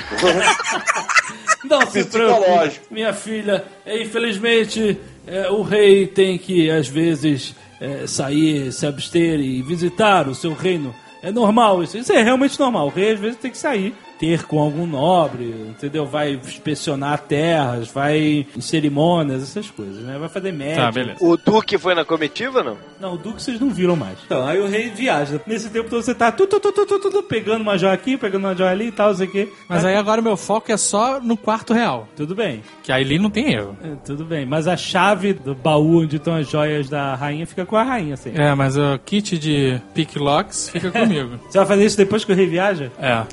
Não 1.64 1.80
se 1.90 2.04
preocupe, 2.04 2.80
minha 2.90 3.12
filha. 3.14 3.64
É, 3.86 4.00
Infelizmente, 4.02 4.98
é, 5.26 5.48
o 5.48 5.62
rei 5.62 6.06
tem 6.06 6.36
que, 6.36 6.70
às 6.70 6.86
vezes, 6.86 7.54
é, 7.80 8.06
sair, 8.06 8.70
se 8.70 8.86
abster 8.86 9.40
e 9.40 9.62
visitar 9.62 10.28
o 10.28 10.34
seu 10.34 10.52
reino. 10.52 10.94
É 11.22 11.32
normal 11.32 11.82
isso. 11.82 11.96
Isso 11.96 12.12
é 12.12 12.22
realmente 12.22 12.60
normal. 12.60 12.88
O 12.88 12.90
rei, 12.90 13.12
às 13.12 13.20
vezes, 13.20 13.38
tem 13.38 13.50
que 13.50 13.56
sair, 13.56 13.94
ter 14.24 14.44
com 14.44 14.58
algum 14.58 14.86
nobre, 14.86 15.54
entendeu? 15.68 16.06
Vai 16.06 16.32
inspecionar 16.32 17.18
terras, 17.18 17.90
vai 17.90 18.46
em 18.56 18.60
cerimônias, 18.60 19.42
essas 19.42 19.70
coisas, 19.70 20.02
né? 20.02 20.16
Vai 20.18 20.30
fazer 20.30 20.50
média. 20.50 20.76
Tá, 20.76 20.90
beleza. 20.90 21.18
O 21.20 21.36
Duque 21.36 21.76
foi 21.76 21.94
na 21.94 22.06
comitiva, 22.06 22.62
não? 22.62 22.78
Não, 22.98 23.14
o 23.14 23.18
Duque 23.18 23.42
vocês 23.42 23.60
não 23.60 23.68
viram 23.68 23.96
mais. 23.96 24.16
Então, 24.24 24.46
aí 24.46 24.58
o 24.58 24.66
rei 24.66 24.88
viaja. 24.88 25.38
Nesse 25.46 25.68
tempo 25.68 25.90
todo 25.90 26.02
você 26.02 26.14
tá 26.14 26.32
tu, 26.32 26.46
tu, 26.46 26.58
tu, 26.58 26.72
tu, 26.72 26.86
tu, 26.86 26.98
tu, 26.98 27.10
tu, 27.10 27.22
pegando 27.22 27.60
uma 27.60 27.76
joia 27.76 27.92
aqui, 27.92 28.16
pegando 28.16 28.46
uma 28.46 28.56
joia 28.56 28.70
ali 28.70 28.86
e 28.86 28.92
tal, 28.92 29.10
não 29.10 29.16
sei 29.16 29.26
o 29.26 29.30
quê. 29.30 29.48
Mas 29.68 29.84
aí 29.84 29.94
agora 29.94 30.22
meu 30.22 30.38
foco 30.38 30.72
é 30.72 30.76
só 30.76 31.20
no 31.20 31.36
quarto 31.36 31.74
real. 31.74 32.08
Tudo 32.16 32.34
bem. 32.34 32.62
Que 32.82 32.90
aí 32.90 33.04
ali 33.04 33.18
não 33.18 33.28
tem 33.28 33.52
erro. 33.52 33.76
É, 33.84 33.94
tudo 34.06 34.24
bem. 34.24 34.46
Mas 34.46 34.66
a 34.66 34.76
chave 34.76 35.34
do 35.34 35.54
baú 35.54 36.02
onde 36.02 36.16
estão 36.16 36.34
as 36.34 36.48
joias 36.48 36.88
da 36.88 37.14
rainha 37.14 37.46
fica 37.46 37.66
com 37.66 37.76
a 37.76 37.82
rainha, 37.82 38.14
assim. 38.14 38.32
É, 38.34 38.54
mas 38.54 38.76
o 38.78 38.98
kit 39.04 39.38
de 39.38 39.78
pick 39.92 40.16
locks 40.16 40.70
fica 40.70 40.90
comigo. 40.92 41.38
Você 41.46 41.58
vai 41.58 41.66
fazer 41.66 41.84
isso 41.84 41.96
depois 41.98 42.24
que 42.24 42.32
o 42.32 42.34
rei 42.34 42.46
viaja? 42.46 42.90
É. 42.98 43.24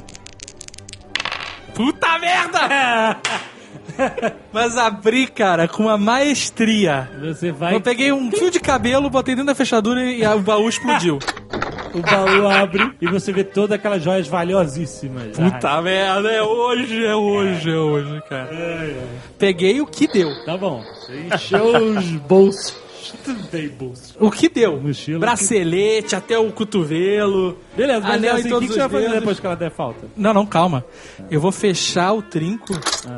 Puta 1.74 2.20
merda! 2.20 3.18
Mas 4.52 4.78
abri, 4.78 5.28
cara, 5.28 5.68
com 5.68 5.84
uma 5.84 5.98
maestria. 5.98 7.10
Você 7.22 7.52
vai. 7.52 7.76
Eu 7.76 7.82
peguei 7.82 8.12
um 8.12 8.32
fio 8.32 8.52
de 8.52 8.60
cabelo, 8.60 9.10
botei 9.10 9.36
dentro 9.36 9.48
da 9.48 9.56
fechadura 9.56 10.04
e 10.04 10.26
o 10.26 10.40
baú 10.40 10.68
explodiu. 10.68 11.20
o 11.94 12.02
baú 12.02 12.48
abre 12.48 12.92
e 13.02 13.08
você 13.08 13.32
vê 13.32 13.44
todas 13.44 13.76
aquelas 13.76 14.04
joias 14.04 14.28
valiosíssimas. 14.28 15.38
Puta 15.38 15.82
merda, 15.82 16.30
é 16.30 16.42
hoje, 16.42 17.06
é 17.06 17.16
hoje, 17.16 17.70
é 17.70 17.78
hoje, 17.78 18.24
cara. 18.30 18.50
Peguei 19.38 19.82
o 19.82 19.86
que 19.86 20.08
deu. 20.08 20.30
Tá 20.46 20.58
bom. 20.58 20.84
Você 20.84 21.28
encheu 21.34 21.66
os 21.66 22.06
bolsos. 22.12 22.91
Tudo 23.24 23.44
bem, 23.52 23.68
bolso. 23.70 24.16
O 24.20 24.32
que 24.32 24.48
deu? 24.50 24.80
Mochila. 24.80 25.20
Bracelete 25.20 26.16
até 26.16 26.38
o 26.38 26.52
cotovelo. 26.52 27.58
Beleza, 27.76 28.02
mas 28.02 28.16
Anel 28.16 28.36
assim, 28.36 28.44
em 28.44 28.48
o 28.48 28.50
todos 28.50 28.68
que, 28.68 28.74
que 28.74 28.74
você 28.74 28.88
vai 28.88 29.02
os 29.02 29.06
fazer 29.08 29.20
depois 29.20 29.40
que 29.40 29.46
ela 29.46 29.56
der 29.56 29.72
falta? 29.72 30.08
Não, 30.16 30.34
não, 30.34 30.46
calma. 30.46 30.84
Eu 31.30 31.40
vou 31.40 31.52
fechar 31.52 32.14
o 32.14 32.22
trinco 32.22 32.74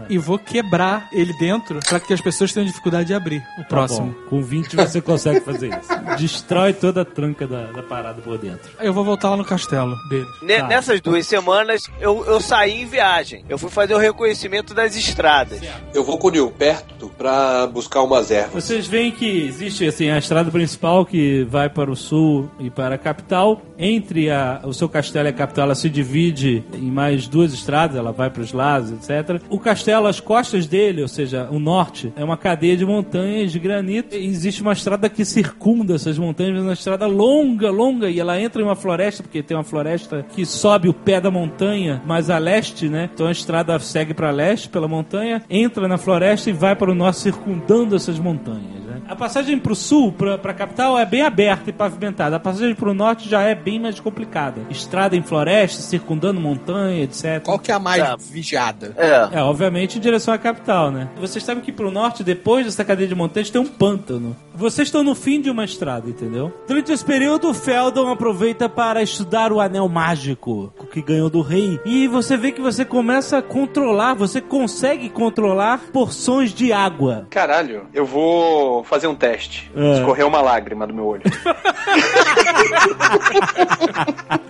e 0.09 0.17
vou 0.17 0.37
quebrar 0.37 1.09
ele 1.11 1.33
dentro 1.37 1.79
pra 1.87 1.99
que 1.99 2.13
as 2.13 2.21
pessoas 2.21 2.53
tenham 2.53 2.65
dificuldade 2.67 3.07
de 3.07 3.13
abrir 3.13 3.43
o 3.59 3.63
próximo. 3.65 4.13
Tá 4.13 4.19
bom. 4.21 4.29
Com 4.29 4.41
20 4.43 4.75
você 4.75 5.01
consegue 5.01 5.39
fazer 5.41 5.69
isso. 5.69 6.17
Destrói 6.17 6.73
toda 6.73 7.01
a 7.01 7.05
tranca 7.05 7.47
da, 7.47 7.63
da 7.71 7.83
parada 7.83 8.21
por 8.21 8.37
dentro. 8.37 8.71
Eu 8.79 8.93
vou 8.93 9.03
voltar 9.03 9.29
lá 9.31 9.37
no 9.37 9.45
castelo 9.45 9.95
deles. 10.09 10.27
Ne- 10.41 10.53
Tá. 10.63 10.67
Nessas 10.67 11.01
duas 11.01 11.25
semanas, 11.27 11.83
eu, 11.99 12.23
eu 12.25 12.39
saí 12.39 12.83
em 12.83 12.85
viagem. 12.85 13.43
Eu 13.49 13.57
fui 13.57 13.69
fazer 13.69 13.93
o 13.95 13.97
reconhecimento 13.97 14.73
das 14.73 14.95
estradas. 14.95 15.59
Eu 15.93 16.03
vou 16.03 16.17
com 16.17 16.27
o 16.27 16.31
Nil 16.31 16.51
perto 16.51 17.09
pra 17.17 17.65
buscar 17.67 18.01
umas 18.03 18.29
ervas. 18.31 18.63
Vocês 18.63 18.87
veem 18.87 19.11
que 19.11 19.25
existe 19.45 19.82
assim 19.87 20.09
a 20.09 20.17
estrada 20.17 20.49
principal 20.51 21.05
que 21.05 21.43
vai 21.49 21.69
para 21.69 21.91
o 21.91 21.95
sul 21.95 22.49
e 22.59 22.69
para 22.69 22.95
a 22.95 22.97
capital. 22.97 23.61
Entre 23.77 24.29
a- 24.29 24.61
o 24.63 24.73
seu 24.73 24.87
castelo 24.89 25.27
e 25.27 25.29
a 25.29 25.33
capital, 25.33 25.65
ela 25.65 25.75
se 25.75 25.89
divide 25.89 26.63
em 26.73 26.89
mais 26.91 27.27
duas 27.27 27.53
estradas, 27.53 27.97
ela 27.97 28.11
vai 28.11 28.29
para 28.29 28.41
os 28.41 28.53
lados, 28.53 28.91
etc. 28.91 29.41
O 29.49 29.59
castelo, 29.59 30.07
as 30.07 30.19
costas 30.19 30.65
dele, 30.67 31.01
ou 31.01 31.07
seja, 31.07 31.47
o 31.51 31.59
norte, 31.59 32.11
é 32.15 32.23
uma 32.23 32.37
cadeia 32.37 32.75
de 32.77 32.85
montanhas 32.85 33.51
de 33.51 33.59
granito. 33.59 34.15
E 34.15 34.25
existe 34.25 34.61
uma 34.61 34.73
estrada 34.73 35.09
que 35.09 35.25
circunda 35.25 35.95
essas 35.95 36.17
montanhas, 36.17 36.53
mas 36.55 36.63
uma 36.63 36.73
estrada 36.73 37.05
longa, 37.07 37.69
longa, 37.71 38.09
e 38.09 38.19
ela 38.19 38.39
entra 38.39 38.61
em 38.61 38.65
uma 38.65 38.75
floresta, 38.75 39.23
porque 39.23 39.43
tem 39.43 39.55
uma 39.57 39.63
floresta 39.63 40.25
que 40.35 40.45
sobe 40.45 40.87
o 40.89 40.93
pé 40.93 41.19
da 41.19 41.31
montanha, 41.31 42.01
mas 42.05 42.29
a 42.29 42.37
leste, 42.37 42.87
né? 42.89 43.09
Então 43.13 43.27
a 43.27 43.31
estrada 43.31 43.77
segue 43.79 44.13
para 44.13 44.31
leste 44.31 44.69
pela 44.69 44.87
montanha, 44.87 45.41
entra 45.49 45.87
na 45.87 45.97
floresta 45.97 46.49
e 46.49 46.53
vai 46.53 46.75
para 46.75 46.91
o 46.91 46.95
norte, 46.95 47.19
circundando 47.19 47.95
essas 47.95 48.19
montanhas. 48.19 48.63
né? 48.85 49.01
A 49.07 49.15
passagem 49.15 49.57
para 49.63 49.71
o 49.73 49.75
sul, 49.75 50.11
para 50.11 50.35
a 50.51 50.53
capital, 50.53 50.99
é 50.99 51.05
bem 51.05 51.21
aberta 51.21 51.69
e 51.69 51.73
pavimentada. 51.73 52.35
A 52.35 52.39
passagem 52.39 52.75
para 52.75 52.89
o 52.89 52.93
norte 52.93 53.29
já 53.29 53.41
é 53.41 53.55
bem 53.55 53.79
mais 53.79 53.99
complicada. 53.99 54.61
Estrada 54.69 55.15
em 55.15 55.23
floresta, 55.23 55.81
circundando 55.81 56.39
montanha, 56.39 57.01
etc. 57.03 57.41
Qual 57.43 57.57
que 57.57 57.71
é 57.71 57.75
a 57.75 57.79
mais 57.79 58.03
Tá. 58.03 58.17
vigiada? 58.19 58.93
É. 58.97 59.39
É, 59.39 59.41
obviamente 59.41 59.97
em 59.97 60.01
direção 60.01 60.33
à 60.33 60.37
capital, 60.37 60.91
né? 60.91 61.07
Vocês 61.17 61.43
sabem 61.43 61.63
que 61.63 61.71
pro 61.71 61.89
norte, 61.89 62.23
depois 62.23 62.65
dessa 62.65 62.83
cadeia 62.83 63.07
de 63.07 63.15
montanhas, 63.15 63.49
tem 63.49 63.61
um 63.61 63.65
pântano. 63.65 64.35
Vocês 64.53 64.87
estão 64.89 65.03
no 65.03 65.15
fim 65.15 65.39
de 65.41 65.49
uma 65.49 65.63
estrada, 65.63 66.09
entendeu? 66.09 66.51
Durante 66.67 66.91
esse 66.91 67.03
período, 67.05 67.49
o 67.49 67.53
Feldon 67.53 68.11
aproveita 68.11 68.67
para 68.67 69.01
estudar 69.01 69.51
o 69.51 69.59
anel 69.61 69.87
mágico 69.87 70.73
que 70.91 71.01
ganhou 71.01 71.29
do 71.29 71.41
rei. 71.41 71.79
E 71.85 72.07
você 72.07 72.35
vê 72.35 72.51
que 72.51 72.61
você 72.61 72.83
começa 72.83 73.37
a 73.37 73.41
controlar, 73.41 74.13
você 74.13 74.41
consegue 74.41 75.09
controlar 75.09 75.79
porções 75.93 76.53
de 76.53 76.73
água. 76.73 77.25
Caralho, 77.29 77.87
eu 77.93 78.05
vou 78.05 78.83
fazer 78.83 79.07
um 79.07 79.15
teste. 79.15 79.52
É. 79.75 79.93
Escorreu 79.93 80.27
uma 80.27 80.41
lágrima 80.41 80.85
do 80.87 80.93
meu 80.93 81.05
olho. 81.05 81.23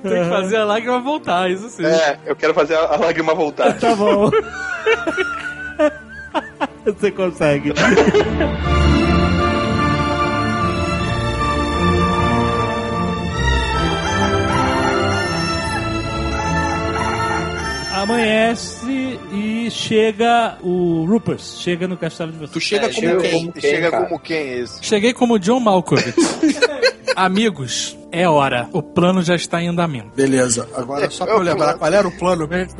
Tem 0.01 0.23
que 0.23 0.29
fazer 0.29 0.57
a 0.57 0.65
lágrima 0.65 0.99
voltar, 0.99 1.49
isso 1.49 1.69
sim. 1.69 1.85
É, 1.85 2.19
eu 2.25 2.35
quero 2.35 2.53
fazer 2.53 2.75
a, 2.75 2.81
a 2.81 2.97
lágrima 2.97 3.33
voltar. 3.33 3.73
Tá 3.79 3.95
bom. 3.95 4.29
você 6.85 7.11
consegue. 7.11 7.73
Amanhece 17.93 18.82
chega 19.87 20.57
o 20.61 21.05
Rupert, 21.05 21.39
chega 21.39 21.87
no 21.87 21.97
castelo 21.97 22.31
de 22.31 22.37
vocês. 22.37 22.51
Tu 22.51 22.59
chega 22.61 22.81
como 22.89 22.93
chega 22.93 23.17
quem? 23.21 23.31
como- 23.47 23.61
Chega 23.61 23.91
cara? 23.91 24.05
como 24.05 24.19
quem 24.19 24.53
esse? 24.59 24.83
Cheguei 24.83 25.13
como 25.13 25.37
John 25.39 25.59
Malkovich. 25.59 26.13
Amigos, 27.15 27.97
é 28.11 28.27
hora. 28.27 28.67
O 28.73 28.81
plano 28.81 29.21
já 29.21 29.35
está 29.35 29.61
em 29.61 29.67
andamento. 29.67 30.09
Beleza, 30.15 30.67
agora 30.75 31.09
só 31.09 31.25
pra 31.25 31.35
eu 31.35 31.39
lembrar 31.41 31.75
qual 31.75 31.91
era 31.93 32.07
o 32.07 32.11
plano 32.11 32.47
mesmo. 32.47 32.75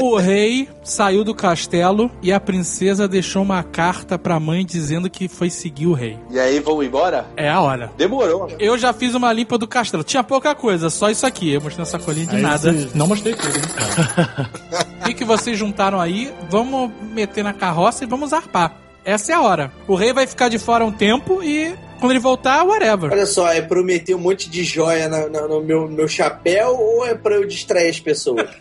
O 0.00 0.16
rei 0.16 0.68
saiu 0.84 1.24
do 1.24 1.34
castelo 1.34 2.10
e 2.22 2.32
a 2.32 2.38
princesa 2.40 3.08
deixou 3.08 3.42
uma 3.42 3.62
carta 3.62 4.18
pra 4.18 4.38
mãe 4.38 4.64
dizendo 4.64 5.10
que 5.10 5.28
foi 5.28 5.50
seguir 5.50 5.86
o 5.86 5.92
rei. 5.92 6.18
E 6.30 6.38
aí, 6.38 6.60
vamos 6.60 6.84
embora? 6.86 7.26
É 7.36 7.48
a 7.48 7.60
hora. 7.60 7.90
Demorou. 7.96 8.48
Eu 8.58 8.78
já 8.78 8.92
fiz 8.92 9.14
uma 9.14 9.32
limpa 9.32 9.58
do 9.58 9.66
castelo. 9.66 10.04
Tinha 10.04 10.22
pouca 10.22 10.54
coisa, 10.54 10.90
só 10.90 11.10
isso 11.10 11.26
aqui. 11.26 11.52
Eu 11.52 11.60
mostrei 11.60 11.82
essa 11.82 11.98
colinha 11.98 12.26
de 12.26 12.36
Aí 12.36 12.42
nada. 12.42 12.72
você- 12.72 12.88
Não 12.94 13.06
mostrei 13.06 13.34
tudo, 13.34 13.56
hein? 13.56 13.62
O 15.00 15.04
que, 15.08 15.14
que 15.14 15.24
vocês 15.24 15.58
juntaram 15.58 15.98
aí? 16.00 16.30
Vamos 16.50 16.90
meter 17.14 17.42
na 17.42 17.54
carroça 17.54 18.04
e 18.04 18.06
vamos 18.06 18.32
arpar. 18.34 18.76
Essa 19.04 19.32
é 19.32 19.34
a 19.34 19.40
hora. 19.40 19.72
O 19.86 19.94
rei 19.94 20.12
vai 20.12 20.26
ficar 20.26 20.50
de 20.50 20.58
fora 20.58 20.84
um 20.84 20.92
tempo 20.92 21.42
e 21.42 21.74
quando 21.98 22.12
ele 22.12 22.20
voltar, 22.20 22.64
whatever. 22.64 23.12
Olha 23.12 23.26
só, 23.26 23.52
é 23.52 23.60
pra 23.60 23.78
eu 23.78 23.84
meter 23.84 24.14
um 24.14 24.18
monte 24.18 24.48
de 24.50 24.64
joia 24.64 25.08
na- 25.08 25.28
na- 25.28 25.46
no 25.48 25.60
meu, 25.62 25.88
meu 25.88 26.08
chapéu 26.08 26.74
ou 26.76 27.06
é 27.06 27.14
pra 27.14 27.34
eu 27.36 27.46
distrair 27.46 27.90
as 27.90 28.00
pessoas? 28.00 28.48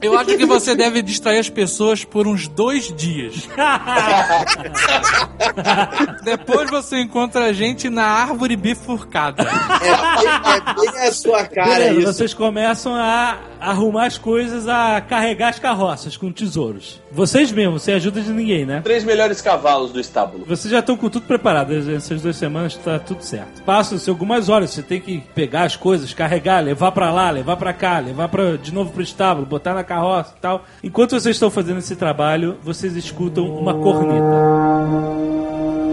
Eu 0.00 0.18
acho 0.18 0.36
que 0.36 0.44
você 0.44 0.74
deve 0.74 1.00
distrair 1.02 1.38
as 1.38 1.48
pessoas 1.48 2.04
por 2.04 2.26
uns 2.26 2.46
dois 2.46 2.92
dias. 2.94 3.48
Depois 6.22 6.70
você 6.70 7.00
encontra 7.00 7.46
a 7.46 7.52
gente 7.52 7.88
na 7.88 8.04
árvore 8.04 8.56
bifurcada. 8.56 9.42
É 9.42 9.46
bem, 9.46 10.28
é 10.28 10.90
bem 10.92 11.08
a 11.08 11.12
sua 11.12 11.44
cara 11.44 11.74
Beleza, 11.74 12.00
isso. 12.00 12.12
vocês 12.12 12.34
começam 12.34 12.94
a 12.94 13.38
arrumar 13.60 14.06
as 14.06 14.18
coisas, 14.18 14.68
a 14.68 15.00
carregar 15.00 15.48
as 15.48 15.58
carroças 15.58 16.16
com 16.16 16.30
tesouros. 16.30 17.00
Vocês 17.10 17.50
mesmos, 17.50 17.82
sem 17.82 17.94
ajuda 17.94 18.20
de 18.20 18.30
ninguém, 18.30 18.66
né? 18.66 18.80
Três 18.82 19.04
melhores 19.04 19.40
cavalos 19.40 19.92
do 19.92 20.00
estábulo. 20.00 20.44
Vocês 20.44 20.70
já 20.70 20.80
estão 20.80 20.96
com 20.96 21.08
tudo 21.08 21.26
preparado. 21.26 21.72
Essas 21.94 22.20
duas 22.20 22.36
semanas 22.36 22.76
tá 22.76 22.98
tudo 22.98 23.22
certo. 23.22 23.62
Passam-se 23.62 24.10
algumas 24.10 24.48
horas. 24.48 24.70
Você 24.70 24.82
tem 24.82 25.00
que 25.00 25.18
pegar 25.34 25.62
as 25.62 25.76
coisas, 25.76 26.12
carregar, 26.12 26.60
levar 26.60 26.92
pra 26.92 27.10
lá, 27.10 27.30
levar 27.30 27.56
pra 27.56 27.72
cá, 27.72 27.98
levar 28.00 28.28
pra, 28.28 28.56
de 28.56 28.72
novo 28.72 28.92
pro 28.92 29.02
estábulo, 29.02 29.46
botar 29.46 29.63
na 29.72 29.84
carroça 29.84 30.34
e 30.36 30.40
tal. 30.40 30.64
Enquanto 30.82 31.12
vocês 31.12 31.36
estão 31.36 31.50
fazendo 31.50 31.78
esse 31.78 31.96
trabalho, 31.96 32.58
vocês 32.62 32.96
escutam 32.96 33.46
uma 33.46 33.74
corneta. 33.74 34.24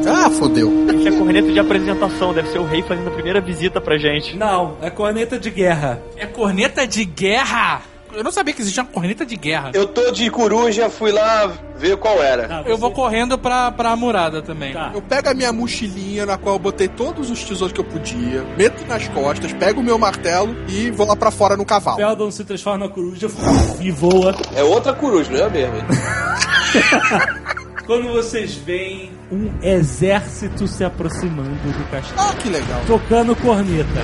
Ah, 0.07 0.30
fodeu. 0.30 0.69
Isso 0.93 1.07
é 1.07 1.11
corneta 1.11 1.51
de 1.51 1.59
apresentação, 1.59 2.34
deve 2.34 2.49
ser 2.49 2.59
o 2.59 2.65
rei 2.65 2.82
fazendo 2.82 3.07
a 3.07 3.11
primeira 3.11 3.39
visita 3.39 3.80
pra 3.80 3.97
gente. 3.97 4.36
Não, 4.36 4.78
é 4.82 4.89
corneta 4.89 5.39
de 5.39 5.49
guerra. 5.49 6.01
É 6.17 6.26
corneta 6.26 6.86
de 6.86 7.05
guerra! 7.05 7.91
Eu 8.16 8.24
não 8.24 8.32
sabia 8.32 8.53
que 8.53 8.62
existia 8.62 8.84
uma 8.84 8.89
corneta 8.91 9.26
de 9.26 9.36
guerra. 9.36 9.72
Eu 9.74 9.88
tô 9.88 10.12
de 10.12 10.30
coruja, 10.30 10.89
fui 10.89 11.12
lá 11.12 11.51
ver 11.78 11.97
qual 11.97 12.22
era. 12.22 12.47
Tá, 12.47 12.59
Eu 12.66 12.76
você- 12.76 12.82
vou 12.82 12.91
correndo 12.91 13.38
pra, 13.38 13.72
pra 13.72 13.95
murada 13.95 14.41
também. 14.41 14.74
Tá. 14.74 14.91
Eu 14.93 15.01
pego 15.01 15.30
a 15.30 15.34
minha 15.34 15.51
mochilinha 15.53 16.26
na 16.26 16.38
qual 16.38 16.55
eu 16.55 16.59
botei 16.59 16.88
todos 16.88 17.30
os 17.30 17.43
tesouros 17.43 17.74
que 17.74 17.80
eu 17.80 17.86
podia, 17.86 18.43
meto 18.57 18.86
nas 18.88 19.07
costas, 19.07 19.53
pego 19.53 19.80
o 19.80 19.84
meu 19.84 19.97
martelo 19.97 20.55
e 20.68 20.91
vou 20.91 21.07
lá 21.07 21.16
pra 21.16 21.32
fora 21.32 21.55
no 21.57 21.66
cavalo. 21.66 21.97
Feldon 21.97 22.32
se 22.32 22.43
transforma 22.43 22.86
na 22.88 22.91
coruja 22.93 23.28
e 23.80 23.91
voa. 23.91 24.36
É 24.55 24.64
outra 24.64 24.93
coruja, 24.93 25.32
não 25.32 25.39
é 25.39 25.43
a 25.43 25.49
mesma? 25.49 25.78
hein? 25.78 25.86
Quando 27.86 28.09
vocês 28.14 28.55
veem 28.55 29.12
um 29.32 29.51
exército 29.62 30.68
se 30.68 30.84
aproximando 30.84 31.49
do 31.49 31.91
castelo. 31.91 32.20
Ah, 32.22 32.34
que 32.36 32.49
legal. 32.49 32.82
tocando 32.88 33.36
corneta. 33.36 34.01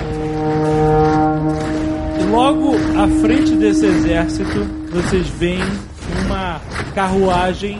Logo 2.30 2.75
à 2.75 3.07
frente 3.21 3.55
desse 3.55 3.86
exército, 3.86 4.65
vocês 4.91 5.28
veem 5.30 5.63
uma 6.25 6.59
carruagem 6.93 7.80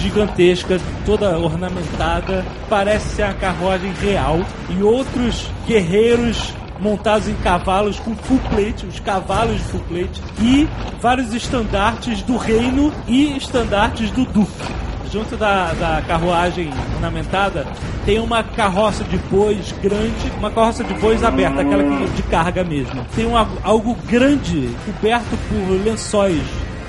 gigantesca, 0.00 0.80
toda 1.04 1.38
ornamentada, 1.38 2.44
parece 2.68 3.16
ser 3.16 3.24
uma 3.24 3.34
carruagem 3.34 3.92
real, 3.92 4.40
e 4.70 4.82
outros 4.82 5.48
guerreiros 5.66 6.52
montados 6.80 7.28
em 7.28 7.34
cavalos 7.36 7.98
com 8.00 8.14
full 8.16 8.40
plate, 8.50 8.86
os 8.86 9.00
cavalos 9.00 9.56
de 9.56 9.64
full 9.64 9.80
plate, 9.80 10.22
e 10.40 10.68
vários 11.00 11.32
estandartes 11.32 12.22
do 12.22 12.36
reino 12.36 12.92
e 13.06 13.36
estandartes 13.36 14.10
do 14.10 14.24
duque. 14.24 14.74
Junto 15.12 15.36
da, 15.36 15.72
da 15.72 16.02
carruagem 16.06 16.70
ornamentada 16.94 17.66
tem 18.04 18.18
uma 18.18 18.42
carroça 18.42 19.04
de 19.04 19.16
bois 19.18 19.72
grande, 19.82 20.32
uma 20.38 20.50
carroça 20.50 20.84
de 20.84 20.94
bois 20.94 21.22
aberta, 21.24 21.62
aquela 21.62 21.82
que, 21.82 22.12
de 22.12 22.22
carga 22.24 22.64
mesmo. 22.64 23.04
Tem 23.14 23.26
um, 23.26 23.36
algo 23.62 23.96
grande 24.06 24.70
coberto 24.84 25.36
por 25.48 25.84
lençóis 25.84 26.42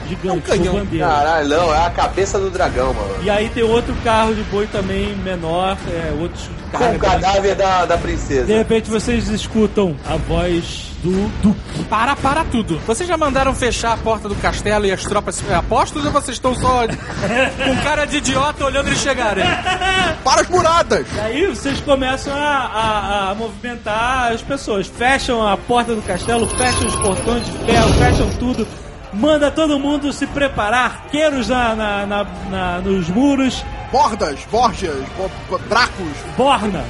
gigante, 0.08 0.52
É 0.52 0.54
um 0.56 0.58
com 0.66 0.74
bandeira. 0.74 1.08
Caralho, 1.08 1.50
não, 1.50 1.74
é 1.74 1.86
a 1.86 1.90
cabeça 1.90 2.40
do 2.40 2.50
dragão, 2.50 2.94
mano. 2.94 3.24
E 3.24 3.30
aí 3.30 3.50
tem 3.50 3.64
outro 3.64 3.94
carro 4.04 4.34
de 4.34 4.42
boi 4.44 4.68
também 4.68 5.16
menor, 5.18 5.78
é, 5.88 6.14
outros 6.20 6.50
Com 6.72 6.78
carros. 6.78 6.96
o 6.96 7.00
cadáver 7.00 7.56
da, 7.56 7.86
da 7.86 7.98
princesa. 7.98 8.46
De 8.46 8.54
repente 8.54 8.90
vocês 8.90 9.28
escutam 9.30 9.96
a 10.08 10.16
voz 10.16 10.87
do 11.04 11.28
Duque. 11.42 11.84
Para, 11.90 12.16
para 12.16 12.44
tudo. 12.46 12.80
Vocês 12.86 13.08
já 13.08 13.16
mandaram 13.18 13.54
fechar 13.54 13.94
a 13.94 13.98
porta 13.98 14.28
do 14.28 14.36
castelo 14.36 14.86
e 14.86 14.92
as 14.92 15.04
tropas 15.04 15.36
se 15.36 15.54
apostos 15.54 16.04
ou 16.06 16.12
vocês 16.12 16.36
estão 16.38 16.56
só 16.56 16.82
com 16.88 17.84
cara 17.84 18.06
de 18.06 18.18
idiota 18.18 18.66
olhando 18.66 18.88
eles 18.88 19.00
chegarem? 19.00 19.44
Para 20.24 20.42
as 20.42 20.50
muradas! 20.50 21.06
E 21.16 21.20
aí 21.20 21.48
vocês 21.48 21.80
começam 21.82 22.34
a, 22.36 22.38
a- 22.40 23.32
a 23.32 23.36
movimentar 23.36 24.32
as 24.34 24.42
pessoas. 24.42 24.88
Fecham 24.88 25.46
a 25.48 25.56
porta 25.56 25.94
do 25.96 26.02
castelo, 26.02 26.48
fecham 26.48 26.88
os 26.88 26.96
portões 26.96 27.46
de 27.46 27.52
ferro, 27.60 27.94
fecham 27.94 28.30
tudo. 28.40 28.68
Manda 29.14 29.50
todo 29.50 29.80
mundo 29.80 30.12
se 30.12 30.28
preparar, 30.28 30.86
arqueiros 31.06 31.48
na, 31.48 31.74
na- 31.76 32.06
na- 32.06 32.26
na- 32.50 32.80
nos 32.80 33.08
muros, 33.10 33.64
Bordas, 33.92 34.38
Borgias, 34.52 34.98
bo- 35.18 35.32
bo- 35.50 35.58
Dracos, 35.70 36.08
borna. 36.36 36.84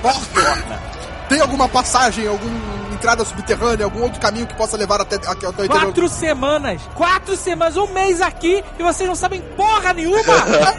Borda. 0.00 0.80
Tem 1.28 1.40
alguma 1.40 1.68
passagem, 1.68 2.28
alguma 2.28 2.54
entrada 2.96 3.24
subterrânea, 3.24 3.84
algum 3.84 4.02
outro 4.02 4.20
caminho 4.20 4.46
que 4.46 4.54
possa 4.54 4.76
levar 4.76 5.00
até, 5.00 5.16
até 5.16 5.46
o 5.46 5.50
interior? 5.50 5.68
Quatro 5.80 6.08
semanas! 6.08 6.82
Quatro 6.94 7.36
semanas, 7.36 7.76
um 7.76 7.86
mês 7.92 8.20
aqui 8.20 8.64
e 8.78 8.82
vocês 8.82 9.08
não 9.08 9.14
sabem 9.14 9.40
porra 9.56 9.92
nenhuma! 9.92 10.16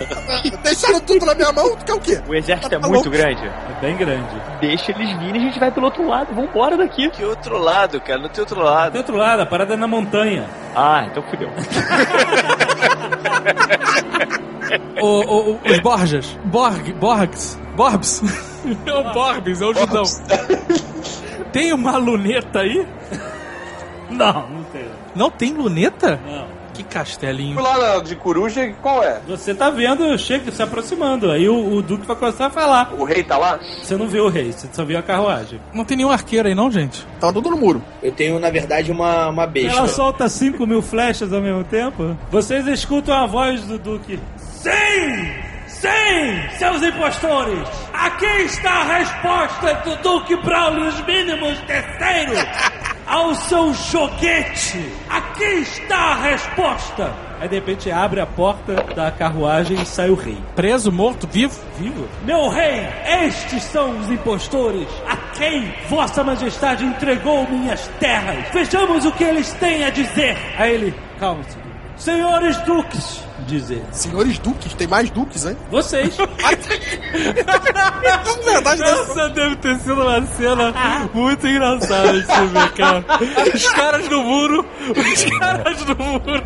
Deixaram 0.63 0.99
tudo 1.01 1.25
na 1.25 1.33
minha 1.35 1.51
mão, 1.51 1.75
tu 1.75 1.85
quer 1.85 1.93
o 1.93 1.99
quê? 1.99 2.21
O 2.27 2.35
exército 2.35 2.75
é 2.75 2.79
Tá 2.79 2.87
muito 2.87 3.05
louco. 3.05 3.09
grande. 3.09 3.45
É 3.45 3.81
bem 3.81 3.95
grande. 3.95 4.41
Deixa 4.59 4.91
eles 4.91 5.09
virem 5.19 5.35
e 5.35 5.37
a 5.37 5.47
gente 5.47 5.59
vai 5.59 5.71
pelo 5.71 5.85
outro 5.85 6.07
lado. 6.07 6.33
Vambora 6.33 6.75
daqui. 6.75 7.09
Que 7.11 7.23
outro 7.23 7.57
lado, 7.57 8.01
cara? 8.01 8.19
Não 8.19 8.29
tem 8.29 8.41
outro 8.41 8.55
Do 8.57 8.63
lado. 8.63 8.97
outro 8.97 9.15
lado, 9.15 9.41
a 9.41 9.45
parada 9.45 9.73
é 9.75 9.77
na 9.77 9.87
montanha. 9.87 10.45
Ah, 10.75 11.05
então 11.09 11.23
fudeu. 11.23 11.49
o, 15.01 15.05
o- 15.07 15.51
o- 15.53 15.59
os 15.71 15.79
Borjas, 15.79 16.37
Borg, 16.45 16.93
Borgs, 16.93 17.57
Borbs. 17.75 18.21
É 18.85 18.91
o 18.93 19.13
Borbs, 19.13 19.61
é 19.61 19.65
o 19.65 19.73
judão. 19.73 20.03
Tem 21.57 21.73
uma 21.73 21.97
luneta 21.97 22.59
aí? 22.59 22.85
Não, 24.09 24.47
não 24.49 24.63
tem. 24.71 24.85
Não 25.15 25.29
tem 25.29 25.53
luneta? 25.53 26.17
Não. 26.25 26.47
Que 26.73 26.81
castelinho. 26.83 27.59
Lá 27.59 27.77
na- 27.95 27.99
de 28.03 28.15
coruja, 28.15 28.71
qual 28.81 29.03
é? 29.03 29.19
Você 29.27 29.53
tá 29.53 29.69
vendo, 29.69 30.17
chega 30.17 30.49
se 30.51 30.61
aproximando. 30.63 31.29
Aí 31.29 31.49
o, 31.49 31.73
o 31.73 31.81
Duque 31.81 32.05
vai 32.05 32.15
começar 32.15 32.45
a 32.45 32.49
falar. 32.49 32.93
O 32.97 33.03
rei 33.03 33.21
tá 33.23 33.37
lá? 33.37 33.59
Você 33.81 33.97
não 33.97 34.07
viu 34.07 34.25
o 34.25 34.29
rei, 34.29 34.53
você 34.53 34.69
só 34.71 34.85
viu 34.85 34.97
a 34.97 35.01
carruagem. 35.01 35.59
Não 35.73 35.83
tem 35.83 35.97
nenhum 35.97 36.11
arqueiro 36.11 36.47
aí 36.47 36.55
não, 36.55 36.71
gente? 36.71 37.05
Tá 37.19 37.33
tudo 37.33 37.49
no 37.49 37.57
muro. 37.57 37.83
Eu 38.01 38.11
tenho, 38.13 38.39
na 38.39 38.49
verdade, 38.49 38.91
uma, 38.93 39.27
uma 39.27 39.45
besta. 39.47 39.77
Ela 39.79 39.87
solta 39.89 40.29
5 40.29 40.65
mil 40.65 40.81
flechas 40.81 41.33
ao 41.33 41.41
mesmo 41.41 41.63
tempo. 41.65 42.15
Vocês 42.31 42.65
escutam 42.67 43.13
a 43.13 43.25
voz 43.25 43.61
do 43.65 43.77
Duque. 43.77 44.19
Sim! 44.37 45.33
Sim! 45.67 46.49
Seus 46.57 46.81
impostores! 46.81 47.67
Aqui 48.07 48.43
está 48.43 48.71
a 48.71 48.99
resposta 48.99 49.73
do 49.83 49.97
Duque 49.97 50.37
Braulio 50.37 50.87
os 50.87 51.05
mínimos 51.05 51.59
terceiro 51.67 52.35
ao 53.05 53.35
seu 53.35 53.73
joguete! 53.73 54.93
Aqui 55.09 55.43
está 55.43 55.97
a 55.97 56.15
resposta! 56.15 57.13
Aí 57.41 57.49
de 57.49 57.55
repente 57.55 57.91
abre 57.91 58.21
a 58.21 58.25
porta 58.25 58.75
da 58.95 59.11
carruagem 59.11 59.81
e 59.81 59.85
sai 59.85 60.09
o 60.09 60.15
rei. 60.15 60.37
Preso, 60.55 60.89
morto, 60.89 61.27
vivo? 61.27 61.59
Vivo? 61.77 62.07
Meu 62.23 62.47
rei, 62.47 62.87
estes 63.25 63.63
são 63.63 63.99
os 63.99 64.09
impostores 64.09 64.87
a 65.05 65.17
quem 65.37 65.73
Vossa 65.89 66.23
Majestade 66.23 66.85
entregou 66.85 67.45
minhas 67.49 67.89
terras. 67.99 68.47
Vejamos 68.53 69.03
o 69.03 69.11
que 69.11 69.25
eles 69.25 69.51
têm 69.55 69.83
a 69.83 69.89
dizer. 69.89 70.37
Aí 70.57 70.75
ele, 70.75 70.93
calma, 71.19 71.43
senhor. 71.43 71.67
Senhores 71.97 72.57
duques, 72.59 73.26
diz 73.47 73.69
ele. 73.71 73.83
Senhores 73.91 74.37
duques, 74.39 74.73
tem 74.73 74.87
mais 74.87 75.09
duques, 75.09 75.45
hein? 75.45 75.57
Vocês. 75.71 76.15
Na 77.45 77.57
verdade, 77.57 78.81
deve- 78.83 79.01
Essa 79.01 79.29
deve 79.29 79.55
ter 79.57 79.79
sido 79.79 79.93
uma 80.01 80.25
cena 80.27 80.73
muito 81.13 81.47
engraçada 81.47 82.13
de 82.13 82.25
se 82.25 82.45
ver, 82.47 82.71
cara. 82.73 83.05
Os 83.55 83.67
caras 83.69 84.09
no 84.09 84.21
muro, 84.23 84.65
os 84.95 85.39
caras 85.39 85.85
no 85.85 85.95
muro. 85.95 86.43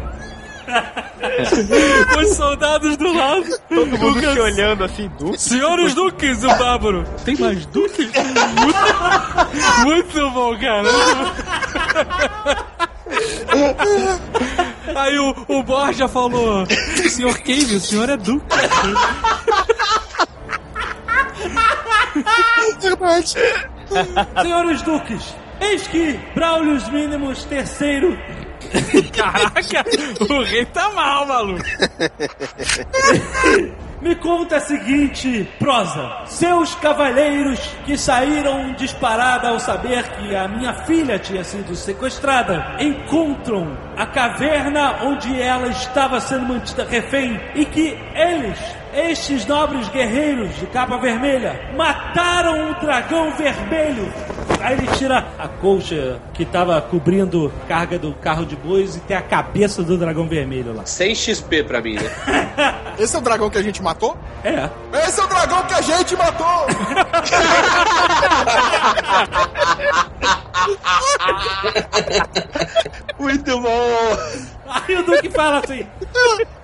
Os 2.22 2.36
soldados 2.38 2.96
do 2.96 3.12
lado. 3.14 3.44
Todo 3.68 3.86
mundo 3.98 4.20
se 4.22 4.40
olhando 4.40 4.84
assim, 4.86 5.12
Duque. 5.20 5.38
Senhores 5.42 5.94
Duques, 5.94 6.44
o 6.46 6.48
Bárbaro. 6.48 7.04
Tem 7.26 7.36
mais 7.36 7.66
Duques? 7.66 8.08
Muito, 8.08 9.84
muito 9.84 10.30
bom, 10.32 10.58
cara. 10.58 10.88
Aí 14.96 15.20
o, 15.20 15.36
o 15.48 15.64
Borja 15.64 16.08
falou: 16.08 16.66
Senhor 17.10 17.38
Cave, 17.40 17.76
o 17.76 17.80
senhor 17.80 18.10
é 18.10 18.18
Duque. 18.18 18.46
verdade. 22.82 23.36
Senhores 24.42 24.82
duques, 24.82 25.36
eis 25.60 25.88
que 25.88 26.20
Braulio 26.34 26.76
os 26.76 26.88
mínimos 26.90 27.44
terceiro 27.46 28.18
Caraca, 29.16 29.86
o 30.30 30.44
rei 30.44 30.66
tá 30.66 30.90
mal, 30.90 31.26
maluco. 31.26 31.62
Me 34.02 34.16
conta 34.16 34.58
a 34.58 34.60
seguinte 34.60 35.48
prosa. 35.60 36.24
Seus 36.26 36.74
cavaleiros 36.74 37.60
que 37.86 37.96
saíram 37.96 38.74
disparada 38.74 39.50
ao 39.50 39.60
saber 39.60 40.04
que 40.14 40.36
a 40.36 40.48
minha 40.48 40.74
filha 40.86 41.20
tinha 41.20 41.44
sido 41.44 41.76
sequestrada 41.76 42.78
encontram 42.80 43.78
a 43.96 44.08
caverna 44.08 45.04
onde 45.04 45.40
ela 45.40 45.68
estava 45.68 46.20
sendo 46.20 46.48
mantida 46.48 46.84
refém 46.84 47.40
e 47.54 47.64
que 47.64 47.96
eles, 48.16 48.58
estes 48.92 49.46
nobres 49.46 49.88
guerreiros 49.90 50.56
de 50.56 50.66
capa 50.68 50.98
vermelha, 50.98 51.70
mataram 51.78 52.72
um 52.72 52.80
dragão 52.80 53.30
vermelho. 53.38 54.12
Aí 54.60 54.78
ele 54.78 54.88
tira 54.98 55.26
a 55.38 55.48
colcha 55.48 56.20
que 56.34 56.44
estava 56.44 56.80
cobrindo 56.82 57.52
carga 57.68 57.98
do 57.98 58.14
carro 58.14 58.46
de 58.46 58.56
bois 58.56 58.96
e 58.96 59.00
tem 59.00 59.18
a 59.18 59.22
cabeça 59.22 59.84
do 59.84 59.98
dragão 59.98 60.28
vermelho 60.28 60.76
lá. 60.76 60.86
100 60.86 61.16
XP 61.16 61.64
pra 61.64 61.82
mim, 61.82 61.96
né? 61.96 62.12
Esse 63.00 63.16
é 63.16 63.20
o 63.20 63.22
dragão 63.22 63.50
que 63.50 63.58
a 63.58 63.64
gente 63.64 63.82
matou? 63.82 64.16
É. 64.44 64.70
Esse 65.08 65.20
é 65.20 65.24
o 65.24 65.28
dragão 65.28 65.64
que 65.64 65.74
a 65.74 65.82
gente 65.82 66.16
matou! 66.16 66.48
Muito 73.20 73.60
bom! 73.60 74.18
Aí 74.68 74.96
o 74.96 75.04
Duque 75.04 75.30
fala 75.30 75.60
assim: 75.60 75.86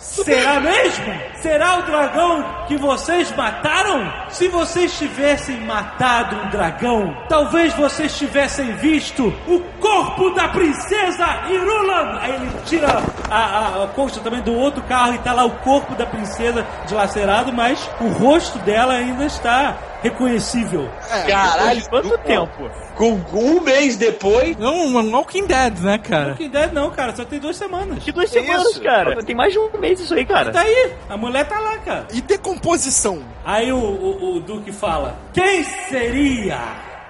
Será 0.08 0.60
mesmo? 0.62 1.06
Será 1.42 1.80
o 1.80 1.84
dragão 1.84 2.66
que 2.68 2.78
vocês 2.78 3.30
mataram? 3.36 4.12
Se 4.30 4.48
vocês 4.48 4.98
tivessem 4.98 5.60
matado 5.62 6.36
um 6.36 6.50
dragão, 6.50 7.16
talvez 7.30 7.74
vocês 7.74 8.18
tivessem 8.18 8.72
visto 8.78 9.28
o 9.48 9.60
corpo 9.80 10.30
da 10.32 10.48
princesa 10.48 11.26
Irulan. 11.50 12.18
Aí 12.22 12.34
ele 12.36 12.50
tira 12.66 12.88
a, 13.30 13.38
a, 13.38 13.84
a 13.84 13.88
colcha 13.90 14.20
também 14.22 14.42
do 14.42 14.54
outro 14.54 14.82
carro 14.84 15.14
e 15.14 15.20
tá 15.20 15.34
lá 15.34 15.46
o 15.46 15.52
corpo 15.60 15.94
da 15.96 16.06
princesa 16.06 16.66
dilacerado, 16.88 17.52
mas 17.54 17.88
o 18.00 18.08
rosto 18.08 18.58
dela 18.60 18.94
ainda 18.94 19.26
está 19.26 19.78
reconhecível. 20.02 20.90
Caralho, 21.28 21.88
Quanto 21.90 22.18
tempo? 22.20 22.70
com 22.96 23.12
um 23.34 23.62
mês 23.62 23.96
depois. 23.96 24.58
Não, 24.58 24.74
um 24.88 25.12
Walking 25.12 25.46
Dead, 25.46 25.80
né, 25.82 25.98
cara? 26.00 26.34
Que 26.34 26.46
ideia 26.46 26.68
não, 26.74 26.90
cara, 26.90 27.16
só 27.16 27.24
tem 27.26 27.38
duas 27.40 27.56
semanas. 27.56 28.04
Que 28.04 28.12
duas 28.12 28.30
Que 28.30 28.40
semanas, 28.42 28.68
isso? 28.72 28.82
cara. 28.82 29.24
Tem 29.24 29.36
mais 29.36 29.54
de 29.54 29.60
um 29.60 29.70
mês 29.80 29.97
isso 30.04 30.14
aí, 30.14 30.26
cara. 30.26 30.52
Tá 30.52 30.62
aí, 30.62 30.94
a 31.10 31.18
mulher 31.18 31.46
tá 31.48 31.60
lá, 31.60 31.78
cara. 31.80 32.08
E 32.14 32.22
decomposição? 32.22 33.22
Aí 33.46 33.72
o, 33.72 33.78
o, 33.78 34.36
o 34.36 34.40
Duque 34.40 34.72
fala: 34.72 35.18
Quem 35.34 35.64
seria 35.64 36.60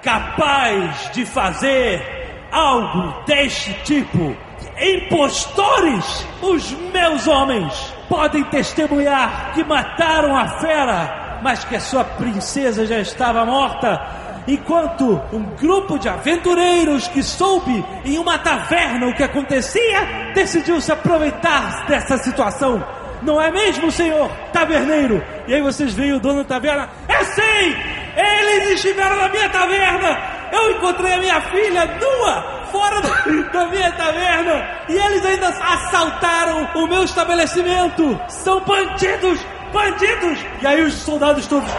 capaz 0.02 1.10
de 1.12 1.24
fazer 1.24 2.02
algo 2.50 3.24
deste 3.26 3.72
tipo? 3.84 4.36
Impostores! 4.80 6.26
Os 6.40 6.70
meus 6.92 7.26
homens 7.26 7.94
podem 8.08 8.44
testemunhar 8.44 9.52
que 9.54 9.64
mataram 9.64 10.36
a 10.36 10.60
fera, 10.60 11.40
mas 11.42 11.64
que 11.64 11.76
a 11.76 11.80
sua 11.80 12.04
princesa 12.04 12.86
já 12.86 13.00
estava 13.00 13.44
morta. 13.44 14.00
Enquanto 14.48 15.20
um 15.30 15.42
grupo 15.56 15.98
de 15.98 16.08
aventureiros 16.08 17.06
que 17.08 17.22
soube 17.22 17.84
em 18.02 18.18
uma 18.18 18.38
taverna 18.38 19.06
o 19.06 19.14
que 19.14 19.22
acontecia, 19.22 20.32
decidiu 20.34 20.80
se 20.80 20.90
aproveitar 20.90 21.86
dessa 21.86 22.16
situação. 22.16 22.82
Não 23.20 23.38
é 23.38 23.50
mesmo, 23.50 23.92
senhor 23.92 24.30
taverneiro? 24.50 25.22
E 25.46 25.52
aí 25.52 25.60
vocês 25.60 25.92
veem 25.92 26.14
o 26.14 26.20
dono 26.20 26.44
da 26.44 26.48
taverna. 26.48 26.88
Eu 27.06 27.24
sei! 27.26 27.76
Eles 28.16 28.70
estiveram 28.76 29.16
na 29.18 29.28
minha 29.28 29.50
taverna! 29.50 30.18
Eu 30.50 30.70
encontrei 30.70 31.12
a 31.12 31.18
minha 31.18 31.40
filha 31.42 31.84
nua 31.84 32.64
fora 32.72 33.02
da 33.52 33.66
minha 33.66 33.92
taverna! 33.92 34.66
E 34.88 34.96
eles 34.96 35.26
ainda 35.26 35.48
assaltaram 35.48 36.70
o 36.74 36.86
meu 36.86 37.04
estabelecimento! 37.04 38.18
São 38.28 38.60
bandidos! 38.60 39.44
Bandidos! 39.74 40.38
E 40.62 40.66
aí 40.66 40.82
os 40.82 40.94
soldados 40.94 41.46
todos 41.46 41.70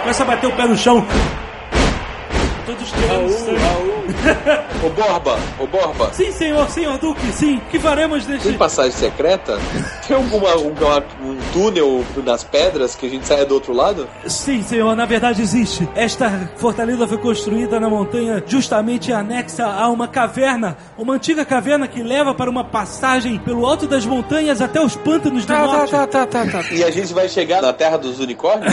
começam 0.00 0.26
a 0.26 0.30
bater 0.30 0.46
o 0.46 0.52
pé 0.56 0.66
no 0.66 0.76
chão. 0.76 1.06
Todos 2.66 2.92
tirando 2.92 3.28
sangue. 3.30 3.60
Ô 4.84 4.88
Borba, 4.90 5.38
ô 5.58 5.66
Borba, 5.66 6.10
Sim, 6.12 6.32
senhor, 6.32 6.68
senhor 6.70 6.98
Duque, 6.98 7.24
sim. 7.32 7.56
O 7.58 7.60
que 7.70 7.78
faremos 7.78 8.24
tem 8.24 8.34
neste... 8.36 8.52
passagem 8.54 8.92
secreta? 8.92 9.58
Tem 10.06 10.16
alguma, 10.16 10.50
alguma- 10.50 11.04
um 11.22 11.36
túnel 11.52 12.04
nas 12.24 12.42
pedras 12.42 12.96
que 12.96 13.06
a 13.06 13.08
gente 13.08 13.24
saia 13.26 13.44
do 13.44 13.54
outro 13.54 13.72
lado? 13.72 14.08
Sim, 14.26 14.62
senhor, 14.62 14.96
na 14.96 15.04
verdade 15.06 15.40
existe. 15.42 15.88
Esta 15.94 16.50
fortaleza 16.56 17.06
foi 17.06 17.18
construída 17.18 17.78
na 17.78 17.88
montanha 17.88 18.42
justamente 18.46 19.12
anexa 19.12 19.64
a 19.66 19.88
uma 19.88 20.08
caverna, 20.08 20.76
uma 20.98 21.14
antiga 21.14 21.44
caverna 21.44 21.86
que 21.86 22.02
leva 22.02 22.34
para 22.34 22.50
uma 22.50 22.64
passagem 22.64 23.38
pelo 23.38 23.64
alto 23.66 23.86
das 23.86 24.04
montanhas 24.06 24.60
até 24.60 24.80
os 24.80 24.96
pântanos 24.96 25.44
do 25.44 25.52
Tá, 25.52 25.60
tá, 25.60 25.66
norte. 25.76 25.90
tá, 25.90 26.06
tá, 26.06 26.26
tá, 26.26 26.46
tá. 26.46 26.62
E 26.72 26.82
a 26.82 26.90
gente 26.90 27.12
vai 27.14 27.28
chegar 27.28 27.62
na 27.62 27.72
terra 27.72 27.96
dos 27.96 28.18
unicórnios? 28.18 28.72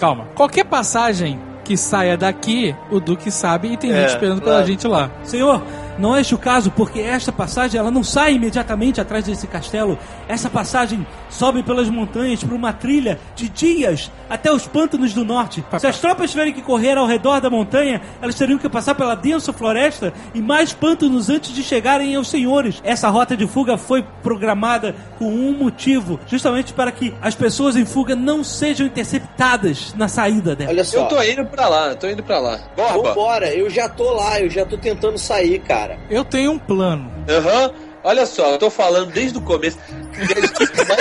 Calma. 0.00 0.24
Qualquer 0.34 0.64
passagem 0.64 1.38
que 1.62 1.76
saia 1.76 2.16
daqui, 2.16 2.74
o 2.90 2.98
Duque 2.98 3.30
sabe 3.30 3.72
e 3.72 3.76
tem 3.76 3.92
É, 3.92 4.00
gente 4.00 4.08
esperando 4.14 4.40
pela 4.40 4.52
claro. 4.56 4.66
gente 4.66 4.88
lá. 4.88 5.10
Senhor, 5.22 5.62
não 6.00 6.16
é 6.16 6.22
este 6.22 6.34
o 6.34 6.38
caso, 6.38 6.70
porque 6.70 7.00
esta 7.00 7.30
passagem 7.30 7.78
ela 7.78 7.90
não 7.90 8.02
sai 8.02 8.34
imediatamente 8.34 9.00
atrás 9.00 9.24
desse 9.24 9.46
castelo. 9.46 9.98
Essa 10.26 10.48
passagem 10.48 11.06
sobe 11.28 11.62
pelas 11.62 11.88
montanhas 11.88 12.42
por 12.42 12.54
uma 12.54 12.72
trilha 12.72 13.20
de 13.36 13.48
dias 13.48 14.10
até 14.28 14.50
os 14.50 14.66
pântanos 14.66 15.12
do 15.12 15.24
norte. 15.24 15.64
Se 15.78 15.86
as 15.86 15.98
tropas 15.98 16.30
tiverem 16.30 16.52
que 16.52 16.62
correr 16.62 16.96
ao 16.96 17.06
redor 17.06 17.40
da 17.40 17.50
montanha, 17.50 18.00
elas 18.20 18.34
teriam 18.34 18.58
que 18.58 18.68
passar 18.68 18.94
pela 18.94 19.14
densa 19.14 19.52
floresta 19.52 20.12
e 20.34 20.40
mais 20.40 20.72
pântanos 20.72 21.28
antes 21.28 21.52
de 21.52 21.62
chegarem 21.62 22.14
aos 22.14 22.28
senhores. 22.28 22.80
Essa 22.82 23.08
rota 23.08 23.36
de 23.36 23.46
fuga 23.46 23.76
foi 23.76 24.02
programada 24.22 24.94
com 25.18 25.26
um 25.26 25.52
motivo, 25.52 26.18
justamente 26.26 26.72
para 26.72 26.90
que 26.90 27.14
as 27.20 27.34
pessoas 27.34 27.76
em 27.76 27.84
fuga 27.84 28.16
não 28.16 28.42
sejam 28.42 28.86
interceptadas 28.86 29.94
na 29.94 30.08
saída 30.08 30.56
dela. 30.56 30.70
Olha 30.70 30.84
só. 30.84 31.00
Eu 31.00 31.08
tô 31.08 31.22
indo 31.22 31.44
pra 31.46 31.68
lá, 31.68 31.94
tô 31.94 32.08
indo 32.08 32.22
pra 32.22 32.38
lá. 32.38 32.58
Borba, 32.76 33.10
Vambora, 33.10 33.54
eu 33.54 33.68
já 33.68 33.88
tô 33.88 34.12
lá, 34.12 34.40
eu 34.40 34.48
já 34.48 34.64
tô 34.64 34.78
tentando 34.78 35.18
sair, 35.18 35.58
cara. 35.60 35.89
Eu 36.08 36.24
tenho 36.24 36.52
um 36.52 36.58
plano. 36.58 37.10
aham, 37.28 37.72
olha 38.04 38.26
só, 38.26 38.50
eu 38.50 38.58
tô 38.58 38.70
falando 38.70 39.12
desde 39.12 39.38
o 39.38 39.40
começo 39.40 39.78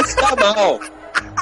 se 0.06 0.16
dar 0.16 0.36
mal. 0.36 0.80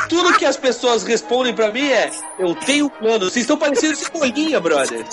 Tudo 0.10 0.38
que 0.38 0.46
as 0.46 0.56
pessoas 0.58 1.04
respondem 1.04 1.54
pra 1.54 1.72
mim 1.72 1.88
é: 1.90 2.10
Eu 2.40 2.56
tenho 2.56 2.86
um 2.86 2.90
plano. 2.90 3.26
Vocês 3.26 3.44
estão 3.44 3.58
parecendo 3.58 3.96
cebolinha, 3.96 4.60
brother. 4.60 5.06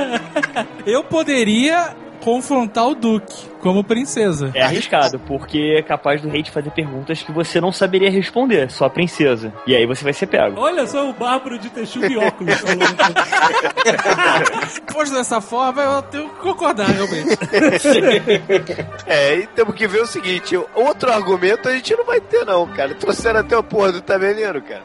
Eu 0.86 1.04
poderia 1.04 1.94
confrontar 2.20 2.88
o 2.88 2.94
Duque 2.94 3.54
como 3.60 3.82
princesa. 3.82 4.50
É 4.54 4.62
arriscado, 4.62 5.18
porque 5.20 5.76
é 5.78 5.82
capaz 5.82 6.20
do 6.20 6.28
rei 6.28 6.42
te 6.42 6.50
fazer 6.50 6.70
perguntas 6.70 7.22
que 7.22 7.32
você 7.32 7.58
não 7.60 7.72
saberia 7.72 8.10
responder, 8.10 8.70
só 8.70 8.84
a 8.84 8.90
princesa. 8.90 9.52
E 9.66 9.74
aí 9.74 9.86
você 9.86 10.04
vai 10.04 10.12
ser 10.12 10.26
pego. 10.26 10.60
Olha 10.60 10.86
só 10.86 11.08
o 11.08 11.14
bárbaro 11.14 11.58
de 11.58 11.70
texugo 11.70 12.04
e 12.04 12.18
óculos. 12.18 12.54
Posto 14.92 15.14
dessa 15.14 15.40
forma, 15.40 15.82
eu 15.82 16.02
tenho 16.02 16.28
que 16.28 16.40
concordar, 16.40 16.88
realmente. 16.88 17.34
É, 19.06 19.36
e 19.36 19.46
temos 19.48 19.74
que 19.74 19.86
ver 19.86 20.02
o 20.02 20.06
seguinte: 20.06 20.56
outro 20.74 21.12
argumento 21.12 21.68
a 21.68 21.72
gente 21.72 21.94
não 21.96 22.04
vai 22.04 22.20
ter, 22.20 22.44
não, 22.44 22.66
cara. 22.68 22.94
Trouxeram 22.94 23.40
até 23.40 23.56
o 23.56 23.62
porra 23.62 23.92
do 23.92 24.00
tabeliano, 24.00 24.62
cara. 24.62 24.82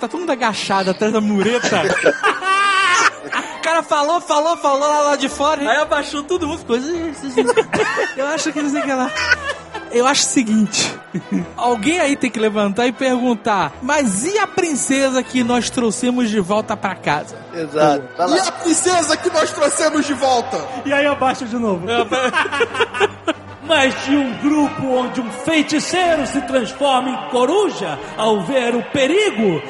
Tá 0.00 0.08
todo 0.08 0.20
mundo 0.20 0.32
agachado 0.32 0.90
atrás 0.90 1.12
da 1.12 1.20
mureta. 1.20 1.82
Cara 3.76 3.82
falou, 3.82 4.20
falou, 4.22 4.56
falou 4.56 4.88
lá, 4.88 5.02
lá 5.02 5.16
de 5.16 5.28
fora, 5.28 5.60
aí 5.60 5.76
abaixou 5.76 6.22
todo 6.22 6.48
mundo, 6.48 6.60
ficou. 6.60 6.76
Eu 8.16 8.26
acho 8.28 8.50
que 8.50 8.62
não 8.62 8.70
sei 8.70 8.80
o 8.80 8.84
que 8.84 8.92
lá. 8.92 9.10
Eu 9.90 10.06
acho 10.06 10.22
o 10.22 10.30
seguinte: 10.30 10.98
alguém 11.58 12.00
aí 12.00 12.16
tem 12.16 12.30
que 12.30 12.38
levantar 12.38 12.86
e 12.86 12.92
perguntar, 12.92 13.74
mas 13.82 14.24
e 14.24 14.38
a 14.38 14.46
princesa 14.46 15.22
que 15.22 15.44
nós 15.44 15.68
trouxemos 15.68 16.30
de 16.30 16.40
volta 16.40 16.74
pra 16.74 16.94
casa? 16.94 17.36
Exato. 17.52 18.08
Vai 18.16 18.38
E 18.38 18.40
a 18.40 18.52
princesa 18.52 19.14
que 19.14 19.28
nós 19.30 19.52
trouxemos 19.52 20.06
de 20.06 20.14
volta? 20.14 20.58
E 20.86 20.92
aí 20.92 21.04
abaixa 21.04 21.44
de 21.44 21.56
novo. 21.56 21.86
Mas 23.62 24.04
de 24.04 24.14
um 24.14 24.32
grupo 24.38 24.86
onde 24.86 25.20
um 25.20 25.28
feiticeiro 25.28 26.24
se 26.24 26.40
transforma 26.42 27.10
em 27.10 27.30
coruja 27.30 27.98
ao 28.16 28.40
ver 28.44 28.76
o 28.76 28.82
perigo, 28.92 29.60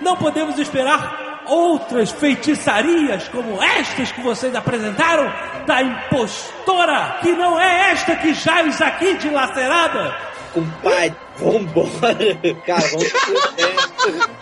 não 0.00 0.16
podemos 0.16 0.58
esperar 0.58 1.23
outras 1.46 2.10
feitiçarias 2.10 3.28
como 3.28 3.62
estas 3.62 4.12
que 4.12 4.20
vocês 4.20 4.54
apresentaram 4.54 5.32
da 5.66 5.82
impostora, 5.82 7.18
que 7.22 7.32
não 7.32 7.60
é 7.60 7.92
esta 7.92 8.16
que 8.16 8.34
jaz 8.34 8.80
aqui 8.80 9.16
dilacerada. 9.16 10.16
Compadre, 10.52 11.16
vambora. 11.38 12.34
Cara, 12.66 12.82
vamos 12.88 13.12
meter 13.12 13.32
o 13.32 13.54
pé. 13.54 13.94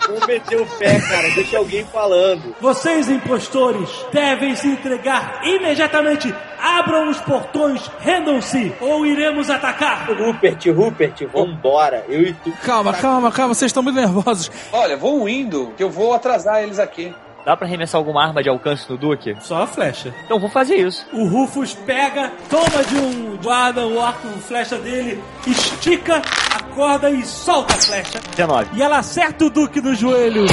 Vamos 0.07 0.27
meter 0.27 0.61
o 0.61 0.65
pé, 0.65 0.99
cara. 1.01 1.29
Deixa 1.29 1.57
alguém 1.57 1.85
falando. 1.85 2.55
Vocês, 2.59 3.09
impostores, 3.09 3.89
devem 4.11 4.55
se 4.55 4.67
entregar 4.67 5.41
imediatamente. 5.43 6.33
Abram 6.59 7.09
os 7.09 7.19
portões, 7.21 7.89
rendam-se, 7.99 8.73
ou 8.79 9.05
iremos 9.05 9.49
atacar. 9.49 10.07
Rupert, 10.11 10.65
Rupert, 10.73 11.27
vambora. 11.27 12.05
Eu 12.07 12.21
e 12.21 12.33
tu. 12.33 12.51
Calma, 12.63 12.93
calma, 12.93 13.31
calma, 13.31 13.53
vocês 13.53 13.69
estão 13.69 13.83
muito 13.83 13.95
nervosos. 13.95 14.49
Olha, 14.71 14.95
vou 14.95 15.27
indo, 15.27 15.73
que 15.75 15.83
eu 15.83 15.89
vou 15.89 16.13
atrasar 16.13 16.63
eles 16.63 16.79
aqui. 16.79 17.13
Dá 17.45 17.57
pra 17.57 17.67
arremessar 17.67 17.99
alguma 17.99 18.23
arma 18.23 18.41
de 18.41 18.47
alcance 18.49 18.89
no 18.89 18.97
Duque? 18.97 19.35
Só 19.41 19.63
a 19.63 19.67
flecha. 19.67 20.13
Então 20.25 20.39
vou 20.39 20.49
fazer 20.49 20.75
isso. 20.75 21.05
O 21.11 21.27
Rufus 21.27 21.73
pega, 21.73 22.31
toma 22.49 22.83
de 22.87 22.95
um 22.95 23.37
guarda 23.37 23.85
o 23.85 24.01
arco 24.01 24.27
flecha 24.39 24.77
dele, 24.77 25.21
estica 25.45 26.21
a 26.55 26.63
corda 26.73 27.09
e 27.09 27.25
solta 27.25 27.73
a 27.73 27.77
flecha. 27.77 28.19
19. 28.35 28.69
E 28.73 28.81
ela 28.81 28.99
acerta 28.99 29.43
o 29.45 29.49
Duque 29.49 29.81
no 29.81 29.93
joelho. 29.93 30.45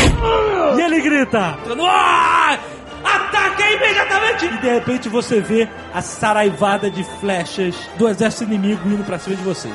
E 0.76 0.80
ele 0.82 1.00
grita: 1.00 1.56
"Ah! 1.88 2.58
Ataque 3.04 3.62
imediatamente! 3.62 4.46
E 4.46 4.58
de 4.58 4.68
repente 4.68 5.08
você 5.08 5.40
vê 5.40 5.68
a 5.94 6.02
saraivada 6.02 6.90
de 6.90 7.04
flechas 7.04 7.74
do 7.96 8.08
exército 8.08 8.44
inimigo 8.44 8.88
indo 8.88 9.04
pra 9.04 9.18
cima 9.18 9.36
de 9.36 9.42
vocês. 9.42 9.72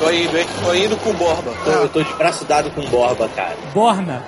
Tô 0.00 0.10
indo, 0.10 0.36
hein? 0.38 0.46
Tô 0.64 0.74
indo 0.74 0.96
com 0.96 1.10
o 1.10 1.12
Borba. 1.12 1.52
Tô- 1.62 1.70
eu 1.70 1.88
tô 1.90 2.02
de 2.02 2.12
braço 2.14 2.44
dado 2.46 2.70
com 2.70 2.80
Borba, 2.88 3.28
cara. 3.36 3.54
Borna. 3.74 4.24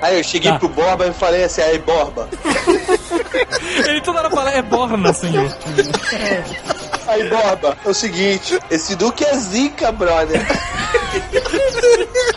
Aí 0.00 0.18
eu 0.18 0.24
cheguei 0.24 0.52
Tá. 0.52 0.58
pro 0.58 0.68
Borba 0.68 1.04
e 1.08 1.12
falei 1.12 1.42
assim: 1.44 1.60
aí, 1.62 1.78
Borba. 1.80 2.28
Ele 3.86 4.00
toda 4.02 4.20
hora 4.20 4.30
fala, 4.30 4.50
é 4.52 4.62
Borna, 4.62 5.12
senhor. 5.12 5.52
Aí, 7.08 7.28
Borba, 7.28 7.76
é 7.84 7.88
o 7.88 7.94
seguinte: 7.94 8.56
esse 8.70 8.94
Duque 8.94 9.24
é 9.24 9.34
zica, 9.36 9.90
brother. 9.90 10.40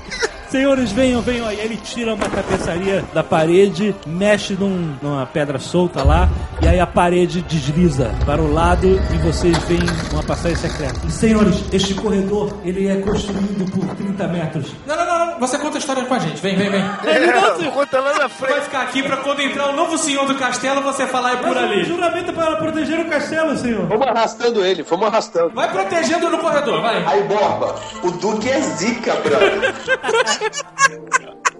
Senhores, 0.50 0.92
venham, 0.92 1.22
venham 1.22 1.48
aí. 1.48 1.60
Ele 1.60 1.78
tira 1.78 2.14
uma 2.14 2.28
tapeçaria 2.28 3.06
da 3.14 3.24
parede, 3.24 3.96
mexe 4.08 4.54
num- 4.56 4.96
numa 5.02 5.26
pedra 5.26 5.60
solta 5.60 6.04
lá, 6.04 6.28
e 6.62 6.68
aí 6.68 6.80
a 6.80 6.88
parede 6.88 7.42
desliza 7.44 8.12
para 8.26 8.42
o 8.42 8.52
lado 8.52 8.88
e 8.88 9.18
vocês 9.20 9.58
veem 9.60 9.82
uma 10.12 10.24
passagem 10.24 10.58
secreta. 10.58 11.00
E, 11.08 11.12
senhores, 11.12 11.64
este 11.72 11.94
corredor, 11.94 12.52
ele 12.64 12.88
é 12.88 12.96
construído 12.98 13.70
por 13.72 13.86
30 13.96 14.28
metros. 14.28 14.74
Não, 14.88 14.96
não, 14.96 15.06
não, 15.06 15.26
não. 15.34 15.40
Você 15.40 15.58
conta 15.58 15.78
a 15.78 15.80
história 15.80 16.04
com 16.06 16.14
a 16.14 16.20
gente. 16.20 16.42
Vem, 16.42 16.56
vem, 16.58 16.70
vem. 16.70 16.82
É, 16.82 17.72
conta 17.72 18.00
lá 18.00 18.12
na 18.14 18.20
Vai 18.28 18.30
frente. 18.30 18.62
ficar 18.64 18.82
aqui 18.82 19.04
pra 19.04 19.18
quando 19.18 19.42
entrar 19.42 19.70
o 19.70 19.76
novo 19.76 19.98
senhor 19.98 20.26
do 20.26 20.36
castelo, 20.36 20.82
você 20.82 21.06
falar 21.08 21.34
é 21.34 21.36
por 21.38 21.50
Mas 21.54 21.58
um 21.58 21.60
ali. 21.66 21.84
juramento 21.86 22.34
para 22.34 22.56
proteger 22.58 23.00
o 23.00 23.06
castelo, 23.10 23.56
senhor. 23.58 23.86
Vamos 23.88 24.08
arrastando 24.08 24.66
ele, 24.66 24.84
vamos 24.84 25.08
arrastando. 25.08 25.52
Vai 25.54 25.72
protegendo 25.72 26.30
no 26.30 26.40
corredor, 26.40 26.82
vai. 26.82 27.04
Aí, 27.06 27.24
Borba, 27.24 27.76
o 28.04 28.12
Duque 28.12 28.50
é 28.50 28.60
zica, 28.62 29.14
brother. 29.16 29.74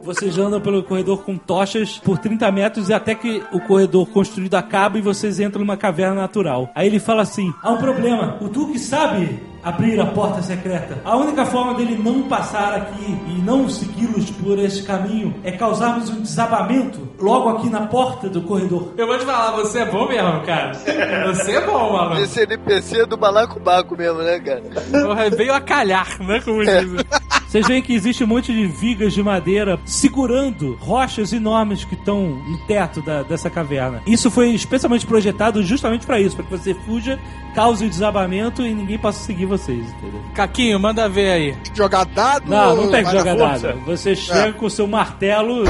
Vocês 0.02 0.38
andam 0.38 0.62
pelo 0.62 0.82
corredor 0.82 1.24
com 1.24 1.38
tochas 1.38 1.98
por 2.00 2.18
30 2.18 2.52
metros 2.52 2.90
e 2.90 2.94
até 2.94 3.14
que 3.14 3.44
o 3.52 3.60
corredor 3.60 4.08
construído 4.08 4.56
acaba 4.56 4.98
e 4.98 5.02
vocês 5.02 5.40
entram 5.40 5.60
numa 5.60 5.78
caverna 5.78 6.16
natural. 6.16 6.72
Aí 6.74 6.88
ele 6.88 7.00
fala 7.00 7.22
assim: 7.22 7.54
há 7.62 7.72
um 7.72 7.78
problema. 7.78 8.38
O 8.42 8.48
Duque 8.48 8.80
sabe 8.80 9.40
abrir 9.64 10.00
a 10.00 10.06
porta 10.06 10.42
secreta. 10.42 11.02
A 11.04 11.16
única 11.16 11.46
forma 11.46 11.74
dele 11.74 11.98
não 12.02 12.24
passar 12.24 12.74
aqui 12.74 13.18
e 13.28 13.42
não 13.42 13.68
segui-los 13.70 14.30
por 14.32 14.58
esse 14.60 14.84
caminho 14.84 15.34
é 15.44 15.52
causarmos 15.52 16.10
um 16.10 16.22
desabamento 16.22 17.08
logo 17.20 17.50
aqui 17.50 17.70
na 17.70 17.82
porta 17.88 18.30
do 18.30 18.42
corredor. 18.42 18.94
Eu 18.98 19.08
vou 19.08 19.18
te 19.18 19.26
falar, 19.26 19.52
você 19.52 19.80
é 19.80 19.86
bom 19.86 20.08
mesmo, 20.08 20.42
cara. 20.42 20.74
Você 20.74 21.52
é 21.56 21.66
bom, 21.66 21.94
mano. 21.94 22.20
Esse 22.22 22.42
NPC 22.44 23.02
é 23.02 23.06
do 23.06 23.18
balacobaco 23.18 23.96
mesmo, 23.98 24.20
né, 24.20 24.40
cara? 24.40 24.62
Porra, 25.06 25.30
Veio 25.30 25.54
a 25.54 25.62
calhar, 25.62 26.08
né? 26.22 26.40
Como 26.42 26.64
dizem. 26.64 27.00
Vocês 27.48 27.66
veem 27.68 27.82
que 27.82 27.94
existe 27.96 28.24
um 28.24 28.28
monte 28.28 28.54
de 28.54 28.68
vigas 28.68 29.12
de 29.14 29.24
madeira 29.24 29.80
segurando 29.84 30.76
rochas 30.80 31.34
enormes 31.34 31.84
que 31.84 31.96
estão 31.96 32.22
no 32.28 32.58
teto 32.68 33.02
da- 33.02 33.24
dessa 33.24 33.50
caverna. 33.50 34.02
Isso 34.06 34.30
foi 34.30 34.50
especialmente 34.52 35.06
projetado 35.08 35.64
justamente 35.64 36.06
para 36.06 36.20
isso, 36.20 36.36
para 36.36 36.46
que 36.46 36.52
você 36.52 36.76
fuja, 36.76 37.18
cause 37.56 37.84
o 37.86 37.90
desabamento 37.90 38.62
e 38.64 38.72
ninguém 38.74 39.00
possa 39.00 39.20
seguir 39.24 39.48
vocês, 39.50 39.86
entendeu? 39.94 40.22
Caquinho, 40.34 40.80
manda 40.80 41.10
ver 41.10 41.32
aí. 41.32 41.58
Jogar 41.76 42.06
dado? 42.06 42.50
Não, 42.50 42.76
não 42.76 42.92
tem 42.92 43.04
que 43.04 43.12
jogar 43.12 43.36
força? 43.38 43.68
nada. 43.74 43.80
Você 43.86 44.16
chega 44.16 44.54
com 44.54 44.66
o 44.66 44.70
seu 44.70 44.88
martelo. 44.88 45.64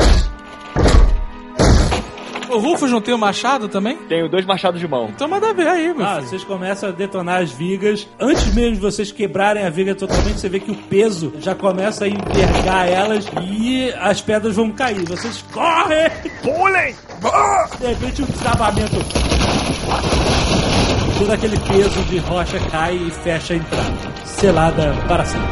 O 2.52 2.58
Rufus 2.58 2.90
não 2.90 3.00
tem 3.00 3.14
o 3.14 3.18
machado 3.18 3.68
também? 3.68 3.96
Tenho 4.08 4.28
dois 4.28 4.44
machados 4.44 4.80
de 4.80 4.88
mão. 4.88 5.10
Então 5.16 5.28
manda 5.28 5.54
ver 5.54 5.68
aí, 5.68 5.94
meu 5.94 6.04
Ah, 6.04 6.16
filho. 6.16 6.28
vocês 6.30 6.44
começam 6.44 6.90
a 6.90 6.92
detonar 6.92 7.44
as 7.44 7.52
vigas. 7.52 8.08
Antes 8.20 8.52
mesmo 8.56 8.74
de 8.74 8.80
vocês 8.82 9.12
quebrarem 9.12 9.64
a 9.64 9.70
viga 9.70 9.94
totalmente, 9.94 10.40
você 10.40 10.50
vê 10.50 10.60
que 10.60 10.72
o 10.72 10.76
peso 10.76 11.32
já 11.40 11.54
começa 11.54 12.06
a 12.06 12.08
envergar 12.08 12.88
elas 12.90 13.26
e 13.44 13.94
as 14.00 14.20
pedras 14.20 14.56
vão 14.56 14.72
cair. 14.72 15.06
Vocês 15.08 15.46
correm! 15.54 16.10
Pulem! 16.42 16.96
De 17.80 17.86
repente, 17.88 18.24
um 18.24 18.26
desabamento. 18.26 18.96
Todo 21.20 21.34
aquele 21.34 21.59
peso 21.59 22.01
de 22.05 22.17
rocha 22.20 22.57
cai 22.72 22.95
e 22.95 23.11
fecha 23.11 23.53
a 23.53 23.57
entrada. 23.57 24.26
Selada 24.26 24.93
para 25.05 25.26
sempre. 25.26 25.49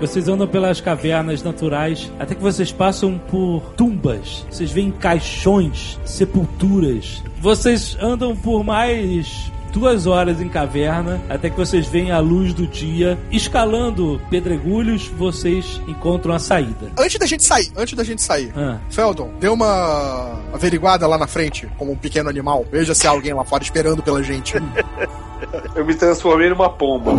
Vocês 0.00 0.26
andam 0.26 0.48
pelas 0.48 0.80
cavernas 0.80 1.44
naturais 1.44 2.10
até 2.18 2.34
que 2.34 2.42
vocês 2.42 2.72
passam 2.72 3.16
por 3.16 3.62
tumbas. 3.76 4.44
Vocês 4.50 4.72
veem 4.72 4.90
caixões, 4.90 6.00
sepulturas. 6.04 7.22
Vocês 7.40 7.96
andam 8.00 8.34
por 8.34 8.64
mais 8.64 9.52
duas 9.70 10.06
horas 10.06 10.40
em 10.40 10.48
caverna 10.48 11.20
até 11.28 11.48
que 11.50 11.56
vocês 11.56 11.86
veem 11.86 12.10
a 12.10 12.18
luz 12.18 12.52
do 12.52 12.66
dia. 12.66 13.18
Escalando 13.30 14.20
pedregulhos, 14.30 15.06
vocês 15.08 15.80
encontram 15.88 16.34
a 16.34 16.38
saída. 16.38 16.90
Antes 16.98 17.18
da 17.18 17.26
gente 17.26 17.42
sair, 17.44 17.70
antes 17.76 17.94
da 17.94 18.04
gente 18.04 18.22
sair, 18.22 18.52
Ah. 18.56 18.78
Feldon, 18.90 19.30
dê 19.40 19.48
uma 19.48 20.38
averiguada 20.52 21.06
lá 21.06 21.16
na 21.16 21.26
frente, 21.26 21.68
como 21.78 21.92
um 21.92 21.96
pequeno 21.96 22.28
animal. 22.28 22.64
Veja 22.70 22.94
se 22.94 23.06
há 23.06 23.10
alguém 23.10 23.32
lá 23.32 23.44
fora 23.44 23.62
esperando 23.62 24.02
pela 24.02 24.22
gente. 24.22 24.54
Eu 25.74 25.84
me 25.84 25.94
transformei 25.94 26.48
numa 26.50 26.68
pomba. 26.68 27.12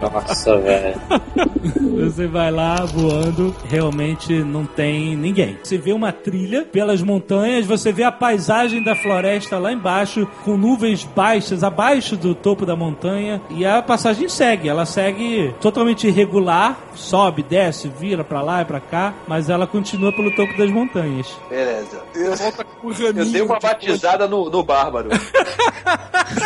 Nossa, 0.00 0.58
velho. 0.58 1.00
Você 1.96 2.26
vai 2.26 2.50
lá 2.50 2.76
voando, 2.84 3.54
realmente 3.68 4.32
não 4.42 4.64
tem 4.64 5.16
ninguém. 5.16 5.58
Você 5.62 5.78
vê 5.78 5.92
uma 5.92 6.12
trilha 6.12 6.64
pelas 6.64 7.02
montanhas, 7.02 7.66
você 7.66 7.92
vê 7.92 8.04
a 8.04 8.12
paisagem 8.12 8.82
da 8.82 8.94
floresta 8.94 9.58
lá 9.58 9.72
embaixo, 9.72 10.26
com 10.44 10.56
nuvens 10.56 11.04
baixas 11.04 11.64
abaixo 11.64 12.16
do 12.16 12.34
topo 12.34 12.66
da 12.66 12.76
montanha, 12.76 13.40
e 13.50 13.64
a 13.64 13.82
passagem 13.82 14.28
segue. 14.28 14.68
Ela 14.68 14.84
segue 14.84 15.54
totalmente 15.60 16.06
irregular, 16.06 16.78
sobe, 16.94 17.42
desce, 17.42 17.88
vira 17.88 18.22
pra 18.22 18.42
lá 18.42 18.62
e 18.62 18.64
pra 18.64 18.80
cá, 18.80 19.14
mas 19.26 19.48
ela 19.48 19.66
continua 19.66 20.12
pelo 20.12 20.34
topo 20.34 20.56
das 20.56 20.70
montanhas. 20.70 21.34
Beleza. 21.48 22.02
Eu, 22.14 22.34
eu 23.06 23.12
dei 23.12 23.42
uma 23.42 23.58
batizada 23.58 24.28
no, 24.28 24.50
no 24.50 24.62
bárbaro. 24.62 25.08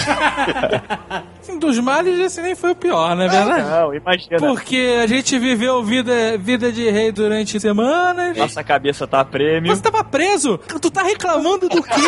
Um 1.48 1.58
dos 1.58 1.78
males 1.78 2.18
esse 2.18 2.40
nem 2.40 2.54
foi 2.54 2.70
o 2.72 2.76
pior, 2.76 3.16
não 3.16 3.24
é 3.24 3.28
verdade? 3.28 3.68
Não, 3.68 3.94
imagina. 3.94 4.38
Porque 4.38 4.98
a 5.02 5.06
gente 5.06 5.38
viveu 5.38 5.82
vida, 5.82 6.38
vida 6.38 6.70
de 6.70 6.88
rei 6.90 7.10
durante 7.10 7.58
semanas. 7.58 8.36
Nossa 8.36 8.62
cabeça 8.62 9.06
tá 9.06 9.20
a 9.20 9.24
prêmio. 9.24 9.74
Você 9.74 9.82
tava 9.82 10.04
preso? 10.04 10.58
Tu 10.58 10.90
tá 10.90 11.02
reclamando 11.02 11.68
do 11.68 11.82
quê? 11.82 11.90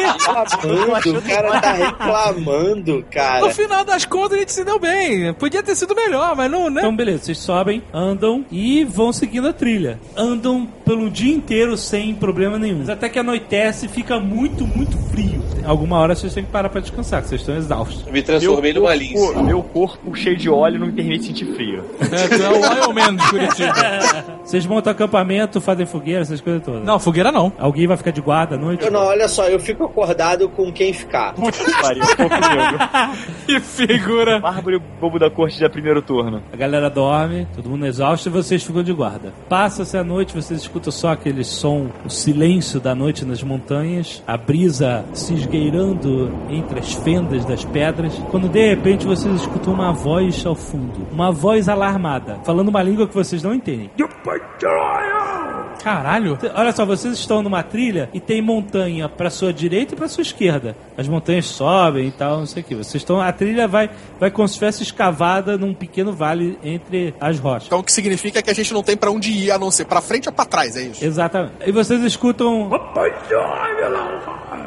Reclamando, 0.53 1.19
o 1.19 1.23
cara 1.23 1.61
tá 1.61 1.73
reclamando, 1.73 3.05
cara. 3.11 3.41
No 3.41 3.51
final 3.51 3.85
das 3.85 4.05
contas 4.05 4.33
a 4.37 4.41
gente 4.41 4.53
se 4.53 4.65
deu 4.65 4.79
bem. 4.79 5.33
Podia 5.35 5.63
ter 5.63 5.75
sido 5.75 5.95
melhor, 5.95 6.37
mas 6.37 6.51
não, 6.51 6.71
né? 6.71 6.81
Então, 6.81 6.95
beleza, 6.95 7.25
vocês 7.25 7.39
sobem, 7.39 7.83
andam 7.93 8.45
e 8.51 8.85
vão 8.85 9.13
seguindo 9.13 9.49
a 9.49 9.53
trilha. 9.53 9.99
Andam 10.17 10.67
pelo 10.85 11.11
dia 11.11 11.35
inteiro 11.35 11.77
sem 11.77 12.15
problema 12.15 12.59
nenhum. 12.59 12.79
Mas 12.79 12.91
até 12.91 13.09
que 13.09 13.19
anoitece 13.19 13.87
e 13.87 13.89
fica 13.89 14.21
muito, 14.21 14.67
muito 14.67 14.97
frio. 15.11 15.43
Alguma 15.65 15.99
hora 15.99 16.15
vocês 16.15 16.35
têm 16.35 16.45
que 16.45 16.51
parar 16.51 16.69
pra 16.69 16.81
descansar, 16.81 17.23
que 17.23 17.29
vocês 17.29 17.41
estão 17.41 17.57
exaustos. 17.57 17.82
Me 18.11 18.23
transformei 18.23 18.73
numa 18.73 18.95
lince. 18.95 19.15
corpo, 19.15 19.43
meu 19.43 19.63
corpo 19.63 20.15
cheio 20.15 20.37
de 20.37 20.49
óleo 20.49 20.79
não 20.79 20.87
me 20.87 20.93
permite 20.93 21.27
sentir 21.27 21.47
frio. 21.55 21.85
É, 22.01 22.43
é 22.43 22.49
o 22.49 22.85
Oil 22.85 22.93
Man 22.95 23.17
de 23.17 23.29
Curitiba. 23.29 23.73
Vocês 24.45 24.67
montam 24.67 24.93
acampamento, 24.93 25.61
fazem 25.61 25.87
fogueira, 25.87 26.23
essas 26.23 26.41
coisas 26.41 26.63
todas. 26.63 26.85
Não, 26.85 26.99
fogueira 26.99 27.31
não. 27.31 27.53
Alguém 27.59 27.87
vai 27.87 27.97
ficar 27.97 28.11
de 28.11 28.21
guarda 28.21 28.57
à 28.57 28.59
noite? 28.59 28.85
Eu 28.85 28.91
não, 28.91 29.01
olha 29.01 29.29
só, 29.29 29.47
eu 29.49 29.59
fico 29.61 29.85
acordado 29.85 30.49
com 30.49 30.73
quem 30.73 30.93
ficar. 30.93 31.35
Puta 31.35 31.53
que 31.65 31.83
pariu. 31.83 32.03
Que 33.47 33.61
figura. 33.61 34.39
Bárbaro 34.39 34.77
o 34.77 35.01
bobo 35.01 35.19
da 35.19 35.29
corte 35.31 35.61
da 35.61 35.69
primeiro 35.69 36.01
turno. 36.01 36.43
A 36.53 36.57
galera 36.57 36.89
dorme, 36.89 37.47
todo 37.55 37.69
mundo 37.69 37.87
exausto 37.87 38.29
e 38.29 38.33
vocês 38.33 38.63
ficam 38.63 38.83
de 38.83 38.93
guarda. 38.93 39.33
Passa-se 39.49 39.97
a 39.97 40.05
noite, 40.05 40.35
vocês 40.35 40.61
escutam 40.61 40.93
só 40.93 41.11
aquele 41.11 41.45
som, 41.45 41.89
o 42.05 42.09
silêncio 42.11 42.81
da 42.81 42.95
noite 42.95 43.25
nas 43.25 43.43
montanhas, 43.43 44.23
a 44.27 44.37
brisa 44.37 45.05
se 45.13 45.35
esgueirando 45.35 46.33
entre 46.49 46.79
as 46.79 46.93
fendas 46.95 47.45
das 47.45 47.65
pedras, 47.73 48.15
quando 48.31 48.49
de 48.49 48.69
repente 48.69 49.07
vocês 49.07 49.35
escutam 49.35 49.73
uma 49.73 49.93
voz 49.93 50.45
ao 50.45 50.55
fundo. 50.55 51.07
Uma 51.11 51.33
voz 51.33 51.69
alarmada, 51.69 52.39
falando 52.45 52.69
uma 52.69 52.83
língua 52.83 53.09
que 53.09 53.15
vocês 53.15 53.43
não 53.43 53.55
entendem. 53.55 53.91
Caralho. 55.83 56.39
Olha 56.55 56.73
só, 56.73 56.87
vocês 56.87 57.15
estão 57.15 57.43
numa 57.43 57.63
trilha 57.63 58.09
e 58.15 58.21
tem 58.21 58.41
montanha 58.41 59.09
pra 59.09 59.31
sua 59.31 59.53
direita 59.53 59.95
e 59.95 59.97
pra 59.97 60.07
sua 60.07 60.23
esquerda. 60.23 60.77
As 61.03 61.09
montanhas 61.09 61.47
sobem 61.47 62.07
e 62.07 62.11
tal, 62.13 62.39
não 62.39 62.47
sei 62.47 62.63
o 62.63 62.65
que. 62.65 62.77
Vocês 62.77 63.03
estão. 63.03 63.21
A 63.21 63.33
trilha 63.33 63.67
vai, 63.67 63.91
vai 64.21 64.31
como 64.31 64.47
se 64.47 64.53
estivesse 64.53 64.85
escavada 64.85 65.59
num 65.59 65.75
pequeno 65.75 66.13
vale 66.13 66.57
entre 66.63 67.13
as 67.21 67.41
rochas. 67.41 67.67
Então 67.67 67.81
o 67.81 67.83
que 67.83 67.93
significa 67.93 68.41
que 68.41 68.49
a 68.49 68.55
gente 68.55 68.73
não 68.73 68.85
tem 68.85 68.97
pra 68.97 69.11
onde 69.11 69.33
ir, 69.33 69.51
a 69.51 69.59
não 69.59 69.69
ser 69.71 69.85
pra 69.87 70.01
frente 70.01 70.29
ou 70.29 70.33
pra 70.33 70.45
trás, 70.45 70.77
é 70.77 70.83
isso? 70.83 71.05
Exatamente. 71.05 71.55
E 71.67 71.73
vocês 71.73 72.01
escutam. 72.05 72.71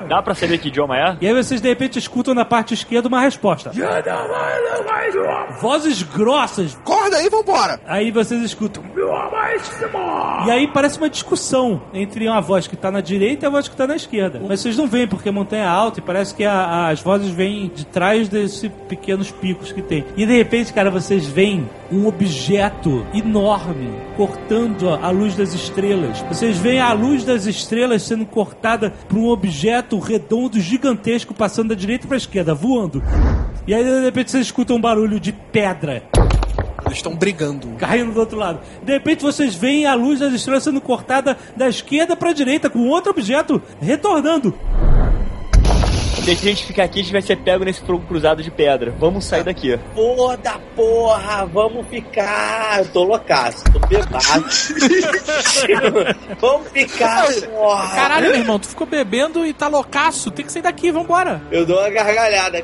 Dá 0.09 0.21
pra 0.21 0.35
saber 0.35 0.57
que 0.57 0.67
idioma 0.67 0.97
é? 0.97 1.17
E 1.21 1.27
aí 1.27 1.33
vocês 1.33 1.61
de 1.61 1.67
repente 1.69 1.97
escutam 1.97 2.33
na 2.33 2.43
parte 2.43 2.73
esquerda 2.73 3.07
uma 3.07 3.21
resposta. 3.21 3.71
Vozes 5.61 6.03
grossas. 6.03 6.75
Acorda 6.75 7.17
aí, 7.17 7.29
vambora! 7.29 7.79
Aí 7.87 8.11
vocês 8.11 8.41
escutam. 8.43 8.83
E 10.45 10.51
aí 10.51 10.67
parece 10.67 10.97
uma 10.97 11.09
discussão 11.09 11.81
entre 11.93 12.27
uma 12.27 12.41
voz 12.41 12.67
que 12.67 12.75
tá 12.75 12.91
na 12.91 13.01
direita 13.01 13.45
e 13.45 13.47
a 13.47 13.49
voz 13.49 13.67
que 13.67 13.75
tá 13.75 13.87
na 13.87 13.95
esquerda. 13.95 14.41
Mas 14.47 14.59
vocês 14.59 14.77
não 14.77 14.87
veem 14.87 15.07
porque 15.07 15.29
a 15.29 15.31
montanha 15.31 15.63
é 15.63 15.67
alta 15.67 15.99
e 15.99 16.03
parece 16.03 16.24
que 16.31 16.43
a- 16.43 16.89
as 16.89 17.01
vozes 17.01 17.29
vêm 17.31 17.71
de 17.73 17.85
trás 17.85 18.27
desses 18.29 18.69
pequenos 18.87 19.31
picos 19.31 19.71
que 19.71 19.81
tem. 19.81 20.03
E 20.17 20.25
de 20.25 20.35
repente, 20.37 20.73
cara, 20.73 20.89
vocês 20.91 21.25
veem 21.25 21.67
um 21.91 22.07
objeto 22.07 23.05
enorme 23.13 23.89
cortando 24.17 24.89
a 24.89 25.05
a 25.05 25.09
luz 25.11 25.35
das 25.35 25.53
estrelas. 25.53 26.19
Vocês 26.27 26.57
veem 26.57 26.79
a 26.79 26.91
luz 26.93 27.23
das 27.23 27.45
estrelas 27.45 28.01
sendo 28.01 28.25
cortada 28.25 28.91
por 29.07 29.17
um 29.19 29.27
objeto 29.27 29.99
redondo 29.99 30.59
gigantesco 30.59 31.33
passando 31.33 31.69
da 31.69 31.75
direita 31.75 32.07
para 32.07 32.15
a 32.15 32.17
esquerda, 32.17 32.53
voando. 32.55 33.03
E 33.67 33.73
aí 33.73 33.83
de 33.83 34.01
repente 34.01 34.31
vocês 34.31 34.45
escutam 34.47 34.77
um 34.77 34.81
barulho 34.81 35.19
de 35.19 35.31
pedra 35.31 36.03
Eles 36.85 36.97
estão 36.97 37.15
brigando. 37.15 37.67
caindo 37.77 38.11
do 38.13 38.19
outro 38.19 38.37
lado. 38.37 38.59
De 38.83 38.91
repente 38.93 39.21
vocês 39.23 39.53
veem 39.55 39.85
a 39.85 39.93
luz 39.93 40.19
das 40.19 40.33
estrelas 40.33 40.63
sendo 40.63 40.81
cortada 40.81 41.37
da 41.55 41.67
esquerda 41.69 42.15
para 42.15 42.29
a 42.31 42.33
direita 42.33 42.69
com 42.69 42.87
outro 42.87 43.11
objeto 43.11 43.61
retornando. 43.79 44.53
Se 46.25 46.31
a 46.31 46.33
gente 46.33 46.65
ficar 46.65 46.85
aqui, 46.85 47.01
a 47.01 47.03
gente 47.03 47.11
vai 47.11 47.21
ser 47.21 47.37
pego 47.37 47.63
nesse 47.63 47.81
fogo 47.81 48.03
cruzado 48.07 48.41
de 48.41 48.49
pedra. 48.49 48.91
Vamos 48.97 49.25
sair 49.25 49.43
daqui. 49.43 49.77
Pô 49.93 50.35
da 50.37 50.57
porra, 50.75 51.45
vamos 51.45 51.85
ficar. 51.87 52.79
Eu 52.79 52.87
tô 52.87 53.03
loucaço, 53.03 53.63
tô 53.65 53.77
bebaço. 53.87 54.73
vamos 56.41 56.67
ficar, 56.69 57.31
porra. 57.31 57.95
Caralho, 57.95 58.29
meu 58.29 58.39
irmão, 58.39 58.57
tu 58.57 58.67
ficou 58.69 58.87
bebendo 58.87 59.45
e 59.45 59.53
tá 59.53 59.67
loucaço. 59.67 60.31
Tem 60.31 60.43
que 60.43 60.51
sair 60.51 60.63
daqui, 60.63 60.91
vambora. 60.91 61.43
Eu 61.51 61.63
dou 61.63 61.77
uma 61.79 61.91
gargalhada. 61.91 62.57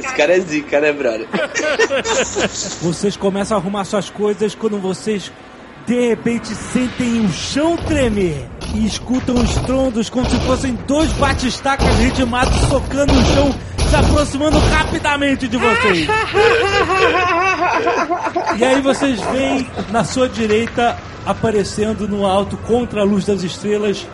Esse 0.00 0.14
cara 0.16 0.36
é 0.36 0.40
zica, 0.40 0.80
né, 0.80 0.92
brother? 0.92 1.28
Vocês 2.82 3.16
começam 3.16 3.56
a 3.56 3.60
arrumar 3.60 3.84
suas 3.84 4.10
coisas 4.10 4.52
quando 4.56 4.80
vocês 4.80 5.30
de 5.86 6.08
repente 6.08 6.48
sentem 6.48 7.24
o 7.24 7.28
chão 7.28 7.76
tremer 7.76 8.48
e 8.74 8.86
escutam 8.86 9.34
os 9.34 9.54
trondos 9.56 10.08
como 10.08 10.28
se 10.28 10.36
fossem 10.40 10.78
dois 10.86 11.12
batistacas 11.12 11.94
ritmados 11.98 12.58
socando 12.68 13.12
o 13.12 13.24
chão, 13.34 13.54
se 13.88 13.96
aproximando 13.96 14.58
rapidamente 14.58 15.48
de 15.48 15.56
vocês. 15.56 16.08
E 18.56 18.64
aí 18.64 18.80
vocês 18.80 19.20
veem 19.32 19.66
na 19.90 20.04
sua 20.04 20.28
direita 20.28 20.96
aparecendo 21.24 22.08
no 22.08 22.26
alto 22.26 22.56
contra 22.58 23.00
a 23.00 23.04
luz 23.04 23.24
das 23.24 23.42
estrelas 23.42 24.06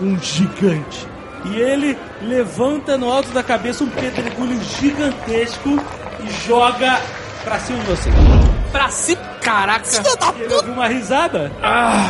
um 0.00 0.18
gigante. 0.18 1.06
E 1.44 1.56
ele 1.56 1.96
levanta 2.22 2.96
no 2.96 3.10
alto 3.10 3.30
da 3.30 3.42
cabeça 3.42 3.84
um 3.84 3.88
pedregulho 3.88 4.60
gigantesco 4.80 5.78
e 6.24 6.46
joga 6.46 7.00
pra 7.44 7.58
cima 7.60 7.78
de 7.80 7.86
você. 7.86 8.10
Pra 8.72 8.88
si, 8.90 9.16
caraca. 9.42 9.84
Ele 10.38 10.54
ouviu 10.54 10.72
uma 10.74 10.86
risada? 10.88 11.50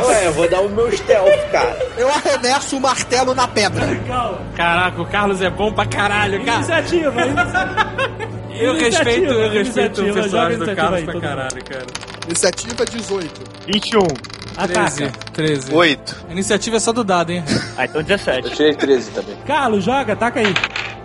Ué, 0.05 0.27
eu 0.27 0.33
vou 0.33 0.49
dar 0.49 0.61
o 0.61 0.69
meu 0.69 0.91
stealth, 0.91 1.51
cara. 1.51 1.77
Eu 1.97 2.09
arremesso 2.09 2.77
o 2.77 2.81
martelo 2.81 3.33
na 3.33 3.47
pedra. 3.47 3.85
Legal. 3.85 4.41
Caraca, 4.55 5.01
o 5.01 5.05
Carlos 5.05 5.41
é 5.41 5.49
bom 5.49 5.71
pra 5.71 5.85
caralho, 5.85 6.43
cara. 6.43 6.57
Iniciativa, 6.57 7.13
Eu 8.59 8.73
respeito, 8.75 9.31
eu 9.31 9.51
respeito 9.51 10.01
o 10.01 10.05
Iniciativa, 10.07 10.13
personagem 10.21 10.57
do 10.57 10.65
iniciativa 10.65 10.75
Carlos 10.75 10.99
aí, 10.99 11.05
pra 11.05 11.13
mundo. 11.13 11.21
caralho, 11.23 11.63
cara. 11.65 11.85
Iniciativa 12.27 12.85
18. 12.85 13.41
21. 13.67 13.99
13, 14.01 15.03
Ataca. 15.05 15.11
13. 15.31 15.73
Oito. 15.73 16.25
A 16.27 16.31
iniciativa 16.33 16.75
é 16.75 16.79
só 16.81 16.91
do 16.91 17.03
dado, 17.05 17.31
hein? 17.31 17.43
Ah, 17.77 17.85
então 17.85 18.03
17. 18.03 18.49
Eu 18.49 18.53
tirei 18.53 18.75
13 18.75 19.11
também. 19.11 19.37
Carlos, 19.47 19.85
joga, 19.85 20.11
ataca 20.11 20.41
aí. 20.41 20.53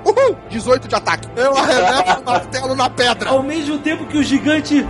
Uhul! 0.04 0.32
Uh! 0.32 0.36
18 0.50 0.88
de 0.88 0.94
ataque. 0.96 1.28
Eu 1.36 1.56
arremesso 1.56 2.20
o 2.20 2.24
martelo 2.24 2.74
na 2.74 2.90
pedra. 2.90 3.30
Ao 3.30 3.42
mesmo 3.42 3.78
tempo 3.78 4.04
que 4.06 4.18
o 4.18 4.22
gigante 4.24 4.84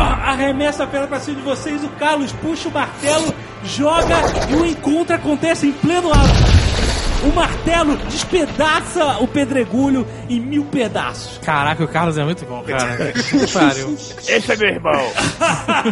arremessa 0.00 0.84
a 0.84 0.86
pedra 0.86 1.06
pra 1.06 1.20
cima 1.20 1.36
de 1.36 1.42
vocês, 1.42 1.82
o 1.84 1.88
Carlos 1.90 2.32
puxa 2.32 2.68
o 2.68 2.72
martelo, 2.72 3.34
joga 3.64 4.16
e 4.50 4.54
o 4.54 4.66
encontro 4.66 5.14
acontece 5.14 5.66
em 5.66 5.72
pleno 5.72 6.12
ato. 6.12 6.68
O 7.24 7.34
martelo 7.34 7.96
despedaça 7.96 9.18
o 9.18 9.26
pedregulho 9.26 10.06
em 10.28 10.38
mil 10.40 10.64
pedaços. 10.66 11.38
Caraca, 11.38 11.82
o 11.82 11.88
Carlos 11.88 12.16
é 12.16 12.24
muito 12.24 12.44
bom, 12.46 12.62
cara. 12.62 13.12
Pariu. 13.52 13.94
Esse 13.94 14.52
é 14.52 14.56
meu 14.56 14.68
irmão. 14.68 14.92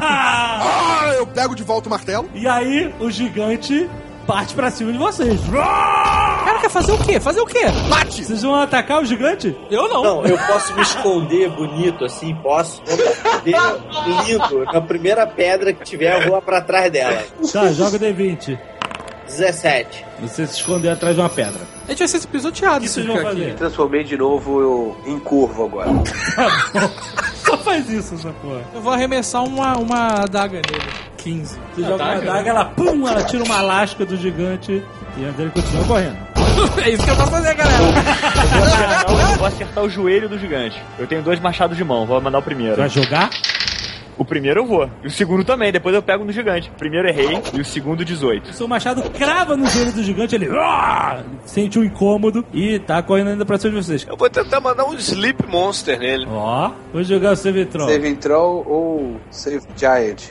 Ah, 0.08 1.12
eu 1.16 1.26
pego 1.26 1.54
de 1.54 1.62
volta 1.62 1.88
o 1.88 1.90
martelo. 1.90 2.28
E 2.34 2.46
aí, 2.46 2.94
o 3.00 3.10
gigante 3.10 3.88
parte 4.26 4.54
pra 4.54 4.70
cima 4.70 4.92
de 4.92 4.98
vocês. 4.98 5.40
Cara, 5.50 6.58
quer 6.60 6.70
fazer 6.70 6.92
o 6.92 6.98
quê? 6.98 7.20
Fazer 7.20 7.40
o 7.40 7.46
quê? 7.46 7.64
Bate! 7.88 8.24
Vocês 8.24 8.42
vão 8.42 8.54
atacar 8.54 9.00
o 9.00 9.04
gigante? 9.04 9.56
Eu 9.70 9.88
não. 9.88 10.02
Não, 10.02 10.26
eu 10.26 10.36
posso 10.38 10.74
me 10.74 10.82
esconder 10.82 11.48
bonito 11.50 12.04
assim, 12.04 12.34
posso. 12.36 12.82
Vou 12.84 12.96
me 12.96 13.04
esconder 13.04 13.56
lindo. 14.26 14.64
Na 14.64 14.80
primeira 14.80 15.26
pedra 15.26 15.72
que 15.72 15.84
tiver, 15.84 16.22
eu 16.22 16.30
vou 16.30 16.42
pra 16.42 16.60
trás 16.60 16.90
dela. 16.90 17.22
Tá, 17.52 17.72
joga 17.72 17.96
o 17.96 18.00
D20. 18.00 18.58
17. 19.26 20.04
Você 20.20 20.46
se 20.46 20.54
escondeu 20.60 20.92
atrás 20.92 21.14
de 21.14 21.20
uma 21.20 21.28
pedra. 21.28 21.60
A 21.86 21.90
gente 21.90 21.98
vai 21.98 22.08
ser 22.08 22.26
pisoteado. 22.26 22.78
O 22.78 22.80
que 22.80 22.88
se 22.88 22.94
vocês 23.02 23.06
vão 23.06 23.22
fazer? 23.22 23.54
Transformei 23.54 24.04
de 24.04 24.16
novo 24.16 24.60
eu, 24.60 24.96
em 25.06 25.18
curvo 25.18 25.64
agora. 25.64 25.90
Só 27.44 27.58
faz 27.58 27.88
isso, 27.90 28.14
essa 28.14 28.30
porra. 28.40 28.62
Eu 28.74 28.80
vou 28.80 28.92
arremessar 28.92 29.44
uma, 29.44 29.76
uma 29.76 30.22
adaga 30.22 30.56
nele. 30.56 31.05
15. 31.26 31.58
Você 31.74 31.82
joga 31.82 32.04
uma 32.04 32.20
daga, 32.20 32.50
ela 32.50 32.64
pum, 32.66 33.08
ela 33.08 33.24
tira 33.24 33.42
uma 33.42 33.60
lasca 33.60 34.06
do 34.06 34.16
gigante 34.16 34.80
e 35.16 35.24
a 35.24 35.30
dele 35.32 35.50
continua 35.50 35.84
correndo. 35.84 36.16
é 36.80 36.90
isso 36.90 37.02
que 37.04 37.10
eu 37.10 37.16
vou 37.16 37.26
fazer, 37.26 37.54
galera. 37.54 37.82
Eu 37.82 37.88
vou, 37.88 38.62
acertar, 38.64 39.10
o- 39.10 39.20
eu 39.20 39.36
vou 39.38 39.46
acertar 39.48 39.84
o 39.84 39.90
joelho 39.90 40.28
do 40.28 40.38
gigante. 40.38 40.80
Eu 40.96 41.06
tenho 41.08 41.22
dois 41.22 41.40
machados 41.40 41.76
de 41.76 41.82
mão, 41.82 42.06
vou 42.06 42.20
mandar 42.20 42.38
o 42.38 42.42
primeiro. 42.42 42.76
Vai 42.76 42.88
jogar? 42.88 43.28
O 44.18 44.24
primeiro 44.24 44.60
eu 44.60 44.66
vou. 44.66 44.88
E 45.02 45.06
o 45.08 45.10
segundo 45.10 45.44
também, 45.44 45.70
depois 45.70 45.94
eu 45.94 46.02
pego 46.02 46.24
no 46.24 46.32
gigante. 46.32 46.70
O 46.70 46.78
primeiro 46.78 47.06
errei 47.08 47.40
e 47.52 47.60
o 47.60 47.64
segundo 47.64 48.04
18. 48.04 48.50
O 48.50 48.52
seu 48.54 48.66
machado 48.66 49.02
crava 49.10 49.56
no 49.56 49.66
joelho 49.66 49.92
do 49.92 50.02
gigante, 50.02 50.34
ele 50.34 50.48
"Ah!" 50.58 51.22
sente 51.44 51.78
um 51.78 51.84
incômodo 51.84 52.44
e 52.52 52.78
tá 52.78 53.02
correndo 53.02 53.28
ainda 53.30 53.44
pra 53.44 53.58
cima 53.58 53.78
de 53.78 53.84
vocês. 53.86 54.06
Eu 54.08 54.16
vou 54.16 54.30
tentar 54.30 54.60
mandar 54.60 54.84
um 54.84 54.94
Sleep 54.94 55.46
Monster 55.46 55.98
nele. 55.98 56.26
Ó, 56.30 56.70
vou 56.92 57.02
jogar 57.04 57.32
o 57.32 57.36
Save 57.36 57.66
Troll. 57.66 57.88
Save 57.88 58.14
Troll 58.16 58.64
ou 58.66 59.20
Save 59.30 59.60
Giant? 59.76 60.22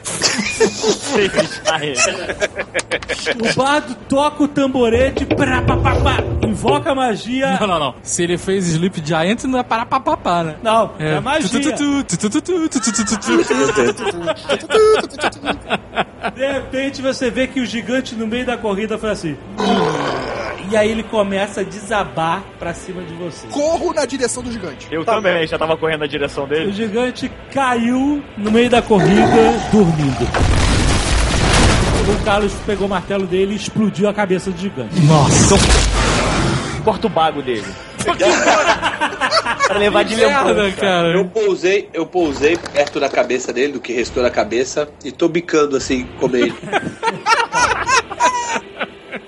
O 3.36 3.56
bardo 3.56 3.96
toca 4.08 4.44
o 4.44 4.48
tamborete, 4.48 5.26
prá, 5.26 5.62
pá, 5.62 5.78
pá, 5.78 5.96
pá, 5.96 6.18
invoca 6.48 6.92
a 6.92 6.96
magia. 6.96 7.58
Não, 7.60 7.68
não, 7.68 7.80
não. 7.80 7.96
Se 8.02 8.24
ele 8.24 8.38
fez 8.38 8.68
Sleep 8.68 9.02
Giant, 9.06 9.44
não 9.46 9.60
é 9.60 9.64
parar 9.64 9.86
pra 9.86 10.00
papá, 10.00 10.44
né? 10.44 10.56
Não, 10.64 10.92
é, 11.00 11.20
magia. 11.20 11.50
Tu, 11.50 12.04
tu, 12.18 12.30
tu, 12.30 12.40
De 16.36 16.52
repente 16.52 17.02
você 17.02 17.30
vê 17.30 17.48
que 17.48 17.60
o 17.60 17.66
gigante 17.66 18.16
no 18.16 18.26
meio 18.28 18.46
da 18.46 18.58
corrida 18.58 18.98
foi 18.98 19.12
assim. 19.12 19.38
E 20.72 20.76
aí 20.76 20.90
ele 20.90 21.04
começa 21.04 21.62
a 21.62 21.64
desabar 21.64 22.42
pra 22.58 22.74
cima 22.74 23.04
de 23.04 23.14
você. 23.14 23.46
Corro 23.48 23.94
na 23.94 24.06
direção 24.06 24.42
do 24.42 24.52
gigante. 24.52 24.88
Eu 24.92 25.06
também, 25.06 25.46
já 25.48 25.58
tava 25.60 25.78
correndo 25.78 26.00
na 26.02 26.08
direção 26.08 26.46
O 26.46 26.48
dele. 26.48 26.72
gigante 26.72 27.32
caiu 27.54 28.24
no 28.38 28.52
meio 28.52 28.70
da 28.70 28.82
corrida, 28.82 29.60
dormindo. 29.72 30.28
O 32.08 32.24
Carlos 32.26 32.54
pegou 32.66 32.88
o 32.88 32.90
martelo 32.90 33.26
dele 33.28 33.54
e 33.54 33.56
explodiu 33.56 34.10
a 34.10 34.14
cabeça 34.14 34.52
do 34.52 34.58
gigante. 34.58 34.94
Corta 36.84 37.08
o 37.08 37.10
bago 37.10 37.42
dele. 37.42 37.66
pra 39.68 39.78
levar 39.78 40.04
de 40.04 40.16
lembrança. 40.16 40.78
cara. 40.78 41.08
Eu 41.10 41.26
pousei, 41.26 41.90
eu 41.94 42.06
pousei 42.06 42.58
perto 42.58 43.00
da 43.00 43.10
cabeça 43.10 43.52
dele, 43.54 43.74
do 43.74 43.80
que 43.80 43.94
restou 43.94 44.24
da 44.24 44.30
cabeça, 44.30 44.88
e 45.04 45.12
tô 45.12 45.28
bicando 45.28 45.76
assim, 45.78 46.08
como 46.20 46.36
ele. 46.36 46.54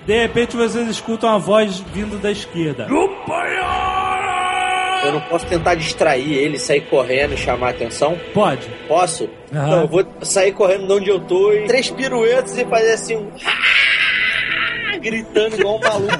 De 0.05 0.18
repente 0.22 0.55
vocês 0.55 0.88
escutam 0.88 1.30
uma 1.30 1.39
voz 1.39 1.80
vindo 1.93 2.18
da 2.18 2.31
esquerda. 2.31 2.88
Eu 5.03 5.14
não 5.14 5.22
posso 5.22 5.45
tentar 5.45 5.76
distrair 5.76 6.34
ele, 6.34 6.57
sair 6.57 6.81
correndo 6.81 7.34
e 7.34 7.38
chamar 7.38 7.68
a 7.68 7.69
atenção? 7.72 8.18
Pode. 8.34 8.68
Posso? 8.88 9.30
Aham. 9.53 9.68
Então 9.68 9.81
eu 9.81 9.88
vou 9.88 10.05
sair 10.22 10.51
correndo 10.53 10.88
de 10.88 10.93
onde 10.93 11.09
eu 11.09 11.19
tô 11.19 11.53
e 11.53 11.65
três 11.65 11.89
piruetas 11.89 12.57
e 12.57 12.65
fazer 12.65 12.93
assim 12.93 13.15
um. 13.18 13.30
Gritando 14.99 15.59
igual 15.59 15.77
um 15.77 15.80
maluco. 15.80 16.18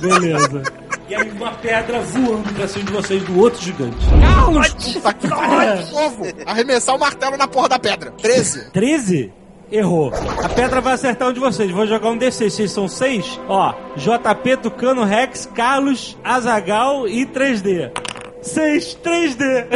Beleza. 0.00 0.62
E 1.08 1.14
aí 1.14 1.30
uma 1.30 1.52
pedra 1.52 2.00
voando 2.00 2.52
pra 2.54 2.66
cima 2.66 2.84
de 2.86 2.92
vocês 2.92 3.22
do 3.24 3.38
outro 3.38 3.60
gigante. 3.62 3.96
Puta 4.94 5.12
que 5.12 5.28
pariu. 5.28 5.82
De 5.84 5.92
novo. 5.92 6.24
Arremessar 6.46 6.96
o 6.96 6.98
martelo 6.98 7.36
na 7.36 7.46
porra 7.46 7.68
da 7.68 7.78
pedra. 7.78 8.10
13. 8.12 8.70
13? 8.70 9.32
Errou. 9.70 10.12
A 10.42 10.48
pedra 10.48 10.80
vai 10.80 10.94
acertar 10.94 11.28
um 11.28 11.32
de 11.32 11.40
vocês. 11.40 11.70
Vou 11.70 11.86
jogar 11.86 12.08
um 12.10 12.18
D6. 12.18 12.50
Vocês 12.50 12.72
são 12.72 12.88
seis? 12.88 13.38
Ó, 13.48 13.74
JP, 13.96 14.56
Tucano, 14.62 15.04
Rex, 15.04 15.46
Carlos, 15.54 16.16
Azagal 16.24 17.06
e 17.06 17.26
3D. 17.26 17.90
6, 18.40 18.98
3D. 19.04 19.66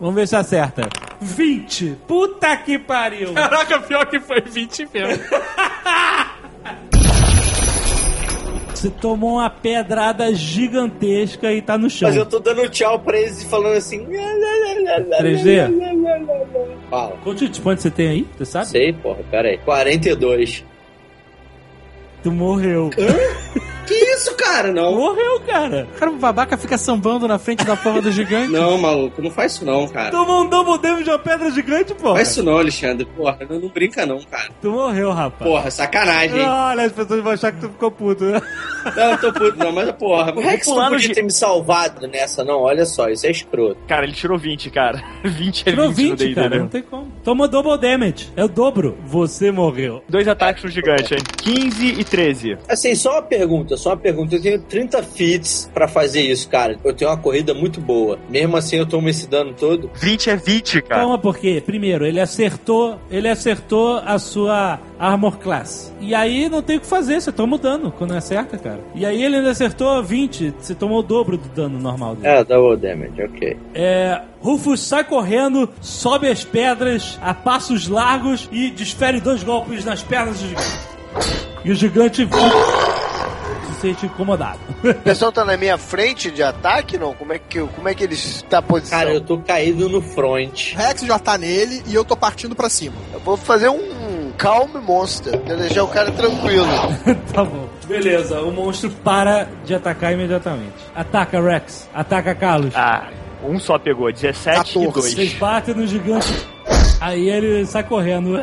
Vamos 0.00 0.14
ver 0.14 0.28
se 0.28 0.36
acerta. 0.36 0.88
20. 1.20 1.98
Puta 2.06 2.56
que 2.56 2.78
pariu. 2.78 3.34
Caraca, 3.34 3.80
pior 3.80 4.06
que 4.06 4.20
foi 4.20 4.40
20 4.40 4.88
mesmo. 4.92 5.24
Você 8.80 8.88
tomou 8.88 9.34
uma 9.34 9.50
pedrada 9.50 10.34
gigantesca 10.34 11.52
e 11.52 11.60
tá 11.60 11.76
no 11.76 11.90
chão. 11.90 12.08
Mas 12.08 12.16
eu 12.16 12.24
tô 12.24 12.38
dando 12.38 12.66
tchau 12.70 12.98
pra 12.98 13.20
eles 13.20 13.42
e 13.42 13.46
falando 13.46 13.76
assim. 13.76 14.06
3D? 14.06 15.68
Fala. 16.88 17.14
Quantos 17.22 17.42
hit 17.42 17.60
points 17.60 17.82
você 17.82 17.90
tem 17.90 18.08
aí? 18.08 18.26
Você 18.38 18.46
sabe? 18.46 18.68
Sei, 18.68 18.90
porra, 18.94 19.18
pera 19.30 19.48
aí. 19.48 19.58
42. 19.58 20.64
Tu 22.22 22.32
morreu. 22.32 22.88
Que 24.20 24.28
isso, 24.28 24.34
cara? 24.36 24.70
Não. 24.72 24.94
Morreu, 24.94 25.40
cara. 25.46 25.88
Cara, 25.98 26.10
o 26.10 26.16
babaca 26.16 26.56
fica 26.56 26.76
sambando 26.76 27.26
na 27.26 27.38
frente 27.38 27.64
da 27.64 27.76
porra 27.76 28.02
do 28.02 28.12
gigante. 28.12 28.52
Não, 28.52 28.76
maluco, 28.78 29.22
não 29.22 29.30
faz 29.30 29.52
isso 29.52 29.64
não, 29.64 29.88
cara. 29.88 30.10
Tomou 30.10 30.42
um 30.42 30.48
double 30.48 30.78
damage 30.78 31.04
de 31.04 31.10
uma 31.10 31.18
pedra 31.18 31.50
gigante, 31.50 31.94
pô. 31.94 32.14
Faz 32.14 32.30
isso 32.30 32.42
não, 32.42 32.58
Alexandre. 32.58 33.06
Porra, 33.06 33.38
não, 33.48 33.58
não 33.60 33.68
brinca 33.68 34.04
não, 34.04 34.20
cara. 34.20 34.50
Tu 34.60 34.70
morreu, 34.70 35.10
rapaz. 35.10 35.50
Porra, 35.50 35.70
sacanagem, 35.70 36.38
hein? 36.38 36.46
Olha, 36.48 36.84
as 36.84 36.92
pessoas 36.92 37.22
vão 37.22 37.32
achar 37.32 37.52
que 37.52 37.60
tu 37.60 37.68
ficou 37.68 37.90
puto. 37.90 38.24
né? 38.24 38.40
Não, 38.96 39.14
tô 39.18 39.30
puto 39.30 39.58
não, 39.58 39.70
mas 39.72 39.90
porra. 39.92 40.32
O 40.34 40.40
Rex 40.40 40.66
não 40.66 40.72
pular 40.74 40.86
no 40.88 40.96
podia 40.96 41.14
ter 41.14 41.22
me 41.22 41.30
salvado 41.30 42.06
nessa, 42.06 42.42
não. 42.42 42.60
Olha 42.60 42.86
só, 42.86 43.10
isso 43.10 43.26
é 43.26 43.30
escroto. 43.30 43.76
Cara, 43.86 44.04
ele 44.04 44.14
tirou 44.14 44.38
20, 44.38 44.70
cara. 44.70 45.04
20 45.22 45.60
é 45.60 45.70
Tirou 45.70 45.90
20, 45.90 46.10
no 46.10 46.16
20, 46.16 46.18
D&D, 46.18 46.34
cara. 46.34 46.48
né? 46.48 46.58
Não 46.60 46.68
tem 46.68 46.82
como. 46.82 47.12
Tomou 47.22 47.46
double 47.46 47.76
damage. 47.76 48.30
É 48.34 48.42
o 48.42 48.48
dobro. 48.48 48.96
Você 49.04 49.50
morreu. 49.50 50.02
Dois 50.08 50.26
ataques 50.26 50.64
no 50.64 50.70
gigante, 50.70 51.12
hein? 51.12 51.20
15 51.42 51.86
e 52.00 52.04
13. 52.04 52.56
Assim, 52.70 52.94
só 52.94 53.12
uma 53.12 53.22
pergunta, 53.22 53.76
só 53.76 53.90
uma 53.90 53.96
pergunta. 53.98 54.09
Eu 54.10 54.40
tenho 54.40 54.60
30 54.60 55.02
feats 55.02 55.70
pra 55.72 55.88
fazer 55.88 56.22
isso, 56.22 56.48
cara. 56.48 56.78
Eu 56.84 56.92
tenho 56.92 57.10
uma 57.10 57.16
corrida 57.16 57.54
muito 57.54 57.80
boa. 57.80 58.18
Mesmo 58.28 58.56
assim, 58.56 58.76
eu 58.76 58.86
tomo 58.86 59.08
esse 59.08 59.28
dano 59.28 59.52
todo. 59.52 59.90
20 59.94 60.30
é 60.30 60.36
20, 60.36 60.82
cara. 60.82 61.00
Calma, 61.02 61.18
porque, 61.18 61.62
primeiro, 61.64 62.06
ele 62.06 62.20
acertou. 62.20 62.98
Ele 63.10 63.28
acertou 63.28 63.96
a 64.04 64.18
sua 64.18 64.80
armor 64.98 65.38
class. 65.38 65.92
E 65.98 66.14
aí 66.14 66.48
não 66.48 66.62
tem 66.62 66.76
o 66.76 66.80
que 66.80 66.86
fazer, 66.86 67.20
você 67.20 67.32
toma 67.32 67.56
o 67.56 67.58
dano 67.58 67.90
quando 67.90 68.12
acerta, 68.12 68.58
cara. 68.58 68.80
E 68.94 69.06
aí 69.06 69.24
ele 69.24 69.36
ainda 69.36 69.50
acertou 69.50 70.02
20, 70.02 70.54
você 70.58 70.74
tomou 70.74 70.98
o 70.98 71.02
dobro 71.02 71.38
do 71.38 71.48
dano 71.48 71.78
normal 71.78 72.16
dele. 72.16 72.28
É, 72.28 72.44
double 72.44 72.76
damage, 72.76 73.22
ok. 73.22 73.56
É, 73.74 74.20
Rufus 74.40 74.80
sai 74.80 75.04
correndo, 75.04 75.68
sobe 75.80 76.28
as 76.28 76.44
pedras 76.44 77.18
a 77.22 77.32
passos 77.32 77.88
largos 77.88 78.48
e 78.52 78.70
desfere 78.70 79.20
dois 79.20 79.42
golpes 79.42 79.84
nas 79.84 80.02
pernas 80.02 80.38
do 80.38 80.48
gigante. 80.48 80.90
E 81.64 81.70
o 81.70 81.74
gigante 81.74 82.24
se 83.80 83.88
sente 83.88 84.06
incomodado. 84.06 84.58
O 84.84 84.94
pessoal 84.94 85.32
tá 85.32 85.44
na 85.44 85.56
minha 85.56 85.78
frente 85.78 86.30
de 86.30 86.42
ataque, 86.42 86.98
não? 86.98 87.14
Como 87.14 87.32
é 87.32 87.38
que, 87.38 87.60
como 87.60 87.88
é 87.88 87.94
que 87.94 88.04
eles 88.04 88.44
tá 88.48 88.58
a 88.58 88.62
posição? 88.62 88.98
Cara, 88.98 89.12
eu 89.12 89.20
tô 89.20 89.38
caído 89.38 89.88
no 89.88 90.02
front. 90.02 90.74
Rex 90.74 91.02
já 91.02 91.18
tá 91.18 91.38
nele 91.38 91.82
e 91.86 91.94
eu 91.94 92.04
tô 92.04 92.16
partindo 92.16 92.54
pra 92.54 92.68
cima. 92.68 92.96
Eu 93.12 93.20
vou 93.20 93.36
fazer 93.36 93.68
um 93.68 94.32
Calm 94.36 94.70
Monster, 94.82 95.38
pra 95.40 95.54
deixar 95.54 95.84
o 95.84 95.88
cara 95.88 96.10
tranquilo. 96.12 96.66
tá 97.32 97.44
bom. 97.44 97.68
Beleza, 97.86 98.40
o 98.40 98.52
monstro 98.52 98.90
para 98.90 99.48
de 99.64 99.74
atacar 99.74 100.12
imediatamente. 100.12 100.76
Ataca, 100.94 101.40
Rex. 101.40 101.88
Ataca, 101.92 102.34
Carlos. 102.34 102.72
Ah, 102.76 103.08
um 103.44 103.58
só 103.58 103.78
pegou, 103.78 104.12
17 104.12 104.78
e 104.78 104.84
2. 104.88 104.94
Vocês 104.94 105.32
batem 105.34 105.74
no 105.74 105.86
gigante. 105.86 106.32
Aí 107.00 107.28
ele 107.30 107.64
sai 107.66 107.82
correndo. 107.84 108.36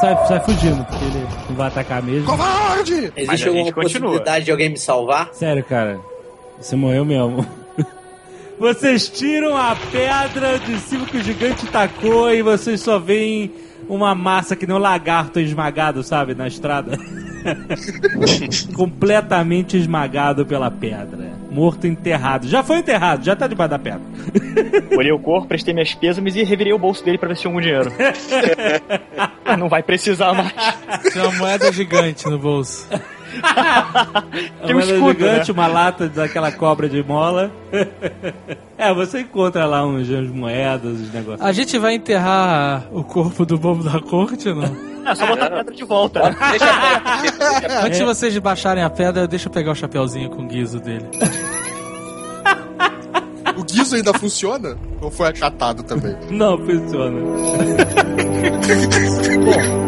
Sai, 0.00 0.26
sai 0.28 0.40
fugindo, 0.44 0.84
porque 0.84 1.04
ele 1.04 1.26
não 1.48 1.56
vai 1.56 1.68
atacar 1.68 2.02
mesmo. 2.02 2.26
Covarde! 2.26 3.12
Mas 3.16 3.24
Existe 3.28 3.44
a 3.44 3.46
alguma 3.48 3.64
gente 3.64 3.74
continua. 3.74 3.82
possibilidade 4.10 4.44
de 4.44 4.50
alguém 4.50 4.68
me 4.68 4.78
salvar? 4.78 5.30
Sério, 5.32 5.64
cara. 5.64 5.98
Você 6.60 6.76
morreu 6.76 7.04
mesmo. 7.04 7.44
Vocês 8.58 9.08
tiram 9.08 9.56
a 9.56 9.76
pedra 9.92 10.58
de 10.58 10.78
cima 10.80 11.06
que 11.06 11.16
o 11.18 11.22
gigante 11.22 11.66
tacou 11.66 12.32
e 12.32 12.42
vocês 12.42 12.80
só 12.80 12.98
veem 12.98 13.52
uma 13.88 14.14
massa 14.14 14.56
que 14.56 14.66
nem 14.66 14.74
um 14.76 14.80
lagarto 14.80 15.38
esmagado, 15.40 16.02
sabe, 16.02 16.34
na 16.34 16.48
estrada. 16.48 16.98
Completamente 18.74 19.76
esmagado 19.76 20.44
pela 20.46 20.70
pedra. 20.70 21.32
Morto 21.50 21.86
enterrado. 21.86 22.46
Já 22.48 22.62
foi 22.62 22.78
enterrado, 22.78 23.24
já 23.24 23.34
tá 23.34 23.46
debaixo 23.46 23.70
da 23.70 23.78
pedra. 23.78 24.00
Olhei 24.96 25.12
o 25.12 25.18
corpo, 25.18 25.48
prestei 25.48 25.72
minhas 25.72 25.94
pêsames 25.94 26.36
e 26.36 26.44
revirei 26.44 26.72
o 26.72 26.78
bolso 26.78 27.04
dele 27.04 27.18
pra 27.18 27.28
ver 27.28 27.36
se 27.36 27.42
tinha 27.42 27.50
algum 27.50 27.60
dinheiro. 27.60 27.92
Ah, 29.44 29.56
Não 29.58 29.68
vai 29.68 29.82
precisar 29.82 30.32
mais. 30.34 30.52
Tem 31.12 31.22
uma 31.22 31.32
moeda 31.32 31.72
gigante 31.72 32.26
no 32.28 32.38
bolso. 32.38 32.86
Tem 34.66 34.74
um 34.74 34.80
escudo, 34.80 35.18
gigante, 35.18 35.52
né? 35.52 35.60
uma 35.60 35.66
lata 35.66 36.08
daquela 36.08 36.50
cobra 36.52 36.88
de 36.88 37.02
mola. 37.02 37.50
é, 38.76 38.92
você 38.94 39.20
encontra 39.20 39.66
lá 39.66 39.86
uns, 39.86 40.08
uns 40.08 40.30
moedas, 40.30 41.00
uns 41.00 41.12
negócios. 41.12 41.40
A 41.40 41.52
gente 41.52 41.78
vai 41.78 41.94
enterrar 41.94 42.86
o 42.90 43.04
corpo 43.04 43.44
do 43.44 43.58
bobo 43.58 43.82
da 43.82 44.00
corte 44.00 44.48
ou 44.48 44.56
não? 44.56 44.88
É 45.06 45.14
só 45.14 45.26
botar 45.26 45.46
a 45.46 45.50
pedra 45.50 45.74
de 45.74 45.84
volta. 45.84 46.36
Antes 47.84 47.98
de 47.98 48.04
vocês 48.04 48.36
baixarem 48.38 48.82
a 48.82 48.90
pedra, 48.90 49.26
deixa 49.26 49.48
eu 49.48 49.52
pegar 49.52 49.72
o 49.72 49.74
chapeuzinho 49.74 50.28
com 50.30 50.42
o 50.42 50.46
guiso 50.46 50.80
dele. 50.80 51.06
O 53.56 53.64
guiso 53.64 53.96
ainda 53.96 54.12
funciona? 54.14 54.76
Ou 55.00 55.10
foi 55.10 55.28
achatado 55.28 55.82
também? 55.82 56.14
Não, 56.30 56.58
funciona. 56.58 57.18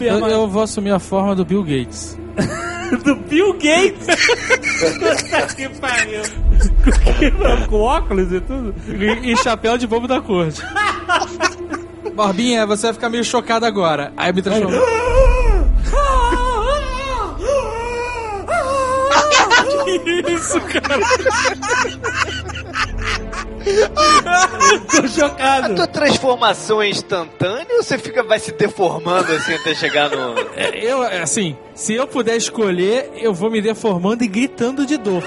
Eu, 0.00 0.26
eu 0.26 0.48
vou 0.48 0.62
assumir 0.62 0.90
a 0.90 0.98
forma 0.98 1.34
do 1.34 1.44
Bill 1.44 1.62
Gates. 1.62 2.18
do 3.04 3.16
Bill 3.16 3.52
Gates. 3.54 4.06
Puta 4.80 5.54
que 5.54 5.68
pariu. 5.80 6.22
Com, 7.32 7.66
com 7.66 7.80
óculos 7.80 8.32
e 8.32 8.40
tudo. 8.40 8.74
E, 8.88 9.32
e 9.32 9.36
chapéu 9.36 9.76
de 9.78 9.86
bobo 9.86 10.08
da 10.08 10.20
corte. 10.20 10.62
Barbinha, 12.14 12.66
você 12.66 12.86
vai 12.86 12.94
ficar 12.94 13.08
meio 13.08 13.24
chocado 13.24 13.64
agora. 13.66 14.12
Aí 14.16 14.32
me 14.32 14.42
transformo. 14.42 14.76
que 19.98 20.32
isso, 20.32 20.60
cara? 20.60 20.98
Tô 24.90 25.08
chocado. 25.08 25.72
A 25.72 25.74
tua 25.74 25.86
transformação 25.86 26.82
é 26.82 26.88
instantânea 26.88 27.76
ou 27.76 27.82
você 27.82 27.98
fica, 27.98 28.22
vai 28.22 28.38
se 28.38 28.52
deformando 28.52 29.32
assim 29.32 29.54
até 29.54 29.74
chegar 29.74 30.10
no. 30.10 30.38
É, 30.56 30.78
Eu, 30.84 31.02
assim, 31.02 31.56
se 31.74 31.94
eu 31.94 32.06
puder 32.06 32.36
escolher, 32.36 33.10
eu 33.16 33.32
vou 33.34 33.50
me 33.50 33.60
deformando 33.60 34.22
e 34.24 34.28
gritando 34.28 34.84
de 34.86 34.96
dor. 34.96 35.22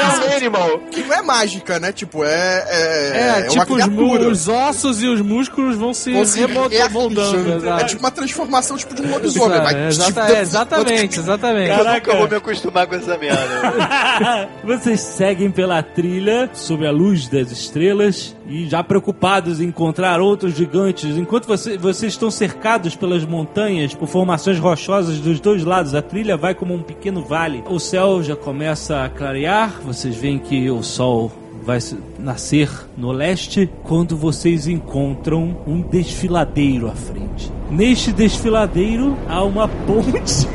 É 0.00 0.32
um 0.32 0.36
animal. 0.36 0.78
Que 0.90 1.02
não 1.02 1.14
é 1.14 1.22
mágica, 1.22 1.78
né? 1.78 1.92
Tipo, 1.92 2.24
é. 2.24 2.28
É, 2.28 3.10
É, 3.12 3.46
é 3.46 3.50
uma 3.50 3.64
tipo, 3.66 3.74
os, 3.74 4.26
os 4.26 4.48
ossos 4.48 5.02
e 5.02 5.06
os 5.08 5.20
músculos 5.20 5.76
vão 5.76 5.92
se 5.92 6.10
remoldando. 6.10 7.20
exato. 7.20 7.80
É 7.82 7.84
tipo 7.84 8.00
uma 8.00 8.10
transformação 8.10 8.76
tipo 8.76 8.94
de 8.94 9.02
um 9.02 9.10
lobisomem. 9.10 9.58
É, 9.58 9.88
exata- 9.88 10.20
tipo, 10.22 10.36
é, 10.36 10.40
exatamente, 10.40 11.18
exatamente. 11.20 11.70
Eu 11.78 11.84
nunca 11.84 12.16
vou 12.16 12.28
me 12.28 12.36
acostumar 12.36 12.86
com 12.86 12.94
essa 12.94 13.18
merda. 13.18 14.48
Vocês 14.64 15.00
seguem 15.00 15.50
pela 15.50 15.82
trilha 15.82 16.48
sob 16.54 16.86
a 16.86 16.90
luz 16.90 17.28
das 17.28 17.50
estrelas 17.50 18.34
e 18.48 18.68
já 18.68 18.82
preocupados 18.82 19.60
em 19.60 19.64
encontrar 19.64 20.20
outros 20.20 20.54
gigantes, 20.54 21.16
enquanto 21.16 21.46
você- 21.46 21.76
vocês 21.78 22.12
estão 22.12 22.30
cercados 22.30 22.96
pelas 22.96 23.24
montanhas, 23.24 23.94
por 23.94 24.08
formações 24.08 24.58
rochosas 24.60 25.18
dos 25.18 25.40
dois 25.40 25.64
lados, 25.64 25.94
a 25.94 26.02
trilha 26.02 26.36
vai 26.36 26.54
como 26.54 26.74
um 26.74 26.82
pequeno 26.82 27.22
vale. 27.22 27.64
O 27.68 27.80
céu 27.80 28.22
já 28.22 28.36
começa 28.36 29.04
a 29.04 29.08
clarear, 29.08 29.80
vocês 29.84 30.14
veem 30.14 30.38
que 30.38 30.70
o 30.70 30.82
sol 30.82 31.32
vai 31.64 31.78
nascer 32.18 32.70
no 32.96 33.12
leste 33.12 33.68
quando 33.82 34.16
vocês 34.16 34.66
encontram 34.66 35.56
um 35.66 35.80
desfiladeiro 35.80 36.88
à 36.88 36.94
frente. 36.94 37.50
Neste 37.70 38.12
desfiladeiro 38.12 39.16
há 39.28 39.42
uma 39.42 39.68
ponte 39.68 40.48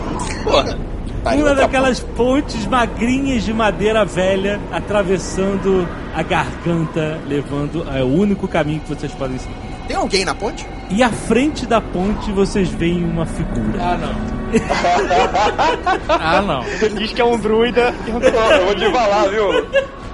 uma 1.33 1.55
daquelas 1.55 1.99
pontes 1.99 2.67
magrinhas 2.67 3.43
de 3.43 3.53
madeira 3.53 4.05
velha 4.05 4.59
atravessando 4.71 5.87
a 6.13 6.21
garganta, 6.21 7.19
levando. 7.27 7.85
É 7.89 8.03
o 8.03 8.07
único 8.07 8.47
caminho 8.47 8.79
que 8.81 8.89
vocês 8.89 9.11
podem 9.13 9.37
seguir. 9.39 9.64
Tem 9.87 9.95
alguém 9.95 10.25
na 10.25 10.33
ponte? 10.35 10.65
E 10.89 11.01
à 11.03 11.09
frente 11.09 11.65
da 11.65 11.79
ponte 11.81 12.31
vocês 12.31 12.69
veem 12.69 13.03
uma 13.03 13.25
figura. 13.25 13.79
Ah, 13.79 13.97
não. 13.97 14.15
ah, 16.09 16.41
não. 16.41 16.63
Diz 16.97 17.13
que 17.13 17.21
é 17.21 17.25
um 17.25 17.37
druida. 17.37 17.93
Eu 18.07 18.19
vou 18.65 18.75
te 18.75 18.91
falar, 18.91 19.27
viu? 19.29 19.65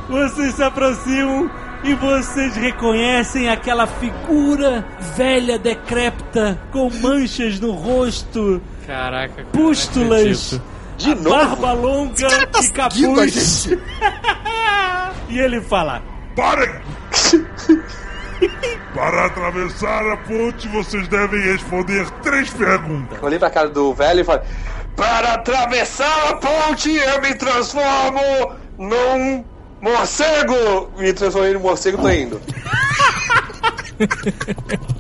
Vocês 0.10 0.56
se 0.56 0.64
aproximam 0.64 1.50
e 1.84 1.94
vocês 1.96 2.56
reconhecem 2.56 3.50
aquela 3.50 3.88
figura 3.88 4.86
velha, 5.16 5.58
decrépita, 5.58 6.60
com 6.72 6.90
manchas 7.02 7.60
no 7.60 7.72
rosto, 7.72 8.62
Caraca. 8.86 9.34
cara, 9.36 9.48
pústulas, 9.52 10.60
De 10.98 11.16
novo? 11.16 11.30
barba 11.30 11.72
longa 11.74 12.28
Tá 12.48 12.60
e 12.62 12.70
capuz. 12.70 13.70
E 15.30 15.40
ele 15.40 15.62
fala: 15.62 16.02
Parem! 16.36 16.70
Para 18.94 19.26
atravessar 19.26 20.06
a 20.12 20.18
ponte, 20.18 20.68
vocês 20.70 21.08
devem 21.08 21.42
responder 21.42 22.10
três 22.22 22.50
perguntas. 22.50 23.22
Olhei 23.22 23.40
pra 23.40 23.50
cara 23.50 23.70
do 23.70 23.94
velho 23.94 24.22
e 24.22 24.24
falei: 24.24 24.42
Para 24.96 25.34
atravessar 25.34 26.30
a 26.30 26.36
ponte, 26.36 26.94
eu 26.94 27.22
me 27.22 27.34
transformo 27.36 28.54
num 28.78 29.44
morcego! 29.82 30.92
Me 30.98 31.14
transformei 31.14 31.54
num 31.54 31.62
morcego 31.62 31.98
e 32.00 32.02
tô 32.02 32.10
indo. 32.10 32.42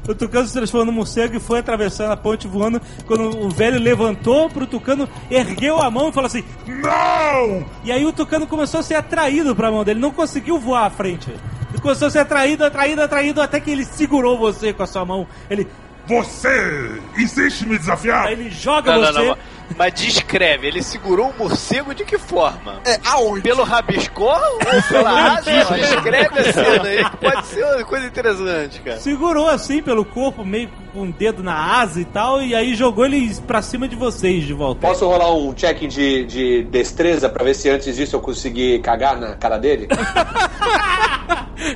O 0.07 0.13
Tucano 0.13 0.45
se 0.45 0.53
transformou 0.53 0.85
no 0.85 0.91
morcego 0.91 1.37
e 1.37 1.39
foi 1.39 1.59
atravessando 1.59 2.11
a 2.11 2.17
ponte 2.17 2.47
voando. 2.47 2.81
Quando 3.07 3.45
o 3.45 3.49
velho 3.49 3.79
levantou 3.79 4.49
pro 4.49 4.67
Tucano, 4.67 5.09
ergueu 5.29 5.81
a 5.81 5.89
mão 5.89 6.09
e 6.09 6.11
falou 6.11 6.27
assim: 6.27 6.43
Não! 6.67 7.65
E 7.83 7.91
aí 7.91 8.05
o 8.05 8.11
Tucano 8.11 8.45
começou 8.45 8.79
a 8.79 8.83
ser 8.83 8.95
atraído 8.95 9.55
pra 9.55 9.71
mão 9.71 9.83
dele, 9.83 9.99
não 9.99 10.11
conseguiu 10.11 10.59
voar 10.59 10.85
à 10.85 10.89
frente. 10.89 11.33
Ele 11.81 11.83
começou 11.83 12.07
a 12.07 12.11
ser 12.11 12.19
atraído, 12.19 12.63
atraído, 12.63 13.01
atraído, 13.01 13.41
até 13.41 13.59
que 13.59 13.71
ele 13.71 13.83
segurou 13.83 14.37
você 14.37 14.71
com 14.71 14.83
a 14.83 14.87
sua 14.87 15.03
mão. 15.03 15.27
Ele, 15.49 15.67
Você 16.07 17.01
insiste 17.17 17.61
em 17.63 17.69
me 17.69 17.77
desafiar? 17.79 18.27
aí 18.27 18.33
ele 18.33 18.49
joga 18.51 18.93
Não, 18.93 19.01
não, 19.01 19.13
você. 19.13 19.25
não. 19.25 19.37
Mas 19.77 19.93
descreve, 19.93 20.67
ele 20.67 20.83
segurou 20.83 21.29
o 21.29 21.37
morcego 21.37 21.95
de 21.95 22.03
que 22.03 22.17
forma? 22.17 22.81
É, 22.83 22.99
aonde? 23.05 23.41
Pelo 23.41 23.63
rabiscó 23.63 24.37
ou 24.53 24.59
pela 24.89 25.35
asa? 25.37 25.51
Descreve 25.75 26.39
a 26.39 26.53
cena 26.53 26.89
aí, 26.89 27.09
que 27.09 27.17
pode 27.17 27.45
ser 27.47 27.63
uma 27.63 27.83
coisa 27.85 28.05
interessante, 28.05 28.81
cara. 28.81 28.97
Segurou 28.99 29.47
assim 29.47 29.81
pelo 29.81 30.03
corpo, 30.03 30.43
meio 30.43 30.69
com 30.93 31.03
o 31.03 31.11
dedo 31.11 31.41
na 31.41 31.79
asa 31.81 31.99
e 32.01 32.05
tal, 32.05 32.41
e 32.41 32.53
aí 32.53 32.75
jogou 32.75 33.05
ele 33.05 33.33
pra 33.47 33.61
cima 33.61 33.87
de 33.87 33.95
vocês 33.95 34.43
de 34.45 34.53
volta. 34.53 34.81
Posso 34.81 35.07
rolar 35.07 35.33
um 35.33 35.53
check 35.53 35.87
de, 35.87 36.25
de 36.25 36.63
destreza 36.63 37.29
pra 37.29 37.43
ver 37.43 37.55
se 37.55 37.69
antes 37.69 37.95
disso 37.95 38.15
eu 38.15 38.19
consegui 38.21 38.79
cagar 38.79 39.19
na 39.19 39.35
cara 39.35 39.57
dele? 39.57 39.87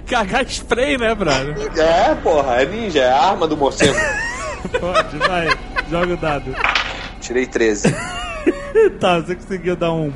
Cagar 0.08 0.46
spray, 0.48 0.98
né, 0.98 1.14
brother? 1.14 1.56
é, 1.78 2.16
porra, 2.16 2.62
é 2.62 2.66
ninja, 2.66 3.02
é 3.02 3.12
a 3.12 3.22
arma 3.22 3.48
do 3.48 3.56
morcego. 3.56 3.96
Pode, 4.80 5.18
vai, 5.18 5.48
joga 5.90 6.14
o 6.14 6.18
dado. 6.18 6.56
Tirei 7.22 7.46
13. 7.46 7.96
Tá, 9.00 9.20
você 9.20 9.36
conseguiu 9.36 9.76
dar 9.76 9.92
um 9.94 10.12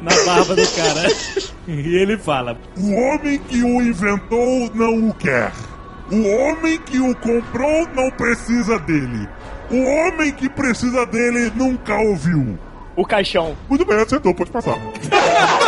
na 0.00 0.24
barba 0.24 0.54
do 0.54 0.66
cara. 0.68 1.08
E 1.66 1.96
ele 1.96 2.16
fala: 2.16 2.56
O 2.76 2.92
homem 2.92 3.38
que 3.38 3.62
o 3.62 3.82
inventou 3.82 4.70
não 4.72 5.10
o 5.10 5.14
quer. 5.14 5.52
O 6.10 6.28
homem 6.28 6.78
que 6.78 7.00
o 7.00 7.14
comprou 7.16 7.88
não 7.94 8.10
precisa 8.10 8.78
dele. 8.78 9.28
O 9.70 9.82
homem 9.82 10.32
que 10.32 10.48
precisa 10.48 11.04
dele 11.04 11.50
nunca 11.54 11.96
ouviu. 11.96 12.56
O 12.94 13.04
caixão. 13.04 13.56
Muito 13.68 13.84
bem, 13.84 13.96
acertou, 13.96 14.32
pode 14.34 14.50
passar. 14.50 14.76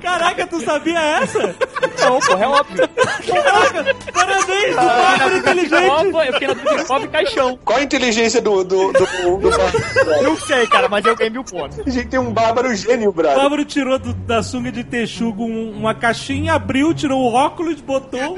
Caraca, 0.00 0.46
tu 0.46 0.60
sabia 0.64 0.98
essa? 1.20 1.54
Não, 2.00 2.18
porra, 2.20 2.44
é 2.44 2.48
óbvio. 2.48 2.88
Caraca, 2.88 3.96
parabéns, 4.12 4.74
tu 4.76 4.76
bárbaro 4.76 5.36
inteligente. 5.36 6.26
Eu 6.26 6.32
fiquei 6.32 6.48
na 6.48 6.54
dúvida 6.54 6.76
de 6.76 6.84
prova 6.84 7.04
e 7.04 7.08
caixão. 7.08 7.58
Qual 7.64 7.78
a 7.78 7.82
inteligência 7.82 8.40
do, 8.40 8.64
do, 8.64 8.92
do, 8.92 9.38
do 9.38 9.50
bárbaro? 9.50 10.22
Não 10.22 10.36
sei, 10.36 10.66
cara, 10.66 10.88
mas 10.88 11.04
eu 11.04 11.16
ganhei 11.16 11.30
mil 11.30 11.44
pontos. 11.44 11.78
A 11.86 11.90
gente 11.90 12.08
tem 12.08 12.20
um 12.20 12.32
bárbaro 12.32 12.74
gênio, 12.74 13.10
O 13.10 13.12
brother. 13.12 13.36
Bárbaro 13.38 13.64
tirou 13.64 13.98
do- 13.98 14.14
da 14.14 14.42
sunga 14.42 14.70
de 14.72 14.84
texugo 14.84 15.44
um- 15.44 15.72
uma 15.76 15.94
caixinha, 15.94 16.54
abriu, 16.54 16.92
tirou 16.94 17.20
o 17.20 17.34
óculos, 17.34 17.80
botou. 17.80 18.36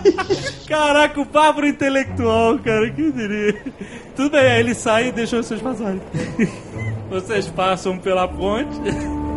Caraca, 0.68 1.20
o 1.20 1.24
Bárbaro 1.24 1.66
intelectual, 1.66 2.58
cara, 2.58 2.90
que 2.90 3.10
diria. 3.12 3.62
Tudo 4.14 4.30
bem, 4.30 4.40
aí 4.40 4.60
ele 4.60 4.74
sai 4.74 5.08
e 5.08 5.12
deixa 5.12 5.36
vocês 5.42 5.60
passarem. 5.60 6.00
Vocês 7.08 7.46
passam 7.46 7.96
pela 7.98 8.26
ponte 8.26 8.65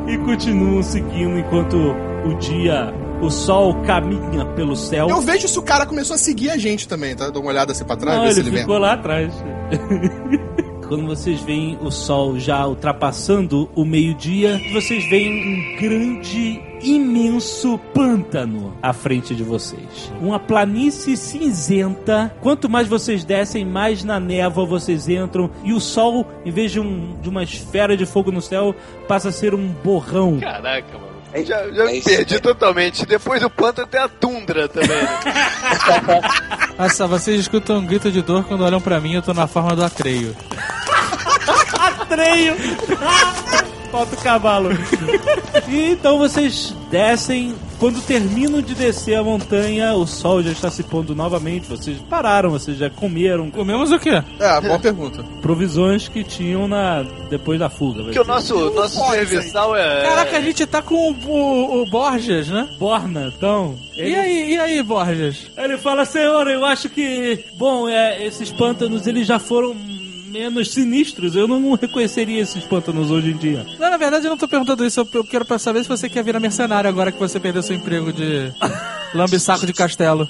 e 0.08 0.18
continuam 0.20 0.82
seguindo 0.84 1.38
enquanto 1.38 1.76
o 2.26 2.34
dia 2.40 2.94
o 3.22 3.30
sol 3.30 3.76
caminha 3.84 4.46
pelo 4.56 4.76
céu. 4.76 5.10
Eu 5.10 5.22
vejo 5.22 5.48
se 5.48 5.60
o 5.60 5.62
cara 5.62 5.86
começou 5.86 6.16
a 6.16 6.18
seguir 6.18 6.50
a 6.50 6.58
gente 6.58 6.88
também, 6.88 7.16
tá? 7.16 7.30
Dá 7.30 7.40
uma 7.40 7.50
olhada 7.50 7.72
assim 7.74 7.84
pra 7.84 7.96
trás, 7.96 8.18
Não, 8.18 8.26
ver 8.26 8.34
se 8.34 8.40
ele 8.40 8.50
ele 8.50 8.58
ficou 8.60 8.76
vem. 8.76 8.82
lá 8.84 8.94
atrás. 8.94 9.34
Quando 10.88 11.06
vocês 11.06 11.40
veem 11.42 11.78
o 11.82 11.92
sol 11.92 12.40
já 12.40 12.66
ultrapassando 12.66 13.70
o 13.76 13.86
meio-dia, 13.86 14.60
vocês 14.74 15.08
veem 15.08 15.30
um 15.32 15.80
grande, 15.80 16.60
imenso 16.82 17.78
pântano 17.94 18.74
à 18.82 18.94
frente 18.94 19.36
de 19.36 19.44
vocês. 19.44 20.12
Uma 20.22 20.40
planície 20.40 21.16
cinzenta. 21.18 22.34
Quanto 22.42 22.70
mais 22.70 22.88
vocês 22.88 23.24
descem, 23.24 23.66
mais 23.66 24.04
na 24.04 24.20
névoa 24.20 24.66
vocês 24.66 25.08
entram. 25.10 25.50
E 25.64 25.74
o 25.74 25.80
sol, 25.80 26.26
em 26.46 26.52
vez 26.52 26.72
de, 26.72 26.80
um, 26.80 27.16
de 27.22 27.30
uma 27.30 27.44
esfera 27.44 27.96
de 27.98 28.06
fogo 28.06 28.32
no 28.32 28.42
céu, 28.42 28.76
passa 29.08 29.30
a 29.30 29.32
ser 29.32 29.54
um 29.54 29.68
borrão. 29.84 30.40
Caraca, 30.40 30.94
mano. 30.94 31.10
Já, 31.46 31.70
já 31.70 31.86
me 31.86 32.02
perdi 32.02 32.40
totalmente. 32.40 33.06
Depois 33.06 33.40
do 33.40 33.50
pântano 33.52 33.88
tem 33.88 34.00
a 34.02 34.08
tundra 34.08 34.68
também. 34.68 34.90
né? 34.90 35.20
Nossa, 36.78 37.06
vocês 37.06 37.40
escutam 37.42 37.78
um 37.78 37.86
grito 37.86 38.12
de 38.12 38.22
dor 38.22 38.44
quando 38.46 38.64
olham 38.64 38.82
pra 38.82 39.00
mim 39.00 39.14
eu 39.14 39.22
tô 39.22 39.34
na 39.34 39.46
forma 39.46 39.76
do 39.76 39.84
Atreio. 39.84 40.36
Atreio! 42.02 42.56
Falta 43.92 44.16
o 44.16 44.20
cavalo. 44.22 44.70
E 45.68 45.92
então 45.92 46.18
vocês 46.18 46.74
descem. 46.90 47.54
Quando 47.80 48.02
terminam 48.02 48.60
de 48.62 48.74
descer 48.76 49.16
a 49.16 49.24
montanha, 49.24 49.94
o 49.94 50.06
sol 50.06 50.42
já 50.44 50.52
está 50.52 50.70
se 50.72 50.82
pondo 50.84 51.16
novamente. 51.16 51.68
Vocês 51.70 51.98
pararam, 52.10 52.50
vocês 52.50 52.76
já 52.78 52.90
comeram. 52.90 53.50
Comemos 53.52 53.92
o 53.92 54.00
quê? 54.00 54.22
É, 54.40 54.62
boa 54.62 54.80
pergunta. 54.80 55.24
Provisões 55.42 56.08
que 56.08 56.24
tinham 56.24 56.68
na 56.68 57.06
depois 57.30 57.60
da 57.60 57.70
fuga. 57.70 58.04
Porque 58.04 58.20
o 58.20 58.24
nosso, 58.26 58.72
nosso 58.72 59.00
serviçal 59.12 59.76
é. 59.76 60.02
Caraca, 60.02 60.38
a 60.38 60.42
gente 60.42 60.66
tá 60.66 60.82
com 60.82 61.12
o, 61.12 61.16
o- 61.30 61.82
o 61.84 61.86
Borges, 61.90 62.50
né? 62.50 62.68
Borna, 62.80 63.32
então. 63.36 63.76
E 63.96 64.14
aí, 64.16 64.54
e 64.54 64.58
aí, 64.58 64.82
Borges? 64.84 65.52
Ele 65.56 65.78
fala, 65.78 66.04
senhor, 66.04 66.48
eu 66.48 66.66
acho 66.66 66.90
que, 66.90 67.46
bom, 67.58 67.88
é, 67.88 68.26
esses 68.26 68.52
pântanos 68.52 69.06
eles 69.08 69.26
já 69.28 69.38
foram 69.40 69.74
menos 70.30 70.72
sinistros. 70.72 71.36
Eu 71.36 71.48
não 71.48 71.74
reconheceria 71.74 72.42
esses 72.42 72.64
pântanos 72.64 73.12
hoje 73.12 73.32
em 73.32 73.38
dia. 73.38 73.66
Não, 73.80 73.90
na 73.90 73.98
verdade 73.98 74.26
eu 74.26 74.30
não 74.30 74.38
tô 74.38 74.48
perguntando 74.48 74.86
isso, 74.86 75.00
eu- 75.14 75.24
quero 75.24 75.46
pra 75.46 75.58
saber 75.60 75.84
se 75.84 75.90
você 75.90 76.08
quer 76.10 76.24
virar 76.24 76.40
mercenário 76.40 76.90
agora 76.90 77.12
que 77.12 77.20
você 77.20 77.40
perdeu 77.40 77.62
seu 77.64 77.76
emprego 77.76 78.14
de 78.14 78.52
lambe-saco 79.14 79.66
de 79.66 79.74
castelo. 79.74 80.30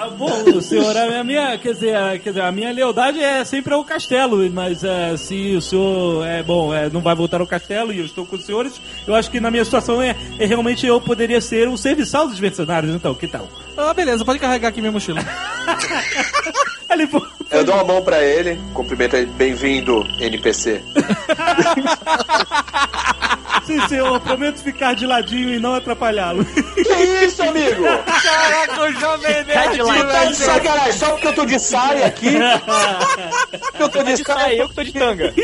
Ah, 0.00 0.08
bom, 0.10 0.60
senhor, 0.60 0.96
a 0.96 1.24
minha, 1.24 1.58
quer 1.58 1.72
dizer, 1.72 1.96
a- 1.96 2.16
quer 2.20 2.28
dizer, 2.30 2.42
a 2.42 2.52
minha 2.52 2.70
lealdade 2.72 3.18
é 3.20 3.44
sempre 3.44 3.74
ao 3.74 3.82
castelo, 3.84 4.48
mas 4.52 4.84
é, 4.84 5.16
se 5.16 5.56
o 5.56 5.60
senhor 5.60 6.24
é 6.24 6.40
bom, 6.40 6.72
é, 6.72 6.88
não 6.88 7.00
vai 7.00 7.16
voltar 7.16 7.40
ao 7.40 7.46
castelo 7.48 7.92
e 7.92 7.98
eu 7.98 8.04
estou 8.04 8.24
com 8.24 8.36
os 8.36 8.44
senhores, 8.46 8.80
eu 9.08 9.14
acho 9.16 9.28
que 9.28 9.40
na 9.40 9.50
minha 9.50 9.64
situação 9.64 10.00
é, 10.00 10.14
é 10.38 10.46
realmente 10.46 10.86
eu 10.86 11.00
poderia 11.00 11.40
ser 11.40 11.66
o 11.68 11.76
serviçal 11.76 12.28
dos 12.28 12.38
mercenários, 12.38 12.94
então, 12.94 13.12
que 13.12 13.26
tal? 13.26 13.48
Ah, 13.76 13.92
beleza, 13.92 14.24
pode 14.24 14.38
carregar 14.38 14.68
aqui 14.68 14.80
minha 14.80 14.92
mochila. 14.92 15.18
Ele, 16.90 17.08
Eu 17.50 17.64
dou 17.64 17.74
a 17.74 17.84
mão 17.84 18.02
pra 18.02 18.22
ele, 18.22 18.58
cumprimento 18.72 19.16
ele, 19.16 19.26
bem-vindo, 19.32 20.04
NPC. 20.20 20.82
sim, 23.64 23.80
senhor, 23.88 24.18
prometo 24.20 24.58
ficar 24.62 24.94
de 24.94 25.06
ladinho 25.06 25.52
e 25.54 25.58
não 25.58 25.74
atrapalhá-lo. 25.74 26.44
Que 26.44 27.24
isso, 27.26 27.42
amigo? 27.42 27.82
Caraca, 28.22 28.82
o 28.82 28.92
Jovem 28.92 29.44
Tá 29.44 29.66
de 29.66 29.82
Você 29.82 30.04
tá 30.04 30.24
de 30.24 30.36
sacanagem, 30.36 30.92
só 30.92 31.10
porque 31.10 31.26
eu 31.28 31.34
tô 31.34 31.44
de 31.44 31.58
saia 31.58 32.06
aqui? 32.06 32.30
Porque 33.60 33.76
eu 33.82 33.88
tô 33.90 34.02
de 34.02 34.14
De 34.14 34.24
saia, 34.24 34.56
eu 34.56 34.68
que 34.68 34.74
tô 34.74 34.82
de 34.82 34.92
tanga. 34.92 35.34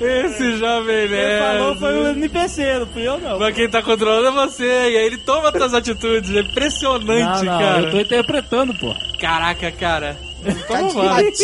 Esse 0.00 0.56
Jovem 0.58 1.08
Quem 1.08 1.38
falou 1.38 1.68
Nerd. 1.68 1.78
foi 1.80 1.94
o 2.00 2.06
NPC, 2.08 2.78
não 2.78 2.86
fui 2.86 3.08
eu 3.08 3.18
não. 3.18 3.38
Mas 3.40 3.54
quem 3.54 3.68
tá 3.68 3.82
controlando 3.82 4.28
é 4.28 4.46
você, 4.46 4.64
e 4.64 4.96
aí 4.98 5.06
ele 5.06 5.18
toma 5.18 5.50
suas 5.50 5.74
atitudes. 5.74 6.34
É 6.34 6.40
impressionante, 6.40 7.44
Não, 7.44 7.52
não, 7.52 7.58
cara. 7.58 7.80
eu 7.82 7.90
tô 7.90 7.98
interpretando, 8.00 8.74
pô. 8.74 8.94
Caraca, 9.20 9.72
cara. 9.72 10.16
Então. 10.46 10.94
Cadinhos. 10.94 11.40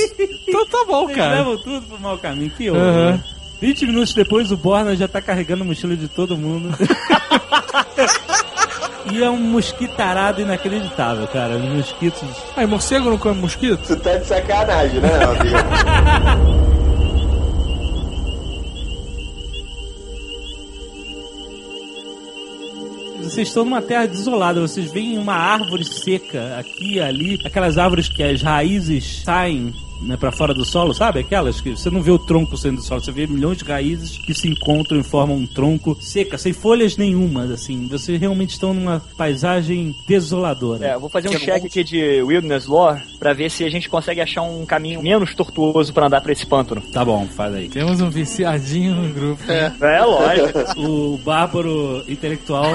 Então 0.48 0.66
tá 0.66 0.84
bom, 0.86 1.04
Eles 1.04 1.16
cara. 1.16 1.34
levam 1.36 1.56
tudo 1.58 1.86
pro 1.86 2.00
mau 2.00 2.18
caminho, 2.18 2.50
que 2.50 2.70
horror. 2.70 2.82
Aham. 2.82 3.20
20 3.60 3.86
minutos 3.86 4.12
depois, 4.12 4.50
o 4.50 4.56
Borna 4.56 4.96
já 4.96 5.06
tá 5.06 5.22
carregando 5.22 5.62
a 5.62 5.66
mochila 5.66 5.94
de 5.96 6.08
todo 6.08 6.36
mundo. 6.36 6.76
e 9.12 9.22
é 9.22 9.30
um 9.30 9.36
mosquitarado 9.36 10.40
inacreditável, 10.40 11.26
cara. 11.28 11.56
Os 11.56 11.64
mosquitos. 11.64 12.22
Aí, 12.56 12.66
morcego 12.66 13.10
não 13.10 13.18
come 13.18 13.40
mosquito? 13.40 13.84
Você 13.84 13.96
tá 13.96 14.16
de 14.16 14.26
sacanagem, 14.26 15.00
né, 15.00 15.10
amigo? 15.24 16.72
Vocês 23.32 23.48
estão 23.48 23.64
numa 23.64 23.80
terra 23.80 24.04
desolada, 24.04 24.60
vocês 24.60 24.92
veem 24.92 25.16
uma 25.16 25.32
árvore 25.32 25.86
seca 25.86 26.58
aqui 26.58 26.96
e 26.96 27.00
ali, 27.00 27.40
aquelas 27.42 27.78
árvores 27.78 28.06
que 28.06 28.22
as 28.22 28.42
raízes 28.42 29.22
saem 29.24 29.72
né, 30.02 30.16
para 30.16 30.32
fora 30.32 30.54
do 30.54 30.64
solo, 30.64 30.94
sabe? 30.94 31.20
Aquelas 31.20 31.60
que 31.60 31.70
você 31.70 31.90
não 31.90 32.02
vê 32.02 32.10
o 32.10 32.18
tronco 32.18 32.56
saindo 32.56 32.76
do 32.76 32.82
solo, 32.82 33.00
você 33.00 33.12
vê 33.12 33.26
milhões 33.26 33.58
de 33.58 33.64
raízes 33.64 34.18
que 34.18 34.34
se 34.34 34.48
encontram 34.48 34.98
e 34.98 35.02
formam 35.02 35.36
um 35.36 35.46
tronco 35.46 35.96
seca, 36.00 36.38
sem 36.38 36.52
folhas 36.52 36.96
nenhumas, 36.96 37.50
assim. 37.50 37.86
Vocês 37.86 38.20
realmente 38.20 38.50
estão 38.50 38.74
numa 38.74 39.00
paisagem 39.16 39.94
desoladora. 40.06 40.86
É, 40.86 40.94
eu 40.94 41.00
vou 41.00 41.08
fazer 41.08 41.28
um 41.28 41.38
check 41.38 41.64
aqui 41.64 41.84
de 41.84 42.22
Wilderness 42.22 42.66
Lore 42.66 43.00
pra 43.18 43.32
ver 43.32 43.50
se 43.50 43.64
a 43.64 43.70
gente 43.70 43.88
consegue 43.88 44.20
achar 44.20 44.42
um 44.42 44.66
caminho 44.66 45.02
menos 45.02 45.34
tortuoso 45.34 45.92
pra 45.92 46.06
andar 46.06 46.20
pra 46.20 46.32
esse 46.32 46.46
pântano. 46.46 46.80
Tá 46.80 47.04
bom, 47.04 47.26
faz 47.26 47.54
aí. 47.54 47.68
Temos 47.68 48.00
um 48.00 48.10
viciadinho 48.10 48.94
no 48.94 49.08
grupo. 49.12 49.42
É, 49.50 50.02
lógico. 50.02 50.80
O 50.80 51.18
bárbaro 51.18 52.02
intelectual 52.08 52.72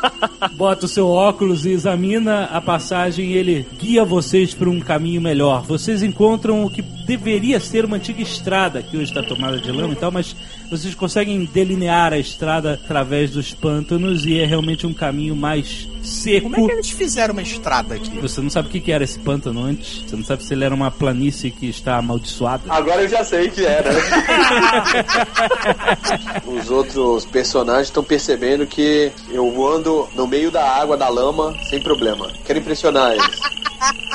bota 0.54 0.86
o 0.86 0.88
seu 0.88 1.08
óculos 1.08 1.64
e 1.66 1.70
examina 1.70 2.44
a 2.44 2.60
passagem 2.60 3.26
e 3.26 3.36
ele 3.36 3.66
guia 3.78 4.04
vocês 4.04 4.54
para 4.54 4.68
um 4.68 4.80
caminho 4.80 5.20
melhor. 5.20 5.62
Vocês 5.62 6.02
encontram 6.02 6.63
o 6.66 6.70
que 6.70 6.82
deveria 6.82 7.60
ser 7.60 7.84
uma 7.84 7.96
antiga 7.96 8.22
estrada, 8.22 8.82
que 8.82 8.96
hoje 8.96 9.06
está 9.06 9.22
tomada 9.22 9.58
de 9.58 9.70
lama 9.70 9.92
e 9.92 9.96
tal, 9.96 10.10
mas 10.10 10.34
vocês 10.70 10.94
conseguem 10.94 11.44
delinear 11.44 12.12
a 12.12 12.18
estrada 12.18 12.74
através 12.74 13.30
dos 13.30 13.52
pântanos 13.52 14.26
e 14.26 14.38
é 14.38 14.46
realmente 14.46 14.86
um 14.86 14.94
caminho 14.94 15.36
mais 15.36 15.88
seco. 16.02 16.50
Como 16.50 16.56
é 16.56 16.66
que 16.66 16.72
eles 16.72 16.90
fizeram 16.90 17.32
uma 17.32 17.42
estrada 17.42 17.94
aqui? 17.94 18.18
Você 18.18 18.40
não 18.40 18.50
sabe 18.50 18.68
o 18.68 18.70
que 18.70 18.80
que 18.80 18.92
era 18.92 19.04
esse 19.04 19.18
pântano 19.18 19.62
antes? 19.62 20.02
Você 20.02 20.16
não 20.16 20.24
sabe 20.24 20.42
se 20.42 20.54
ele 20.54 20.64
era 20.64 20.74
uma 20.74 20.90
planície 20.90 21.50
que 21.50 21.68
está 21.68 21.96
amaldiçoada? 21.96 22.62
Agora 22.68 23.02
eu 23.02 23.08
já 23.08 23.24
sei 23.24 23.50
que 23.50 23.64
era. 23.64 23.90
Os 26.46 26.70
outros 26.70 27.24
personagens 27.26 27.88
estão 27.88 28.02
percebendo 28.02 28.66
que 28.66 29.12
eu 29.30 29.66
ando 29.66 30.08
no 30.14 30.26
meio 30.26 30.50
da 30.50 30.64
água, 30.64 30.96
da 30.96 31.08
lama, 31.08 31.54
sem 31.68 31.80
problema. 31.80 32.30
Quero 32.44 32.58
impressionar 32.58 33.12
eles. 33.12 33.40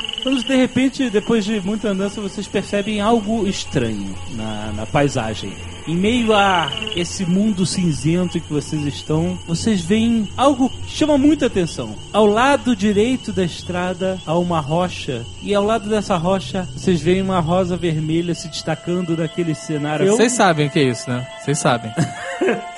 Quando 0.21 0.43
de 0.43 0.55
repente, 0.55 1.09
depois 1.09 1.45
de 1.45 1.61
muita 1.61 1.89
andança, 1.89 2.19
vocês 2.21 2.47
percebem 2.47 2.99
algo 2.99 3.47
estranho 3.47 4.15
na, 4.35 4.73
na 4.73 4.85
paisagem. 4.85 5.53
Em 5.89 5.95
meio 5.95 6.35
a 6.35 6.71
esse 6.95 7.25
mundo 7.25 7.65
cinzento 7.65 8.37
em 8.37 8.41
que 8.41 8.53
vocês 8.53 8.85
estão, 8.85 9.39
vocês 9.47 9.81
veem 9.81 10.29
algo 10.37 10.69
que 10.69 10.91
chama 10.91 11.17
muita 11.17 11.47
atenção. 11.47 11.95
Ao 12.13 12.27
lado 12.27 12.75
direito 12.75 13.33
da 13.33 13.43
estrada 13.43 14.19
há 14.23 14.37
uma 14.37 14.59
rocha, 14.59 15.25
e 15.41 15.55
ao 15.55 15.63
lado 15.63 15.89
dessa 15.89 16.15
rocha 16.15 16.69
vocês 16.77 17.01
veem 17.01 17.23
uma 17.23 17.39
rosa 17.39 17.75
vermelha 17.75 18.35
se 18.35 18.47
destacando 18.49 19.17
daquele 19.17 19.55
cenário. 19.55 20.11
Vocês 20.11 20.31
sabem 20.33 20.67
o 20.67 20.69
que 20.69 20.77
é 20.77 20.83
isso, 20.83 21.09
né? 21.09 21.27
Vocês 21.41 21.57
sabem. 21.57 21.91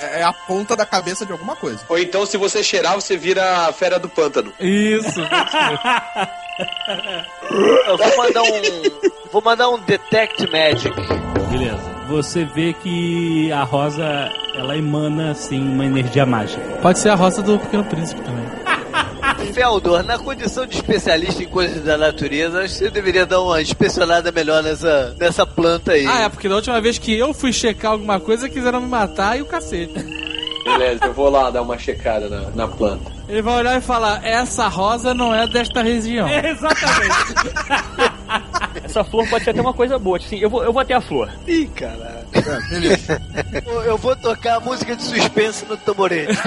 É 0.01 0.21
é 0.21 0.23
a 0.23 0.33
ponta 0.33 0.75
da 0.75 0.85
cabeça 0.85 1.25
de 1.25 1.31
alguma 1.31 1.55
coisa. 1.55 1.79
Ou 1.88 1.97
então, 1.97 2.25
se 2.25 2.35
você 2.35 2.63
cheirar, 2.63 2.95
você 2.95 3.15
vira 3.15 3.67
a 3.67 3.73
fera 3.73 3.99
do 3.99 4.09
pântano. 4.09 4.51
Isso. 4.59 5.21
Eu 7.88 7.97
vou 7.97 8.17
mandar 8.17 8.41
um. 8.41 8.61
Vou 9.31 9.41
mandar 9.41 9.69
um 9.69 9.79
Detect 9.79 10.49
Magic. 10.51 11.30
Beleza. 11.52 11.91
Você 12.07 12.45
vê 12.45 12.73
que 12.73 13.52
a 13.52 13.64
rosa 13.64 14.32
ela 14.56 14.78
emana 14.78 15.32
assim 15.32 15.60
uma 15.60 15.86
energia 15.86 16.26
mágica. 16.26 16.61
Pode 16.82 16.99
ser 16.99 17.10
a 17.10 17.15
roça 17.15 17.41
do 17.41 17.60
Pequeno 17.60 17.84
Príncipe 17.84 18.22
também. 18.22 18.45
Feldor, 19.53 20.03
na 20.03 20.18
condição 20.18 20.65
de 20.65 20.76
especialista 20.76 21.44
em 21.44 21.48
coisas 21.48 21.84
da 21.84 21.98
natureza, 21.98 22.61
acho 22.61 22.73
que 22.73 22.80
você 22.86 22.90
deveria 22.90 23.26
dar 23.26 23.41
uma 23.41 23.61
inspecionada 23.61 24.32
melhor 24.32 24.64
nessa, 24.64 25.14
nessa 25.19 25.45
planta 25.45 25.91
aí. 25.91 26.06
Ah, 26.07 26.22
é 26.22 26.30
porque 26.30 26.48
da 26.48 26.56
última 26.56 26.80
vez 26.80 26.98
que 26.98 27.18
eu 27.18 27.34
fui 27.34 27.52
checar 27.52 27.91
alguma 27.91 28.19
coisa, 28.19 28.48
quiseram 28.48 28.80
me 28.80 28.88
matar 28.88 29.38
e 29.38 29.41
o 29.41 29.45
cacete. 29.45 29.94
Beleza, 30.64 31.06
eu 31.06 31.14
vou 31.14 31.30
lá 31.30 31.49
dar 31.49 31.64
uma 31.64 31.78
checada 31.78 32.30
na, 32.30 32.49
na 32.52 32.68
planta. 32.68 33.11
Ele 33.28 33.41
vai 33.41 33.56
olhar 33.57 33.78
e 33.78 33.82
falar: 33.82 34.23
essa 34.26 34.68
rosa 34.68 35.14
não 35.14 35.34
é 35.34 35.48
desta 35.48 35.82
região. 35.82 36.28
exatamente. 36.32 38.10
Essa 38.83 39.03
flor 39.03 39.27
pode 39.29 39.43
ser 39.43 39.51
até 39.51 39.61
uma 39.61 39.73
coisa 39.73 39.97
boa. 39.99 40.17
Assim, 40.17 40.37
eu 40.39 40.49
vou, 40.49 40.63
eu 40.63 40.71
vou 40.73 40.81
até 40.81 40.93
a 40.93 41.01
flor. 41.01 41.29
Ih, 41.47 41.67
caralho. 41.75 42.21
Beleza. 42.69 43.21
Eu- 43.65 43.81
Eu 43.83 43.97
vou 43.97 44.15
tocar 44.15 44.55
a 44.57 44.59
música 44.59 44.95
de 44.95 45.03
suspense 45.03 45.65
no 45.65 45.75
tamborete. 45.77 46.31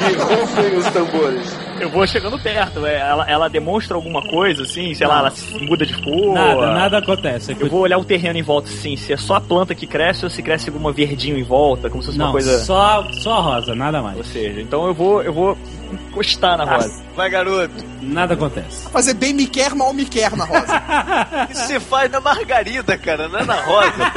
E 0.00 0.12
rufem 0.14 0.76
os 0.76 0.86
tambores. 0.90 1.56
Eu 1.80 1.88
vou 1.90 2.06
chegando 2.06 2.38
perto, 2.38 2.84
é, 2.84 2.98
ela, 3.00 3.28
ela 3.30 3.48
demonstra 3.48 3.96
alguma 3.96 4.20
coisa, 4.28 4.62
assim, 4.64 4.92
sei 4.94 5.06
lá, 5.06 5.20
ela 5.20 5.30
se 5.30 5.58
muda 5.64 5.86
de 5.86 5.94
cor. 6.02 6.34
Nada, 6.34 6.74
nada 6.74 6.98
acontece. 6.98 7.56
Eu 7.58 7.68
vou 7.70 7.80
olhar 7.80 7.96
o 7.98 8.04
terreno 8.04 8.38
em 8.38 8.42
volta, 8.42 8.68
assim, 8.68 8.96
se 8.96 9.12
é 9.12 9.16
só 9.16 9.36
a 9.36 9.40
planta 9.40 9.74
que 9.74 9.86
cresce 9.86 10.24
ou 10.24 10.30
se 10.30 10.42
cresce 10.42 10.68
alguma 10.68 10.92
verdinho 10.92 11.38
em 11.38 11.42
volta, 11.42 11.88
como 11.88 12.02
se 12.02 12.06
fosse 12.08 12.18
Não, 12.18 12.26
uma 12.26 12.32
coisa. 12.32 12.58
só, 12.64 13.06
só 13.12 13.32
a 13.38 13.40
rosa, 13.40 13.74
nada 13.74 14.02
mais. 14.02 14.18
Ou 14.18 14.24
seja, 14.24 14.60
então 14.60 14.86
eu 14.86 14.94
vou, 14.94 15.22
eu 15.22 15.32
vou 15.32 15.56
encostar 15.94 16.56
na 16.58 16.64
rosa. 16.64 17.02
Vai, 17.14 17.30
garoto. 17.30 17.84
Nada 18.02 18.34
acontece. 18.34 18.88
Fazer 18.90 19.14
bem 19.14 19.32
me 19.32 19.46
quer, 19.46 19.74
mal 19.74 19.92
me 19.92 20.04
quer 20.04 20.36
na 20.36 20.44
rosa. 20.44 20.82
Isso 21.50 21.66
se 21.66 21.80
faz 21.80 22.10
na 22.10 22.20
margarida, 22.20 22.96
cara, 22.98 23.28
não 23.28 23.38
é 23.40 23.44
na 23.44 23.60
rosa. 23.60 24.12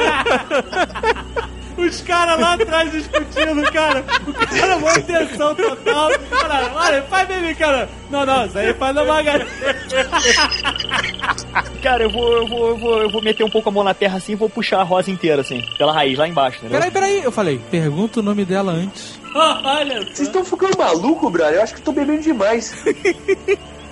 Os 1.76 2.00
caras 2.02 2.40
lá 2.40 2.54
atrás 2.54 2.90
discutindo, 2.90 3.62
cara. 3.72 4.04
O 4.26 4.32
cara, 4.32 4.78
boa 4.78 4.98
intenção 4.98 5.54
total. 5.54 6.10
Cara, 6.30 6.72
olha, 6.74 7.02
faz 7.02 7.28
bem, 7.28 7.54
cara. 7.54 7.88
Não, 8.10 8.24
não, 8.24 8.46
isso 8.46 8.58
aí 8.58 8.72
faz 8.74 8.94
na 8.94 9.04
margarida. 9.04 9.46
Cara, 11.82 12.04
eu 12.04 12.10
vou, 12.10 12.32
eu 12.32 12.46
vou, 12.48 12.68
eu 12.68 12.76
vou, 12.78 13.02
eu 13.02 13.10
vou 13.10 13.22
meter 13.22 13.44
um 13.44 13.50
pouco 13.50 13.68
a 13.68 13.72
mão 13.72 13.84
na 13.84 13.92
terra 13.92 14.16
assim 14.16 14.32
e 14.32 14.36
vou 14.36 14.48
puxar 14.48 14.80
a 14.80 14.82
rosa 14.82 15.10
inteira, 15.10 15.42
assim, 15.42 15.62
pela 15.76 15.92
raiz, 15.92 16.16
lá 16.16 16.26
embaixo, 16.26 16.58
entendeu? 16.58 16.78
Peraí, 16.78 16.90
peraí, 16.90 17.22
eu 17.22 17.30
falei, 17.30 17.60
pergunta 17.70 18.20
o 18.20 18.22
nome 18.22 18.44
dela 18.44 18.72
antes. 18.72 19.20
olha. 19.34 20.00
Vocês 20.00 20.20
estão 20.20 20.44
ficando 20.44 20.78
maluco, 20.78 21.28
brother? 21.30 21.56
Eu 21.56 21.62
acho 21.62 21.74
que 21.74 21.80
eu 21.80 21.84
tô 21.84 21.92
bebendo 21.92 22.22
demais. 22.22 22.74
Vocês 22.84 23.16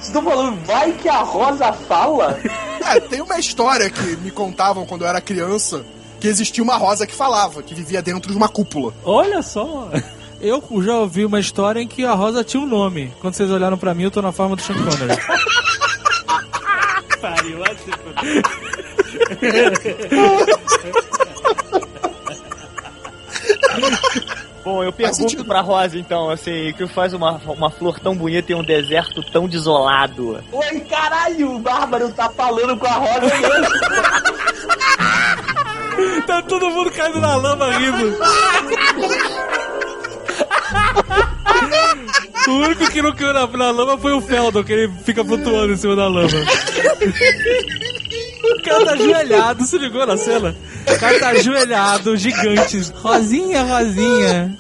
estão 0.01 0.23
falando, 0.23 0.65
vai 0.65 0.93
que 0.93 1.09
a 1.09 1.19
Rosa 1.19 1.73
fala? 1.73 2.39
É, 2.85 2.99
tem 2.99 3.21
uma 3.21 3.39
história 3.39 3.91
que 3.91 4.17
me 4.17 4.31
contavam 4.31 4.87
quando 4.87 5.03
eu 5.03 5.09
era 5.09 5.21
criança 5.21 5.85
que 6.23 6.29
existia 6.29 6.63
uma 6.63 6.77
rosa 6.77 7.05
que 7.05 7.13
falava, 7.13 7.65
que 7.65 7.75
vivia 7.75 8.01
dentro 8.01 8.31
de 8.31 8.37
uma 8.37 8.49
cúpula. 8.49 8.95
Olha 9.05 9.43
só. 9.43 9.91
Eu 10.41 10.63
já 10.81 10.99
ouvi 10.99 11.25
uma 11.25 11.41
história 11.41 11.81
em 11.81 11.87
que 11.87 12.05
a 12.05 12.15
rosa 12.15 12.45
tinha 12.45 12.63
um 12.63 12.67
nome. 12.67 13.13
Quando 13.21 13.35
vocês 13.35 13.51
olharam 13.51 13.77
pra 13.79 13.95
mim, 13.95 14.03
eu 14.05 14.11
tô 14.11 14.21
na 14.21 14.33
forma 14.33 14.57
do 14.57 14.63
Sean 14.63 14.75
Connery. 14.75 15.17
Pariu, 17.21 17.59
vai 17.59 17.77
se 17.77 17.91
Bom, 24.65 24.83
eu 24.83 24.93
pergunto 24.93 25.45
pra 25.45 25.61
Rosa, 25.61 25.97
então, 25.97 26.29
assim, 26.29 26.75
que 26.77 26.89
faz 26.89 27.15
uma, 27.15 27.41
uma 27.47 27.71
flor 27.71 28.01
tão 28.01 28.17
bonita 28.17 28.51
em 28.53 28.57
um 28.57 28.65
deserto 28.65 29.23
tão 29.31 29.49
desolado? 29.49 30.43
Oi, 30.51 30.81
caralho, 30.81 31.55
o 31.55 31.61
Bárbaro 31.61 32.13
tá 32.13 32.29
falando 32.31 32.77
com 32.77 32.87
a 32.87 32.95
Rosa 32.95 33.21
mesmo. 33.21 33.69
tá 36.27 36.43
todo 36.43 36.71
mundo 36.71 36.91
caindo 36.91 37.21
na 37.21 37.37
lama 37.37 37.77
rindo. 37.77 38.17
O 42.49 42.51
único 42.51 42.91
que 42.91 43.01
não 43.03 43.13
caiu 43.15 43.33
na, 43.33 43.47
na 43.47 43.71
lama 43.71 43.97
foi 43.99 44.13
o 44.13 44.21
Feldon, 44.21 44.65
que 44.65 44.73
ele 44.73 44.93
fica 45.05 45.25
flutuando 45.25 45.73
em 45.73 45.77
cima 45.77 45.95
da 45.95 46.09
lama. 46.09 46.29
O 48.45 48.63
cara 48.65 48.85
tá 48.85 48.93
ajoelhado, 48.93 49.65
se 49.65 49.79
ligou 49.79 50.05
na 50.07 50.17
cena? 50.17 50.55
O 50.93 50.99
cara 50.99 51.19
tá 51.21 51.29
ajoelhado, 51.29 52.17
gigante. 52.17 52.81
Rosinha, 52.97 53.63
Rosinha. 53.63 54.57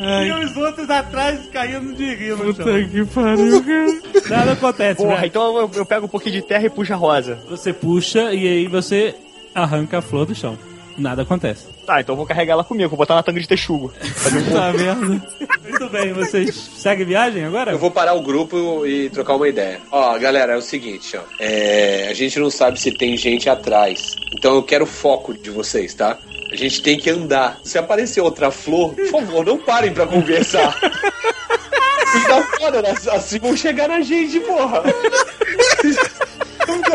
Ai, 0.00 0.28
E 0.28 0.44
os 0.44 0.56
outros 0.56 0.90
atrás 0.90 1.40
caindo 1.52 1.94
de 1.94 2.14
rir 2.14 2.36
no 2.36 2.52
puta 2.54 2.64
que 2.64 3.04
pariu, 3.06 3.62
cara. 3.64 4.28
Nada 4.28 4.52
acontece, 4.52 4.96
Porra, 4.96 5.14
velho. 5.16 5.26
então 5.26 5.56
eu, 5.58 5.70
eu 5.74 5.86
pego 5.86 6.04
um 6.06 6.08
pouquinho 6.08 6.34
de 6.34 6.42
terra 6.42 6.66
e 6.66 6.70
puxo 6.70 6.92
a 6.92 6.96
rosa. 6.96 7.38
Você 7.48 7.72
puxa 7.72 8.34
e 8.34 8.46
aí 8.46 8.66
você 8.66 9.14
arranca 9.54 9.98
a 9.98 10.02
flor 10.02 10.26
do 10.26 10.34
chão. 10.34 10.58
Nada 10.96 11.22
acontece. 11.22 11.66
Tá, 11.84 12.00
então 12.00 12.12
eu 12.12 12.16
vou 12.16 12.26
carregar 12.26 12.52
ela 12.54 12.64
comigo, 12.64 12.88
vou 12.88 12.96
botar 12.96 13.16
na 13.16 13.22
tanga 13.22 13.40
de 13.40 13.48
texugo. 13.48 13.92
Um 14.00 14.44
Puta 14.44 14.72
merda. 14.72 15.22
Muito 15.68 15.88
bem, 15.90 16.12
vocês 16.12 16.54
seguem 16.76 17.04
viagem 17.04 17.44
agora? 17.44 17.72
Eu 17.72 17.78
vou 17.78 17.90
parar 17.90 18.14
o 18.14 18.22
grupo 18.22 18.86
e 18.86 19.10
trocar 19.10 19.34
uma 19.34 19.48
ideia. 19.48 19.80
Ó, 19.90 20.16
galera, 20.18 20.54
é 20.54 20.56
o 20.56 20.62
seguinte, 20.62 21.16
ó. 21.16 21.22
É, 21.40 22.06
a 22.08 22.14
gente 22.14 22.38
não 22.38 22.48
sabe 22.48 22.80
se 22.80 22.92
tem 22.92 23.16
gente 23.16 23.50
atrás. 23.50 24.14
Então 24.38 24.54
eu 24.54 24.62
quero 24.62 24.84
o 24.84 24.86
foco 24.86 25.34
de 25.34 25.50
vocês, 25.50 25.92
tá? 25.94 26.16
A 26.52 26.56
gente 26.56 26.80
tem 26.80 26.96
que 26.96 27.10
andar. 27.10 27.58
Se 27.64 27.76
aparecer 27.76 28.20
outra 28.20 28.50
flor, 28.52 28.94
por 28.94 29.06
favor, 29.08 29.44
não 29.44 29.58
parem 29.58 29.92
pra 29.92 30.06
conversar. 30.06 30.74
Tá 32.28 32.42
foda, 32.60 32.80
né? 32.80 32.94
Assim 33.10 33.40
vão 33.40 33.56
chegar 33.56 33.88
na 33.88 34.00
gente, 34.00 34.38
porra. 34.38 34.84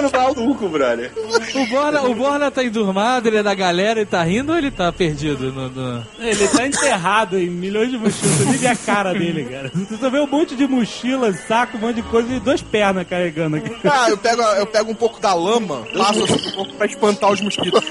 Ficando 0.08 0.36
maluco, 0.36 0.70
brother. 0.70 1.12
O 1.56 1.66
Borna, 1.68 2.04
o 2.04 2.16
Borna 2.16 2.52
tá 2.52 2.64
endurmado, 2.64 3.28
ele 3.28 3.38
é 3.38 3.44
da 3.44 3.54
galera 3.54 4.00
e 4.02 4.06
tá 4.06 4.24
rindo 4.24 4.52
ou 4.52 4.58
ele 4.58 4.72
tá 4.72 4.92
perdido? 4.92 5.52
No, 5.52 5.70
no- 5.70 6.06
Ele 6.20 6.48
tá 6.48 6.66
enterrado 6.66 7.38
em 7.38 7.50
milhões 7.50 7.90
de 7.92 7.98
mochilas. 7.98 8.38
Você 8.38 8.58
vê 8.58 8.68
a 8.68 8.76
cara 8.76 9.14
dele, 9.14 9.44
cara. 9.46 9.72
Você 9.74 9.98
só 9.98 10.10
vê 10.10 10.20
um 10.20 10.28
monte 10.28 10.56
de 10.56 10.68
mochila, 10.68 11.32
saco, 11.34 11.78
um 11.78 11.82
monte 11.82 11.96
de 11.98 12.04
coisa 12.04 12.34
e 12.34 12.40
duas 12.40 12.62
pernas 12.62 13.08
carregando 13.08 13.58
aqui. 13.58 13.76
Ah, 13.86 14.10
eu 14.10 14.18
pego, 14.18 14.42
eu 14.42 14.66
pego 14.68 14.92
um 14.92 14.96
pouco 14.96 15.20
da 15.20 15.34
lama, 15.34 15.84
passo 15.98 16.24
assim 16.24 16.50
um 16.50 16.52
pouco 16.52 16.74
pra 16.74 16.86
espantar 16.86 17.32
os 17.32 17.42
mosquitos. 17.42 17.84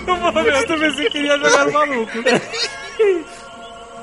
No 0.06 0.16
momento 0.16 0.72
eu 0.72 0.78
pensei 0.78 1.04
que 1.06 1.10
queria 1.10 1.38
jogar 1.38 1.64
no 1.66 1.72
maluco. 1.72 2.12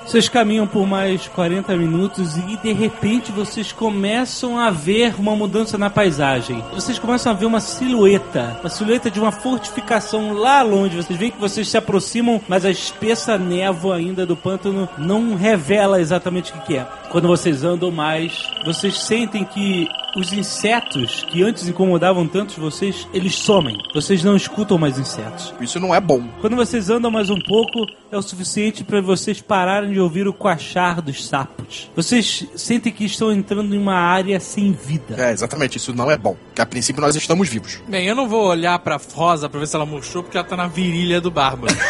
Vocês 0.05 0.29
caminham 0.29 0.67
por 0.67 0.85
mais 0.85 1.27
40 1.27 1.75
minutos 1.75 2.37
e 2.37 2.57
de 2.57 2.71
repente 2.73 3.31
vocês 3.31 3.71
começam 3.71 4.57
a 4.57 4.69
ver 4.69 5.15
uma 5.19 5.35
mudança 5.35 5.79
na 5.79 5.89
paisagem. 5.89 6.63
Vocês 6.71 6.99
começam 6.99 7.31
a 7.31 7.35
ver 7.35 7.47
uma 7.47 7.59
silhueta, 7.59 8.55
uma 8.61 8.69
silhueta 8.69 9.09
de 9.09 9.19
uma 9.19 9.31
fortificação 9.31 10.31
lá 10.33 10.61
longe. 10.61 10.95
Vocês 10.95 11.17
veem 11.17 11.31
que 11.31 11.39
vocês 11.39 11.67
se 11.67 11.75
aproximam, 11.75 12.39
mas 12.47 12.65
a 12.65 12.69
espessa 12.69 13.35
névoa 13.35 13.95
ainda 13.95 14.27
do 14.27 14.37
pântano 14.37 14.87
não 14.95 15.35
revela 15.35 15.99
exatamente 15.99 16.53
o 16.53 16.61
que 16.61 16.77
é. 16.77 16.87
Quando 17.09 17.27
vocês 17.27 17.63
andam 17.63 17.89
mais, 17.89 18.47
vocês 18.63 19.01
sentem 19.01 19.43
que 19.43 19.87
os 20.15 20.31
insetos 20.31 21.25
que 21.25 21.43
antes 21.43 21.67
incomodavam 21.67 22.27
tantos 22.27 22.55
vocês, 22.55 23.07
eles 23.13 23.35
somem. 23.35 23.77
Vocês 23.93 24.23
não 24.23 24.35
escutam 24.35 24.77
mais 24.77 24.97
insetos. 24.97 25.53
Isso 25.59 25.79
não 25.79 25.93
é 25.93 25.99
bom. 25.99 26.23
Quando 26.39 26.55
vocês 26.55 26.89
andam 26.89 27.11
mais 27.11 27.29
um 27.29 27.39
pouco, 27.39 27.85
é 28.11 28.17
o 28.17 28.21
suficiente 28.21 28.83
para 28.83 29.01
vocês 29.01 29.41
pararem 29.41 29.94
de 29.95 30.01
ouvir 30.01 30.27
o 30.27 30.33
coachar 30.33 31.01
dos 31.01 31.25
sapos. 31.25 31.89
Vocês 31.95 32.45
sentem 32.55 32.91
que 32.91 33.05
estão 33.05 33.31
entrando 33.31 33.73
em 33.73 33.77
uma 33.77 33.95
área 33.95 34.37
sem 34.41 34.73
vida. 34.73 35.15
É, 35.17 35.31
exatamente, 35.31 35.77
isso 35.77 35.93
não 35.93 36.11
é 36.11 36.17
bom. 36.17 36.35
Que 36.53 36.61
a 36.61 36.65
princípio 36.65 37.01
nós 37.01 37.15
estamos 37.15 37.47
vivos. 37.47 37.81
Bem, 37.87 38.05
eu 38.05 38.13
não 38.13 38.27
vou 38.27 38.45
olhar 38.45 38.77
pra 38.79 38.99
Rosa 39.13 39.47
pra 39.47 39.59
ver 39.59 39.67
se 39.67 39.75
ela 39.75 39.85
murchou, 39.85 40.21
porque 40.21 40.37
ela 40.37 40.45
tá 40.45 40.57
na 40.57 40.67
virilha 40.67 41.21
do 41.21 41.31
Bárbaro. 41.31 41.73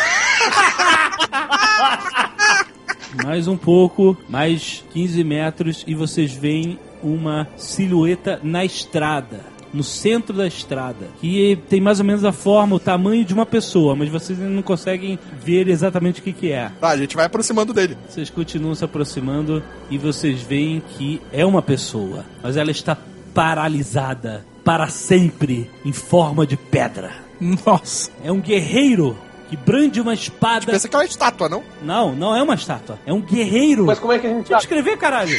Mais 3.25 3.47
um 3.47 3.57
pouco, 3.57 4.15
mais 4.27 4.83
15 4.93 5.23
metros, 5.23 5.83
e 5.87 5.95
vocês 5.95 6.33
veem 6.33 6.77
uma 7.01 7.47
silhueta 7.57 8.39
na 8.43 8.65
estrada. 8.65 9.54
No 9.75 9.83
centro 9.83 10.35
da 10.35 10.47
estrada, 10.47 11.07
que 11.19 11.59
tem 11.69 11.81
mais 11.81 11.99
ou 11.99 12.05
menos 12.05 12.23
a 12.23 12.31
forma, 12.31 12.77
o 12.77 12.79
tamanho 12.79 13.25
de 13.25 13.33
uma 13.33 13.45
pessoa, 13.45 13.95
mas 13.95 14.07
vocês 14.07 14.39
ainda 14.39 14.51
não 14.51 14.61
conseguem 14.61 15.19
ver 15.43 15.67
exatamente 15.67 16.21
o 16.21 16.23
que, 16.23 16.31
que 16.31 16.51
é. 16.51 16.71
Tá, 16.79 16.89
a 16.89 16.97
gente 16.97 17.15
vai 17.15 17.25
aproximando 17.25 17.73
dele. 17.73 17.97
Vocês 18.07 18.29
continuam 18.29 18.73
se 18.73 18.85
aproximando 18.85 19.61
e 19.89 19.97
vocês 19.97 20.41
veem 20.41 20.81
que 20.97 21.21
é 21.33 21.45
uma 21.45 21.61
pessoa, 21.61 22.23
mas 22.41 22.55
ela 22.55 22.71
está 22.71 22.97
paralisada 23.33 24.45
para 24.63 24.87
sempre 24.87 25.69
em 25.83 25.91
forma 25.91 26.47
de 26.47 26.55
pedra. 26.55 27.11
Nossa. 27.39 28.09
É 28.23 28.31
um 28.31 28.39
guerreiro 28.39 29.17
que 29.49 29.55
brande 29.57 30.01
uma 30.01 30.13
espada. 30.13 30.65
Pensa 30.65 30.87
que 30.87 30.95
é 30.95 30.99
uma 30.99 31.05
estátua, 31.05 31.47
não? 31.49 31.63
Não, 31.81 32.15
não 32.15 32.35
é 32.35 32.41
uma 32.41 32.55
estátua. 32.55 32.99
É 33.05 33.13
um 33.13 33.21
guerreiro. 33.21 33.85
Mas 33.85 33.99
como 33.99 34.13
é 34.13 34.19
que 34.19 34.27
a 34.27 34.29
gente 34.29 34.39
Deixa 34.47 34.53
eu 34.53 34.57
escrever, 34.57 34.97
caralho. 34.97 35.37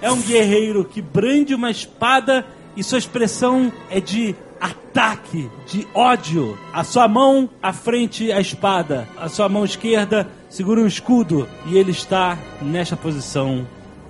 é 0.00 0.10
um 0.10 0.20
guerreiro 0.20 0.84
que 0.84 1.00
brande 1.02 1.54
uma 1.54 1.70
espada 1.70 2.46
e 2.76 2.82
sua 2.82 2.98
expressão 2.98 3.72
é 3.90 4.00
de 4.00 4.34
ataque, 4.60 5.50
de 5.66 5.86
ódio. 5.92 6.58
A 6.72 6.84
sua 6.84 7.08
mão 7.08 7.50
à 7.62 7.72
frente 7.72 8.30
a 8.30 8.40
espada, 8.40 9.08
a 9.16 9.28
sua 9.28 9.48
mão 9.48 9.64
esquerda 9.64 10.28
segura 10.48 10.80
um 10.80 10.86
escudo 10.86 11.48
e 11.66 11.76
ele 11.76 11.90
está 11.90 12.38
nesta 12.60 12.96
posição 12.96 13.66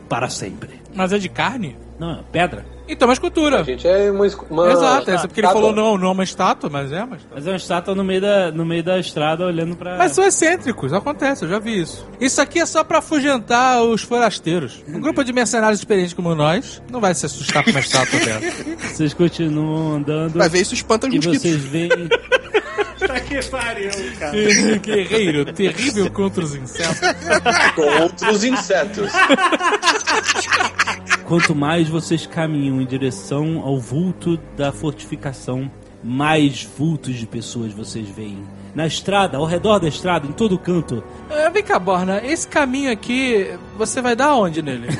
para 0.08 0.28
sempre. 0.28 0.82
Mas 0.94 1.12
é 1.12 1.18
de 1.18 1.28
carne? 1.28 1.76
Não, 1.98 2.18
é 2.18 2.22
pedra. 2.30 2.66
Então, 2.88 3.08
uma 3.08 3.14
escultura. 3.14 3.60
A 3.60 3.62
gente 3.62 3.86
é 3.86 4.10
uma... 4.10 4.26
uma 4.50 4.72
Exato, 4.72 5.10
é 5.10 5.18
porque 5.18 5.40
ele 5.40 5.46
falou 5.48 5.72
não, 5.72 5.96
não 5.96 6.08
é 6.08 6.12
uma 6.12 6.24
estátua, 6.24 6.68
mas 6.68 6.92
é 6.92 7.02
uma 7.04 7.16
estátua. 7.16 7.36
Mas 7.36 7.46
é 7.46 7.50
uma 7.50 7.56
estátua 7.56 7.94
no 7.94 8.04
meio 8.04 8.20
da, 8.20 8.52
no 8.52 8.64
meio 8.64 8.82
da 8.82 8.98
estrada 8.98 9.46
olhando 9.46 9.76
para. 9.76 9.96
Mas 9.96 10.12
são 10.12 10.24
excêntricos, 10.24 10.92
acontece, 10.92 11.44
eu 11.44 11.48
já 11.48 11.58
vi 11.58 11.80
isso. 11.80 12.06
Isso 12.20 12.40
aqui 12.40 12.58
é 12.58 12.66
só 12.66 12.82
pra 12.84 12.98
afugentar 12.98 13.82
os 13.82 14.02
forasteiros. 14.02 14.82
Um 14.88 15.00
grupo 15.00 15.24
de 15.24 15.32
mercenários 15.32 15.78
experientes 15.78 16.12
como 16.12 16.34
nós 16.34 16.82
não 16.90 17.00
vai 17.00 17.14
se 17.14 17.26
assustar 17.26 17.64
com 17.64 17.70
uma 17.70 17.80
estátua 17.80 18.18
dessa. 18.20 18.64
Vocês 18.88 19.14
continuam 19.14 19.96
andando 19.96 20.38
Vai 20.38 20.48
ver 20.48 20.60
isso 20.60 20.74
espanta 20.74 21.06
os 21.06 21.14
e 21.14 21.16
mosquitos. 21.16 21.42
vocês 21.42 21.64
veem. 21.64 21.90
que 23.40 23.50
pariu, 23.50 23.90
cara. 24.18 24.32
Guerreiro, 24.80 25.52
terrível 25.52 26.10
contra 26.10 26.44
os 26.44 26.54
insetos. 26.54 27.00
Contra 27.74 28.30
os 28.30 28.44
insetos. 28.44 29.10
Quanto 31.32 31.54
mais 31.54 31.88
vocês 31.88 32.26
caminham 32.26 32.78
em 32.78 32.84
direção 32.84 33.62
ao 33.64 33.78
vulto 33.78 34.38
da 34.54 34.70
fortificação, 34.70 35.70
mais 36.04 36.62
vultos 36.62 37.14
de 37.14 37.26
pessoas 37.26 37.72
vocês 37.72 38.06
veem. 38.06 38.44
na 38.74 38.86
estrada, 38.86 39.38
ao 39.38 39.46
redor 39.46 39.78
da 39.78 39.88
estrada, 39.88 40.26
em 40.26 40.32
todo 40.32 40.58
canto. 40.58 41.02
É, 41.30 41.48
vem 41.48 41.62
cá, 41.62 41.78
Borna, 41.78 42.20
esse 42.22 42.46
caminho 42.46 42.92
aqui, 42.92 43.50
você 43.78 44.02
vai 44.02 44.14
dar 44.14 44.34
onde 44.34 44.60
nele? 44.60 44.88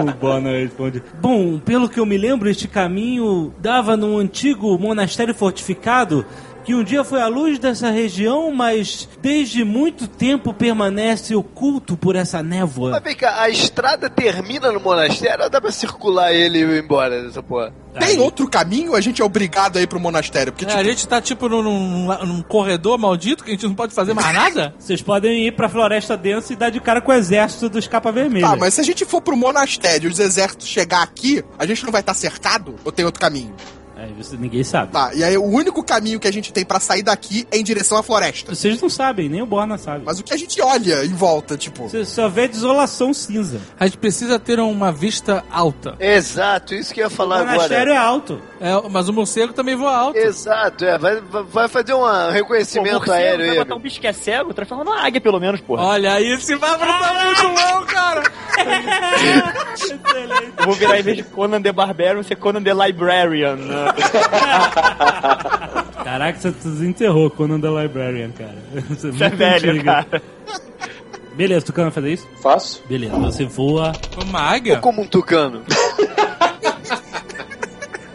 o 0.00 0.14
Bona 0.18 0.50
responde: 0.50 1.02
Bom, 1.18 1.58
pelo 1.58 1.88
que 1.88 1.98
eu 1.98 2.04
me 2.04 2.18
lembro, 2.18 2.48
este 2.48 2.68
caminho 2.68 3.54
dava 3.58 3.96
num 3.96 4.18
antigo 4.18 4.78
monastério 4.78 5.34
fortificado 5.34 6.26
que 6.64 6.74
um 6.74 6.82
dia 6.84 7.02
foi 7.04 7.20
a 7.20 7.26
luz 7.28 7.58
dessa 7.58 7.90
região, 7.90 8.52
mas 8.52 9.08
desde 9.20 9.64
muito 9.64 10.06
tempo 10.06 10.52
permanece 10.54 11.34
oculto 11.34 11.96
por 11.96 12.16
essa 12.16 12.42
névoa. 12.42 12.90
Mas 12.92 13.02
vem 13.02 13.16
cá, 13.16 13.40
a 13.42 13.48
estrada 13.50 14.08
termina 14.08 14.70
no 14.72 14.80
monastério 14.80 15.44
ou 15.44 15.50
dá 15.50 15.60
pra 15.60 15.72
circular 15.72 16.32
ele 16.32 16.58
e 16.58 16.62
ir 16.62 16.84
embora 16.84 17.22
dessa 17.22 17.42
porra? 17.42 17.72
Tem 17.98 18.18
outro 18.20 18.48
caminho? 18.48 18.94
A 18.94 19.00
gente 19.02 19.20
é 19.20 19.24
obrigado 19.24 19.76
a 19.76 19.82
ir 19.82 19.86
pro 19.86 20.00
monastério. 20.00 20.50
Porque, 20.52 20.64
É, 20.64 20.68
tipo, 20.68 20.80
a 20.80 20.84
gente 20.84 21.06
tá 21.06 21.20
tipo 21.20 21.46
num, 21.48 21.62
num- 21.62 22.24
num 22.26 22.42
corredor 22.42 22.96
maldito 22.96 23.44
que 23.44 23.50
a 23.50 23.54
gente 23.54 23.66
não 23.66 23.74
pode 23.74 23.92
fazer 23.92 24.14
mais 24.14 24.26
nada? 24.34 24.74
Vocês 24.78 25.02
podem 25.02 25.46
ir 25.46 25.52
pra 25.52 25.68
floresta 25.68 26.16
densa 26.16 26.52
e 26.52 26.56
dar 26.56 26.70
de 26.70 26.80
cara 26.80 27.00
com 27.02 27.10
o 27.12 27.14
exército 27.14 27.68
dos 27.68 27.86
capa 27.86 28.10
vermelha. 28.10 28.46
Tá, 28.48 28.56
mas 28.56 28.74
se 28.74 28.80
a 28.80 28.84
gente 28.84 29.04
for 29.04 29.20
pro 29.20 29.36
monastério 29.36 30.08
e 30.08 30.12
os 30.12 30.18
exércitos 30.18 30.66
chegar 30.68 31.02
aqui, 31.02 31.44
a 31.58 31.66
gente 31.66 31.84
não 31.84 31.92
vai 31.92 32.00
estar 32.00 32.14
cercado? 32.14 32.76
Ou 32.84 32.90
tem 32.90 33.04
outro 33.04 33.20
caminho? 33.20 33.54
Aí 34.02 34.12
você, 34.12 34.36
ninguém 34.36 34.64
sabe. 34.64 34.90
Tá, 34.92 35.12
e 35.14 35.22
aí 35.22 35.36
o 35.38 35.44
único 35.44 35.82
caminho 35.84 36.18
que 36.18 36.26
a 36.26 36.32
gente 36.32 36.52
tem 36.52 36.64
pra 36.64 36.80
sair 36.80 37.02
daqui 37.02 37.46
é 37.52 37.56
em 37.58 37.62
direção 37.62 37.96
à 37.96 38.02
floresta. 38.02 38.52
Vocês 38.54 38.80
não 38.82 38.90
sabem, 38.90 39.28
nem 39.28 39.40
o 39.42 39.46
Borna 39.46 39.78
sabe. 39.78 40.02
Mas 40.04 40.18
o 40.18 40.24
que 40.24 40.34
a 40.34 40.36
gente 40.36 40.60
olha 40.60 41.04
em 41.04 41.14
volta, 41.14 41.56
tipo. 41.56 41.88
Você 41.88 42.04
só 42.04 42.28
vê 42.28 42.48
desolação 42.48 43.14
cinza. 43.14 43.60
A 43.78 43.86
gente 43.86 43.98
precisa 43.98 44.38
ter 44.38 44.58
uma 44.58 44.90
vista 44.90 45.44
alta. 45.50 45.94
Exato, 46.00 46.74
isso 46.74 46.92
que 46.92 47.00
eu 47.00 47.04
ia 47.04 47.08
O 47.08 47.10
falar 47.10 47.38
monastério 47.44 47.92
agora. 47.92 47.94
é 47.94 47.96
alto. 47.96 48.42
É, 48.60 48.88
mas 48.90 49.08
o 49.08 49.12
morcego 49.12 49.52
também 49.52 49.76
voa 49.76 49.94
alto. 49.96 50.16
Exato, 50.18 50.84
é. 50.84 50.98
Vai, 50.98 51.20
vai 51.20 51.68
fazer 51.68 51.94
um 51.94 52.04
reconhecimento 52.30 52.94
morcego, 52.94 53.12
aéreo 53.12 53.38
vai 53.46 53.50
aí. 53.50 53.58
botar 53.58 53.74
um 53.76 53.80
bicho 53.80 54.00
que 54.00 54.06
é 54.06 54.12
cego, 54.12 54.52
transforma 54.54 54.84
numa 54.84 55.00
águia 55.00 55.20
pelo 55.20 55.38
menos, 55.38 55.60
porra. 55.60 55.82
Olha 55.84 56.14
aí, 56.14 56.32
esse 56.32 56.56
bárbaro 56.56 56.90
tá 56.92 57.24
muito 57.24 57.42
bom, 57.60 57.86
cara! 58.54 59.54
Eu 60.58 60.64
vou 60.64 60.74
virar, 60.74 60.98
em 60.98 61.02
vez 61.02 61.16
de 61.18 61.22
Conan 61.24 61.60
the 61.62 61.72
Barbarian, 61.72 62.22
ser 62.22 62.36
Conan 62.36 62.62
the 62.62 62.72
Librarian. 62.74 63.56
né? 63.56 63.86
Caraca, 66.04 66.38
você 66.38 66.50
desenterrou 66.50 67.30
Conan 67.30 67.60
the 67.60 67.68
Librarian, 67.68 68.30
cara. 68.32 68.56
Você 68.88 69.10
Você 69.10 69.24
é 69.24 69.28
velho, 69.30 69.84
cara. 69.84 70.22
Beleza, 71.34 71.64
Tucano 71.64 71.86
vai 71.86 71.94
fazer 71.94 72.12
isso? 72.12 72.28
Faço. 72.42 72.82
Beleza, 72.88 73.16
você 73.16 73.44
voa. 73.46 73.92
Uma 74.22 74.40
águia? 74.40 74.76
Como 74.78 75.00
um 75.02 75.06
tucano. 75.06 75.62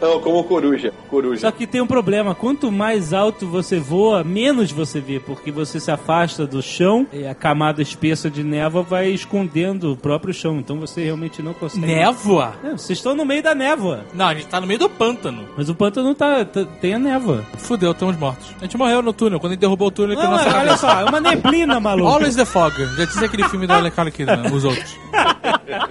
Não, 0.02 0.20
como 0.22 0.44
coruja. 0.44 0.94
Coruja. 1.10 1.42
Só 1.42 1.52
que 1.52 1.66
tem 1.66 1.82
um 1.82 1.88
problema, 1.88 2.36
quanto 2.36 2.72
mais 2.72 3.14
alto 3.14 3.48
você 3.48 3.80
voa, 3.80 4.24
menos 4.24 4.72
você 4.72 5.00
vê, 5.00 5.20
porque 5.20 5.52
você 5.52 5.80
se 5.80 5.90
afasta 5.92 6.46
do 6.46 6.62
chão 6.62 7.08
e 7.12 7.26
a 7.26 7.34
camada 7.34 7.82
espessa 7.82 8.30
de 8.30 8.44
névoa 8.44 8.84
vai 8.84 9.10
escondendo 9.10 9.92
o 9.94 9.98
próprio 9.98 10.34
chão, 10.34 10.58
então 10.60 10.80
você 10.80 11.04
realmente 11.04 11.42
não 11.42 11.54
consegue. 11.54 11.86
Névoa? 11.86 12.54
É, 12.64 12.72
vocês 12.72 12.98
estão 13.00 13.16
no 13.16 13.26
meio 13.26 13.42
da 13.42 13.56
névoa. 13.56 14.02
Não, 14.14 14.28
a 14.28 14.34
gente 14.34 14.48
tá 14.48 14.60
no 14.62 14.68
meio 14.68 14.80
do 14.80 14.90
pântano. 14.90 15.46
Mas 15.58 15.70
o 15.70 15.76
pântano 15.76 16.14
tá, 16.14 16.46
tá- 16.46 16.66
tem 16.82 16.94
a 16.94 17.00
névoa. 17.00 17.44
Fudeu, 17.58 17.92
estamos 17.92 18.18
mortos. 18.18 18.48
A 18.60 18.64
gente 18.64 18.78
morreu 18.78 19.02
no 19.02 19.14
túnel, 19.14 19.40
quando 19.40 19.52
a 19.52 19.56
gente 19.56 19.62
derrubou 19.62 19.88
o 19.88 19.92
túnel 19.92 20.14
aqui 20.18 20.24
Não, 20.24 20.32
na 20.32 20.38
nossa 20.38 20.50
olha 20.50 20.56
cabeça. 20.66 20.78
só, 20.78 21.00
é 21.02 21.04
uma 21.06 21.20
neblina, 21.20 21.80
maluco. 21.80 22.08
Always 22.10 22.36
the 22.36 22.46
Fog. 22.46 22.74
Já 22.96 23.06
disse 23.06 23.24
aquele 23.26 23.44
filme 23.50 23.66
da 23.68 23.80
Lecala 23.80 24.10
aqui, 24.10 24.26
né, 24.26 24.44
os 24.54 24.64
outros. 24.64 24.96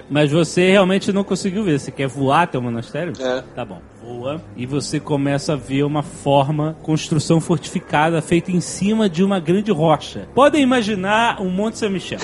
Mas 0.09 0.31
você 0.31 0.69
realmente 0.71 1.11
não 1.11 1.23
conseguiu 1.23 1.63
ver. 1.63 1.79
Você 1.79 1.91
quer 1.91 2.07
voar 2.07 2.43
até 2.43 2.57
o 2.57 2.61
monastério? 2.61 3.13
É. 3.19 3.43
Tá 3.55 3.65
bom. 3.65 3.81
Voa 4.07 4.41
e 4.55 4.65
você 4.65 5.01
começa 5.01 5.51
a 5.53 5.55
ver 5.57 5.83
uma 5.83 6.01
forma, 6.01 6.77
construção 6.81 7.41
fortificada 7.41 8.21
feita 8.21 8.51
em 8.51 8.61
cima 8.61 9.09
de 9.09 9.21
uma 9.21 9.37
grande 9.37 9.69
rocha. 9.69 10.29
Podem 10.33 10.63
imaginar 10.63 11.41
um 11.41 11.49
Monte 11.49 11.77
São 11.77 11.89
Michel. 11.89 12.19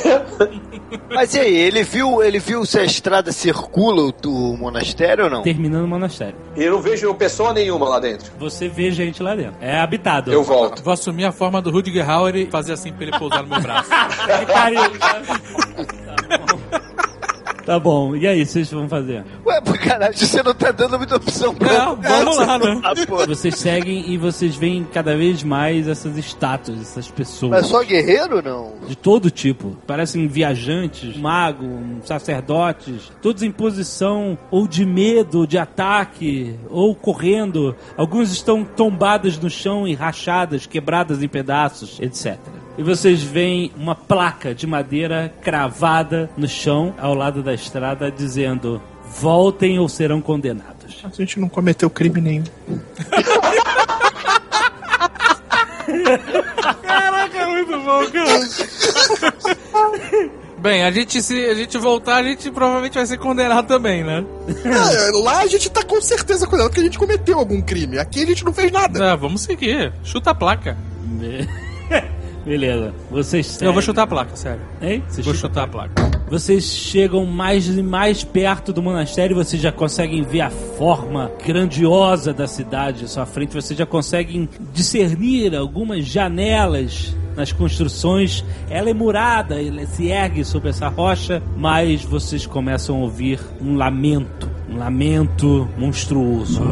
Mas 1.13 1.33
e 1.35 1.39
aí, 1.39 1.53
ele 1.55 1.83
viu, 1.83 2.23
ele 2.23 2.39
viu 2.39 2.65
se 2.65 2.79
a 2.79 2.85
estrada 2.85 3.33
circula 3.33 4.13
o, 4.25 4.57
monastério 4.57 5.25
ou 5.25 5.29
não? 5.29 5.41
terminando 5.43 5.83
o 5.83 5.87
monastério. 5.87 6.35
E 6.55 6.63
eu 6.63 6.71
não 6.71 6.81
vejo 6.81 7.13
pessoa 7.15 7.51
nenhuma 7.51 7.89
lá 7.89 7.99
dentro. 7.99 8.31
Você 8.39 8.69
vê 8.69 8.89
gente 8.91 9.21
lá 9.21 9.35
dentro. 9.35 9.55
É 9.59 9.77
habitado. 9.79 10.31
Eu 10.31 10.43
volto. 10.43 10.81
Vou 10.81 10.93
assumir 10.93 11.25
a 11.25 11.33
forma 11.33 11.61
do 11.61 11.69
Rudiger 11.69 12.09
Hauer 12.09 12.35
e 12.35 12.45
fazer 12.45 12.73
assim 12.73 12.93
pra 12.93 13.03
ele 13.03 13.19
pousar 13.19 13.43
no 13.43 13.49
meu 13.49 13.59
braço. 13.59 13.89
Tá 16.33 16.37
bom, 16.37 16.82
e 18.15 18.27
aí, 18.27 18.45
vocês 18.45 18.71
vão 18.71 18.89
fazer? 18.89 19.23
Ué, 19.45 19.61
pô, 19.61 19.73
caralho, 19.73 20.17
você 20.17 20.43
não 20.43 20.53
tá 20.53 20.71
dando 20.71 20.97
muita 20.97 21.15
opção 21.15 21.55
pra 21.55 21.85
Não, 21.85 21.95
vamos 21.95 22.37
lá, 22.37 22.59
né? 22.59 22.81
Ah. 22.83 22.93
Vocês 23.25 23.55
seguem 23.55 24.11
e 24.11 24.17
vocês 24.17 24.55
veem 24.55 24.83
cada 24.83 25.15
vez 25.15 25.43
mais 25.43 25.87
essas 25.87 26.17
estátuas, 26.17 26.81
essas 26.81 27.09
pessoas. 27.09 27.51
Mas 27.51 27.67
só 27.67 27.83
guerreiro 27.83 28.41
não? 28.41 28.73
De 28.87 28.95
todo 28.95 29.31
tipo. 29.31 29.77
Parecem 29.87 30.27
viajantes, 30.27 31.15
magos, 31.17 31.67
sacerdotes, 32.03 33.11
todos 33.21 33.43
em 33.43 33.51
posição 33.51 34.37
ou 34.51 34.67
de 34.67 34.85
medo, 34.85 35.47
de 35.47 35.57
ataque, 35.57 36.55
ou 36.69 36.93
correndo. 36.93 37.75
Alguns 37.95 38.31
estão 38.31 38.63
tombados 38.63 39.37
no 39.37 39.49
chão 39.49 39.87
e 39.87 39.93
rachadas, 39.93 40.65
quebradas 40.65 41.23
em 41.23 41.27
pedaços, 41.27 41.99
etc. 41.99 42.37
E 42.75 42.81
vocês 42.81 43.21
veem 43.21 43.71
uma 43.77 43.93
placa 43.93 44.53
de 44.55 44.65
madeira 44.65 45.31
cravada 45.41 46.29
no 46.35 46.47
chão, 46.47 46.93
ao 46.97 47.13
lado 47.13 47.43
da 47.43 47.52
estrada, 47.53 48.11
dizendo: 48.11 48.81
Voltem 49.19 49.79
ou 49.79 49.87
serão 49.89 50.21
condenados. 50.21 51.01
A 51.03 51.09
gente 51.09 51.39
não 51.39 51.49
cometeu 51.49 51.89
crime 51.89 52.21
nenhum. 52.21 52.43
Caraca, 56.81 57.37
é 57.37 57.45
muito 57.47 57.79
bom, 57.79 58.05
cara. 58.11 58.39
Bem, 60.59 60.83
a 60.83 60.91
gente 60.91 61.21
se 61.21 61.45
a 61.45 61.53
gente 61.53 61.77
voltar, 61.77 62.15
a 62.17 62.23
gente 62.23 62.49
provavelmente 62.49 62.93
vai 62.93 63.05
ser 63.05 63.17
condenado 63.17 63.67
também, 63.67 64.01
né? 64.03 64.23
É, 64.63 65.11
lá 65.23 65.39
a 65.41 65.47
gente 65.47 65.69
tá 65.69 65.83
com 65.83 66.01
certeza 66.01 66.47
cuidando 66.47 66.69
que 66.69 66.79
a 66.79 66.83
gente 66.83 66.97
cometeu 66.97 67.37
algum 67.37 67.61
crime. 67.61 67.99
Aqui 67.99 68.23
a 68.23 68.25
gente 68.25 68.45
não 68.45 68.53
fez 68.53 68.71
nada. 68.71 69.11
É, 69.11 69.17
vamos 69.17 69.41
seguir. 69.41 69.91
Chuta 70.03 70.31
a 70.31 70.35
placa. 70.35 70.77
Beleza. 72.45 72.93
Vocês 73.11 73.45
seguem. 73.47 73.67
Eu 73.67 73.73
vou 73.73 73.81
chutar 73.81 74.03
a 74.03 74.07
placa, 74.07 74.35
sério. 74.35 74.61
Hein? 74.81 75.03
Você 75.09 75.21
Vou 75.21 75.33
chuta- 75.33 75.47
chutar 75.49 75.63
a 75.63 75.67
placa. 75.67 76.22
Vocês 76.33 76.63
chegam 76.63 77.27
mais 77.27 77.67
e 77.67 77.83
mais 77.83 78.23
perto 78.23 78.73
do 78.73 78.81
monastério, 78.81 79.35
vocês 79.35 79.61
já 79.61 79.71
conseguem 79.71 80.23
ver 80.23 80.41
a 80.41 80.49
forma 80.49 81.31
grandiosa 81.45 82.33
da 82.33 82.47
cidade 82.47 83.05
à 83.05 83.07
sua 83.07 83.23
frente, 83.23 83.53
vocês 83.53 83.77
já 83.77 83.85
conseguem 83.85 84.49
discernir 84.73 85.55
algumas 85.55 86.03
janelas 86.03 87.15
nas 87.35 87.51
construções. 87.51 88.43
Ela 88.67 88.89
é 88.89 88.95
murada, 88.95 89.61
ela 89.61 89.85
se 89.85 90.07
ergue 90.07 90.43
sobre 90.43 90.69
essa 90.71 90.87
rocha, 90.87 91.39
mas 91.55 92.03
vocês 92.03 92.47
começam 92.47 92.95
a 92.95 92.99
ouvir 93.01 93.39
um 93.61 93.75
lamento, 93.75 94.49
um 94.67 94.77
lamento 94.79 95.69
monstruoso. 95.77 96.63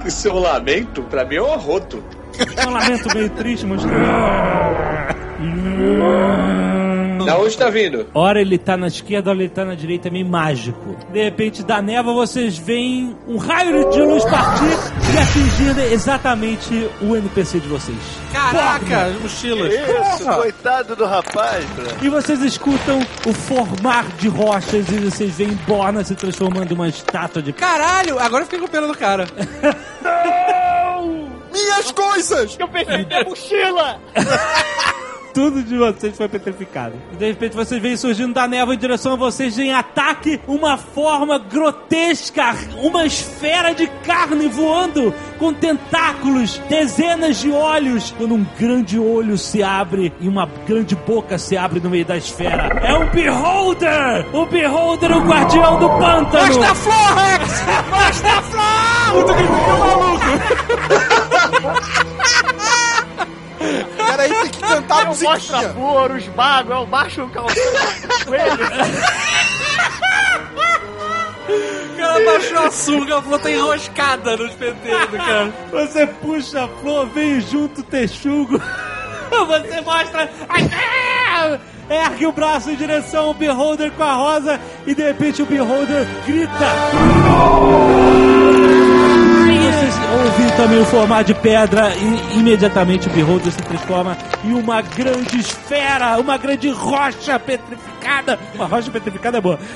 Que 0.00 0.12
seu 0.12 0.38
lamento, 0.38 1.02
pra 1.02 1.24
mim 1.24 1.34
é 1.34 1.42
um 1.42 1.52
arroto. 1.52 2.00
Um 2.64 2.70
lamento 2.70 3.12
meio 3.12 3.30
triste, 3.30 3.66
monstruoso. 3.66 4.93
Da 7.24 7.38
onde 7.38 7.56
tá 7.56 7.70
vindo? 7.70 8.06
Ora 8.12 8.40
ele 8.40 8.58
tá 8.58 8.76
na 8.76 8.86
esquerda, 8.86 9.30
ora 9.30 9.38
ele 9.38 9.48
tá 9.48 9.64
na 9.64 9.74
direita, 9.74 10.08
é 10.08 10.10
meio 10.10 10.26
mágico. 10.26 10.94
De 11.10 11.22
repente, 11.22 11.62
da 11.62 11.80
névoa, 11.80 12.12
vocês 12.12 12.58
veem 12.58 13.16
um 13.26 13.38
raio 13.38 13.88
de 13.90 14.02
luz 14.02 14.22
partir 14.24 14.64
e 14.64 15.18
atingir 15.18 15.92
exatamente 15.92 16.90
o 17.00 17.16
NPC 17.16 17.60
de 17.60 17.68
vocês. 17.68 17.96
Caraca, 18.32 19.10
mochilas. 19.22 19.72
Isso, 19.72 20.24
coitado 20.26 20.94
do 20.94 21.06
rapaz, 21.06 21.64
bro. 21.70 21.86
E 22.02 22.08
vocês 22.10 22.42
escutam 22.42 23.00
o 23.26 23.32
formar 23.32 24.06
de 24.18 24.28
rochas 24.28 24.86
e 24.90 24.98
vocês 24.98 25.34
veem 25.36 25.58
Borna 25.66 26.04
se 26.04 26.14
transformando 26.14 26.72
em 26.72 26.74
uma 26.74 26.88
estátua 26.88 27.40
de... 27.40 27.52
Caralho, 27.54 28.18
agora 28.18 28.42
eu 28.42 28.46
fiquei 28.46 28.60
com 28.60 28.68
pena 28.68 28.86
do 28.86 28.96
cara. 28.96 29.26
Minhas 31.52 31.92
coisas! 31.92 32.56
Eu 32.58 32.68
perdi 32.68 33.06
minha 33.06 33.24
mochila! 33.24 34.00
Tudo 35.34 35.62
de 35.64 35.76
vocês 35.76 36.16
foi 36.16 36.28
petrificado. 36.28 36.94
E 37.12 37.16
de 37.16 37.26
repente 37.26 37.56
vocês 37.56 37.82
veem 37.82 37.96
surgindo 37.96 38.32
da 38.32 38.46
névoa 38.46 38.74
em 38.74 38.78
direção 38.78 39.14
a 39.14 39.16
vocês 39.16 39.58
em 39.58 39.72
ataque 39.72 40.40
uma 40.46 40.78
forma 40.78 41.38
grotesca, 41.38 42.54
uma 42.80 43.04
esfera 43.04 43.74
de 43.74 43.88
carne 44.06 44.46
voando 44.46 45.12
com 45.36 45.52
tentáculos, 45.52 46.58
dezenas 46.68 47.40
de 47.40 47.50
olhos, 47.50 48.14
quando 48.16 48.36
um 48.36 48.46
grande 48.58 48.96
olho 48.96 49.36
se 49.36 49.60
abre 49.60 50.12
e 50.20 50.28
uma 50.28 50.46
grande 50.66 50.94
boca 50.94 51.36
se 51.36 51.56
abre 51.56 51.80
no 51.80 51.90
meio 51.90 52.04
da 52.04 52.16
esfera. 52.16 52.68
É 52.80 52.94
um 52.94 53.10
Beholder! 53.10 54.26
O 54.32 54.46
Beholder, 54.46 55.16
o 55.16 55.20
guardião 55.20 55.80
do 55.80 55.88
pântano! 55.88 56.46
Mostra 56.46 56.70
a 56.70 56.74
flor, 56.76 57.14
Rex! 57.16 57.64
Mostra 57.90 58.38
a 58.38 58.42
flor! 63.64 64.06
Peraí, 64.10 64.28
tem 64.32 64.48
que 64.48 64.58
cantar 64.60 64.96
a 64.96 65.00
É 65.00 65.04
o 65.04 65.06
musiquinha. 65.08 65.32
mostra-flor, 65.32 66.10
os 66.12 66.26
magos, 66.34 66.72
é 66.72 66.76
o 66.76 66.86
macho 66.86 67.28
calçando 67.28 68.24
coelho. 68.24 68.58
Cara, 71.96 72.24
cara 72.24 72.24
baixou 72.24 72.58
a 72.58 72.70
sunga, 72.70 73.18
a 73.18 73.22
flor 73.22 73.40
tá 73.40 73.50
enroscada 73.50 74.36
nos 74.36 74.52
penteiros 74.54 75.10
cara. 75.10 75.52
Você 75.70 76.06
puxa 76.06 76.64
a 76.64 76.68
flor, 76.68 77.06
vem 77.08 77.40
junto 77.40 77.80
o 77.80 77.84
texugo. 77.84 78.60
Você 79.30 79.80
mostra. 79.80 80.30
Ah! 80.48 81.58
Ergue 81.90 82.26
o 82.26 82.32
braço 82.32 82.70
em 82.70 82.76
direção 82.76 83.26
ao 83.26 83.34
Beholder 83.34 83.90
com 83.92 84.02
a 84.02 84.14
rosa 84.14 84.58
e 84.86 84.94
de 84.94 85.02
repente 85.02 85.42
o 85.42 85.46
Beholder 85.46 86.06
grita. 86.24 86.54
Vocês 89.44 89.94
ouvem 90.24 90.43
também 90.56 90.80
o 90.80 90.84
formato 90.86 91.24
de 91.24 91.34
pedra 91.34 91.92
e 91.96 92.38
imediatamente 92.38 93.08
o 93.08 93.10
Beholder 93.10 93.52
se 93.52 93.58
transforma 93.58 94.16
em 94.44 94.52
uma 94.52 94.80
grande 94.82 95.38
esfera, 95.38 96.18
uma 96.18 96.36
grande 96.36 96.70
rocha 96.70 97.38
petrificada. 97.38 98.38
Uma 98.54 98.66
rocha 98.66 98.90
petrificada 98.90 99.38
é 99.38 99.40
boa. 99.40 99.58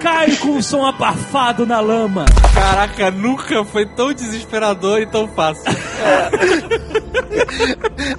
Cai 0.00 0.34
com 0.36 0.48
um 0.48 0.62
som 0.62 0.86
abafado 0.86 1.66
na 1.66 1.80
lama. 1.80 2.24
Caraca, 2.54 3.10
nunca 3.10 3.64
foi 3.64 3.86
tão 3.86 4.12
desesperador 4.12 5.00
e 5.00 5.06
tão 5.06 5.28
fácil. 5.28 5.64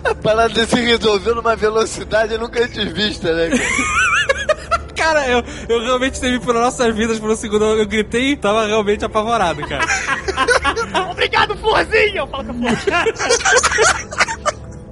A 0.03 0.15
parada 0.15 0.65
se 0.65 0.79
resolveu 0.79 1.35
numa 1.35 1.55
velocidade 1.55 2.37
nunca 2.37 2.63
antes 2.63 2.91
vista, 2.93 3.33
né? 3.33 3.49
cara? 3.49 3.61
Cara, 5.01 5.27
eu, 5.27 5.43
eu 5.67 5.83
realmente 5.83 6.21
teve 6.21 6.39
por 6.39 6.53
nossas 6.53 6.95
vidas 6.95 7.17
por 7.17 7.31
um 7.31 7.35
segundo. 7.35 7.65
Eu 7.65 7.87
gritei 7.87 8.33
e 8.33 8.37
tava 8.37 8.67
realmente 8.67 9.03
apavorado, 9.03 9.67
cara. 9.67 9.83
Obrigado, 11.11 11.55
florzinha! 11.57 12.17
Eu 12.21 12.27
falo 12.27 12.45
com 12.45 12.67
a 12.67 12.75
flor. 12.75 13.03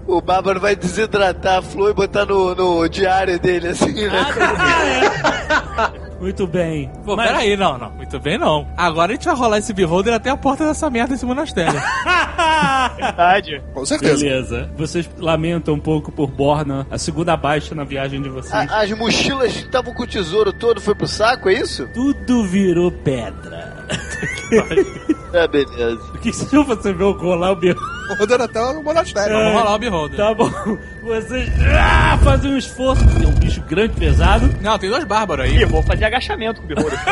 O 0.08 0.22
Bárbaro 0.22 0.60
vai 0.60 0.76
desidratar 0.76 1.58
a 1.60 1.62
flor 1.62 1.92
e 1.92 1.94
botar 1.94 2.26
no, 2.26 2.56
no 2.56 2.88
diário 2.90 3.40
dele, 3.40 3.68
assim, 3.70 3.94
né? 3.94 4.12
Muito 6.20 6.46
bem. 6.48 6.92
Pô, 7.06 7.16
Mas- 7.16 7.28
peraí, 7.28 7.56
não, 7.56 7.78
não. 7.78 7.92
Muito 7.92 8.20
bem, 8.20 8.38
não. 8.38 8.68
Agora 8.76 9.12
a 9.12 9.16
gente 9.16 9.24
vai 9.26 9.36
rolar 9.36 9.58
esse 9.60 9.72
beholder 9.72 10.14
até 10.14 10.30
a 10.30 10.36
porta 10.36 10.66
dessa 10.66 10.90
merda 10.90 11.14
desse 11.14 11.26
monastério. 11.26 11.80
Verdade. 12.98 13.62
Com 13.74 13.86
certeza. 13.86 14.18
Beleza. 14.26 14.70
Vocês 14.76 15.10
lamentam 15.18 15.76
um 15.76 15.80
pouco 15.80 16.12
por 16.12 16.28
Borna, 16.30 16.86
a 16.92 16.98
segunda 16.98 17.38
baixa 17.38 17.74
na 17.74 17.86
viagem 17.86 18.22
de 18.22 18.28
vocês. 18.30 18.54
A- 18.54 18.82
as 18.82 18.92
mochilas 18.92 19.54
que 19.54 19.60
estavam 19.66 19.94
com 19.94 20.04
o 20.04 20.08
tesouro 20.08 20.52
todo 20.52 20.82
foi 20.82 20.94
pro 20.96 21.08
saco, 21.08 21.48
é 21.50 21.54
isso? 21.54 21.88
Tudo 21.94 22.44
virou 22.46 22.92
pedra. 22.92 23.86
É, 25.34 25.48
beleza. 25.48 26.02
O 26.14 26.18
que 26.18 26.34
se 26.34 26.46
você 26.46 26.94
vê 26.94 27.04
o 27.04 27.12
rolar 27.12 27.52
o 27.52 27.56
bicho? 27.56 27.80
Rodando 28.18 28.44
até 28.44 28.62
o 28.62 28.84
monastério. 28.84 29.38
Vamos 29.38 29.54
rolar 29.54 29.76
o 29.76 29.80
beholder. 29.80 30.18
Tá 30.18 30.34
bom. 30.34 30.50
Vocês 31.04 31.50
ah, 31.78 32.18
fazem 32.24 32.54
um 32.54 32.58
esforço. 32.58 33.04
É 33.24 33.28
um 33.28 33.34
bicho 33.34 33.62
grande, 33.62 33.94
pesado. 33.94 34.50
Não, 34.62 34.78
tem 34.80 34.90
dois 34.90 35.04
bárbaros 35.04 35.46
aí. 35.46 35.58
Ih, 35.58 35.64
eu 35.64 35.70
vou 35.70 35.84
fazer 35.84 36.06
agachamento 36.06 36.62
com 36.62 36.66
o 36.66 36.76
beholder. 36.76 37.00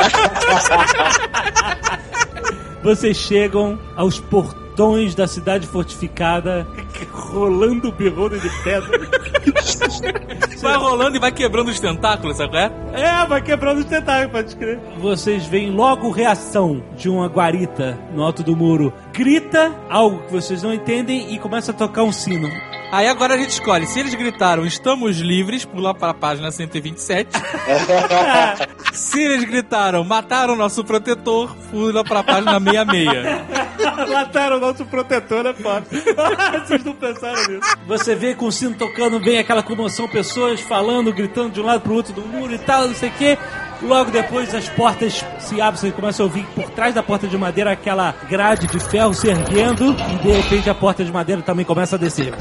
Vocês 2.84 3.18
chegam 3.18 3.77
aos 3.95 4.19
portões 4.19 4.66
da 5.15 5.27
cidade 5.27 5.65
fortificada, 5.65 6.67
rolando 7.09 7.89
o 7.89 7.91
beholder 7.91 8.39
de 8.39 8.49
pedra. 8.63 8.99
Vai 10.61 10.75
rolando 10.75 11.15
e 11.15 11.19
vai 11.19 11.31
quebrando 11.31 11.69
os 11.69 11.79
tentáculos, 11.79 12.37
sabe 12.37 12.57
é? 12.57 12.71
É, 12.93 13.25
vai 13.27 13.41
quebrando 13.41 13.79
os 13.79 13.85
tentáculos, 13.85 14.31
pode 14.31 14.55
crer. 14.55 14.79
Vocês 14.97 15.45
veem 15.45 15.69
logo 15.71 16.09
reação 16.09 16.83
de 16.97 17.07
uma 17.09 17.27
guarita 17.27 17.97
no 18.13 18.23
alto 18.23 18.43
do 18.43 18.55
muro. 18.55 18.91
Grita 19.13 19.71
algo 19.87 20.23
que 20.23 20.31
vocês 20.31 20.63
não 20.63 20.73
entendem 20.73 21.33
e 21.33 21.39
começa 21.39 21.71
a 21.71 21.75
tocar 21.75 22.03
um 22.03 22.11
sino. 22.11 22.49
Aí 22.91 23.07
agora 23.07 23.35
a 23.35 23.37
gente 23.37 23.49
escolhe. 23.49 23.85
Se 23.85 23.99
eles 23.99 24.13
gritaram 24.15 24.65
estamos 24.65 25.17
livres, 25.17 25.65
pula 25.65 25.93
para 25.93 26.11
a 26.11 26.13
página 26.13 26.49
127. 26.51 27.29
Se 28.93 29.21
eles 29.21 29.43
gritaram 29.43 30.03
mataram 30.03 30.55
nosso 30.55 30.83
protetor, 30.83 31.53
pula 31.69 32.03
para 32.03 32.21
a 32.21 32.23
página 32.23 32.59
66. 32.59 34.09
Mataram 34.09 34.57
o 34.57 34.59
nosso 34.68 34.85
protetor, 34.85 35.45
é 35.45 35.53
foda. 35.53 35.85
Vocês 36.65 36.84
não 36.84 36.94
pensaram 36.94 37.48
nisso. 37.48 37.77
Você 37.88 38.15
vê 38.15 38.35
com 38.35 38.45
o 38.45 38.52
sino 38.52 38.76
tocando 38.76 39.19
bem 39.19 39.39
aquela 39.39 39.64
comoção, 39.64 40.07
pessoas 40.07 40.60
falando, 40.61 41.14
gritando 41.14 41.52
de 41.52 41.61
um 41.61 41.65
lado 41.65 41.81
pro 41.81 41.94
outro 41.94 42.14
do 42.14 42.22
muro 42.22 42.53
e 42.53 42.60
tal, 42.60 42.88
não 42.88 42.95
sei 42.95 43.10
o 43.10 43.14
quê. 43.14 43.38
Logo 43.81 44.10
depois 44.10 44.53
as 44.56 44.68
portas 44.69 45.23
se 45.39 45.61
abrem, 45.61 45.80
você 45.80 45.91
começa 45.91 46.23
a 46.23 46.26
ouvir 46.26 46.45
por 46.56 46.69
trás 46.72 46.95
da 46.95 47.03
porta 47.03 47.27
de 47.27 47.38
madeira 47.38 47.72
aquela 47.72 48.14
grade 48.27 48.68
de 48.68 48.80
ferro 48.80 49.14
se 49.14 49.27
erguendo 49.27 49.95
e 50.14 50.15
de 50.18 50.31
repente 50.31 50.69
a 50.69 50.76
porta 50.76 51.06
de 51.06 51.11
madeira 51.11 51.41
também 51.44 51.64
começa 51.64 51.95
a 51.95 51.99
descer. 51.99 52.34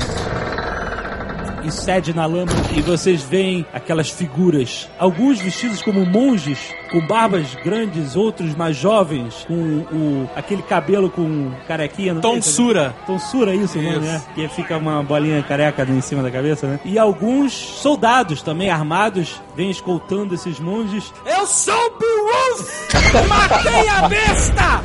E 1.67 1.71
cede 1.73 2.15
na 2.15 2.27
lama 2.27 2.53
e 2.77 2.81
vocês 2.81 3.25
veem 3.25 3.67
aquelas 3.73 4.09
figuras, 4.09 4.89
alguns 5.01 5.41
vestidos 5.41 5.83
como 5.83 6.07
monges, 6.07 6.73
com 6.93 7.05
barbas 7.05 7.57
grandes, 7.57 8.15
outros 8.15 8.55
mais 8.55 8.77
jovens, 8.77 9.45
com 9.49 9.55
o, 9.55 10.31
aquele 10.37 10.63
cabelo 10.63 11.11
com 11.11 11.51
carequinha 11.67 12.13
meio, 12.13 12.23
tá 12.23 12.29
Tonsura. 12.29 12.95
Tonsura, 13.05 13.53
isso, 13.53 13.79
nome, 13.79 13.97
Isso. 13.97 14.01
né? 14.01 14.23
Que 14.33 14.47
fica 14.47 14.77
uma 14.77 15.03
bolinha 15.03 15.43
careca 15.43 15.83
em 15.83 16.01
cima 16.01 16.23
da 16.23 16.31
cabeça, 16.31 16.69
né? 16.69 16.79
E 16.85 17.01
alguns 17.01 17.53
soldados 17.53 18.43
também 18.43 18.71
armados 18.71 19.43
vêm 19.57 19.69
escoltando 19.69 20.37
esses 20.37 20.61
monges. 20.61 21.13
Eu 21.27 21.49
sou 21.49 21.91
Beowulf! 22.37 23.29
Matei 23.29 23.89
a 23.89 24.09
besta! 24.09 24.83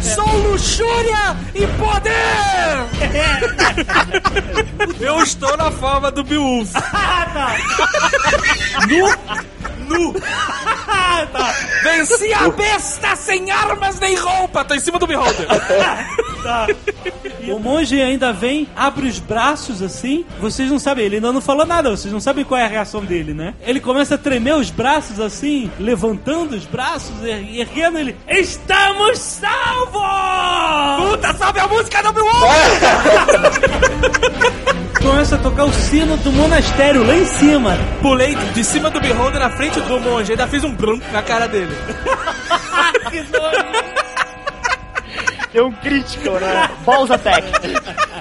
Sou 0.00 0.38
luxúria 0.38 1.36
e 1.54 1.66
poder! 1.66 2.12
Eu 5.00 5.22
estou 5.22 5.56
na 5.56 5.70
forma 5.70 6.10
do 6.10 6.22
Beowulf. 6.22 6.72
Nu! 8.88 9.06
Nu! 9.88 10.12
tá. 11.32 11.54
Venci 11.82 12.32
a 12.32 12.48
besta 12.50 13.16
sem 13.16 13.50
armas 13.50 13.98
nem 14.00 14.14
roupa! 14.16 14.64
Tô 14.64 14.74
em 14.74 14.80
cima 14.80 14.98
do 14.98 15.06
Beholder. 15.06 15.46
Tá. 16.42 16.66
O 17.54 17.60
monge 17.60 18.02
ainda 18.02 18.32
vem, 18.32 18.66
abre 18.74 19.06
os 19.06 19.20
braços 19.20 19.80
assim. 19.80 20.26
Vocês 20.40 20.68
não 20.68 20.80
sabem, 20.80 21.04
ele 21.04 21.14
ainda 21.14 21.30
não 21.30 21.40
falou 21.40 21.64
nada, 21.64 21.88
vocês 21.90 22.12
não 22.12 22.18
sabem 22.18 22.44
qual 22.44 22.58
é 22.60 22.64
a 22.64 22.68
reação 22.68 23.04
dele, 23.04 23.32
né? 23.32 23.54
Ele 23.64 23.78
começa 23.78 24.16
a 24.16 24.18
tremer 24.18 24.56
os 24.56 24.68
braços 24.68 25.20
assim, 25.20 25.70
levantando 25.78 26.56
os 26.56 26.64
braços, 26.64 27.12
er- 27.22 27.60
erguendo 27.60 27.96
ele. 27.96 28.16
Estamos 28.28 29.20
salvos! 29.20 30.02
Puta, 31.10 31.32
sabe 31.34 31.60
a 31.60 31.68
música 31.68 32.02
do 32.02 32.12
Beowulf? 32.12 32.42
Começa 35.02 35.34
a 35.34 35.38
tocar 35.38 35.64
o 35.64 35.72
sino 35.72 36.16
do 36.18 36.32
monastério 36.32 37.04
lá 37.04 37.14
em 37.14 37.24
cima. 37.24 37.76
Pulei 38.00 38.36
de 38.36 38.62
cima 38.62 38.88
do 38.88 39.00
Beholder 39.00 39.40
na 39.40 39.50
frente 39.50 39.80
do 39.80 40.00
monge, 40.00 40.32
ainda 40.32 40.46
fiz 40.46 40.62
um 40.62 40.72
brum 40.72 41.00
na 41.12 41.22
cara 41.22 41.48
dele. 41.48 41.74
que 43.10 43.20
nojo! 43.22 43.92
Deu 45.52 45.66
um 45.66 45.72
crítico, 45.72 46.30
né? 46.30 46.70
Balls 46.86 47.10
attack. 47.10 47.46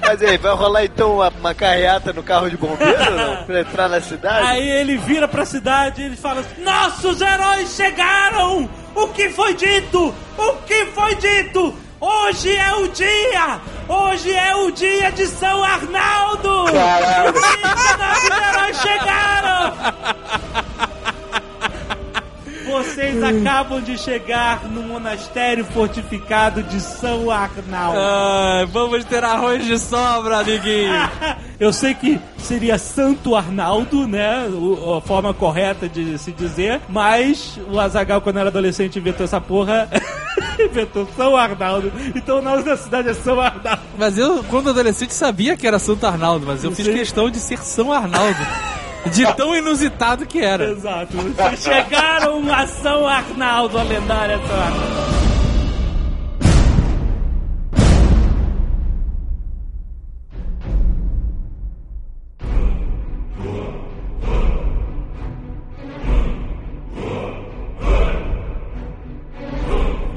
Mas 0.01 0.21
aí, 0.21 0.37
vai 0.37 0.53
rolar 0.53 0.83
então 0.83 1.15
uma, 1.15 1.29
uma 1.29 1.53
carreata 1.53 2.11
no 2.11 2.21
carro 2.21 2.49
de 2.49 2.57
bombeiro, 2.57 3.11
não? 3.15 3.43
Pra 3.45 3.61
entrar 3.61 3.87
na 3.87 4.01
cidade? 4.01 4.47
Aí 4.47 4.67
ele 4.67 4.97
vira 4.97 5.27
pra 5.27 5.45
cidade 5.45 6.01
e 6.01 6.05
ele 6.05 6.17
fala: 6.17 6.43
Nossos 6.57 7.21
heróis 7.21 7.73
chegaram! 7.73 8.69
O 8.93 9.07
que 9.07 9.29
foi 9.29 9.53
dito? 9.53 10.13
O 10.37 10.53
que 10.65 10.85
foi 10.87 11.15
dito? 11.15 11.73
Hoje 12.02 12.56
é 12.56 12.73
o 12.73 12.88
dia! 12.88 13.60
Hoje 13.88 14.32
é 14.34 14.56
o 14.56 14.72
dia 14.72 15.11
de 15.11 15.28
São 15.28 15.64
Arnaldo! 15.64 16.65
Caralho. 16.73 17.34
Heróis 18.26 18.82
chegaram! 18.82 19.73
Vocês 22.65 23.22
acabam 23.22 23.82
de 23.82 23.98
chegar 23.98 24.64
no 24.64 24.82
monastério 24.82 25.64
fortificado 25.65 26.64
de 26.64 26.80
São 26.80 27.30
Arnaldo. 27.30 27.99
Ah, 27.99 28.65
vamos 28.72 29.03
ter 29.06 29.23
arroz 29.23 29.64
de 29.65 29.78
sobra, 29.78 30.40
amiguinho. 30.40 30.94
Eu 31.60 31.72
sei 31.72 31.94
que 31.94 32.19
seria 32.40 32.78
Santo 32.80 33.36
Arnaldo, 33.36 34.07
né? 34.07 34.48
O- 34.48 34.95
a 34.95 35.02
forma 35.02 35.32
correta 35.34 35.88
de 35.88 36.18
se 36.18 36.32
dizer. 36.32 36.80
Mas 36.90 37.60
o 37.69 37.80
Azagal, 37.80 38.22
quando 38.22 38.40
era 38.40 38.49
adolescente, 38.49 38.98
inventou 38.98 39.26
essa 39.26 39.40
porra. 39.40 39.88
inventou 40.65 41.07
São 41.15 41.35
Arnaldo. 41.35 41.91
Então 42.15 42.39
o 42.39 42.41
nome 42.41 42.63
da 42.63 42.77
cidade 42.77 43.09
é 43.09 43.13
São 43.13 43.39
Arnaldo. 43.39 43.81
Mas 43.97 44.17
eu, 44.17 44.43
quando 44.45 44.69
adolescente, 44.69 45.13
sabia 45.13 45.55
que 45.57 45.67
era 45.67 45.79
Santo 45.79 46.05
Arnaldo, 46.05 46.45
mas 46.45 46.63
eu 46.63 46.71
fiz 46.71 46.85
Sim. 46.85 46.93
questão 46.93 47.29
de 47.29 47.39
ser 47.39 47.59
São 47.59 47.91
Arnaldo. 47.91 48.39
De 49.11 49.25
tão 49.33 49.55
inusitado 49.55 50.25
que 50.27 50.39
era. 50.39 50.71
Exato. 50.71 51.17
Vocês 51.17 51.63
chegaram 51.63 52.53
a 52.53 52.67
São 52.67 53.07
Arnaldo, 53.07 53.79
a 53.79 53.83
lendária 53.83 54.39
São 54.47 54.61
Arnaldo. 54.61 55.30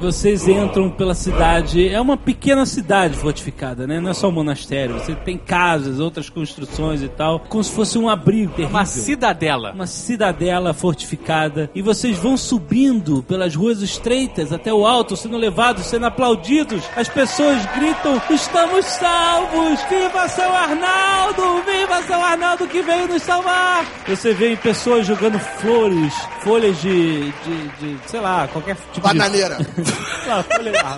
Vocês 0.05 0.47
entram 0.47 0.87
pela 0.87 1.15
cidade. 1.15 1.89
É 1.89 1.99
uma 1.99 2.15
pequena 2.15 2.63
cidade 2.67 3.17
fortificada, 3.17 3.87
né? 3.87 3.99
Não 3.99 4.11
é 4.11 4.13
só 4.13 4.27
um 4.27 4.31
monastério. 4.31 4.99
Você 4.99 5.15
tem 5.15 5.35
casas, 5.35 5.99
outras 5.99 6.29
construções 6.29 7.01
e 7.01 7.07
tal. 7.07 7.39
Como 7.39 7.63
se 7.63 7.71
fosse 7.71 7.97
um 7.97 8.07
abrigo 8.07 8.51
terrível. 8.51 8.77
Uma 8.77 8.85
cidadela. 8.85 9.71
Uma 9.71 9.87
cidadela 9.87 10.75
fortificada. 10.75 11.71
E 11.73 11.81
vocês 11.81 12.19
vão 12.19 12.37
subindo 12.37 13.23
pelas 13.23 13.55
ruas 13.55 13.81
estreitas 13.81 14.53
até 14.53 14.71
o 14.71 14.85
alto, 14.85 15.17
sendo 15.17 15.37
levados, 15.37 15.87
sendo 15.87 16.05
aplaudidos. 16.05 16.83
As 16.95 17.09
pessoas 17.09 17.65
gritam: 17.75 18.21
Estamos 18.29 18.85
salvos! 18.85 19.79
Viva 19.89 20.27
São 20.27 20.55
Arnaldo! 20.55 21.63
Viva 21.65 22.03
São 22.03 22.23
Arnaldo 22.23 22.67
que 22.67 22.83
veio 22.83 23.07
nos 23.07 23.23
salvar! 23.23 23.83
Você 24.07 24.35
vê 24.35 24.55
pessoas 24.55 25.07
jogando 25.07 25.39
flores, 25.39 26.13
folhas 26.41 26.79
de. 26.79 27.31
de, 27.31 27.67
de 27.79 27.97
sei 28.07 28.19
lá, 28.19 28.47
qualquer 28.47 28.77
tipo 28.93 29.07
Bananeira. 29.07 29.57
de. 29.57 29.94
Lá, 30.27 30.43
folha. 30.43 30.71
ah. 30.83 30.97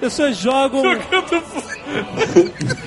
Pessoas 0.00 0.36
jogam. 0.36 0.82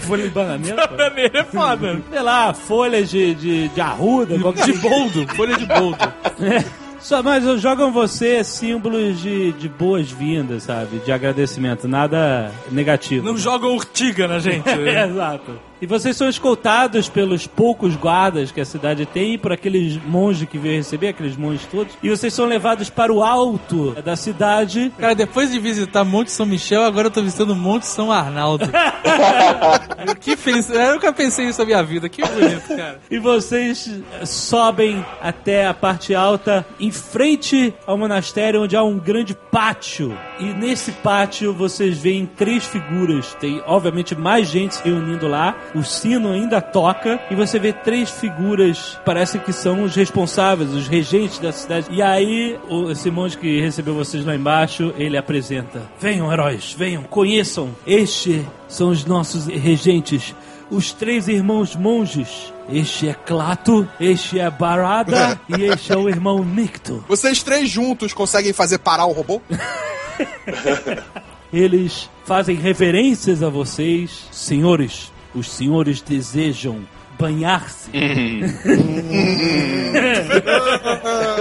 folha 0.01 0.23
de 0.23 0.29
bananeira? 0.29 0.87
pô? 0.87 0.95
Bananeira 0.95 1.39
é 1.39 1.43
foda. 1.43 2.01
Sei 2.09 2.21
lá, 2.21 2.53
folhas 2.53 3.09
de, 3.09 3.33
de, 3.35 3.67
de 3.69 3.81
arruda, 3.81 4.37
De 4.37 4.73
boldo, 4.73 5.27
folha 5.35 5.57
de 5.57 5.65
boldo. 5.65 5.97
É. 6.41 6.63
Só, 6.99 7.23
mas 7.23 7.43
jogam 7.61 7.91
você 7.93 8.43
símbolos 8.43 9.21
de, 9.21 9.53
de 9.53 9.69
boas-vindas, 9.69 10.63
sabe? 10.63 10.99
De 10.99 11.11
agradecimento, 11.11 11.87
nada 11.87 12.51
negativo. 12.69 13.25
Não 13.25 13.37
jogam 13.37 13.73
urtiga 13.73 14.27
na 14.27 14.39
gente. 14.39 14.67
É, 14.69 15.05
exato. 15.07 15.59
E 15.81 15.85
vocês 15.85 16.17
são 16.17 16.27
escoltados 16.27 17.07
pelos 17.07 17.47
poucos 17.47 17.95
guardas 17.95 18.51
que 18.51 18.59
a 18.59 18.65
cidade 18.65 19.05
tem 19.05 19.37
por 19.37 19.53
aqueles 19.53 19.95
monges 20.03 20.47
que 20.47 20.57
veio 20.57 20.77
receber, 20.77 21.09
aqueles 21.09 21.37
monges 21.37 21.65
todos. 21.71 21.93
E 22.03 22.09
vocês 22.09 22.33
são 22.33 22.45
levados 22.45 22.89
para 22.89 23.13
o 23.13 23.23
alto 23.23 23.91
da 24.03 24.15
cidade. 24.15 24.91
Cara, 24.97 25.15
depois 25.15 25.51
de 25.51 25.59
visitar 25.59 26.03
Monte 26.03 26.31
São 26.31 26.45
Michel, 26.45 26.83
agora 26.83 27.07
eu 27.07 27.11
tô 27.11 27.21
visitando 27.21 27.55
Monte 27.55 27.85
São 27.85 28.11
Arnaldo. 28.11 28.65
que 30.19 30.35
felicidade. 30.35 30.89
Eu 30.89 30.93
nunca 30.95 31.13
pensei 31.13 31.47
isso 31.47 31.59
na 31.59 31.65
minha 31.65 31.83
vida. 31.83 32.09
Que 32.09 32.21
bonito, 32.25 32.67
cara. 32.75 32.99
E 33.09 33.17
vocês 33.17 33.89
sobem 34.25 35.05
até 35.21 35.65
a 35.65 35.73
parte 35.73 36.13
alta, 36.13 36.65
em 36.79 36.91
frente 36.91 37.73
ao 37.87 37.97
monastério, 37.97 38.63
onde 38.63 38.75
há 38.75 38.83
um 38.83 38.99
grande 38.99 39.33
pátio. 39.33 40.17
E 40.39 40.45
nesse 40.45 40.91
pátio 40.91 41.53
vocês 41.53 41.97
veem 41.97 42.25
três 42.25 42.65
figuras. 42.65 43.33
Tem, 43.35 43.61
obviamente, 43.65 44.13
mais 44.13 44.47
gente 44.47 44.75
se 44.75 44.83
reunindo 44.83 45.27
lá. 45.27 45.55
O 45.75 45.83
sino 45.83 46.31
ainda 46.31 46.61
toca. 46.61 47.19
E 47.29 47.35
você 47.35 47.59
vê 47.59 47.73
três 47.73 48.09
figuras, 48.09 48.99
parece 49.05 49.39
que 49.39 49.53
são 49.53 49.83
os 49.83 49.95
responsáveis, 49.95 50.73
os 50.73 50.87
regentes 50.87 51.39
da 51.39 51.51
cidade. 51.51 51.87
E 51.89 52.01
aí, 52.01 52.57
o, 52.69 52.91
esse 52.91 53.11
monge 53.11 53.37
que 53.37 53.61
recebeu 53.61 53.93
vocês 53.93 54.25
lá 54.25 54.35
embaixo, 54.35 54.93
ele 54.97 55.17
apresenta: 55.17 55.83
Venham, 55.99 56.31
heróis, 56.31 56.75
venham, 56.77 57.03
conheçam. 57.03 57.69
Este 57.85 58.45
são 58.67 58.89
os 58.89 59.05
nossos 59.05 59.47
regentes 59.47 60.33
os 60.71 60.91
três 60.91 61.27
irmãos 61.27 61.75
monges. 61.75 62.53
Este 62.71 63.09
é 63.09 63.13
Clato, 63.13 63.87
este 63.99 64.39
é 64.39 64.49
Barada 64.49 65.39
e 65.49 65.63
este 65.63 65.91
é 65.91 65.97
o 65.97 66.07
irmão 66.07 66.43
Nicto. 66.43 67.03
Vocês 67.07 67.41
três 67.41 67.69
juntos 67.69 68.13
conseguem 68.13 68.53
fazer 68.53 68.77
parar 68.77 69.05
o 69.05 69.11
robô? 69.11 69.41
Eles 71.51 72.09
fazem 72.25 72.55
reverências 72.55 73.41
a 73.41 73.49
vocês. 73.49 74.27
Senhores, 74.31 75.11
os 75.33 75.51
senhores 75.51 76.01
desejam 76.01 76.87
banhar-se. 77.19 77.91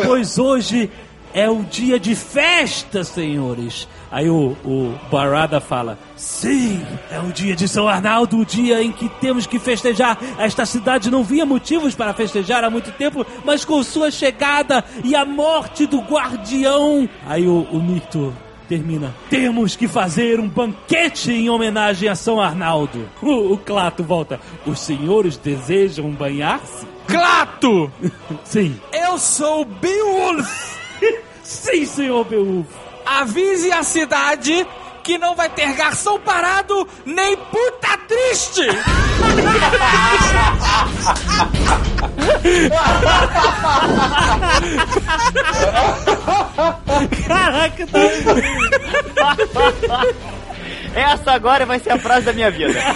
pois 0.05 0.39
hoje 0.39 0.90
é 1.32 1.48
o 1.48 1.62
dia 1.62 2.01
de 2.01 2.15
festa, 2.15 3.05
senhores. 3.05 3.86
Aí 4.10 4.28
o, 4.28 4.56
o 4.65 4.98
Barada 5.10 5.60
fala: 5.60 5.98
Sim, 6.16 6.82
é 7.10 7.20
o 7.20 7.32
dia 7.32 7.55
de 7.55 7.69
São 7.69 7.86
Arnaldo, 7.86 8.39
o 8.39 8.44
dia 8.44 8.82
em 8.82 8.90
que 8.90 9.09
temos 9.20 9.47
que 9.47 9.59
festejar. 9.59 10.19
Esta 10.39 10.66
cidade 10.66 11.10
não 11.10 11.23
via 11.23 11.47
motivos 11.47 11.94
para 11.94 12.15
festejar 12.15 12.65
há 12.65 12.70
muito 12.70 12.90
tempo, 12.93 13.24
mas 13.44 13.65
com 13.65 13.82
sua 13.82 14.10
chegada 14.10 14.85
e 15.05 15.15
a 15.15 15.24
morte 15.24 15.86
do 15.86 16.01
guardião. 16.01 17.09
Aí 17.27 17.47
o, 17.47 17.62
o 17.70 17.82
Mito 17.82 18.35
termina: 18.69 19.15
Temos 19.31 19.74
que 19.74 19.89
fazer 19.89 20.39
um 20.39 20.49
banquete 20.49 21.32
em 21.32 21.49
homenagem 21.49 22.09
a 22.09 22.15
São 22.15 22.40
Arnaldo. 22.40 23.09
O, 23.23 23.55
o 23.55 23.59
Clato 23.59 24.05
volta: 24.05 24.40
Os 24.66 24.81
senhores 24.81 25.36
desejam 25.36 26.11
banhar-se? 26.11 26.86
Clato! 27.07 27.90
Sim. 28.45 28.78
Eu 28.93 29.19
sou 29.19 29.62
o 29.62 29.65
Beowulf! 29.65 30.78
Sim, 31.43 31.86
senhor 31.86 32.24
Beowulf. 32.24 32.69
Avise 33.07 33.73
a 33.73 33.82
cidade 33.82 34.66
que 35.09 35.16
não 35.16 35.35
vai 35.35 35.48
ter 35.48 35.72
garçom 35.72 36.20
parado 36.20 36.86
nem 37.06 37.35
puta 37.35 37.97
triste! 38.06 38.60
Caraca, 47.26 47.86
tá... 47.86 48.01
Essa 50.94 51.32
agora 51.32 51.64
vai 51.64 51.80
ser 51.80 51.93
a 51.93 51.98
frase 51.98 52.26
da 52.26 52.35
minha 52.35 52.51
vida. 52.51 52.78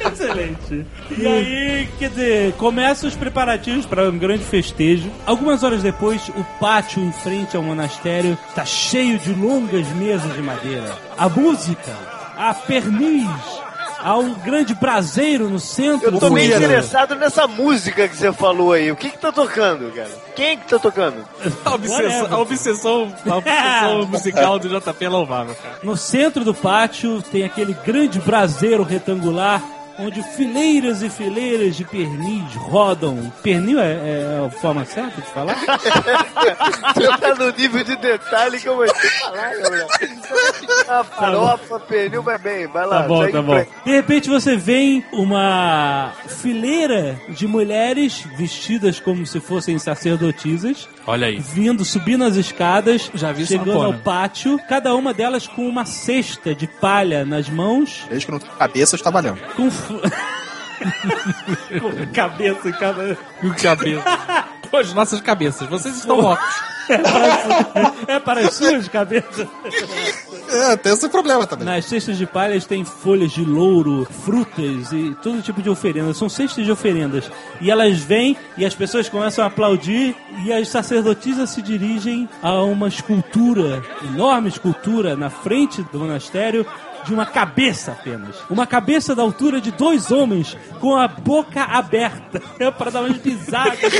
Excelente. 0.00 0.86
E 1.16 1.26
aí, 1.26 1.88
quer 1.98 2.08
dizer, 2.10 2.52
começam 2.54 3.08
os 3.08 3.16
preparativos 3.16 3.86
para 3.86 4.08
um 4.08 4.18
grande 4.18 4.44
festejo. 4.44 5.10
Algumas 5.26 5.62
horas 5.62 5.82
depois, 5.82 6.28
o 6.30 6.44
pátio 6.58 7.02
em 7.02 7.12
frente 7.12 7.56
ao 7.56 7.62
monastério 7.62 8.36
está 8.48 8.64
cheio 8.64 9.18
de 9.18 9.32
longas 9.34 9.86
mesas 9.88 10.32
de 10.34 10.42
madeira. 10.42 10.96
A 11.18 11.28
música, 11.28 11.92
a 12.36 12.54
perniz, 12.54 13.28
há 14.02 14.16
um 14.16 14.32
grande 14.34 14.74
braseiro 14.74 15.50
no 15.50 15.58
centro. 15.60 16.14
Eu 16.14 16.18
tô 16.18 16.30
meio 16.30 16.50
do- 16.50 16.56
interessado 16.64 17.14
nessa 17.16 17.46
música 17.46 18.08
que 18.08 18.16
você 18.16 18.32
falou 18.32 18.72
aí. 18.72 18.90
O 18.90 18.96
que 18.96 19.10
que 19.10 19.18
tá 19.18 19.30
tocando, 19.30 19.92
cara? 19.94 20.10
Quem 20.34 20.56
que 20.58 20.66
tá 20.68 20.78
tocando? 20.78 21.16
A 21.64 21.74
obsessão, 21.74 22.26
a 22.32 22.38
obsessão, 22.38 23.12
a 23.28 23.36
obsessão 23.36 24.06
musical 24.06 24.58
do 24.58 24.68
JP 24.68 25.04
é 25.04 25.08
louvável, 25.08 25.54
cara. 25.54 25.78
No 25.82 25.96
centro 25.96 26.44
do 26.44 26.54
pátio 26.54 27.22
tem 27.30 27.44
aquele 27.44 27.74
grande 27.84 28.18
braseiro 28.20 28.82
retangular 28.82 29.62
onde 30.00 30.22
fileiras 30.22 31.02
e 31.02 31.10
fileiras 31.10 31.76
de 31.76 31.84
pernis 31.84 32.54
rodam. 32.54 33.32
Pernil 33.42 33.78
é, 33.80 33.92
é 33.92 34.46
a 34.46 34.50
forma 34.50 34.84
certa 34.84 35.20
de 35.20 35.26
falar? 35.28 35.54
Você 36.94 37.18
tá 37.18 37.34
no 37.34 37.50
nível 37.52 37.84
de 37.84 37.96
detalhe 37.96 38.58
que 38.60 38.68
eu 38.68 38.76
vou 38.76 38.86
te 38.86 39.08
falar, 39.20 39.54
galera. 39.56 39.86
A 40.88 41.04
farofa, 41.04 41.80
pernil, 41.80 42.22
vai 42.22 42.38
bem. 42.38 42.66
Vai 42.66 42.86
lá, 42.86 43.02
Tá 43.02 43.08
bom, 43.08 43.30
tá 43.30 43.42
bom. 43.42 43.64
De 43.84 43.90
repente 43.92 44.28
você 44.28 44.56
vê 44.56 45.02
uma 45.12 46.12
fileira 46.26 47.20
de 47.28 47.46
mulheres 47.46 48.24
vestidas 48.36 48.98
como 49.00 49.24
se 49.26 49.40
fossem 49.40 49.78
sacerdotisas, 49.78 50.88
Olha 51.06 51.26
aí. 51.28 51.38
vindo, 51.38 51.84
subindo 51.84 52.24
as 52.24 52.36
escadas, 52.36 53.10
Já 53.14 53.32
vi 53.32 53.46
chegando 53.46 53.82
ao 53.82 53.94
pátio, 53.94 54.58
cada 54.68 54.94
uma 54.94 55.12
delas 55.14 55.46
com 55.46 55.66
uma 55.66 55.84
cesta 55.84 56.54
de 56.54 56.66
palha 56.66 57.24
nas 57.24 57.48
mãos, 57.48 58.04
Desde 58.08 58.26
que 58.26 58.32
não 58.32 58.38
tem 58.38 58.50
cabeça, 58.58 58.96
está 58.96 59.10
valendo. 59.10 59.38
com, 59.56 59.70
com 61.80 62.12
cabeça 62.12 62.68
em 62.68 62.72
cada... 62.72 63.18
E 63.42 63.46
o 63.46 63.54
cabeça. 63.54 64.02
Pô, 64.70 64.78
as 64.78 64.94
nossas 64.94 65.20
cabeças. 65.20 65.68
Vocês 65.68 65.96
estão 65.96 66.22
mortos. 66.22 66.70
É 68.08 68.18
para 68.18 68.40
as 68.40 68.54
suas 68.54 68.88
cabeças. 68.88 69.46
É, 70.48 70.76
tem 70.76 70.92
esse 70.92 71.08
problema 71.08 71.46
também. 71.46 71.64
Nas 71.64 71.84
cestas 71.84 72.18
de 72.18 72.26
palhas 72.26 72.66
tem 72.66 72.84
folhas 72.84 73.30
de 73.30 73.44
louro, 73.44 74.06
frutas 74.24 74.92
e 74.92 75.14
todo 75.22 75.42
tipo 75.42 75.62
de 75.62 75.70
oferendas. 75.70 76.16
São 76.16 76.28
cestas 76.28 76.64
de 76.64 76.72
oferendas. 76.72 77.30
E 77.60 77.70
elas 77.70 77.98
vêm 77.98 78.36
e 78.56 78.64
as 78.64 78.74
pessoas 78.74 79.08
começam 79.08 79.44
a 79.44 79.48
aplaudir 79.48 80.16
e 80.44 80.52
as 80.52 80.68
sacerdotisas 80.68 81.50
se 81.50 81.62
dirigem 81.62 82.28
a 82.42 82.62
uma 82.62 82.88
escultura, 82.88 83.82
enorme 84.12 84.48
escultura, 84.48 85.14
na 85.16 85.30
frente 85.30 85.82
do 85.92 86.00
monastério. 86.00 86.66
De 87.04 87.14
uma 87.14 87.26
cabeça 87.26 87.92
apenas. 87.92 88.36
Uma 88.48 88.66
cabeça 88.66 89.14
da 89.14 89.22
altura 89.22 89.60
de 89.60 89.70
dois 89.70 90.10
homens 90.10 90.56
com 90.80 90.96
a 90.96 91.06
boca 91.08 91.62
aberta. 91.62 92.40
É 92.60 92.70
para 92.70 92.90
dar 92.90 93.02
umas 93.02 93.18
pisadas. 93.18 93.78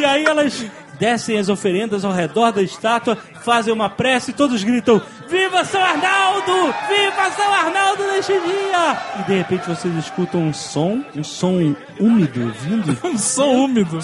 E 0.00 0.04
aí 0.04 0.24
elas 0.24 0.64
descem 0.98 1.38
as 1.38 1.48
oferendas 1.48 2.04
ao 2.04 2.12
redor 2.12 2.52
da 2.52 2.62
estátua, 2.62 3.16
fazem 3.42 3.72
uma 3.72 3.88
prece 3.88 4.30
e 4.30 4.34
todos 4.34 4.62
gritam: 4.64 5.00
Viva 5.28 5.64
São 5.64 5.82
Arnaldo! 5.82 6.74
Viva 6.88 7.30
São 7.36 7.52
Arnaldo 7.52 8.04
neste 8.08 8.32
dia! 8.32 8.96
E 9.20 9.22
de 9.24 9.34
repente 9.38 9.68
vocês 9.68 9.94
escutam 9.96 10.40
um 10.42 10.52
som, 10.52 11.02
um 11.16 11.24
som 11.24 11.74
úmido 11.98 12.52
vindo, 12.60 12.98
Um 13.04 13.18
som 13.18 13.64
úmido. 13.64 13.98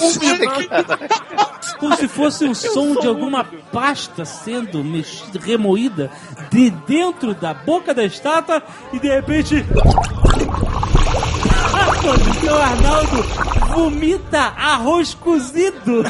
como 1.78 1.96
se 1.96 2.08
fosse 2.08 2.44
um 2.44 2.54
som 2.54 2.94
de 2.94 3.06
alguma 3.06 3.44
pasta 3.72 4.24
sendo 4.24 4.84
mexida, 4.84 5.40
remoída 5.42 6.10
de 6.50 6.70
dentro 6.70 7.34
da 7.34 7.54
boca 7.54 7.94
da 7.94 8.04
estátua 8.04 8.62
e 8.92 8.98
de 8.98 9.08
repente. 9.08 9.64
O 12.02 12.40
São 12.46 12.56
Arnaldo 12.56 13.22
vomita 13.74 14.40
arroz 14.40 15.14
cozido. 15.14 16.04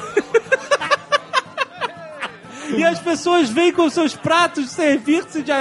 E 2.77 2.85
as 2.85 2.99
pessoas 2.99 3.51
vêm 3.51 3.73
com 3.73 3.89
seus 3.89 4.15
pratos 4.15 4.71
servir-se 4.71 5.43
de, 5.43 5.53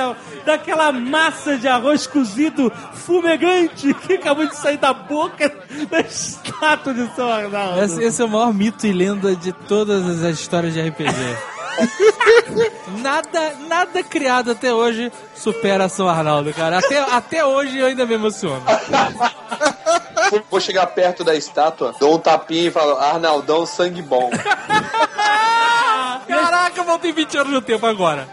daquela 0.45 0.91
massa 0.91 1.57
de 1.57 1.67
arroz 1.67 2.07
cozido 2.07 2.71
fumegante 2.93 3.93
que 4.05 4.13
acabou 4.13 4.47
de 4.47 4.55
sair 4.55 4.77
da 4.77 4.93
boca 4.93 5.51
da 5.89 5.99
estátua 6.01 6.93
de 6.93 7.15
São 7.15 7.29
Arnaldo. 7.29 7.81
Esse, 7.81 8.03
esse 8.03 8.21
é 8.21 8.25
o 8.25 8.29
maior 8.29 8.53
mito 8.53 8.85
e 8.85 8.91
lenda 8.91 9.35
de 9.35 9.51
todas 9.51 10.23
as 10.23 10.39
histórias 10.39 10.73
de 10.73 10.81
RPG. 10.81 11.09
nada, 13.01 13.53
nada 13.67 14.03
criado 14.03 14.51
até 14.51 14.73
hoje 14.73 15.11
supera 15.35 15.87
São 15.87 16.07
Arnaldo, 16.07 16.53
cara. 16.53 16.79
Até, 16.79 16.99
até 16.99 17.45
hoje 17.45 17.77
eu 17.77 17.87
ainda 17.87 18.05
me 18.05 18.15
emociono. 18.15 18.63
Vou 20.49 20.59
chegar 20.59 20.85
perto 20.87 21.23
da 21.23 21.35
estátua, 21.35 21.93
dou 21.99 22.15
um 22.15 22.19
tapinha 22.19 22.67
e 22.67 22.71
falo, 22.71 22.97
Arnaldão, 22.97 23.65
sangue 23.65 24.01
bom. 24.01 24.29
Caraca, 26.27 26.79
eu 26.79 26.83
voltei 26.83 27.11
20 27.11 27.37
anos 27.37 27.53
no 27.53 27.61
tempo 27.61 27.85
agora. 27.85 28.27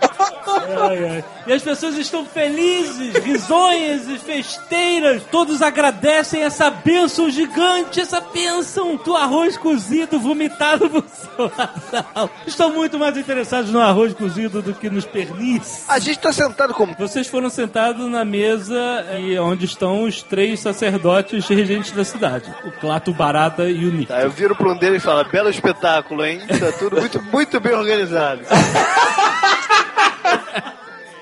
E 1.47 1.53
as 1.53 1.63
pessoas 1.63 1.97
estão 1.97 2.27
felizes, 2.27 3.15
risonhas 3.23 4.09
e 4.09 4.19
festeiras. 4.19 5.23
Todos 5.31 5.63
agradecem 5.63 6.43
essa 6.43 6.71
bênção 6.71 7.31
gigante, 7.31 8.01
essa 8.01 8.21
bênção 8.21 8.97
do 8.97 9.15
arroz 9.17 9.57
cozido 9.57 10.19
vomitado 10.19 10.91
por 10.91 11.05
seu 11.09 11.53
Arnaldo. 11.57 12.33
Estão 12.47 12.73
muito 12.73 12.99
mais 12.99 13.17
interessados 13.17 13.71
no 13.71 13.81
arroz 13.81 14.13
cozido 14.13 14.61
do 14.61 14.75
que 14.75 14.91
nos 14.91 15.05
pernis. 15.05 15.85
A 15.89 15.99
gente 15.99 16.19
tá 16.19 16.33
sentado 16.33 16.75
como? 16.75 16.97
Vocês 16.99 17.27
foram 17.29 17.49
sentados 17.49 18.11
na 18.11 18.25
mesa 18.25 19.07
e 19.19 19.39
onde 19.39 19.67
estão 19.67 20.03
os 20.03 20.23
três 20.23 20.61
sacerdotes 20.61 21.47
regentes 21.47 21.93
da 21.93 22.05
cidade: 22.05 22.53
o 22.65 22.73
Clato, 22.73 23.13
o 23.13 23.15
Barata 23.15 23.69
e 23.69 23.85
o 23.85 23.93
Nick. 23.93 24.07
Tá, 24.07 24.23
eu 24.23 24.31
viro 24.31 24.57
pra 24.57 24.71
um 24.71 24.77
deles 24.77 25.03
e 25.03 25.05
falo, 25.05 25.25
belo 25.31 25.49
espetáculo, 25.49 26.25
hein? 26.25 26.41
Tá 26.47 26.73
tudo 26.73 26.97
muito, 26.97 27.23
muito 27.23 27.61
bem 27.61 27.73
organizado. 27.73 28.41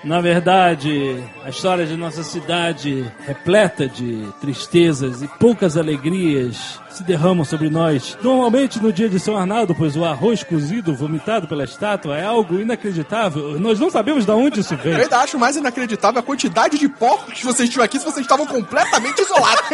Na 0.05 0.21
verdade, 0.21 1.25
a 1.43 1.49
história 1.49 1.87
de 1.87 1.97
nossa 1.97 2.23
cidade, 2.23 3.11
repleta 3.27 3.89
de 3.89 4.29
tristezas 4.39 5.23
e 5.23 5.29
poucas 5.29 5.79
alegrias, 5.79 6.79
se 6.91 7.03
derramam 7.03 7.43
sobre 7.45 7.71
nós. 7.71 8.17
Normalmente 8.23 8.79
no 8.83 8.93
dia 8.93 9.09
de 9.09 9.19
São 9.19 9.35
Arnaldo, 9.37 9.75
pois 9.75 9.97
o 9.97 10.05
arroz 10.05 10.43
cozido 10.43 10.95
vomitado 10.95 11.49
pela 11.49 11.65
estátua 11.65 12.19
é 12.19 12.25
algo 12.25 12.61
inacreditável. 12.61 13.59
Nós 13.59 13.81
não 13.81 13.91
sabemos 13.91 14.27
de 14.27 14.31
onde 14.33 14.61
isso 14.61 14.75
Eu 14.75 14.79
vem. 14.79 14.95
ainda 14.95 15.19
acho 15.21 15.39
mais 15.39 15.57
inacreditável 15.57 16.21
a 16.21 16.23
quantidade 16.23 16.79
de 16.79 16.87
porcos 16.89 17.33
que 17.33 17.45
vocês 17.47 17.71
tinham 17.71 17.85
aqui 17.85 17.99
se 17.99 18.05
vocês 18.05 18.25
estavam 18.27 18.47
completamente 18.47 19.23
isolados. 19.23 19.65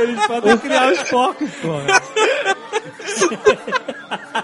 Eles 0.00 0.26
podem 0.26 0.58
criar 0.58 0.92
os 0.92 1.02
porcos, 1.04 1.50
porra. 1.62 1.86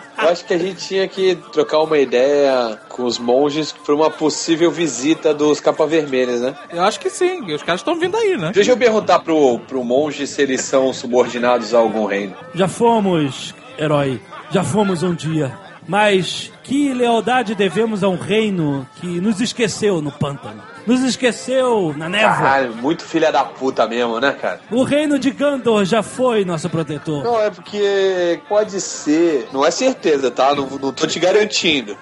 Eu 0.24 0.30
acho 0.30 0.44
que 0.44 0.54
a 0.54 0.58
gente 0.58 0.86
tinha 0.86 1.06
que 1.06 1.36
trocar 1.52 1.80
uma 1.80 1.98
ideia 1.98 2.78
com 2.88 3.04
os 3.04 3.18
monges 3.18 3.72
para 3.72 3.94
uma 3.94 4.10
possível 4.10 4.70
visita 4.70 5.34
dos 5.34 5.60
capa 5.60 5.86
vermelhas, 5.86 6.40
né? 6.40 6.54
Eu 6.72 6.82
acho 6.82 6.98
que 6.98 7.10
sim, 7.10 7.52
os 7.52 7.62
caras 7.62 7.80
estão 7.80 7.98
vindo 7.98 8.16
aí, 8.16 8.36
né? 8.36 8.50
Deixa 8.54 8.70
eu 8.70 8.76
perguntar 8.76 9.18
pro, 9.18 9.58
pro 9.60 9.84
monge 9.84 10.26
se 10.26 10.40
eles 10.40 10.62
são 10.62 10.92
subordinados 10.92 11.74
a 11.74 11.78
algum 11.78 12.06
reino. 12.06 12.34
Já 12.54 12.66
fomos, 12.66 13.54
herói. 13.78 14.20
Já 14.50 14.64
fomos 14.64 15.02
um 15.02 15.14
dia. 15.14 15.52
Mas 15.86 16.50
que 16.64 16.92
lealdade 16.94 17.54
devemos 17.54 18.02
a 18.02 18.08
um 18.08 18.16
reino 18.16 18.88
que 18.96 19.20
nos 19.20 19.40
esqueceu 19.40 20.00
no 20.00 20.10
pântano? 20.10 20.62
Nos 20.86 21.02
esqueceu 21.02 21.94
na 21.96 22.08
névoa? 22.08 22.34
Caralho, 22.34 22.74
muito 22.74 23.04
filha 23.04 23.30
da 23.30 23.44
puta 23.44 23.86
mesmo, 23.86 24.18
né, 24.18 24.32
cara? 24.32 24.60
O 24.70 24.82
reino 24.82 25.18
de 25.18 25.30
Gandor 25.30 25.84
já 25.84 26.02
foi 26.02 26.44
nosso 26.44 26.68
protetor. 26.68 27.22
Não, 27.22 27.40
é 27.40 27.50
porque 27.50 28.40
pode 28.48 28.80
ser. 28.80 29.48
Não 29.52 29.64
é 29.64 29.70
certeza, 29.70 30.30
tá? 30.30 30.54
Não, 30.54 30.66
não 30.66 30.92
tô 30.92 31.06
te 31.06 31.18
garantindo. 31.18 31.96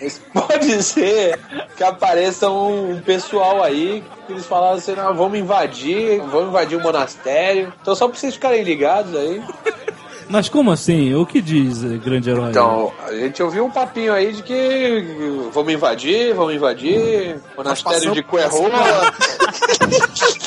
Mas 0.00 0.20
pode 0.32 0.82
ser 0.82 1.38
que 1.76 1.82
apareça 1.82 2.50
um 2.50 3.00
pessoal 3.00 3.62
aí 3.62 4.04
que 4.26 4.32
eles 4.32 4.46
falaram 4.46 4.76
assim: 4.76 4.94
não, 4.94 5.14
vamos 5.14 5.38
invadir, 5.38 6.18
vamos 6.20 6.48
invadir 6.48 6.76
o 6.76 6.82
monastério. 6.82 7.72
Então 7.80 7.94
só 7.94 8.08
pra 8.08 8.18
vocês 8.18 8.34
ficarem 8.34 8.62
ligados 8.62 9.14
aí. 9.14 9.42
Mas 10.28 10.48
como 10.48 10.70
assim? 10.70 11.14
O 11.14 11.26
que 11.26 11.40
diz, 11.40 11.84
eh, 11.84 11.98
grande 11.98 12.30
herói? 12.30 12.50
Então, 12.50 12.92
a 13.06 13.12
gente 13.12 13.42
ouviu 13.42 13.64
um 13.64 13.70
papinho 13.70 14.12
aí 14.12 14.32
de 14.32 14.42
que 14.42 15.04
vamos 15.52 15.72
invadir, 15.72 16.34
vamos 16.34 16.54
invadir, 16.54 17.40
monastério 17.56 18.12
de 18.12 18.22
Cuerrola. 18.22 19.12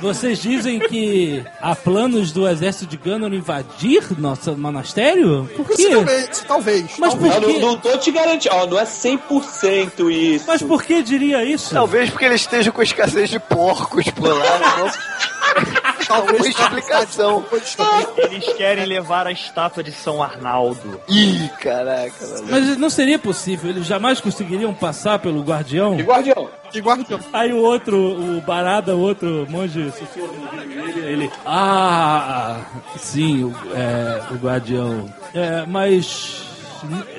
Vocês 0.00 0.38
dizem 0.40 0.78
que 0.78 1.44
há 1.60 1.74
planos 1.74 2.32
do 2.32 2.46
exército 2.48 2.86
de 2.86 2.96
Gandor 2.96 3.32
invadir 3.32 4.02
nosso 4.18 4.56
monastério? 4.56 5.48
Por 5.56 5.66
quê? 5.66 5.72
Possivelmente, 5.74 6.44
talvez. 6.46 6.90
Mas 6.98 7.14
por 7.14 7.28
Não, 7.28 7.40
quê? 7.40 7.52
não, 7.54 7.60
não 7.60 7.76
tô 7.78 7.96
te 7.98 8.10
garantindo, 8.10 8.54
ó, 8.54 8.66
não 8.66 8.78
é 8.78 8.84
100% 8.84 10.10
isso. 10.10 10.44
Mas 10.46 10.62
por 10.62 10.82
que 10.82 11.02
diria 11.02 11.44
isso? 11.44 11.72
Talvez 11.74 12.10
porque 12.10 12.24
eles 12.24 12.42
estejam 12.42 12.72
com 12.72 12.82
escassez 12.82 13.30
de 13.30 13.38
porcos 13.38 14.08
por 14.10 14.28
lá. 14.28 14.58
Não... 14.78 15.86
Talvez 16.06 16.46
explicação. 16.46 17.44
Eles 18.16 18.52
querem 18.54 18.86
levar 18.86 19.26
a 19.26 19.32
estátua 19.32 19.82
de 19.82 19.92
São 19.92 20.22
Arnaldo. 20.22 21.00
Ih, 21.08 21.48
caraca, 21.60 22.26
velho. 22.26 22.46
Mas 22.48 22.76
não 22.76 22.90
seria 22.90 23.18
possível, 23.18 23.70
eles 23.70 23.86
jamais 23.86 24.20
conseguiriam 24.20 24.72
passar 24.74 25.18
pelo 25.18 25.42
guardião? 25.42 25.98
E 25.98 26.02
guardião? 26.02 26.48
Que 26.70 26.80
guardião. 26.80 27.20
Aí 27.32 27.52
o 27.52 27.58
outro, 27.58 27.96
o 27.96 28.40
Barada, 28.40 28.94
o 28.94 29.00
outro 29.00 29.46
monge 29.48 29.80
dele, 29.80 31.06
ele, 31.06 31.30
ah, 31.44 32.60
sim, 32.96 33.44
o, 33.44 33.54
é, 33.74 34.22
o 34.32 34.34
guardião. 34.34 35.12
É, 35.34 35.64
mas 35.66 36.45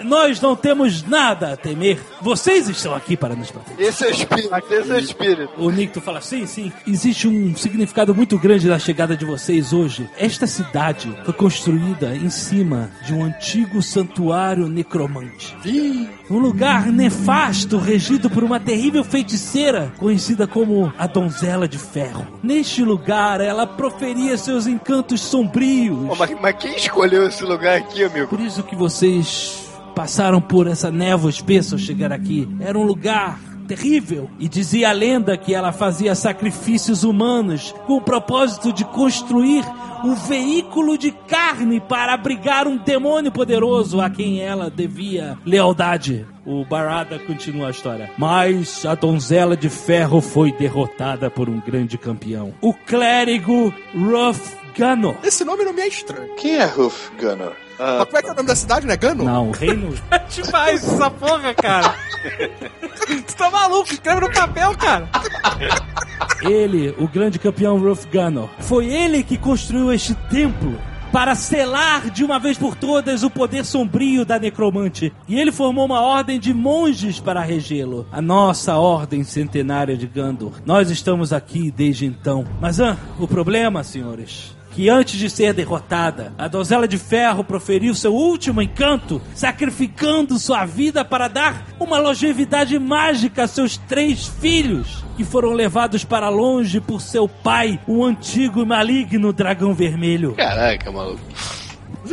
nós 0.04 0.42
não 0.42 0.56
temos 0.56 1.04
nada 1.04 1.54
a 1.54 1.58
temer. 1.58 2.00
Vocês 2.22 2.68
estão 2.70 2.96
aqui 2.96 3.16
para 3.16 3.36
nos 3.36 3.52
proteger. 3.52 3.88
Esse 3.88 4.06
é 4.06 4.08
o 4.08 4.12
espírito, 4.12 4.56
esse 4.72 4.92
é 4.92 4.96
o 4.96 5.00
espírito. 5.00 5.54
O 5.58 5.70
Nicto 5.70 6.02
fala, 6.02 6.22
sim, 6.22 6.46
sim. 6.46 6.72
Existe 6.86 7.28
um 7.28 7.56
significado 7.56 8.14
muito 8.14 8.38
grande 8.38 8.68
na 8.68 8.80
chegada 8.80 9.16
de 9.16 9.26
vocês 9.26 9.74
hoje. 9.74 10.10
Esta 10.18 10.48
cidade 10.48 11.14
foi 11.24 11.34
construída 11.34 12.16
em 12.16 12.30
cima 12.30 12.90
de 13.06 13.14
um 13.14 13.24
antigo 13.24 13.82
santuário 13.82 14.68
necromante. 14.68 15.56
Um 16.30 16.38
lugar 16.38 16.88
nefasto, 16.88 17.78
regido 17.78 18.30
por 18.30 18.44
uma 18.44 18.60
terrível 18.60 19.04
feiticeira, 19.04 19.94
conhecida 19.98 20.46
como 20.48 20.92
a 20.98 21.08
Donzela 21.08 21.68
de 21.68 21.78
Ferro. 21.78 22.28
Neste 22.44 22.84
lugar, 22.84 23.42
ela 23.42 23.66
proferia 23.66 24.38
seus 24.38 24.68
encantos 24.68 25.22
sombrios. 25.22 26.08
Pô, 26.08 26.16
mas, 26.16 26.32
mas 26.42 26.56
quem 26.58 26.76
escolheu 26.76 27.28
esse 27.28 27.44
lugar 27.44 27.78
aqui, 27.78 28.04
amigo? 28.04 28.28
Por 28.28 28.40
isso 28.40 28.64
que 28.64 28.76
vocês 28.76 29.57
passaram 29.98 30.40
por 30.40 30.68
essa 30.68 30.92
névoa 30.92 31.32
espessa 31.32 31.74
ao 31.74 31.80
chegar 31.80 32.12
aqui. 32.12 32.48
Era 32.60 32.78
um 32.78 32.84
lugar 32.84 33.40
terrível. 33.68 34.30
E 34.38 34.48
dizia 34.48 34.90
a 34.90 34.92
lenda 34.92 35.36
que 35.36 35.56
ela 35.56 35.72
fazia 35.72 36.14
sacrifícios 36.14 37.04
humanos 37.04 37.74
com 37.88 37.98
o 37.98 38.02
propósito 38.02 38.72
de 38.72 38.86
construir 38.86 39.66
um 40.06 40.14
veículo 40.14 41.00
de 41.00 41.12
carne 41.12 41.80
para 41.80 42.14
abrigar 42.14 42.68
um 42.68 42.78
demônio 42.78 43.32
poderoso 43.32 44.00
a 44.00 44.08
quem 44.08 44.40
ela 44.40 44.70
devia 44.70 45.36
lealdade. 45.44 46.28
O 46.46 46.64
Barada 46.64 47.18
continua 47.18 47.70
a 47.70 47.72
história. 47.72 48.12
Mas 48.20 48.86
a 48.86 48.94
donzela 48.94 49.58
de 49.58 49.68
ferro 49.68 50.22
foi 50.22 50.52
derrotada 50.52 51.28
por 51.28 51.50
um 51.50 51.60
grande 51.60 51.98
campeão. 51.98 52.54
O 52.62 52.72
clérigo 52.72 53.74
Ruff 53.96 54.56
Gunner. 54.78 55.18
Esse 55.24 55.44
nome 55.44 55.66
não 55.66 55.74
me 55.74 55.82
é 55.82 55.88
estranho. 55.88 56.36
Quem 56.36 56.56
é 56.56 56.66
Ruff 56.66 57.12
Gunner? 57.20 57.67
Mas 57.80 58.06
como 58.06 58.18
é 58.18 58.22
que 58.22 58.28
é 58.28 58.32
o 58.32 58.36
nome 58.36 58.48
da 58.48 58.56
cidade, 58.56 58.88
né? 58.88 58.98
Gano? 58.98 59.24
Não, 59.24 59.50
o 59.50 59.52
reino 59.52 59.94
É 60.12 60.20
demais 60.20 60.84
essa 60.84 61.12
porra, 61.12 61.54
cara. 61.54 61.96
tu 63.28 63.36
tá 63.36 63.52
maluco? 63.52 63.92
Escreve 63.94 64.22
no 64.22 64.32
papel, 64.32 64.76
cara. 64.78 65.10
Ele, 66.42 66.96
o 66.98 67.08
grande 67.08 67.40
campeão 67.40 67.78
Ruff 67.80 68.08
Gunner, 68.08 68.50
foi 68.60 68.88
ele 68.88 69.24
que 69.24 69.38
construiu 69.38 69.92
este 69.92 70.14
templo 70.30 70.78
para 71.12 71.36
selar 71.36 72.10
de 72.10 72.24
uma 72.24 72.40
vez 72.40 72.58
por 72.58 72.76
todas 72.76 73.24
o 73.24 73.30
poder 73.30 73.66
sombrio 73.66 74.26
da 74.26 74.38
necromante. 74.38 75.14
E 75.28 75.40
ele 75.40 75.52
formou 75.52 75.86
uma 75.86 76.02
ordem 76.02 76.40
de 76.40 76.54
monges 76.54 77.20
para 77.20 77.42
regê-lo. 77.42 78.06
A 78.12 78.22
nossa 78.22 78.76
ordem 78.76 79.24
centenária 79.24 79.96
de 79.96 80.06
Gandor. 80.06 80.54
Nós 80.66 80.90
estamos 80.90 81.32
aqui 81.32 81.72
desde 81.72 82.06
então. 82.06 82.46
Mas 82.60 82.80
ah, 82.80 82.98
o 83.20 83.28
problema, 83.28 83.84
senhores, 83.84 84.56
que 84.78 84.90
antes 84.90 85.18
de 85.18 85.28
ser 85.28 85.56
derrotada, 85.56 86.32
a 86.38 86.48
donzela 86.48 86.88
de 86.88 87.00
ferro 87.00 87.44
proferiu 87.44 87.96
seu 87.96 88.14
último 88.14 88.62
encanto, 88.62 89.20
sacrificando 89.34 90.38
sua 90.38 90.66
vida 90.66 91.04
para 91.04 91.28
dar 91.28 91.66
uma 91.80 91.98
longevidade 91.98 92.78
mágica 92.78 93.46
a 93.46 93.48
seus 93.48 93.76
três 93.76 94.28
filhos, 94.28 95.04
que 95.18 95.24
foram 95.24 95.54
levados 95.54 96.06
para 96.06 96.30
longe 96.30 96.80
por 96.80 97.02
seu 97.02 97.28
pai, 97.28 97.80
o 97.88 98.06
antigo 98.06 98.62
e 98.62 98.66
maligno 98.68 99.34
dragão 99.34 99.74
vermelho. 99.74 100.36
Caraca, 100.36 100.92
maluco. 100.92 101.24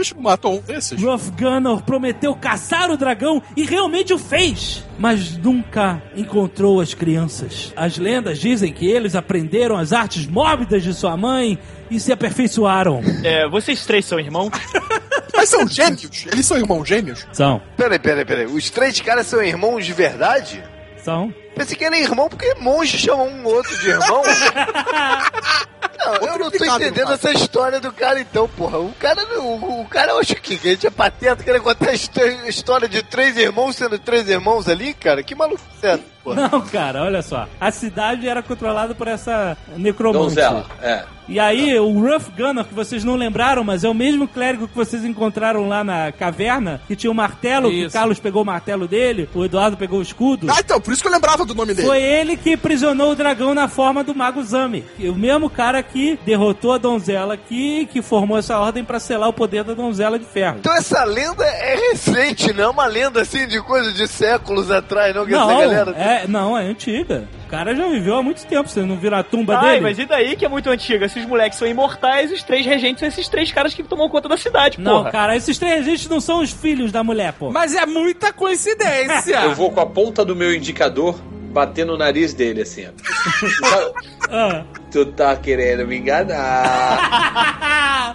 A 0.00 0.02
gente 0.02 0.14
não 0.16 0.22
matou 0.22 0.58
um 0.58 0.60
desses? 0.60 1.00
Ruff 1.00 1.30
Gunner 1.32 1.82
prometeu 1.82 2.34
caçar 2.34 2.90
o 2.90 2.96
dragão 2.96 3.42
e 3.56 3.64
realmente 3.64 4.12
o 4.12 4.18
fez, 4.18 4.84
mas 4.98 5.36
nunca 5.36 6.02
encontrou 6.16 6.80
as 6.80 6.94
crianças. 6.94 7.72
As 7.76 7.96
lendas 7.96 8.38
dizem 8.38 8.72
que 8.72 8.86
eles 8.86 9.14
aprenderam 9.14 9.76
as 9.76 9.92
artes 9.92 10.26
mórbidas 10.26 10.82
de 10.82 10.92
sua 10.92 11.16
mãe 11.16 11.58
e 11.90 12.00
se 12.00 12.12
aperfeiçoaram. 12.12 13.00
É, 13.22 13.48
vocês 13.48 13.86
três 13.86 14.04
são 14.04 14.18
irmãos? 14.18 14.50
Mas 15.34 15.48
são 15.48 15.66
gêmeos? 15.66 16.26
Eles 16.32 16.46
são 16.46 16.56
irmãos 16.56 16.84
gêmeos? 16.84 17.26
São. 17.32 17.60
Peraí, 17.76 17.98
peraí, 17.98 18.24
peraí. 18.24 18.46
Os 18.46 18.70
três 18.70 19.00
caras 19.00 19.26
são 19.26 19.42
irmãos 19.42 19.84
de 19.84 19.92
verdade? 19.92 20.62
São. 21.04 21.32
Pensei 21.54 21.76
que 21.76 21.84
era 21.84 21.96
irmão 21.98 22.28
porque 22.28 22.54
monge 22.54 22.98
chama 22.98 23.24
um 23.24 23.44
outro 23.44 23.78
de 23.78 23.90
irmão. 23.90 24.22
Não, 26.06 26.14
eu 26.28 26.38
não 26.38 26.50
tô 26.50 26.64
entendendo 26.64 27.12
essa 27.12 27.30
história 27.32 27.80
do 27.80 27.92
cara 27.92 28.20
então, 28.20 28.48
porra. 28.48 28.78
O 28.78 28.92
cara, 28.94 29.22
o, 29.40 29.80
o 29.82 29.86
cara, 29.88 30.12
eu 30.12 30.18
acho 30.18 30.34
que 30.36 30.54
a 30.54 30.58
gente 30.58 30.86
é 30.86 30.90
pateta, 30.90 31.42
querendo 31.42 31.62
contar 31.62 31.90
a 31.90 31.94
histó- 31.94 32.20
a 32.22 32.48
história 32.48 32.88
de 32.88 33.02
três 33.02 33.36
irmãos 33.36 33.76
sendo 33.76 33.98
três 33.98 34.28
irmãos 34.28 34.68
ali, 34.68 34.92
cara. 34.94 35.22
Que 35.22 35.34
maluco 35.34 35.60
essa, 35.82 36.00
porra? 36.24 36.48
Não, 36.50 36.60
cara, 36.62 37.02
olha 37.04 37.22
só. 37.22 37.46
A 37.60 37.70
cidade 37.70 38.26
era 38.26 38.42
controlada 38.42 38.94
por 38.94 39.06
essa 39.06 39.56
necromante. 39.76 40.24
Donzela, 40.34 40.66
é. 40.82 41.04
E 41.26 41.40
aí, 41.40 41.78
o 41.78 41.90
Ruff 42.00 42.30
Gunner, 42.36 42.66
que 42.66 42.74
vocês 42.74 43.02
não 43.02 43.16
lembraram, 43.16 43.64
mas 43.64 43.82
é 43.82 43.88
o 43.88 43.94
mesmo 43.94 44.28
clérigo 44.28 44.68
que 44.68 44.76
vocês 44.76 45.06
encontraram 45.06 45.66
lá 45.66 45.82
na 45.82 46.12
caverna, 46.12 46.82
que 46.86 46.94
tinha 46.94 47.10
o 47.10 47.14
martelo, 47.14 47.70
que 47.70 47.76
o 47.84 47.86
Isso. 47.86 47.94
Carlos 47.94 48.18
pegou 48.20 48.42
o 48.42 48.44
martelo 48.44 48.86
dele, 48.86 49.26
o 49.34 49.42
Eduardo 49.42 49.74
pegou 49.74 50.00
o 50.00 50.02
escudo. 50.02 50.48
Ah, 50.50 50.56
então, 50.60 50.78
por 50.78 50.92
isso 50.92 51.00
que 51.00 51.08
eu 51.08 51.12
lembrava 51.12 51.46
do 51.46 51.54
nome 51.54 51.72
dele. 51.72 51.88
Foi 51.88 52.02
ele 52.02 52.36
que 52.36 52.58
prisionou 52.58 53.12
o 53.12 53.16
dragão 53.16 53.54
na 53.54 53.68
forma 53.68 54.04
do 54.04 54.14
Mago 54.14 54.42
Zami. 54.44 54.84
O 55.00 55.14
mesmo 55.14 55.48
cara 55.48 55.82
que 55.82 56.18
derrotou 56.26 56.74
a 56.74 56.78
donzela 56.78 57.32
aqui, 57.32 57.88
que 57.90 58.02
formou 58.02 58.36
essa 58.36 58.58
ordem 58.58 58.84
pra 58.84 59.00
selar 59.00 59.30
o 59.30 59.32
poder 59.32 59.64
da 59.64 59.72
donzela 59.72 60.18
de 60.18 60.26
ferro. 60.26 60.58
Então 60.60 60.76
essa 60.76 61.04
lenda 61.04 61.42
é 61.46 61.74
recente, 61.90 62.52
não 62.52 62.64
é 62.64 62.68
uma 62.68 62.84
lenda 62.86 63.22
assim 63.22 63.46
de 63.48 63.62
coisa 63.62 63.94
de 63.94 64.06
séculos 64.06 64.70
atrás, 64.70 65.14
não? 65.14 65.24
Que 65.24 65.32
Não, 65.32 65.50
essa 65.50 65.60
galera. 65.60 65.90
é, 65.96 66.13
não, 66.28 66.56
é 66.58 66.62
antiga. 66.64 67.28
O 67.46 67.50
cara 67.50 67.74
já 67.74 67.86
viveu 67.88 68.16
há 68.16 68.22
muito 68.22 68.44
tempo, 68.46 68.68
você 68.68 68.82
não 68.82 68.96
viram 68.96 69.18
a 69.18 69.22
tumba 69.22 69.56
Ai, 69.58 69.68
dele? 69.74 69.80
mas 69.82 69.98
e 69.98 70.06
daí 70.06 70.34
que 70.36 70.44
é 70.44 70.48
muito 70.48 70.68
antiga? 70.70 71.08
Se 71.08 71.18
os 71.20 71.26
moleques 71.26 71.58
são 71.58 71.68
imortais, 71.68 72.32
os 72.32 72.42
três 72.42 72.64
regentes 72.66 73.00
são 73.00 73.08
esses 73.08 73.28
três 73.28 73.52
caras 73.52 73.74
que 73.74 73.82
tomam 73.82 74.08
conta 74.08 74.28
da 74.28 74.36
cidade, 74.36 74.80
Não, 74.80 74.98
porra. 74.98 75.10
cara, 75.12 75.36
esses 75.36 75.58
três 75.58 75.84
regentes 75.84 76.08
não 76.08 76.20
são 76.20 76.40
os 76.42 76.50
filhos 76.52 76.90
da 76.90 77.04
mulher, 77.04 77.32
pô. 77.34 77.50
Mas 77.50 77.74
é 77.74 77.86
muita 77.86 78.32
coincidência. 78.32 79.36
Eu 79.44 79.54
vou 79.54 79.70
com 79.70 79.80
a 79.80 79.86
ponta 79.86 80.24
do 80.24 80.34
meu 80.34 80.54
indicador 80.54 81.18
bater 81.54 81.86
no 81.86 81.96
nariz 81.96 82.34
dele, 82.34 82.62
assim, 82.62 82.86
ó. 82.86 82.90
Ah. 84.30 84.64
tu 84.90 85.04
tá 85.06 85.36
querendo 85.36 85.86
me 85.86 85.98
enganar. 85.98 86.98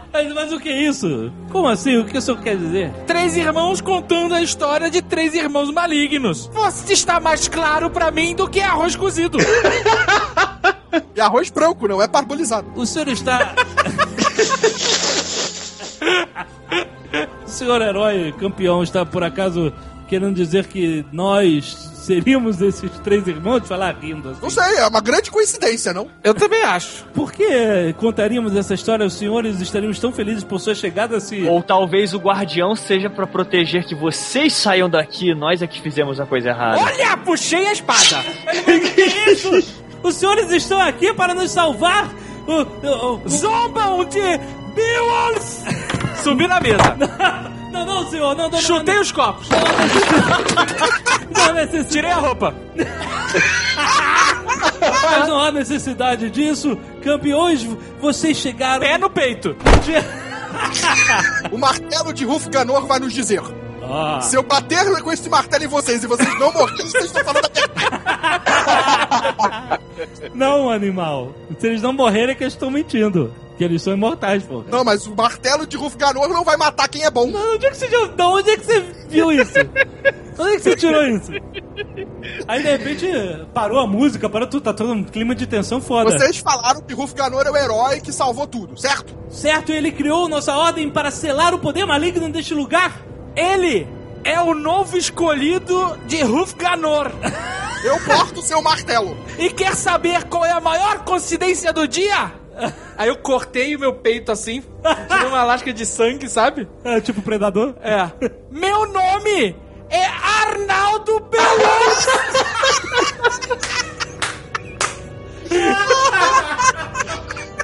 mas, 0.11 0.33
mas 0.33 0.51
o 0.51 0.59
que 0.59 0.67
é 0.67 0.89
isso? 0.89 1.31
Como 1.51 1.67
assim? 1.67 1.97
O 1.97 2.05
que 2.05 2.17
o 2.17 2.21
senhor 2.21 2.41
quer 2.41 2.57
dizer? 2.57 2.91
Três 3.05 3.37
irmãos 3.37 3.79
contando 3.79 4.33
a 4.33 4.41
história 4.41 4.89
de 4.89 5.03
três 5.03 5.35
irmãos 5.35 5.71
malignos. 5.71 6.49
Você 6.51 6.93
está 6.93 7.19
mais 7.19 7.47
claro 7.47 7.91
pra 7.91 8.09
mim 8.11 8.35
do 8.35 8.49
que 8.49 8.59
arroz 8.59 8.95
cozido. 8.95 9.37
E 11.15 11.21
arroz 11.21 11.51
branco, 11.51 11.87
não 11.87 12.01
é 12.01 12.07
parbolizado. 12.07 12.67
O 12.75 12.85
senhor 12.85 13.07
está. 13.09 13.53
o 17.45 17.49
senhor 17.49 17.81
herói 17.81 18.33
campeão 18.39 18.81
está 18.81 19.05
por 19.05 19.23
acaso 19.23 19.71
querendo 20.07 20.33
dizer 20.33 20.65
que 20.65 21.05
nós 21.11 21.98
seríamos 22.09 22.59
esses 22.59 22.89
três 23.03 23.27
irmãos? 23.27 23.67
Falar 23.67 23.95
rindo 24.01 24.29
assim. 24.29 24.39
Não 24.41 24.49
sei, 24.49 24.77
é 24.77 24.87
uma 24.87 24.99
grande 24.99 25.29
coincidência, 25.29 25.93
não? 25.93 26.07
Eu 26.23 26.33
também 26.33 26.63
acho. 26.63 27.05
Por 27.13 27.31
que 27.31 27.93
contaríamos 27.99 28.55
essa 28.55 28.73
história? 28.73 29.05
Os 29.05 29.13
senhores 29.13 29.61
estaríamos 29.61 29.99
tão 29.99 30.11
felizes 30.11 30.43
por 30.43 30.59
sua 30.59 30.73
chegada 30.73 31.19
se. 31.19 31.43
Ou 31.43 31.61
talvez 31.61 32.15
o 32.15 32.17
guardião 32.17 32.75
seja 32.75 33.11
pra 33.11 33.27
proteger 33.27 33.85
que 33.85 33.93
vocês 33.93 34.53
saiam 34.53 34.89
daqui, 34.89 35.35
nós 35.35 35.61
é 35.61 35.67
que 35.67 35.79
fizemos 35.79 36.19
a 36.19 36.25
coisa 36.25 36.49
errada. 36.49 36.79
Olha, 36.79 37.15
puxei 37.17 37.67
a 37.67 37.71
espada. 37.73 38.23
que 38.65 39.29
isso? 39.31 39.51
Os 40.01 40.15
senhores 40.15 40.51
estão 40.51 40.81
aqui 40.81 41.13
para 41.13 41.35
nos 41.35 41.51
salvar? 41.51 42.09
O, 42.47 42.51
o, 42.87 43.15
o- 43.23 43.29
Zombam 43.29 44.03
de 44.05 44.19
Beowulf. 44.73 46.23
Subi 46.23 46.47
na 46.47 46.59
mesa. 46.59 46.97
Não, 47.71 47.85
não, 47.85 48.09
senhor, 48.09 48.35
não, 48.35 48.49
não, 48.49 48.59
Chutei 48.59 48.99
os 48.99 49.11
copos. 49.11 49.47
não, 49.49 51.45
não 51.45 51.53
necessidade. 51.53 51.89
Tirei 51.89 52.11
a 52.11 52.15
roupa. 52.15 52.53
Mas 55.11 55.27
não 55.27 55.39
há 55.39 55.51
necessidade 55.51 56.29
disso. 56.29 56.77
Campeões, 57.03 57.63
vocês 57.99 58.37
chegaram. 58.37 58.79
Pé 58.81 58.97
no 58.97 59.09
peito. 59.09 59.55
O 61.51 61.57
martelo 61.57 62.11
de 62.11 62.25
Rufganor 62.25 62.85
vai 62.87 62.99
nos 62.99 63.13
dizer. 63.13 63.41
Ah. 63.83 64.19
Se 64.21 64.35
eu 64.35 64.43
bater 64.43 64.83
com 65.01 65.11
esse 65.11 65.29
martelo 65.29 65.63
em 65.63 65.67
vocês 65.67 66.03
e 66.03 66.07
vocês 66.07 66.39
não 66.39 66.51
morrerem, 66.51 66.87
vocês 66.87 67.05
estão 67.05 67.23
falando 67.23 67.45
a 67.45 67.49
verdade. 67.49 67.79
Não, 70.33 70.69
animal. 70.69 71.33
Se 71.59 71.67
eles 71.67 71.81
não 71.81 71.91
morrerem, 71.91 72.31
é 72.31 72.35
que 72.35 72.43
eles 72.43 72.53
estão 72.53 72.71
mentindo. 72.71 73.33
Que 73.59 73.65
eles 73.65 73.81
são 73.81 73.91
imortais, 73.91 74.41
pô. 74.43 74.63
Não, 74.71 74.85
mas 74.85 75.05
o 75.05 75.13
martelo 75.13 75.67
de 75.67 75.75
Rufganor 75.75 76.29
não 76.29 76.45
vai 76.45 76.55
matar 76.55 76.87
quem 76.87 77.03
é 77.03 77.11
bom. 77.11 77.27
Não, 77.27 77.55
onde 77.55 77.65
é 77.65 77.69
que 77.69 77.75
você, 77.75 77.89
de 77.89 78.21
onde 78.23 78.49
é 78.51 78.55
que 78.55 78.65
você 78.65 78.79
viu 79.09 79.33
isso? 79.33 79.59
Onde 80.39 80.53
é 80.53 80.55
que 80.55 80.61
você 80.61 80.75
tirou 80.77 81.03
isso? 81.05 81.29
Aí, 82.47 82.63
de 82.63 82.69
repente, 82.69 83.07
parou 83.53 83.79
a 83.79 83.85
música, 83.85 84.29
parou 84.29 84.47
tudo, 84.47 84.63
tá 84.63 84.73
todo 84.73 84.93
um 84.93 85.03
clima 85.03 85.35
de 85.35 85.45
tensão 85.45 85.81
foda. 85.81 86.17
Vocês 86.17 86.37
falaram 86.37 86.81
que 86.81 86.93
Rufganor 86.93 87.45
é 87.45 87.51
o 87.51 87.57
herói 87.57 87.99
que 87.99 88.13
salvou 88.13 88.47
tudo, 88.47 88.79
certo? 88.79 89.13
Certo, 89.29 89.73
ele 89.73 89.91
criou 89.91 90.29
nossa 90.29 90.55
ordem 90.55 90.89
para 90.89 91.11
selar 91.11 91.53
o 91.53 91.59
poder 91.59 91.85
maligno 91.85 92.29
deste 92.29 92.53
lugar? 92.53 93.01
Ele 93.35 93.85
é 94.23 94.39
o 94.39 94.55
novo 94.55 94.97
escolhido 94.97 95.97
de 96.07 96.23
Rufganor. 96.23 97.11
Eu 97.83 97.99
porto 98.05 98.41
seu 98.41 98.61
martelo. 98.61 99.17
E 99.37 99.49
quer 99.49 99.75
saber 99.75 100.23
qual 100.29 100.45
é 100.45 100.51
a 100.51 100.61
maior 100.61 101.03
coincidência 101.03 101.73
do 101.73 101.85
dia? 101.85 102.38
Aí 102.97 103.07
eu 103.07 103.17
cortei 103.17 103.75
o 103.75 103.79
meu 103.79 103.93
peito 103.93 104.31
assim, 104.31 104.63
tirei 105.07 105.27
uma 105.27 105.43
lasca 105.43 105.71
de 105.73 105.85
sangue, 105.85 106.27
sabe? 106.27 106.67
É, 106.83 106.99
tipo 106.99 107.21
predador? 107.21 107.75
É. 107.81 108.09
Meu 108.51 108.91
nome 108.91 109.55
é 109.89 110.05
Arnaldo 110.05 111.19
Beloso. 111.21 112.09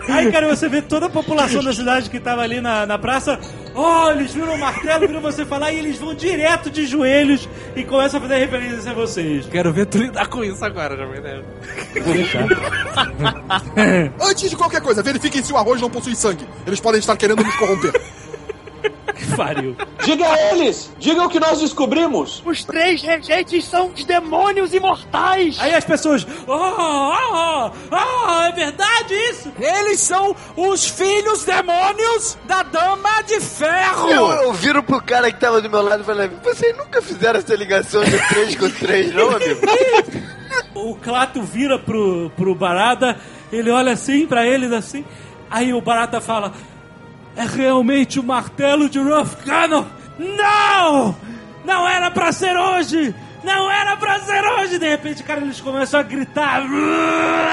Aí, 0.08 0.32
cara, 0.32 0.48
você 0.48 0.70
vê 0.70 0.82
toda 0.82 1.08
a 1.08 1.10
população 1.10 1.64
da 1.64 1.74
cidade 1.74 2.10
que 2.10 2.20
tava 2.20 2.42
ali 2.42 2.62
na, 2.62 2.86
na 2.86 2.98
praça. 2.98 3.40
Oh, 3.76 4.10
eles 4.12 4.34
viram 4.34 4.56
o 4.56 4.58
martelo, 4.58 5.06
viram 5.06 5.22
você 5.22 5.46
falar 5.46 5.74
e 5.74 5.80
eles 5.80 5.98
vão 5.98 6.16
direto 6.16 6.70
de 6.70 6.86
joelhos 6.86 7.50
e 7.76 7.84
começam 7.84 8.20
a 8.20 8.22
fazer 8.22 8.38
referências 8.38 8.88
a 8.88 8.94
vocês. 8.94 9.46
Quero 9.48 9.74
ver 9.74 9.86
tu 9.88 9.98
lidar 9.98 10.28
com 10.28 10.46
isso 10.46 10.64
agora, 10.64 10.96
Jovem 10.96 11.20
Nerd. 11.22 11.44
Antes 14.22 14.50
de 14.50 14.56
qualquer 14.56 14.82
coisa, 14.82 15.04
verifiquem 15.04 15.44
se 15.44 15.52
o 15.52 15.58
arroz 15.58 15.82
não 15.82 15.90
possui 15.90 16.16
sangue. 16.16 16.48
Eles 16.66 16.80
podem 16.80 17.00
estar 17.00 17.18
querendo 17.18 17.44
nos 17.44 17.56
corromper. 17.58 18.02
Que 19.16 19.36
pariu. 19.36 19.76
Diga 20.04 20.28
a 20.28 20.54
eles! 20.54 20.92
Diga 21.00 21.24
o 21.24 21.30
que 21.30 21.40
nós 21.40 21.60
descobrimos! 21.62 22.44
Os 22.46 22.64
três 22.64 23.02
regentes 23.02 23.66
são 23.66 23.92
os 23.92 24.04
demônios 24.04 24.74
imortais! 24.74 25.58
Aí 25.60 25.74
as 25.74 25.86
pessoas. 25.86 26.26
Oh, 26.48 26.54
oh, 26.54 27.72
oh, 27.92 28.42
é 28.42 28.52
verdade 28.52 29.14
isso? 29.30 29.52
Eles 29.60 30.02
são 30.02 30.36
os 30.56 30.86
filhos 30.86 31.44
demônios 31.44 32.38
da 32.46 32.64
Dama 32.64 33.22
de 33.24 33.40
Ferro. 33.40 34.10
Eu, 34.10 34.32
eu 34.32 34.54
viro 34.54 34.84
pro 34.84 35.02
cara 35.02 35.32
que 35.32 35.40
tava 35.40 35.62
do 35.62 35.70
meu 35.70 35.82
lado 35.82 36.02
e 36.02 36.06
falei, 36.06 36.30
vocês 36.44 36.76
nunca 36.78 37.02
fizeram 37.02 37.40
essa 37.40 37.56
ligação 37.56 38.04
de 38.04 38.18
3 38.28 38.56
com 38.56 38.70
3, 38.70 39.14
não, 39.14 39.30
amigo? 39.30 39.62
O 40.74 40.96
Clato 40.96 41.42
vira 41.42 41.80
pro, 41.80 42.30
pro 42.36 42.54
Barada, 42.54 43.18
ele 43.52 43.72
olha 43.72 43.94
assim 43.94 44.28
pra 44.28 44.46
eles 44.46 44.72
assim. 44.72 45.06
Aí 45.50 45.74
o 45.74 45.82
Barada 45.82 46.20
fala: 46.20 46.54
É 47.36 47.44
realmente 47.44 48.20
o 48.20 48.24
martelo 48.24 48.88
de 48.90 49.00
Ruffgano? 49.00 49.86
Não! 50.18 51.16
Não 51.66 51.88
era 51.88 52.10
pra 52.12 52.32
ser 52.32 52.56
hoje! 52.56 53.14
Não 53.44 53.70
era 53.70 53.96
pra 53.98 54.20
ser 54.22 54.42
hoje! 54.44 54.80
De 54.80 54.88
repente, 54.90 55.22
cara, 55.24 55.42
eles 55.42 55.60
começam 55.60 56.00
a 56.00 56.04
gritar 56.04 56.64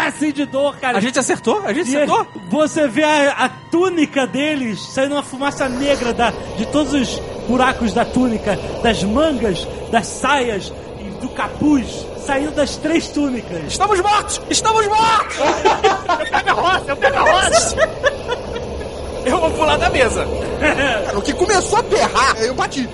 assim 0.07 0.31
de 0.33 0.47
dor, 0.47 0.77
cara. 0.77 0.97
A 0.99 1.01
gente 1.01 1.19
acertou? 1.19 1.63
A 1.67 1.73
gente 1.73 1.91
E 1.91 1.97
acertou? 1.97 2.27
Você 2.49 2.87
vê 2.87 3.03
a, 3.05 3.33
a 3.33 3.49
túnica 3.71 4.27
deles 4.27 4.81
saindo 4.81 5.15
uma 5.17 5.23
fumaça 5.23 5.69
negra 5.69 6.13
da, 6.15 6.31
de 6.57 6.65
todos 6.67 6.93
os 6.95 7.19
buracos 7.49 7.93
da 7.93 8.05
túnica, 8.05 8.57
das 8.83 9.03
mangas, 9.03 9.67
das 9.91 10.07
saias 10.07 10.73
e 11.01 11.11
do 11.21 11.29
capuz, 11.31 12.07
saindo 12.25 12.53
das 12.53 12.77
três 12.77 13.09
túnicas. 13.09 13.61
Estamos 13.67 14.01
mortos! 14.01 14.41
Estamos 14.49 14.87
mortos! 14.87 15.37
Pega 16.31 16.51
a 16.53 16.55
roça, 16.55 16.97
pego 16.97 17.17
a 17.19 17.21
roça! 17.21 17.77
Eu 19.25 19.41
vou 19.41 19.51
pular 19.51 19.77
da 19.77 19.89
mesa. 19.91 20.27
Cara, 21.05 21.19
o 21.19 21.23
que 21.23 21.33
começou 21.33 21.79
a 21.79 21.83
berrar, 21.83 22.37
eu 22.41 22.55
bati. 22.55 22.89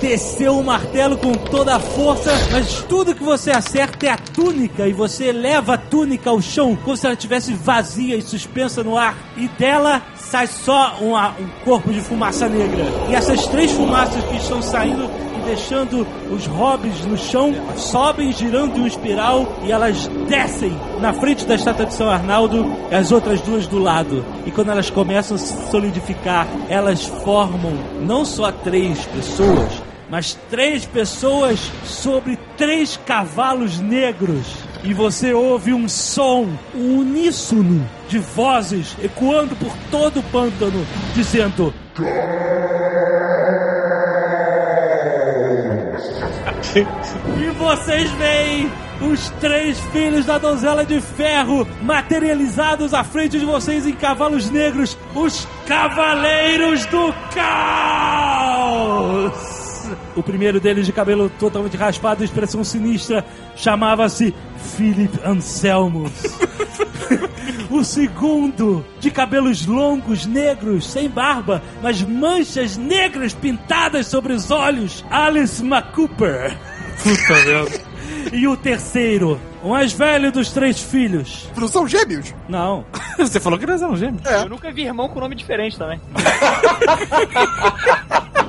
Desceu 0.00 0.58
o 0.58 0.64
martelo 0.64 1.16
com 1.16 1.32
toda 1.32 1.76
a 1.76 1.80
força, 1.80 2.30
mas 2.52 2.84
tudo 2.86 3.14
que 3.14 3.22
você 3.22 3.50
acerta 3.50 4.04
é 4.06 4.10
a 4.10 4.18
túnica 4.18 4.86
e 4.86 4.92
você 4.92 5.32
leva 5.32 5.74
a 5.74 5.78
túnica 5.78 6.28
ao 6.28 6.42
chão 6.42 6.76
como 6.76 6.94
se 6.94 7.06
ela 7.06 7.14
estivesse 7.14 7.54
vazia 7.54 8.14
e 8.16 8.20
suspensa 8.20 8.82
no 8.82 8.98
ar. 8.98 9.16
E 9.36 9.48
dela 9.48 10.02
sai 10.16 10.46
só 10.46 10.96
uma- 11.00 11.30
um 11.40 11.48
corpo 11.64 11.90
de 11.90 12.02
fumaça 12.02 12.46
negra. 12.48 12.84
E 13.08 13.14
essas 13.14 13.46
três 13.46 13.70
fumaças 13.72 14.22
que 14.26 14.36
estão 14.36 14.60
saindo 14.60 15.08
deixando 15.44 16.06
os 16.30 16.46
hobbits 16.46 17.04
no 17.06 17.16
chão, 17.16 17.54
sobem 17.76 18.32
girando 18.32 18.78
em 18.78 18.82
um 18.82 18.86
espiral 18.86 19.46
e 19.62 19.72
elas 19.72 20.08
descem 20.28 20.76
na 21.00 21.12
frente 21.12 21.44
da 21.44 21.54
estátua 21.54 21.86
de 21.86 21.94
São 21.94 22.08
Arnaldo, 22.10 22.64
as 22.90 23.12
outras 23.12 23.40
duas 23.40 23.66
do 23.66 23.78
lado. 23.78 24.24
E 24.46 24.50
quando 24.50 24.70
elas 24.70 24.90
começam 24.90 25.36
a 25.36 25.38
solidificar, 25.38 26.46
elas 26.68 27.04
formam 27.04 27.72
não 28.00 28.24
só 28.24 28.50
três 28.50 29.04
pessoas, 29.06 29.82
mas 30.10 30.38
três 30.50 30.84
pessoas 30.84 31.58
sobre 31.84 32.38
três 32.56 32.96
cavalos 32.96 33.80
negros. 33.80 34.46
E 34.82 34.92
você 34.92 35.32
ouve 35.32 35.72
um 35.72 35.88
som, 35.88 36.46
um 36.74 36.98
uníssono 36.98 37.88
de 38.08 38.18
vozes 38.18 38.94
ecoando 39.02 39.56
por 39.56 39.72
todo 39.90 40.20
o 40.20 40.22
pântano, 40.24 40.86
dizendo: 41.14 41.72
E 47.40 47.50
vocês 47.50 48.10
veem 48.12 48.70
os 49.00 49.28
três 49.40 49.78
filhos 49.92 50.24
da 50.26 50.38
donzela 50.38 50.84
de 50.84 51.00
ferro 51.00 51.66
materializados 51.82 52.94
à 52.94 53.02
frente 53.04 53.38
de 53.38 53.44
vocês 53.44 53.86
em 53.86 53.92
cavalos 53.92 54.50
negros, 54.50 54.98
os 55.14 55.46
Cavaleiros 55.66 56.84
do 56.86 57.14
Caos! 57.34 58.74
O 60.16 60.22
primeiro 60.22 60.60
deles 60.60 60.86
de 60.86 60.92
cabelo 60.92 61.28
totalmente 61.38 61.76
raspado 61.76 62.22
e 62.22 62.24
expressão 62.24 62.62
sinistra 62.62 63.24
chamava-se 63.56 64.34
Philip 64.76 65.18
Anselmo. 65.24 66.10
O 67.70 67.82
segundo, 67.82 68.84
de 69.00 69.10
cabelos 69.10 69.66
longos, 69.66 70.26
negros, 70.26 70.88
sem 70.88 71.08
barba, 71.08 71.62
mas 71.82 72.02
manchas 72.02 72.76
negras 72.76 73.34
pintadas 73.34 74.06
sobre 74.06 74.32
os 74.32 74.50
olhos, 74.50 75.04
Alice 75.10 75.62
McCooper. 75.62 76.56
Puta 77.02 77.34
merda. 77.44 77.80
E 78.32 78.46
o 78.46 78.56
terceiro, 78.56 79.40
o 79.62 79.70
mais 79.70 79.92
velho 79.92 80.30
dos 80.30 80.50
três 80.50 80.80
filhos. 80.80 81.48
Não 81.56 81.66
são 81.66 81.86
gêmeos? 81.86 82.32
Não. 82.48 82.84
Você 83.18 83.40
falou 83.40 83.58
que 83.58 83.64
eles 83.64 83.82
eram 83.82 83.96
gêmeos. 83.96 84.24
Eu 84.24 84.48
nunca 84.48 84.70
vi 84.70 84.84
irmão 84.84 85.08
com 85.08 85.20
nome 85.20 85.34
diferente 85.34 85.76
também. 85.76 86.00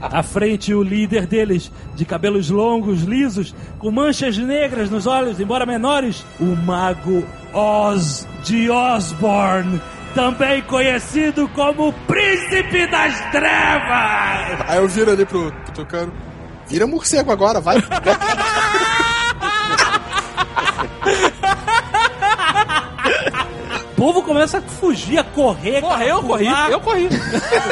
À 0.00 0.22
frente, 0.22 0.72
o 0.74 0.82
líder 0.82 1.26
deles, 1.26 1.70
de 1.94 2.04
cabelos 2.04 2.50
longos, 2.50 3.02
lisos, 3.02 3.54
com 3.78 3.90
manchas 3.90 4.36
negras 4.38 4.90
nos 4.90 5.06
olhos, 5.06 5.40
embora 5.40 5.66
menores, 5.66 6.24
o 6.38 6.56
mago 6.56 7.24
Oz 7.52 8.26
de 8.44 8.70
Osborne, 8.70 9.80
também 10.14 10.62
conhecido 10.62 11.48
como 11.48 11.92
Príncipe 12.06 12.86
das 12.88 13.18
Trevas. 13.30 14.68
Aí 14.68 14.78
eu 14.78 14.88
viro 14.88 15.10
ali 15.10 15.24
pro, 15.24 15.50
Tucano. 15.74 16.12
Vira 16.68 16.86
morcego 16.86 17.32
agora, 17.32 17.60
vai. 17.60 17.76
povo 24.00 24.22
começa 24.22 24.58
a 24.58 24.62
fugir, 24.62 25.18
a 25.18 25.24
correr. 25.24 25.82
Porra, 25.82 26.04
eu 26.06 26.22
corri, 26.22 26.48
eu 26.70 26.80
corri. 26.80 27.08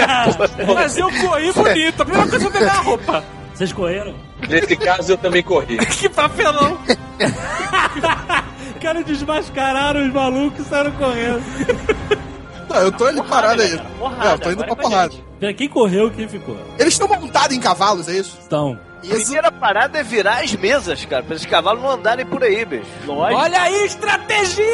Mas 0.75 0.99
eu 0.99 1.11
corri 1.11 1.53
bonito. 1.53 2.03
A 2.03 2.05
primeira 2.05 2.29
coisa 2.29 2.47
é 2.47 2.51
pegar 2.51 2.73
a 2.73 2.81
roupa. 2.83 3.25
Vocês 3.55 3.73
correram? 3.73 4.15
Nesse 4.47 4.77
caso, 4.77 5.13
eu 5.13 5.17
também 5.17 5.43
corri. 5.43 5.79
Que 5.89 6.07
papelão. 6.07 6.79
Quero 8.79 9.03
desmascarar 9.03 9.97
os 9.97 10.13
malucos 10.13 10.67
e 10.67 10.69
saíram 10.69 10.93
correndo. 10.93 11.43
Não, 12.69 12.77
eu 12.77 12.93
tô 12.93 13.05
ali 13.07 13.23
parado 13.23 13.63
aí. 13.63 13.79
Porrada, 13.99 14.29
É, 14.29 14.33
eu 14.35 14.39
tô 14.39 14.51
indo 14.51 14.65
pra 14.65 14.73
é 14.73 14.77
porrada. 14.77 15.15
Pera, 15.41 15.55
Quem 15.55 15.69
correu, 15.69 16.11
quem 16.11 16.29
ficou? 16.29 16.57
Eles 16.79 16.95
estão 16.95 17.09
montados 17.09 17.57
em 17.57 17.61
cavalos, 17.61 18.09
é 18.09 18.13
isso? 18.19 18.37
Então, 18.47 18.79
A 19.05 19.15
primeira 19.15 19.53
parada 19.53 19.99
é 19.99 20.03
virar 20.03 20.43
as 20.43 20.53
mesas, 20.57 21.05
cara, 21.05 21.23
pra 21.23 21.37
esses 21.37 21.47
cavalos 21.47 21.81
não 21.83 21.91
andarem 21.93 22.27
por 22.27 22.43
aí, 22.43 22.65
bicho. 22.65 22.85
Lógico. 23.07 23.41
Olha 23.41 23.63
aí, 23.63 23.85
estratégia! 23.87 24.65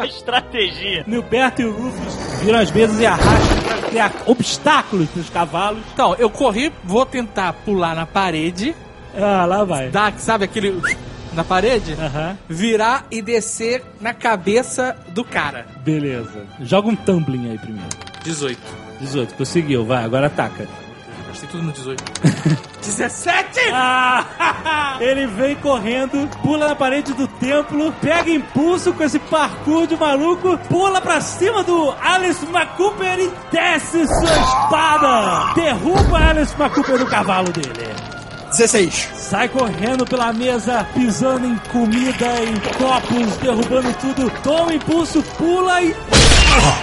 Estratégia. 0.04 1.04
Nilberto 1.06 1.62
e 1.62 1.66
o 1.66 1.72
Rufus 1.72 2.14
viram 2.42 2.58
as 2.58 2.70
mesas 2.70 2.98
e 3.00 3.06
arrastam 3.06 3.62
pra 3.64 3.88
criar 3.88 4.12
obstáculos 4.26 5.08
pros 5.10 5.28
cavalos. 5.30 5.80
Então, 5.92 6.14
eu 6.18 6.30
corri, 6.30 6.72
vou 6.84 7.04
tentar 7.04 7.52
pular 7.52 7.94
na 7.94 8.06
parede, 8.06 8.74
Ah, 9.16 9.44
lá 9.44 9.64
vai. 9.64 9.88
dar, 9.90 10.12
sabe, 10.18 10.44
aquele 10.44 10.80
na 11.40 11.44
parede, 11.44 11.96
Aham, 11.98 12.36
virar 12.48 13.06
e 13.10 13.22
descer 13.22 13.82
na 13.98 14.12
cabeça 14.12 14.94
do 15.08 15.24
cara. 15.24 15.66
beleza. 15.82 16.44
Joga 16.60 16.88
um 16.88 16.96
tumbling 16.96 17.50
aí 17.50 17.58
primeiro. 17.58 17.88
18. 18.22 18.60
18, 19.00 19.34
conseguiu, 19.34 19.84
vai, 19.86 20.04
agora 20.04 20.26
ataca. 20.26 20.68
Gastei 21.28 21.48
tudo 21.48 21.62
no 21.62 21.72
18. 21.72 22.04
17! 22.82 23.60
Ah, 23.72 24.96
ele 25.00 25.26
vem 25.26 25.54
correndo, 25.56 26.28
pula 26.42 26.68
na 26.68 26.74
parede 26.74 27.14
do 27.14 27.26
templo, 27.26 27.92
pega 28.02 28.30
impulso 28.30 28.92
com 28.92 29.02
esse 29.04 29.18
parkour 29.18 29.86
de 29.86 29.96
maluco, 29.96 30.58
pula 30.68 31.00
pra 31.00 31.20
cima 31.20 31.62
do 31.62 31.94
Alice 32.02 32.44
McCooper 32.44 33.18
e 33.20 33.30
desce 33.50 34.06
sua 34.06 34.24
espada. 34.24 35.54
Derruba 35.54 36.18
Alice 36.18 36.54
McCooper 36.60 36.98
do 36.98 37.06
cavalo 37.06 37.50
dele. 37.52 38.19
16. 38.50 39.10
Sai 39.14 39.48
correndo 39.48 40.04
pela 40.04 40.32
mesa, 40.32 40.86
pisando 40.94 41.46
em 41.46 41.56
comida, 41.70 42.26
em 42.42 42.58
copos, 42.78 43.36
derrubando 43.38 43.92
tudo. 43.94 44.30
Toma 44.42 44.74
impulso, 44.74 45.22
pula 45.36 45.82
e. 45.82 45.94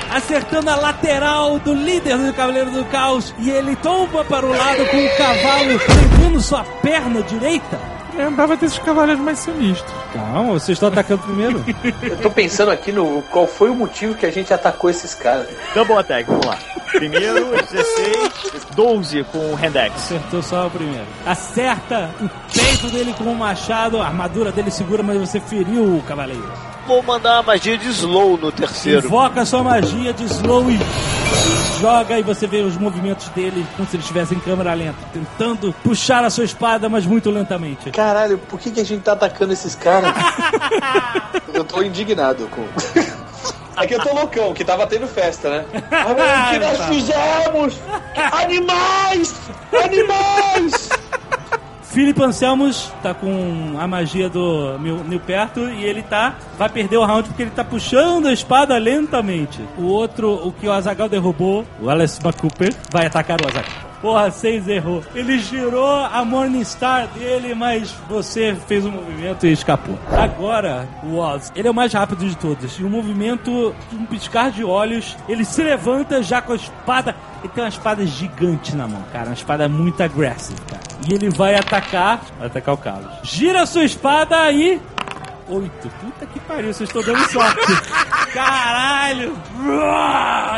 Acertando 0.10 0.70
a 0.70 0.76
lateral 0.76 1.60
do 1.60 1.74
líder 1.74 2.18
do 2.18 2.34
Cavaleiro 2.34 2.72
do 2.72 2.86
Caos. 2.86 3.34
E 3.40 3.50
ele 3.50 3.76
tomba 3.78 4.24
para 4.24 4.46
o 4.46 4.50
lado 4.50 4.86
com 4.86 4.98
o 4.98 5.18
cavalo 5.18 5.80
prendendo 5.80 6.42
sua 6.42 6.64
perna 6.64 7.22
direita. 7.24 7.97
Lembrava 8.18 8.58
desses 8.58 8.80
cavaleiros 8.80 9.24
mais 9.24 9.40
sinistros. 9.40 9.94
Calma, 10.12 10.54
vocês 10.54 10.76
estão 10.76 10.90
atacando 10.90 11.22
primeiro? 11.24 11.64
Eu 12.02 12.18
tô 12.18 12.32
pensando 12.32 12.72
aqui 12.72 12.92
no 12.92 13.22
qual 13.32 13.46
foi 13.46 13.70
o 13.70 13.76
motivo 13.76 14.16
que 14.16 14.26
a 14.26 14.32
gente 14.32 14.52
atacou 14.52 14.90
esses 14.90 15.14
caras. 15.14 15.48
Double 15.76 15.96
attack, 15.96 16.28
vamos 16.28 16.46
lá. 16.46 16.58
Primeiro, 16.92 17.52
16, 17.52 18.66
12 18.76 19.24
com 19.26 19.38
o 19.38 19.56
Handex. 19.56 19.96
Acertou 19.96 20.42
só 20.42 20.68
o 20.68 20.72
primeiro. 20.72 21.06
Acerta 21.26 22.10
o 22.20 22.30
peito 22.52 22.90
dele 22.90 23.14
com 23.18 23.26
um 23.26 23.36
machado, 23.36 24.02
a 24.02 24.08
armadura 24.08 24.52
dele 24.52 24.72
segura, 24.72 25.04
mas 25.04 25.18
você 25.18 25.40
feriu 25.40 25.98
o 25.98 26.04
cavaleiro. 26.04 26.52
Vou 26.88 27.04
mandar 27.04 27.34
uma 27.34 27.44
magia 27.44 27.78
de 27.78 27.90
slow 27.90 28.38
no 28.38 28.50
terceiro. 28.50 29.06
Invoca 29.06 29.44
sua 29.44 29.62
magia 29.62 30.14
de 30.14 30.24
slow 30.24 30.72
e 30.72 30.80
joga 31.82 32.18
e 32.18 32.24
você 32.24 32.48
vê 32.48 32.62
os 32.62 32.78
movimentos 32.78 33.28
dele 33.30 33.68
como 33.76 33.88
se 33.90 33.98
ele 33.98 34.02
estivesse 34.02 34.34
em 34.34 34.40
câmera 34.40 34.74
lenta, 34.74 34.98
tentando 35.12 35.76
puxar 35.84 36.24
a 36.24 36.30
sua 36.30 36.46
espada, 36.46 36.88
mas 36.88 37.06
muito 37.06 37.30
lentamente. 37.30 37.92
Caralho, 37.92 38.38
por 38.38 38.58
que, 38.58 38.72
que 38.72 38.80
a 38.80 38.86
gente 38.86 39.02
tá 39.02 39.12
atacando 39.12 39.52
esses 39.52 39.76
caras? 39.76 40.14
eu 41.54 41.66
tô 41.66 41.82
indignado 41.84 42.48
com. 42.48 42.66
Aqui 43.76 43.94
eu 43.94 44.02
tô 44.02 44.14
loucão, 44.14 44.54
que 44.54 44.64
tava 44.64 44.88
tendo 44.88 45.08
festa, 45.08 45.50
né? 45.50 45.66
Ah, 45.92 46.06
o 46.08 46.54
que 46.54 46.60
nós 46.60 46.86
fizemos? 46.88 47.78
Animais! 48.32 49.36
Animais! 49.84 50.87
Felipe 51.98 52.22
Anselmos 52.22 52.94
tá 53.02 53.12
com 53.12 53.76
a 53.80 53.88
magia 53.88 54.30
do 54.30 54.78
Nilperto 54.78 55.62
e 55.62 55.84
ele 55.84 56.04
tá. 56.04 56.36
Vai 56.56 56.70
perder 56.70 56.98
o 56.98 57.04
round 57.04 57.28
porque 57.28 57.42
ele 57.42 57.50
tá 57.50 57.64
puxando 57.64 58.28
a 58.28 58.34
espada 58.34 58.78
lentamente. 58.78 59.60
O 59.80 59.86
outro, 59.86 60.48
o 60.48 60.52
que 60.52 60.68
o 60.68 60.72
Azagal 60.72 61.10
derrubou, 61.10 61.66
o 61.82 61.90
Alice 61.90 62.22
McCooper, 62.24 62.72
vai 62.92 63.08
atacar 63.08 63.42
o 63.42 63.48
Azagal. 63.48 63.87
Porra, 64.02 64.30
seis 64.30 64.68
errou. 64.68 65.04
Ele 65.16 65.40
girou 65.40 65.90
a 65.90 66.24
Morningstar 66.24 67.08
dele, 67.08 67.56
mas 67.56 67.92
você 68.08 68.56
fez 68.68 68.86
um 68.86 68.92
movimento 68.92 69.46
e 69.48 69.52
escapou. 69.52 69.98
Agora, 70.12 70.88
o 71.04 71.18
Oz, 71.18 71.52
ele 71.56 71.68
é 71.68 71.72
o 71.72 71.74
mais 71.74 71.94
rápido 71.94 72.28
de 72.28 72.38
todos. 72.38 72.78
E 72.80 72.84
o 72.84 72.90
movimento, 72.90 73.76
um 73.92 74.06
piscar 74.06 74.52
de 74.52 74.64
olhos, 74.64 75.18
ele 75.28 75.44
se 75.44 75.64
levanta 75.64 76.22
já 76.22 76.42
com 76.42 76.54
a 76.54 76.56
espada. 76.56 77.16
Ele 77.40 77.50
tem 77.54 77.64
uma 77.64 77.70
espada 77.70 78.06
gigante 78.06 78.76
na 78.76 78.88
mão, 78.88 79.04
cara. 79.12 79.28
Uma 79.28 79.34
espada 79.34 79.68
muito 79.68 80.02
agressiva, 80.02 80.60
cara. 80.70 80.82
E 81.08 81.14
ele 81.14 81.30
vai 81.30 81.56
atacar. 81.56 82.22
Vai 82.38 82.48
atacar 82.48 82.76
o 82.76 82.78
Carlos. 82.78 83.12
Gira 83.24 83.64
a 83.64 83.66
sua 83.66 83.84
espada 83.84 84.52
e. 84.52 84.80
Oito. 85.50 85.90
Puta 86.02 86.26
que 86.26 86.27
pariu, 86.48 86.74
vocês 86.74 86.90
estão 86.90 87.04
dando 87.04 87.30
sorte. 87.30 87.60
Caralho! 88.34 89.36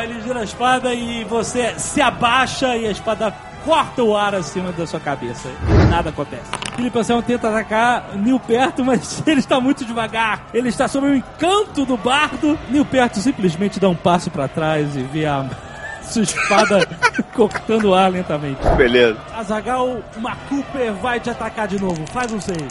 Ele 0.03 0.22
gira 0.22 0.41
a 0.41 0.44
espada 0.44 0.94
e 0.94 1.24
você 1.26 1.74
se 1.78 2.02
abaixa 2.02 2.76
e 2.78 2.88
a 2.88 2.91
espada 2.91 3.34
corta 3.66 4.03
o 4.03 4.16
ar 4.16 4.36
acima 4.36 4.72
da 4.72 4.86
sua 4.86 4.99
cabeça. 4.99 5.49
E 5.68 5.86
nada 5.90 6.10
acontece. 6.10 6.49
Felipe 6.76 6.98
Anselmo 6.98 7.22
tenta 7.22 7.49
atacar 7.49 8.16
Nil 8.16 8.40
perto, 8.40 8.86
mas 8.86 9.22
ele 9.28 9.40
está 9.40 9.60
muito 9.60 9.84
devagar. 9.84 10.45
Ele 10.53 10.70
está 10.70 10.88
sob 10.88 11.07
o 11.07 11.16
encanto 11.16 11.86
do 11.86 11.98
bardo. 11.98 12.57
Nil 12.70 12.86
perto 12.86 13.20
simplesmente 13.20 13.80
dá 13.80 13.90
um 13.90 13.95
passo 13.95 14.32
para 14.32 14.48
trás 14.48 14.95
e 14.95 15.02
vê 15.02 15.26
a 15.26 15.45
sua 16.03 16.24
espada 16.24 16.88
cortando 17.34 17.90
o 17.90 17.94
ar 17.94 18.11
lentamente. 18.11 18.61
Beleza. 18.78 19.20
Azagal 19.36 19.99
Macuper 20.18 20.94
vai 20.94 21.20
te 21.20 21.30
atacar 21.30 21.68
de 21.68 21.80
novo. 21.80 22.06
Faz 22.07 22.32
um 22.32 22.40
save. 22.40 22.68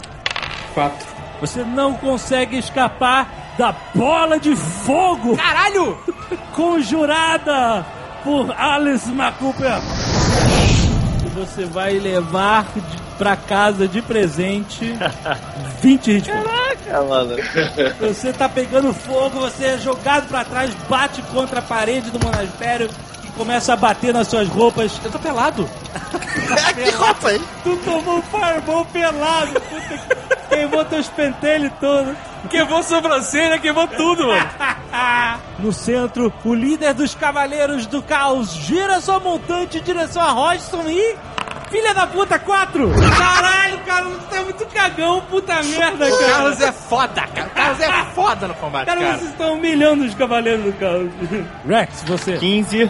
4. 0.73 1.18
Você 1.41 1.63
não 1.63 1.93
consegue 1.93 2.57
escapar 2.57 3.53
da 3.57 3.73
bola 3.93 4.39
de 4.39 4.55
fogo 4.55 5.35
Caralho! 5.37 5.97
conjurada 6.55 7.85
por 8.23 8.51
Alice 8.57 9.09
McCooper. 9.11 9.79
você 11.33 11.65
vai 11.65 11.93
levar 11.99 12.65
de, 12.75 12.97
pra 13.17 13.35
casa 13.35 13.87
de 13.87 14.01
presente 14.01 14.93
20 15.81 16.11
hit 16.11 16.29
points. 16.31 16.45
Caraca, 16.85 17.03
mano. 17.03 17.35
Você 17.99 18.33
tá 18.33 18.49
pegando 18.49 18.93
fogo, 18.93 19.39
você 19.39 19.65
é 19.65 19.77
jogado 19.77 20.27
pra 20.27 20.43
trás, 20.43 20.73
bate 20.89 21.21
contra 21.23 21.59
a 21.59 21.61
parede 21.61 22.09
do 22.11 22.19
monastério 22.23 22.89
e 23.23 23.27
começa 23.31 23.73
a 23.73 23.75
bater 23.75 24.13
nas 24.13 24.27
suas 24.27 24.47
roupas. 24.47 24.99
Eu 25.03 25.11
tô 25.11 25.19
pelado. 25.19 25.69
É, 26.67 26.73
que 26.73 26.89
roupa, 26.91 27.31
hein? 27.31 27.41
Tu 27.63 27.77
tomou 27.77 28.17
um 28.17 28.21
fireball 28.23 28.85
pelado. 28.85 29.53
Puta 29.53 29.97
que... 29.97 30.38
Queimou 30.49 30.83
teus 30.85 31.07
pentelhos 31.07 31.71
todos. 31.79 32.15
Queimou 32.49 32.81
sobrancelha, 32.83 33.59
queimou 33.59 33.87
tudo, 33.87 34.27
mano. 34.27 34.49
No 35.59 35.73
centro, 35.73 36.31
o 36.45 36.53
líder 36.53 36.93
dos 36.93 37.13
Cavaleiros 37.13 37.85
do 37.85 38.01
Caos 38.01 38.53
gira 38.53 39.01
sua 39.01 39.19
montante 39.19 39.77
em 39.77 39.81
direção 39.81 40.21
a 40.21 40.31
Hodgson 40.31 40.83
e... 40.87 41.15
Filha 41.69 41.93
da 41.93 42.07
puta, 42.07 42.39
4! 42.39 42.89
Caralho, 43.15 43.77
cara, 43.85 44.05
você 44.05 44.37
é 44.37 44.43
muito 44.43 44.65
cagão, 44.67 45.21
puta 45.29 45.61
merda, 45.61 46.07
O 46.07 46.17
cara. 46.17 46.31
Carlos 46.33 46.61
é 46.61 46.71
foda, 46.71 47.21
cara. 47.27 47.47
O 47.47 47.49
Carlos 47.51 47.79
é 47.81 47.91
foda 48.15 48.47
no 48.47 48.53
combate, 48.55 48.85
Cara, 48.87 49.01
cara. 49.01 49.17
vocês 49.17 49.29
estão 49.29 49.53
humilhando 49.53 50.03
os 50.05 50.15
Cavaleiros 50.15 50.63
do 50.65 50.73
Caos. 50.79 51.11
Rex, 51.67 52.03
você... 52.07 52.37
15 52.37 52.89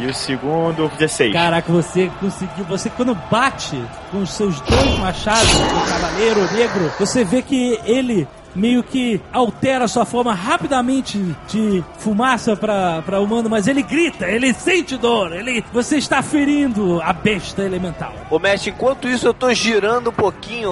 e 0.00 0.06
o 0.06 0.14
segundo 0.14 0.88
16. 0.98 1.32
Caraca, 1.32 1.72
você 1.72 2.10
conseguiu. 2.20 2.64
Você 2.66 2.90
quando 2.90 3.14
bate 3.30 3.82
com 4.10 4.18
os 4.18 4.30
seus 4.32 4.60
dois 4.60 4.98
machados 4.98 5.50
do 5.50 5.88
Cavaleiro 5.88 6.52
Negro, 6.52 6.92
você 6.98 7.24
vê 7.24 7.42
que 7.42 7.78
ele 7.84 8.28
meio 8.54 8.82
que 8.82 9.20
altera 9.32 9.84
a 9.84 9.88
sua 9.88 10.04
forma 10.04 10.32
rapidamente 10.32 11.18
de 11.48 11.84
fumaça 11.98 12.56
pra, 12.56 13.02
pra 13.02 13.20
humano, 13.20 13.48
mas 13.50 13.66
ele 13.66 13.82
grita, 13.82 14.26
ele 14.26 14.52
sente 14.52 14.96
dor, 14.96 15.32
ele, 15.32 15.64
você 15.72 15.96
está 15.96 16.22
ferindo 16.22 17.00
a 17.02 17.12
besta 17.12 17.62
elemental. 17.62 18.12
Ô, 18.30 18.38
mestre, 18.38 18.70
enquanto 18.70 19.08
isso 19.08 19.26
eu 19.26 19.34
tô 19.34 19.52
girando 19.52 20.10
um 20.10 20.12
pouquinho, 20.12 20.70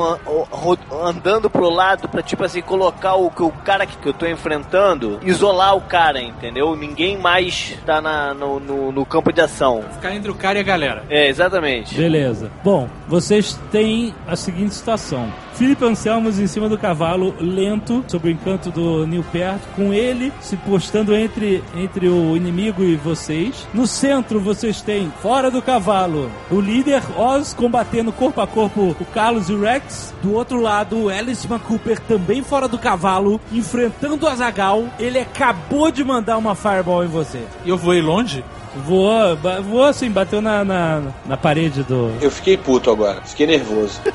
andando 1.02 1.50
pro 1.50 1.68
lado 1.68 2.08
pra, 2.08 2.22
tipo 2.22 2.44
assim, 2.44 2.62
colocar 2.62 3.14
o, 3.14 3.30
que 3.30 3.42
o 3.42 3.50
cara 3.50 3.86
que 3.86 3.96
que 3.96 4.08
eu 4.08 4.14
tô 4.14 4.26
enfrentando, 4.26 5.18
isolar 5.22 5.76
o 5.76 5.80
cara, 5.80 6.20
entendeu? 6.20 6.76
Ninguém 6.76 7.18
mais 7.18 7.76
tá 7.84 8.00
na, 8.00 8.34
no, 8.34 8.60
no, 8.60 8.92
no 8.92 9.06
campo 9.06 9.32
de 9.32 9.40
ação. 9.40 9.84
Ficar 9.94 10.14
entre 10.14 10.30
o 10.30 10.34
cara 10.34 10.58
e 10.58 10.60
a 10.60 10.64
galera. 10.64 11.04
É, 11.08 11.28
exatamente. 11.28 11.94
Beleza. 11.94 12.50
Bom, 12.62 12.88
vocês 13.08 13.58
têm 13.70 14.14
a 14.26 14.36
seguinte 14.36 14.74
situação. 14.74 15.32
Felipe 15.56 15.86
Anselmos 15.86 16.38
em 16.38 16.46
cima 16.46 16.68
do 16.68 16.76
cavalo, 16.76 17.34
lento, 17.40 18.04
sob 18.06 18.28
o 18.28 18.30
encanto 18.30 18.70
do 18.70 19.06
Nil 19.06 19.24
perto, 19.32 19.66
com 19.74 19.92
ele 19.92 20.30
se 20.38 20.54
postando 20.54 21.14
entre, 21.14 21.64
entre 21.74 22.08
o 22.08 22.36
inimigo 22.36 22.82
e 22.82 22.94
vocês. 22.94 23.66
No 23.72 23.86
centro, 23.86 24.38
vocês 24.38 24.82
têm, 24.82 25.10
fora 25.22 25.50
do 25.50 25.62
cavalo, 25.62 26.30
o 26.50 26.60
líder 26.60 27.02
Oz 27.18 27.54
combatendo 27.54 28.12
corpo 28.12 28.40
a 28.42 28.46
corpo 28.46 28.94
o 29.00 29.04
Carlos 29.06 29.48
e 29.48 29.54
o 29.54 29.60
Rex. 29.60 30.14
Do 30.22 30.34
outro 30.34 30.60
lado, 30.60 31.04
o 31.04 31.08
Alice 31.08 31.48
Cooper 31.48 31.98
também 32.00 32.42
fora 32.42 32.68
do 32.68 32.78
cavalo, 32.78 33.40
enfrentando 33.50 34.26
o 34.26 34.28
Azagal. 34.28 34.84
Ele 34.98 35.18
acabou 35.18 35.90
de 35.90 36.04
mandar 36.04 36.36
uma 36.36 36.54
fireball 36.54 37.02
em 37.02 37.08
você. 37.08 37.42
E 37.64 37.70
eu 37.70 37.78
voei 37.78 38.02
longe? 38.02 38.44
Voou, 38.84 39.36
voou 39.62 39.84
assim, 39.84 40.10
bateu 40.10 40.40
na, 40.40 40.64
na, 40.64 41.02
na 41.24 41.36
parede 41.36 41.82
do, 41.82 42.12
Eu 42.20 42.30
fiquei 42.30 42.56
puto 42.56 42.90
agora, 42.90 43.20
fiquei 43.22 43.46
nervoso. 43.46 44.00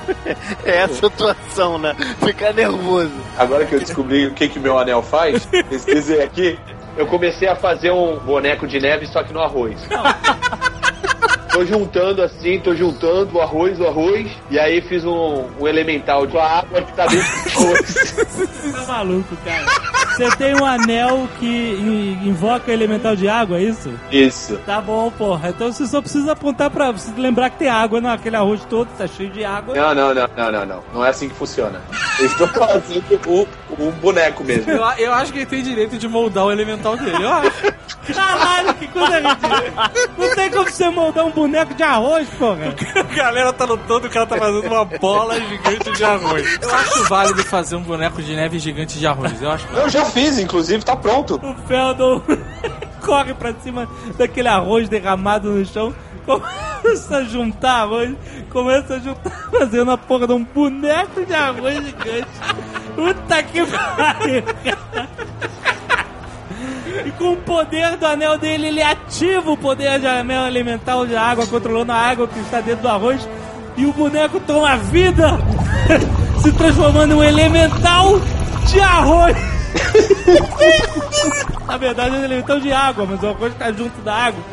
É 0.63 0.77
essa 0.83 1.09
situação, 1.09 1.77
né? 1.77 1.95
Ficar 2.23 2.53
nervoso. 2.53 3.11
Agora 3.37 3.65
que 3.65 3.73
eu 3.75 3.79
descobri 3.79 4.27
o 4.27 4.33
que 4.33 4.47
que 4.47 4.59
meu 4.59 4.77
anel 4.77 5.01
faz, 5.01 5.45
pesquisei 5.45 6.21
aqui, 6.21 6.57
eu 6.97 7.07
comecei 7.07 7.47
a 7.47 7.55
fazer 7.55 7.91
um 7.91 8.17
boneco 8.19 8.67
de 8.67 8.79
neve 8.79 9.07
só 9.07 9.23
que 9.23 9.33
no 9.33 9.41
arroz. 9.41 9.75
Tô 11.51 11.65
juntando 11.65 12.21
assim, 12.23 12.59
tô 12.59 12.73
juntando 12.73 13.37
o 13.37 13.41
arroz, 13.41 13.77
o 13.79 13.85
arroz, 13.85 14.25
e 14.49 14.57
aí 14.57 14.81
fiz 14.81 15.03
um, 15.03 15.45
um 15.59 15.67
elemental 15.67 16.25
de 16.25 16.37
água 16.37 16.81
que 16.81 16.93
tá 16.93 17.05
dentro 17.07 17.27
do 17.27 17.59
arroz. 17.67 17.85
Você 18.29 18.71
tá 18.71 18.85
maluco, 18.87 19.35
cara. 19.43 19.65
Você 20.15 20.29
tem 20.37 20.55
um 20.55 20.65
anel 20.65 21.27
que 21.39 21.45
in- 21.45 22.29
invoca 22.29 22.71
elemental 22.71 23.15
de 23.15 23.27
água, 23.27 23.57
é 23.57 23.63
isso? 23.63 23.93
Isso. 24.11 24.57
Tá 24.65 24.79
bom, 24.79 25.09
porra. 25.11 25.49
Então 25.49 25.71
você 25.71 25.85
só 25.87 26.01
precisa 26.01 26.31
apontar 26.33 26.69
pra 26.69 26.91
você 26.91 27.11
lembrar 27.17 27.49
que 27.49 27.57
tem 27.59 27.69
água 27.69 27.99
naquele 27.99 28.35
arroz 28.37 28.63
todo, 28.69 28.87
tá 28.97 29.05
cheio 29.07 29.29
de 29.29 29.43
água. 29.43 29.75
Não, 29.75 29.93
não, 29.93 30.13
não, 30.13 30.27
não, 30.37 30.51
não, 30.51 30.65
não. 30.65 30.83
Não 30.93 31.05
é 31.05 31.09
assim 31.09 31.27
que 31.29 31.35
funciona. 31.35 31.81
Eu 32.19 32.25
estou 32.27 32.47
fazendo 32.47 33.19
o, 33.27 33.47
o 33.77 33.91
boneco 33.93 34.43
mesmo. 34.43 34.71
Eu, 34.71 34.83
eu 34.97 35.13
acho 35.13 35.31
que 35.33 35.39
ele 35.39 35.45
tem 35.45 35.63
direito 35.63 35.97
de 35.97 36.07
moldar 36.07 36.45
o 36.45 36.51
elemental 36.51 36.95
dele. 36.97 37.23
Eu 37.23 37.29
acho. 37.29 37.73
Caralho, 38.13 38.73
que 38.75 38.87
coisa 38.87 39.19
ridícula. 39.19 39.91
Não 40.17 40.35
tem 40.35 40.49
como 40.49 40.69
você 40.69 40.89
moldar 40.89 41.25
um 41.25 41.29
boneco 41.31 41.40
de 41.47 41.83
arroz, 41.83 42.27
porra. 42.37 42.75
A 42.95 43.15
galera 43.15 43.53
tá 43.53 43.65
lutando 43.65 44.07
o 44.07 44.09
cara 44.09 44.25
tá 44.25 44.37
fazendo 44.37 44.67
uma 44.67 44.85
bola 44.85 45.39
gigante 45.39 45.91
de 45.91 46.03
arroz. 46.03 46.59
Eu 46.61 46.73
acho 46.73 47.03
válido 47.05 47.43
fazer 47.43 47.75
um 47.75 47.83
boneco 47.83 48.21
de 48.21 48.35
neve 48.35 48.59
gigante 48.59 48.97
de 48.99 49.07
arroz. 49.07 49.41
Eu 49.41 49.51
acho. 49.51 49.67
Eu 49.73 49.89
já 49.89 50.05
fiz, 50.05 50.37
inclusive, 50.37 50.83
tá 50.83 50.95
pronto. 50.95 51.35
O 51.35 51.67
Feldon 51.67 52.21
corre 53.03 53.33
pra 53.33 53.53
cima 53.55 53.87
daquele 54.17 54.47
arroz 54.47 54.87
derramado 54.87 55.49
no 55.51 55.65
chão, 55.65 55.93
começa 56.25 57.17
a 57.17 57.23
juntar 57.23 57.81
arroz, 57.81 58.15
começa 58.49 58.95
a 58.95 58.99
juntar, 58.99 59.31
fazendo 59.51 59.91
a 59.91 59.97
porra 59.97 60.27
de 60.27 60.33
um 60.33 60.43
boneco 60.43 61.25
de 61.25 61.33
arroz 61.33 61.75
gigante. 61.75 62.27
Puta 62.95 63.43
que 63.43 63.65
pariu, 63.65 64.43
cara. 64.63 65.09
E 67.05 67.11
com 67.11 67.33
o 67.33 67.37
poder 67.37 67.95
do 67.97 68.05
anel 68.05 68.37
dele, 68.37 68.67
ele 68.67 68.81
ativa 68.81 69.51
o 69.51 69.57
poder 69.57 69.99
de 69.99 70.07
anel 70.07 70.45
elemental 70.47 71.05
de 71.05 71.15
água, 71.15 71.45
controlando 71.47 71.91
a 71.91 71.95
água 71.95 72.27
que 72.27 72.39
está 72.39 72.61
dentro 72.61 72.83
do 72.83 72.87
arroz. 72.87 73.27
E 73.77 73.85
o 73.85 73.93
boneco 73.93 74.39
toma 74.41 74.75
vida, 74.77 75.37
se 76.41 76.51
transformando 76.51 77.13
em 77.13 77.17
um 77.17 77.23
elemental 77.23 78.19
de 78.67 78.79
arroz. 78.79 79.35
Na 81.65 81.77
verdade, 81.77 82.15
é 82.15 82.19
um 82.19 82.23
elemental 82.25 82.59
de 82.59 82.71
água, 82.71 83.05
mas 83.09 83.23
o 83.23 83.27
arroz 83.29 83.53
está 83.53 83.71
junto 83.71 84.01
da 84.01 84.13
água. 84.13 84.43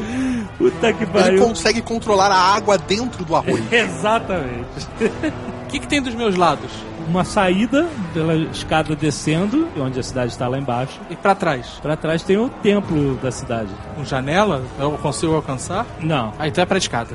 Puta 0.57 0.93
que 0.93 1.03
Ele 1.05 1.13
pariu. 1.13 1.43
consegue 1.45 1.83
controlar 1.83 2.31
a 2.31 2.55
água 2.55 2.79
dentro 2.79 3.25
do 3.25 3.35
arroz. 3.35 3.61
Exatamente. 3.73 4.87
O 5.01 5.67
que, 5.69 5.81
que 5.81 5.87
tem 5.89 6.01
dos 6.01 6.15
meus 6.15 6.37
lados? 6.37 6.71
Uma 7.09 7.25
saída 7.25 7.87
pela 8.13 8.35
escada 8.37 8.95
descendo, 8.95 9.69
onde 9.79 9.99
a 9.99 10.03
cidade 10.03 10.33
está 10.33 10.47
lá 10.47 10.59
embaixo. 10.59 11.01
E 11.11 11.17
pra 11.17 11.35
trás? 11.35 11.79
Pra 11.81 11.97
trás 11.97 12.23
tem 12.23 12.37
o 12.37 12.49
templo 12.49 13.15
da 13.23 13.31
cidade. 13.33 13.71
Com 13.97 14.05
janela? 14.05 14.63
Eu 14.79 14.93
consigo 14.93 15.35
alcançar? 15.35 15.87
Não. 16.01 16.33
Ah, 16.39 16.47
então 16.47 16.63
é 16.63 16.67
pra 16.67 16.79
escada. 16.79 17.15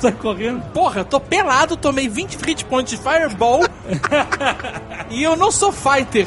Sai 0.00 0.12
correndo. 0.20 0.60
Porra, 0.72 1.00
eu 1.00 1.04
tô 1.04 1.20
pelado, 1.20 1.76
tomei 1.76 2.08
20 2.08 2.34
hit 2.44 2.64
points 2.64 2.90
de 2.90 2.96
Fireball. 2.98 3.60
e 5.10 5.22
eu 5.22 5.36
não 5.36 5.50
sou 5.50 5.72
fighter. 5.72 6.26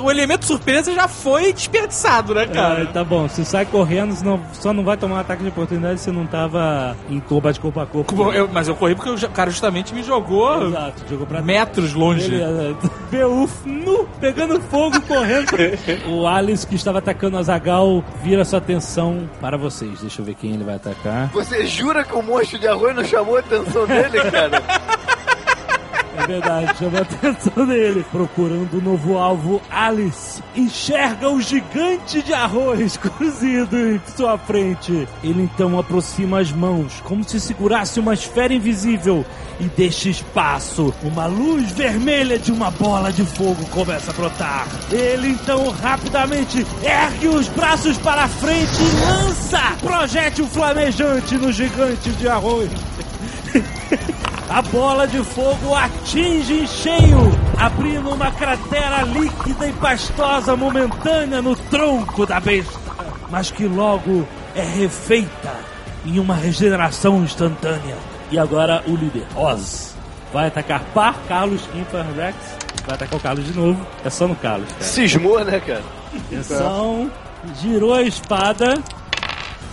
o 0.00 0.10
elemento 0.10 0.44
surpresa 0.44 0.92
já 0.94 1.08
foi 1.08 1.52
desperdiçado, 1.52 2.34
né, 2.34 2.46
cara? 2.46 2.86
tá 2.86 3.02
bom, 3.02 3.28
se 3.28 3.44
sai 3.44 3.64
correndo, 3.66 4.14
senão 4.14 4.40
só 4.52 4.72
não 4.72 4.84
vai 4.84 4.96
tomar 4.96 5.16
um 5.16 5.18
ataque 5.18 5.42
de 5.42 5.48
oportunidade 5.48 6.00
se 6.00 6.10
não 6.10 6.26
tava 6.26 6.96
em 7.08 7.18
combate 7.20 7.58
corpo 7.58 7.80
a 7.80 7.86
corpo. 7.86 8.32
Eu- 8.32 8.48
mas 8.52 8.68
eu 8.68 8.74
corri 8.76 8.94
porque 8.94 9.10
o 9.10 9.30
cara 9.30 9.50
justamente 9.50 9.94
me 9.94 10.02
jogou 10.02 10.68
Exato, 10.68 11.02
jogou 11.08 11.26
pra 11.26 11.40
metros 11.42 11.93
longe. 11.94 12.30
Beowulf 13.10 13.64
nu, 13.64 14.08
pegando 14.20 14.60
fogo, 14.62 15.00
correndo. 15.02 15.50
o 16.08 16.26
Alice, 16.26 16.66
que 16.66 16.74
estava 16.74 16.98
atacando 16.98 17.38
a 17.38 17.42
Zagal, 17.42 18.04
vira 18.22 18.44
sua 18.44 18.58
atenção 18.58 19.28
para 19.40 19.56
vocês. 19.56 20.00
Deixa 20.00 20.20
eu 20.20 20.26
ver 20.26 20.34
quem 20.34 20.52
ele 20.54 20.64
vai 20.64 20.76
atacar. 20.76 21.28
Você 21.28 21.66
jura 21.66 22.04
que 22.04 22.14
o 22.14 22.22
monstro 22.22 22.58
de 22.58 22.66
arroz 22.66 22.94
não 22.94 23.04
chamou 23.04 23.36
a 23.36 23.40
atenção 23.40 23.86
dele, 23.86 24.20
cara? 24.30 24.62
É 26.16 26.26
verdade, 26.26 26.78
chama 26.78 26.98
a 26.98 27.02
atenção 27.02 27.66
dele. 27.66 28.04
Procurando 28.10 28.78
o 28.78 28.82
novo 28.82 29.18
alvo, 29.18 29.60
Alice 29.70 30.42
enxerga 30.56 31.28
o 31.28 31.40
gigante 31.40 32.22
de 32.22 32.32
arroz 32.32 32.96
cozido 33.18 33.76
em 33.76 34.00
sua 34.16 34.38
frente. 34.38 35.08
Ele 35.22 35.42
então 35.42 35.78
aproxima 35.78 36.40
as 36.40 36.52
mãos, 36.52 37.00
como 37.02 37.24
se 37.24 37.40
segurasse 37.40 37.98
uma 37.98 38.14
esfera 38.14 38.54
invisível, 38.54 39.24
e 39.58 39.64
deixa 39.64 40.08
espaço. 40.08 40.94
Uma 41.02 41.26
luz 41.26 41.72
vermelha 41.72 42.38
de 42.38 42.52
uma 42.52 42.70
bola 42.70 43.12
de 43.12 43.24
fogo 43.24 43.64
começa 43.70 44.10
a 44.10 44.14
brotar. 44.14 44.66
Ele 44.90 45.28
então 45.28 45.68
rapidamente 45.70 46.64
ergue 46.82 47.28
os 47.28 47.48
braços 47.48 47.98
para 47.98 48.28
frente 48.28 48.80
e 48.80 49.06
lança 49.06 49.76
projétil 49.80 50.46
flamejante 50.46 51.36
no 51.36 51.52
gigante 51.52 52.10
de 52.10 52.28
arroz. 52.28 52.70
A 54.48 54.62
bola 54.62 55.06
de 55.06 55.18
fogo 55.24 55.74
atinge 55.74 56.60
em 56.60 56.66
cheio, 56.66 57.18
abrindo 57.58 58.10
uma 58.10 58.30
cratera 58.30 59.02
líquida 59.02 59.66
e 59.68 59.72
pastosa 59.72 60.54
momentânea 60.54 61.40
no 61.40 61.56
tronco 61.56 62.26
da 62.26 62.38
besta, 62.38 62.78
mas 63.30 63.50
que 63.50 63.66
logo 63.66 64.28
é 64.54 64.62
refeita 64.62 65.54
em 66.04 66.20
uma 66.20 66.34
regeneração 66.34 67.24
instantânea. 67.24 67.96
E 68.30 68.38
agora 68.38 68.82
o 68.86 68.94
líder, 68.94 69.26
Oz, 69.34 69.94
vai 70.32 70.48
atacar 70.48 70.82
par, 70.94 71.18
Carlos, 71.26 71.62
ímpar, 71.74 72.06
Rex. 72.14 72.36
Vai 72.86 72.94
atacar 72.96 73.18
o 73.18 73.22
Carlos 73.22 73.46
de 73.46 73.58
novo. 73.58 73.86
É 74.04 74.10
só 74.10 74.28
no 74.28 74.36
Carlos, 74.36 74.68
cara. 74.72 74.84
Cismou, 74.84 75.44
né, 75.44 75.58
cara? 75.60 75.82
Atenção, 76.14 77.10
girou 77.60 77.94
a 77.94 78.02
espada. 78.02 78.78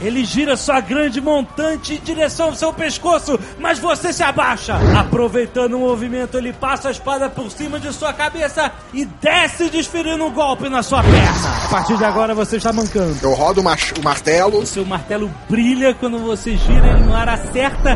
Ele 0.02 0.26
gira 0.26 0.58
sua 0.58 0.80
grande 0.80 1.22
montante 1.22 1.94
em 1.94 2.00
direção 2.00 2.48
ao 2.48 2.56
seu 2.56 2.74
pescoço, 2.74 3.40
mas 3.60 3.80
você 3.80 4.12
se 4.12 4.24
abaixa. 4.24 4.76
Aproveitando 4.98 5.76
o 5.76 5.80
movimento, 5.80 6.38
ele 6.38 6.52
passa 6.52 6.90
a 6.90 6.92
espada 6.92 7.30
por 7.30 7.52
cima 7.52 7.80
de 7.80 7.94
sua 7.94 8.12
cabeça 8.12 8.72
e 8.94 9.06
desce 9.06 9.70
desferindo 9.70 10.26
um 10.26 10.32
golpe 10.32 10.70
na 10.70 10.82
sua 10.82 11.04
perna. 11.04 11.66
A 11.66 11.70
partir 11.70 11.98
de 11.98 12.04
agora 12.06 12.34
você 12.34 12.58
está 12.58 12.74
mancando. 12.74 13.16
Eu 13.22 13.34
rodo 13.34 13.62
o, 13.62 13.64
o 13.64 14.04
martelo. 14.04 14.60
O 14.60 14.66
seu 14.66 14.86
martelo 14.86 15.32
brilha 15.50 15.94
quando 15.94 16.20
você 16.20 16.58
gira 16.58 16.88
ele 16.88 17.04
no 17.04 17.16
ar, 17.16 17.30
acerta 17.30 17.96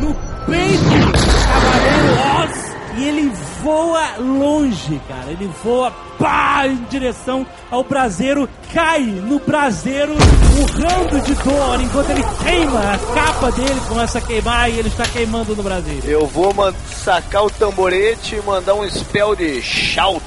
no 0.00 0.14
peito 0.46 0.84
do 0.84 1.12
Cavaleiro 1.48 2.42
Oz 2.42 2.76
e 2.96 3.04
ele 3.04 3.32
voa 3.62 4.16
longe, 4.18 5.00
cara. 5.08 5.30
Ele 5.30 5.50
voa 5.62 5.92
pá, 6.18 6.66
em 6.66 6.76
direção 6.88 7.46
ao 7.70 7.84
braseiro, 7.84 8.48
cai 8.72 9.00
no 9.00 9.38
braseiro, 9.38 10.12
urrando 10.12 11.20
de 11.20 11.34
dor, 11.34 11.80
enquanto 11.80 12.10
ele 12.10 12.24
queima 12.42 12.80
a 12.80 12.98
capa 13.14 13.52
dele, 13.52 13.80
começa 13.88 14.18
a 14.18 14.20
queimar 14.20 14.70
e 14.70 14.78
ele 14.78 14.88
está 14.88 15.04
queimando 15.04 15.54
no 15.54 15.62
braseiro. 15.62 16.06
Eu 16.06 16.26
vou 16.26 16.54
sacar 16.86 17.44
o 17.44 17.50
tamborete 17.50 18.36
e 18.36 18.42
mandar 18.42 18.74
um 18.74 18.88
spell 18.88 19.36
de 19.36 19.60
shout. 19.62 20.22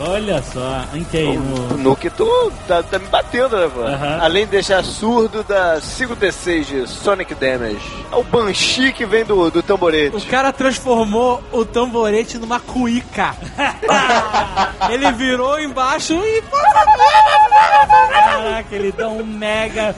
Olha 0.00 0.42
só, 0.42 0.84
em 0.94 1.04
quem? 1.04 1.36
No... 1.36 1.78
No 1.78 1.96
que 1.96 2.10
tu 2.10 2.52
tá, 2.66 2.82
tá 2.82 2.98
me 2.98 3.06
batendo, 3.06 3.56
né, 3.56 3.68
pô? 3.72 3.82
Aham. 3.82 4.18
Além 4.20 4.44
de 4.44 4.52
deixar 4.52 4.84
surdo, 4.84 5.44
dá 5.46 5.78
5d6 5.80 6.64
de 6.64 6.86
Sonic 6.86 7.34
Damage. 7.34 8.04
É 8.12 8.16
o 8.16 8.22
Banshee 8.22 8.92
que 8.92 9.04
vem 9.04 9.24
do, 9.24 9.50
do 9.50 9.62
tamborete. 9.62 10.16
O 10.16 10.26
cara 10.26 10.52
transformou 10.52 11.42
o 11.52 11.64
tamborete 11.64 12.38
numa 12.38 12.57
cuíca. 12.60 13.34
Ele 14.90 15.10
virou 15.12 15.60
embaixo 15.60 16.14
e. 16.14 16.42
Caraca, 18.10 18.74
ele 18.74 18.92
dá 18.92 19.08
um 19.08 19.24
mega. 19.24 19.94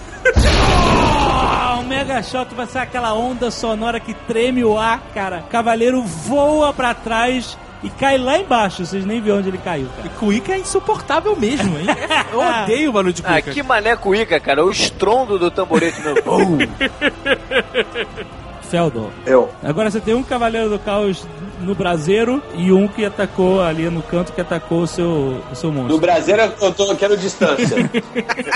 Um 1.78 1.82
mega 1.84 2.22
shot 2.22 2.54
vai 2.54 2.66
ser 2.66 2.78
aquela 2.78 3.12
onda 3.14 3.50
sonora 3.50 4.00
que 4.00 4.14
treme 4.14 4.64
o 4.64 4.78
ar, 4.78 5.00
cara. 5.14 5.44
Cavaleiro 5.50 6.02
voa 6.02 6.72
pra 6.72 6.94
trás 6.94 7.56
e 7.82 7.90
cai 7.90 8.18
lá 8.18 8.38
embaixo. 8.38 8.84
Vocês 8.84 9.04
nem 9.04 9.20
viram 9.20 9.38
onde 9.38 9.48
ele 9.48 9.58
caiu, 9.58 9.88
cara. 9.96 10.06
E 10.06 10.10
cuíca 10.10 10.52
é 10.52 10.58
insuportável 10.58 11.36
mesmo, 11.36 11.78
hein? 11.78 11.86
Eu 12.32 12.40
odeio 12.40 12.90
o 12.90 12.92
barulho 12.92 13.12
de 13.12 13.22
Ah, 13.24 13.32
cuíca. 13.34 13.52
que 13.52 13.62
mané 13.62 13.96
cuíca, 13.96 14.38
cara. 14.40 14.64
O 14.64 14.70
estrondo 14.70 15.38
do 15.38 15.50
tamborete 15.50 16.00
no. 16.02 16.14
Feldor. 18.70 19.10
Eu. 19.26 19.50
Agora 19.62 19.90
você 19.90 20.00
tem 20.00 20.14
um 20.14 20.22
Cavaleiro 20.22 20.70
do 20.70 20.78
Caos 20.78 21.26
no 21.60 21.74
braseiro 21.74 22.40
e 22.54 22.72
um 22.72 22.86
que 22.86 23.04
atacou 23.04 23.60
ali 23.60 23.90
no 23.90 24.02
canto 24.02 24.32
que 24.32 24.40
atacou 24.40 24.82
o 24.82 24.86
seu, 24.86 25.42
o 25.50 25.54
seu 25.54 25.72
monstro. 25.72 25.94
No 25.94 26.00
Brasil 26.00 26.36
eu, 26.36 26.72
tô, 26.72 26.84
eu 26.86 26.96
quero 26.96 27.16
distância. 27.16 27.90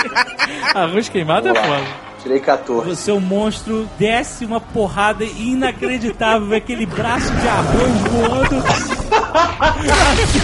Arroz 0.73 1.09
queimado 1.09 1.49
é 1.49 1.53
Vamos 1.53 1.69
lá. 1.69 1.77
foda. 1.77 1.87
Tirei 2.23 2.39
14. 2.39 2.89
O 2.89 2.95
seu 2.95 3.19
monstro 3.19 3.87
desce 3.99 4.45
uma 4.45 4.59
porrada 4.59 5.23
inacreditável, 5.23 6.53
aquele 6.57 6.85
braço 6.85 7.31
de 7.31 7.47
arroz 7.47 7.91
voando. 8.09 8.63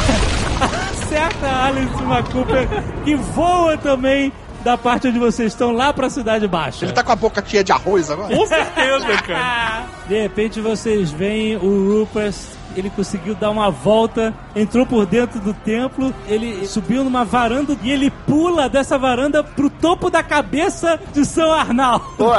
Acerta 0.91 1.48
a 1.48 1.65
Alice 1.68 2.31
Cooper, 2.31 2.68
que 3.03 3.15
voa 3.15 3.77
também 3.77 4.31
da 4.63 4.77
parte 4.77 5.07
onde 5.07 5.19
vocês 5.19 5.51
estão, 5.51 5.71
lá 5.71 5.93
pra 5.93 6.09
Cidade 6.09 6.47
Baixa. 6.47 6.85
Ele 6.85 6.93
tá 6.93 7.03
com 7.03 7.11
a 7.11 7.15
boca 7.15 7.43
cheia 7.45 7.63
de 7.63 7.71
arroz 7.71 8.09
agora? 8.09 8.35
Com 8.35 8.45
certeza, 8.45 9.21
cara. 9.23 9.85
De 10.07 10.21
repente 10.21 10.59
vocês 10.59 11.11
veem 11.11 11.55
o 11.55 11.99
Rupert. 11.99 12.35
Ele 12.75 12.89
conseguiu 12.89 13.35
dar 13.35 13.49
uma 13.49 13.69
volta, 13.69 14.33
entrou 14.55 14.85
por 14.85 15.05
dentro 15.05 15.41
do 15.41 15.53
templo, 15.53 16.13
ele 16.25 16.65
subiu 16.65 17.03
numa 17.03 17.25
varanda 17.25 17.75
e 17.83 17.91
ele 17.91 18.09
pula 18.25 18.69
dessa 18.69 18.97
varanda 18.97 19.43
pro 19.43 19.69
topo 19.69 20.09
da 20.09 20.23
cabeça 20.23 20.97
de 21.11 21.25
São 21.25 21.51
Arnaldo. 21.51 22.05
Pô, 22.17 22.29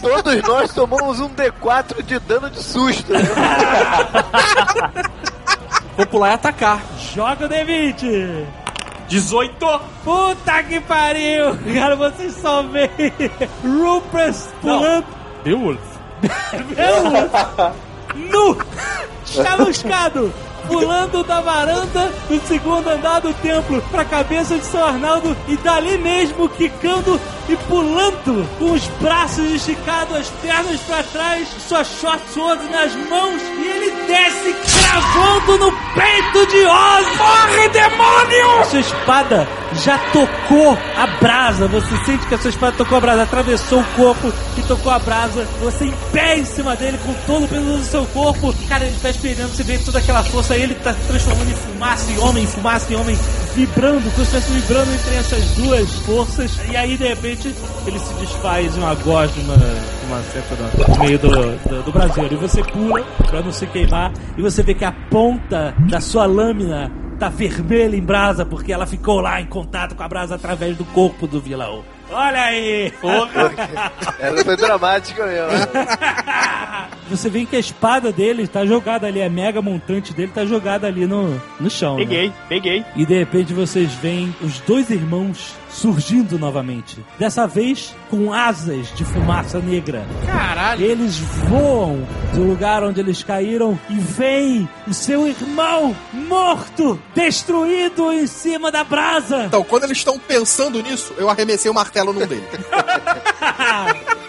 todos 0.00 0.42
nós 0.42 0.72
tomamos 0.72 1.18
um 1.18 1.28
D4 1.28 2.04
de 2.04 2.20
dano 2.20 2.48
de 2.50 2.62
susto. 2.62 3.12
Né? 3.12 3.18
Vou 5.96 6.06
pular 6.06 6.30
e 6.30 6.34
atacar. 6.34 6.80
Joga 7.12 7.46
o 7.46 7.48
D20! 7.48 8.46
18! 9.10 9.80
Puta 10.04 10.62
que 10.62 10.80
pariu! 10.80 11.56
Cara, 11.74 11.96
vocês 11.96 12.32
só 12.36 12.62
veem 12.62 13.12
Rupert 13.64 14.36
pulando. 14.62 15.04
Beowulf. 15.42 15.80
Beowulf, 16.76 17.32
nu, 18.30 18.56
chamuscado, 19.26 20.32
pulando 20.68 21.22
da 21.24 21.40
varanda 21.40 22.12
do 22.28 22.40
segundo 22.46 22.88
andar 22.88 23.20
do 23.20 23.32
templo 23.34 23.82
pra 23.90 24.04
cabeça 24.04 24.58
de 24.58 24.66
São 24.66 24.84
Arnaldo 24.84 25.36
e 25.48 25.56
dali 25.58 25.98
mesmo 25.98 26.48
quicando 26.48 27.20
e 27.48 27.56
pulando 27.56 28.48
com 28.58 28.72
os 28.72 28.86
braços 29.00 29.50
esticados, 29.50 30.16
as 30.16 30.28
pernas 30.28 30.80
pra 30.82 31.02
trás, 31.02 31.48
sua 31.68 31.82
short 31.82 32.22
sword 32.32 32.62
nas 32.70 32.94
mãos 33.08 33.42
e 33.42 33.66
ele 33.66 33.90
desce 34.06 34.54
cravando 34.80 35.58
no 35.58 35.72
peito 35.94 36.46
de 36.46 36.64
Oz. 36.64 37.16
Morre, 37.16 37.68
demônio! 37.68 38.64
Sua 38.70 38.80
espada 38.80 39.48
já 39.74 39.98
tocou 40.12 40.78
a 40.96 41.06
brasa. 41.20 41.68
Você 41.68 41.96
sente 42.04 42.26
que 42.26 42.34
a 42.34 42.38
sua 42.38 42.50
espada 42.50 42.76
tocou 42.76 42.98
a 42.98 43.00
brasa, 43.00 43.22
atravessou 43.22 43.80
o 43.80 43.84
corpo 43.96 44.32
e 44.56 44.62
tocou 44.62 44.92
a 44.92 44.98
brasa. 44.98 45.46
Você 45.60 45.86
em 45.86 45.94
pé 46.12 46.38
em 46.38 46.44
cima 46.44 46.76
dele, 46.76 46.98
com 47.04 47.12
todo 47.26 47.44
o 47.44 47.48
peso 47.48 47.64
do 47.64 47.84
seu 47.84 48.06
corpo. 48.06 48.54
Cara, 48.68 48.84
ele 48.84 48.96
tá 49.00 49.10
esperando, 49.10 49.54
você 49.54 49.62
vê 49.62 49.78
toda 49.78 49.98
aquela 49.98 50.22
força 50.24 50.49
ele 50.56 50.74
tá 50.74 50.92
se 50.94 51.00
transformando 51.06 51.50
em 51.50 51.54
fumaça 51.54 52.12
em 52.12 52.18
homem, 52.18 52.44
em 52.44 52.46
fumaça 52.46 52.92
em 52.92 52.96
homem, 52.96 53.18
vibrando, 53.54 54.10
como 54.10 54.26
se 54.26 54.36
estivesse 54.36 54.52
vibrando 54.52 54.92
entre 54.92 55.14
essas 55.16 55.44
duas 55.52 55.94
forças. 56.00 56.58
E 56.70 56.76
aí, 56.76 56.96
de 56.96 57.08
repente, 57.08 57.54
ele 57.86 57.98
se 57.98 58.14
desfaz 58.14 58.76
em 58.76 58.78
uma 58.78 58.94
gosma, 58.94 59.54
uma 60.06 60.22
seta 60.22 60.56
no 60.88 60.98
meio 60.98 61.18
do, 61.18 61.28
do, 61.28 61.82
do 61.84 61.92
braseiro. 61.92 62.34
E 62.34 62.36
você 62.36 62.62
pula 62.62 63.02
pra 63.26 63.42
não 63.42 63.52
se 63.52 63.66
queimar. 63.66 64.12
E 64.36 64.42
você 64.42 64.62
vê 64.62 64.74
que 64.74 64.84
a 64.84 64.92
ponta 64.92 65.74
da 65.88 66.00
sua 66.00 66.26
lâmina 66.26 66.90
tá 67.18 67.28
vermelha 67.28 67.96
em 67.96 68.02
brasa, 68.02 68.46
porque 68.46 68.72
ela 68.72 68.86
ficou 68.86 69.20
lá 69.20 69.40
em 69.40 69.46
contato 69.46 69.94
com 69.94 70.02
a 70.02 70.08
brasa 70.08 70.36
através 70.36 70.76
do 70.76 70.84
corpo 70.86 71.26
do 71.26 71.40
vilão. 71.40 71.84
Olha 72.10 72.42
aí! 72.42 72.92
Essa 74.18 74.44
foi 74.44 74.56
dramática 74.56 75.26
mesmo. 75.26 75.48
Você 77.08 77.28
vê 77.28 77.44
que 77.44 77.56
a 77.56 77.58
espada 77.58 78.12
dele 78.12 78.46
tá 78.46 78.64
jogada 78.64 79.06
ali, 79.06 79.22
a 79.22 79.28
mega 79.30 79.60
montante 79.60 80.12
dele 80.12 80.30
tá 80.34 80.44
jogada 80.44 80.86
ali 80.86 81.06
no, 81.06 81.40
no 81.58 81.70
chão. 81.70 81.96
né? 81.96 82.04
Peguei, 82.04 82.32
peguei. 82.48 82.84
E 82.96 83.04
de 83.04 83.18
repente 83.18 83.52
vocês 83.52 83.92
veem 83.94 84.34
os 84.42 84.60
dois 84.60 84.90
irmãos 84.90 85.54
surgindo 85.72 86.38
novamente. 86.38 87.04
Dessa 87.18 87.46
vez 87.46 87.94
com 88.08 88.32
asas 88.32 88.92
de 88.94 89.04
fumaça 89.04 89.58
negra. 89.60 90.06
Caralho. 90.26 90.84
Eles 90.84 91.18
voam 91.18 92.06
do 92.34 92.42
lugar 92.42 92.82
onde 92.82 93.00
eles 93.00 93.22
caíram 93.22 93.78
e 93.88 93.94
veem 93.94 94.68
o 94.86 94.94
seu 94.94 95.26
irmão 95.26 95.96
morto, 96.12 97.00
destruído 97.14 98.12
em 98.12 98.26
cima 98.26 98.70
da 98.70 98.84
brasa. 98.84 99.44
Então, 99.44 99.64
quando 99.64 99.84
eles 99.84 99.98
estão 99.98 100.18
pensando 100.18 100.82
nisso, 100.82 101.14
eu 101.18 101.28
arremessei 101.30 101.70
o 101.70 101.74
martelo 101.74 102.12
num 102.12 102.26
deles. 102.26 102.44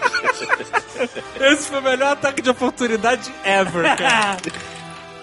Esse 1.40 1.70
foi 1.70 1.80
o 1.80 1.84
melhor 1.84 2.14
ataque 2.14 2.42
de 2.42 2.50
oportunidade 2.50 3.32
ever, 3.44 3.98
cara. 3.98 4.38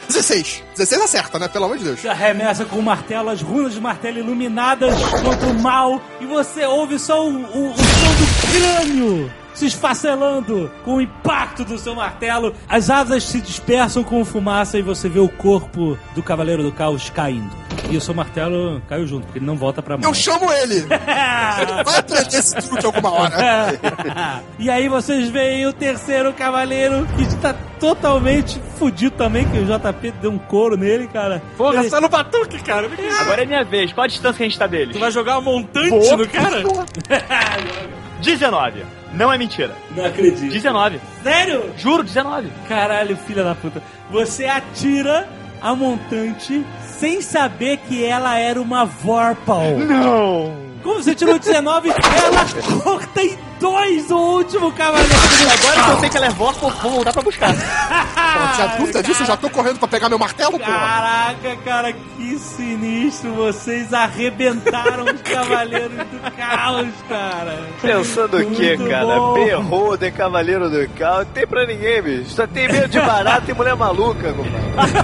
16. 0.09 0.63
16 0.77 1.03
acerta, 1.03 1.39
né? 1.39 1.49
Pelo 1.49 1.67
amor 1.67 1.79
de 1.79 1.85
Deus. 1.85 2.01
Você 2.01 2.09
arremessa 2.09 2.65
com 2.65 2.77
o 2.77 2.83
martelo, 2.83 3.29
as 3.31 3.41
runas 3.43 3.75
de 3.75 3.81
martelo 3.81 4.19
iluminadas 4.19 4.95
contra 5.23 5.47
o 5.49 5.61
mal, 5.63 6.01
e 6.21 6.27
você 6.27 6.65
ouve 6.65 6.99
só 6.99 7.27
o, 7.27 7.31
o- 7.31 7.71
o 7.73 7.77
som 7.77 8.15
do 8.15 8.51
crânio 8.51 9.33
se 9.59 9.67
esfacelando 9.67 10.71
com 10.85 10.95
o 10.95 11.01
impacto 11.01 11.65
do 11.65 11.77
seu 11.79 11.95
martelo. 11.95 12.55
As 12.69 12.89
asas 12.91 13.25
se 13.25 13.41
dispersam 13.41 14.05
com 14.05 14.25
fumaça 14.25 14.79
e 14.79 14.83
você 14.83 15.09
vê 15.09 15.19
o 15.19 15.29
corpo 15.29 15.99
do 16.15 16.23
Cavaleiro 16.23 16.63
do 16.63 16.71
Caos 16.71 17.11
caindo. 17.11 17.51
E 17.91 17.97
o 17.97 18.01
seu 18.01 18.15
martelo 18.15 18.81
caiu 18.89 19.07
junto, 19.07 19.25
porque 19.25 19.39
ele 19.39 19.47
não 19.47 19.57
volta 19.57 19.83
pra 19.83 19.97
mão. 19.97 20.09
Eu 20.09 20.15
chamo 20.15 20.53
ele! 20.53 20.77
Ele 20.77 20.87
vai 21.85 21.99
aprender 21.99 22.37
esse 22.39 22.55
truque 22.55 22.87
alguma 22.87 23.11
hora. 23.11 23.35
e 24.59 24.71
aí 24.71 24.89
vocês 24.89 25.29
veem 25.29 25.67
o 25.67 25.73
terceiro 25.73 26.33
cavaleiro 26.33 27.07
que 27.17 27.23
está 27.23 27.53
totalmente 27.81 28.61
fudido 28.79 29.17
também, 29.17 29.49
que 29.49 29.59
o 29.59 29.65
JP 29.65 30.13
deu 30.21 30.31
um 30.31 30.39
couro 30.39 30.77
nele, 30.77 31.09
cara. 31.09 31.43
Porra, 31.57 31.81
Ele- 31.81 31.91
só 31.91 32.01
no 32.01 32.09
batuque, 32.09 32.63
cara. 32.63 32.89
Agora 33.21 33.43
é 33.43 33.47
minha 33.47 33.65
vez. 33.65 33.93
Qual 33.93 34.05
a 34.05 34.09
distância 34.09 34.37
que 34.37 34.43
a 34.45 34.49
gente 34.49 34.59
tá 34.59 34.67
deles? 34.67 34.95
Tu 34.95 35.01
vai 35.01 35.11
jogar 35.11 35.39
um 35.39 35.43
montante 35.43 35.91
Boa. 35.91 36.17
no 36.17 36.29
cara? 36.29 36.63
19. 38.23 38.98
Não 39.13 39.33
é 39.33 39.39
mentira. 39.39 39.75
Não 39.97 40.05
acredito. 40.05 40.53
19. 40.53 41.01
Sério? 41.23 41.73
Juro, 41.77 42.03
19. 42.03 42.51
Caralho, 42.69 43.17
filha 43.17 43.43
da 43.43 43.55
puta. 43.55 43.83
Você 44.11 44.45
atira 44.45 45.29
a 45.61 45.75
montante 45.75 46.65
sem 46.99 47.21
saber 47.21 47.79
que 47.89 48.05
ela 48.05 48.39
era 48.39 48.61
uma 48.61 48.85
Vorpal. 48.85 49.79
Não. 49.79 50.68
Como 50.83 51.03
você 51.03 51.15
tirou 51.15 51.39
19, 51.39 51.89
ela 51.91 52.83
corta 52.83 53.23
em 53.23 53.37
dois 53.61 54.11
o 54.11 54.17
último 54.17 54.73
cavaleiro. 54.73 55.13
Agora 55.53 55.83
que 55.85 55.91
eu 55.91 56.01
sei 56.01 56.09
que 56.09 56.17
ela 56.17 56.27
é 56.27 56.31
voz, 56.31 56.57
vou 56.59 56.71
vou 56.71 56.91
voltar 56.93 57.13
pra 57.13 57.23
buscar. 57.23 57.53
Pô, 57.53 58.55
tinha 58.55 58.67
dúvida 58.79 59.03
disso? 59.03 59.23
Eu 59.23 59.27
já 59.27 59.37
tô 59.37 59.51
correndo 59.51 59.79
pra 59.79 59.89
pegar 59.89 60.09
meu 60.09 60.19
martelo, 60.19 60.59
porra. 60.59 60.71
Caraca, 60.73 61.57
cara, 61.65 61.93
que 61.93 62.39
sinistro. 62.39 63.35
Vocês 63.35 63.93
arrebentaram 63.93 65.05
os 65.05 65.21
cavaleiros 65.23 65.91
do 65.99 66.31
caos, 66.37 66.89
cara. 67.09 67.59
Pensando 67.83 68.37
o 68.39 68.51
quê, 68.51 68.77
Muito 68.77 68.91
cara? 68.91 69.07
bom. 69.07 69.35
Berroda, 69.35 70.11
Cavaleiro 70.11 70.71
do 70.71 70.89
Caos. 70.91 71.27
Não 71.27 71.33
tem 71.33 71.47
pra 71.47 71.67
ninguém, 71.67 72.03
bicho. 72.03 72.31
Só 72.31 72.47
tem 72.47 72.69
medo 72.71 72.89
de 72.89 73.01
barata 73.01 73.51
e 73.51 73.55
mulher 73.55 73.75
maluca, 73.77 74.33
compadre. 74.33 74.99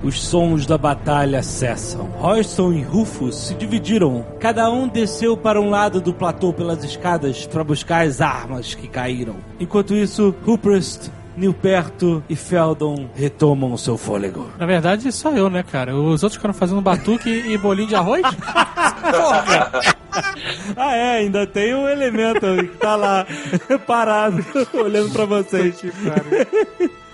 Os 0.07 0.23
sons 0.23 0.67
da 0.67 0.79
batalha 0.79 1.43
cessam. 1.43 2.05
Royston 2.21 2.73
e 2.75 2.81
Rufus 2.83 3.35
se 3.49 3.55
dividiram. 3.55 4.25
Cada 4.39 4.71
um 4.71 4.87
desceu 4.87 5.37
para 5.37 5.61
um 5.61 5.69
lado 5.69 6.01
do 6.01 6.15
platô 6.15 6.53
pelas 6.53 6.85
escadas 6.85 7.45
para 7.45 7.65
buscar 7.65 8.07
as 8.07 8.21
armas 8.21 8.73
que 8.73 8.87
caíram. 8.87 9.35
Enquanto 9.59 9.97
isso, 9.97 10.33
Ruprest, 10.45 11.11
Nilperto 11.37 12.23
e 12.29 12.37
Feldon 12.37 13.09
retomam 13.17 13.73
o 13.73 13.79
seu 13.79 13.99
fôlego. 13.99 14.49
Na 14.57 14.65
verdade, 14.65 15.11
só 15.11 15.33
eu, 15.33 15.51
né, 15.51 15.65
cara? 15.65 15.97
Os 15.97 16.23
outros 16.23 16.35
ficaram 16.37 16.55
fazendo 16.55 16.81
batuque 16.81 17.29
e 17.29 17.59
bolinho 17.59 17.89
de 17.89 17.97
arroz? 17.97 18.23
Porra! 19.11 19.73
Ah, 20.77 20.95
é, 20.95 21.17
ainda 21.19 21.49
tem 21.49 21.75
um 21.75 21.89
elemento 21.89 22.41
que 22.59 22.79
tá 22.79 22.95
lá 22.95 23.27
parado, 23.89 24.45
olhando 24.73 25.11
pra 25.11 25.25
vocês. 25.25 25.83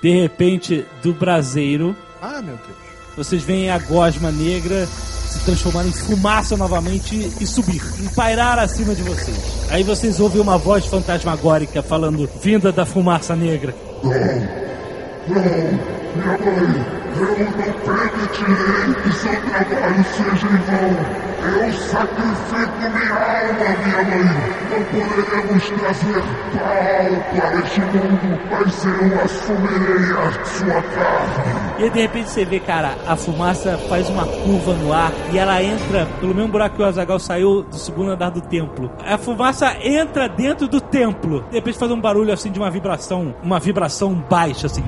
De 0.03 0.11
repente, 0.21 0.85
do 1.03 1.15
braseiro, 1.15 1.97
Ah, 2.21 2.43
meu 2.43 2.55
Deus. 2.57 2.82
Vocês 3.17 3.43
veem 3.43 3.71
a 3.71 3.79
gosma 3.79 4.31
negra 4.31 4.89
se 5.29 5.41
transformar 5.41 5.87
em 5.87 5.93
fumaça 5.93 6.57
novamente 6.57 7.33
e 7.41 7.47
subir, 7.47 7.83
pairar 8.15 8.59
acima 8.59 8.95
de 8.95 9.03
vocês. 9.03 9.39
Aí 9.71 9.83
vocês 9.83 10.21
ouvem 10.21 10.41
uma 10.41 10.59
voz 10.59 10.85
fantasmagórica 10.87 11.83
falando, 11.83 12.29
vinda 12.43 12.71
da 12.71 12.85
fumaça 12.85 13.35
negra. 13.35 13.75
Eu 17.15 17.27
não 17.27 17.73
permitirei 17.85 18.95
que 19.03 19.13
seu 19.13 19.41
trabalho 19.43 20.05
seja 20.05 20.47
em 20.47 20.57
vão. 20.57 21.33
Eu 21.43 21.73
sacrifico 21.73 22.79
minha 22.79 23.15
alma, 23.15 23.69
minha 23.85 24.03
mãe. 24.05 24.63
Não 24.71 24.83
poderemos 24.85 25.71
trazer 25.71 26.23
pau 26.53 27.41
para 27.41 27.59
este 27.59 27.81
mundo, 27.81 28.41
mas 28.51 28.85
eu 28.85 29.21
assumirei 29.25 30.13
a 30.17 30.45
sua 30.45 30.83
carne. 30.83 31.63
E 31.79 31.85
aí, 31.85 31.91
de 31.91 32.01
repente 32.01 32.31
você 32.31 32.45
vê, 32.45 32.61
cara, 32.61 32.95
a 33.07 33.17
fumaça 33.17 33.77
faz 33.89 34.09
uma 34.09 34.25
curva 34.25 34.73
no 34.75 34.93
ar 34.93 35.13
e 35.33 35.39
ela 35.39 35.63
entra 35.63 36.07
pelo 36.21 36.35
mesmo 36.35 36.53
buraco 36.53 36.77
que 36.77 36.83
o 36.83 36.87
Azagal 36.87 37.19
saiu 37.19 37.63
do 37.63 37.77
segundo 37.77 38.13
andar 38.13 38.31
do 38.31 38.41
templo. 38.41 38.91
A 39.05 39.19
fumaça 39.19 39.77
entra 39.83 40.29
dentro 40.29 40.69
do 40.69 40.81
templo. 40.81 41.45
De 41.51 41.57
repente 41.57 41.79
faz 41.79 41.91
um 41.91 42.01
barulho 42.01 42.33
assim 42.33 42.51
de 42.51 42.59
uma 42.59 42.71
vibração, 42.71 43.35
uma 43.43 43.59
vibração 43.59 44.15
baixa, 44.15 44.67
assim. 44.67 44.85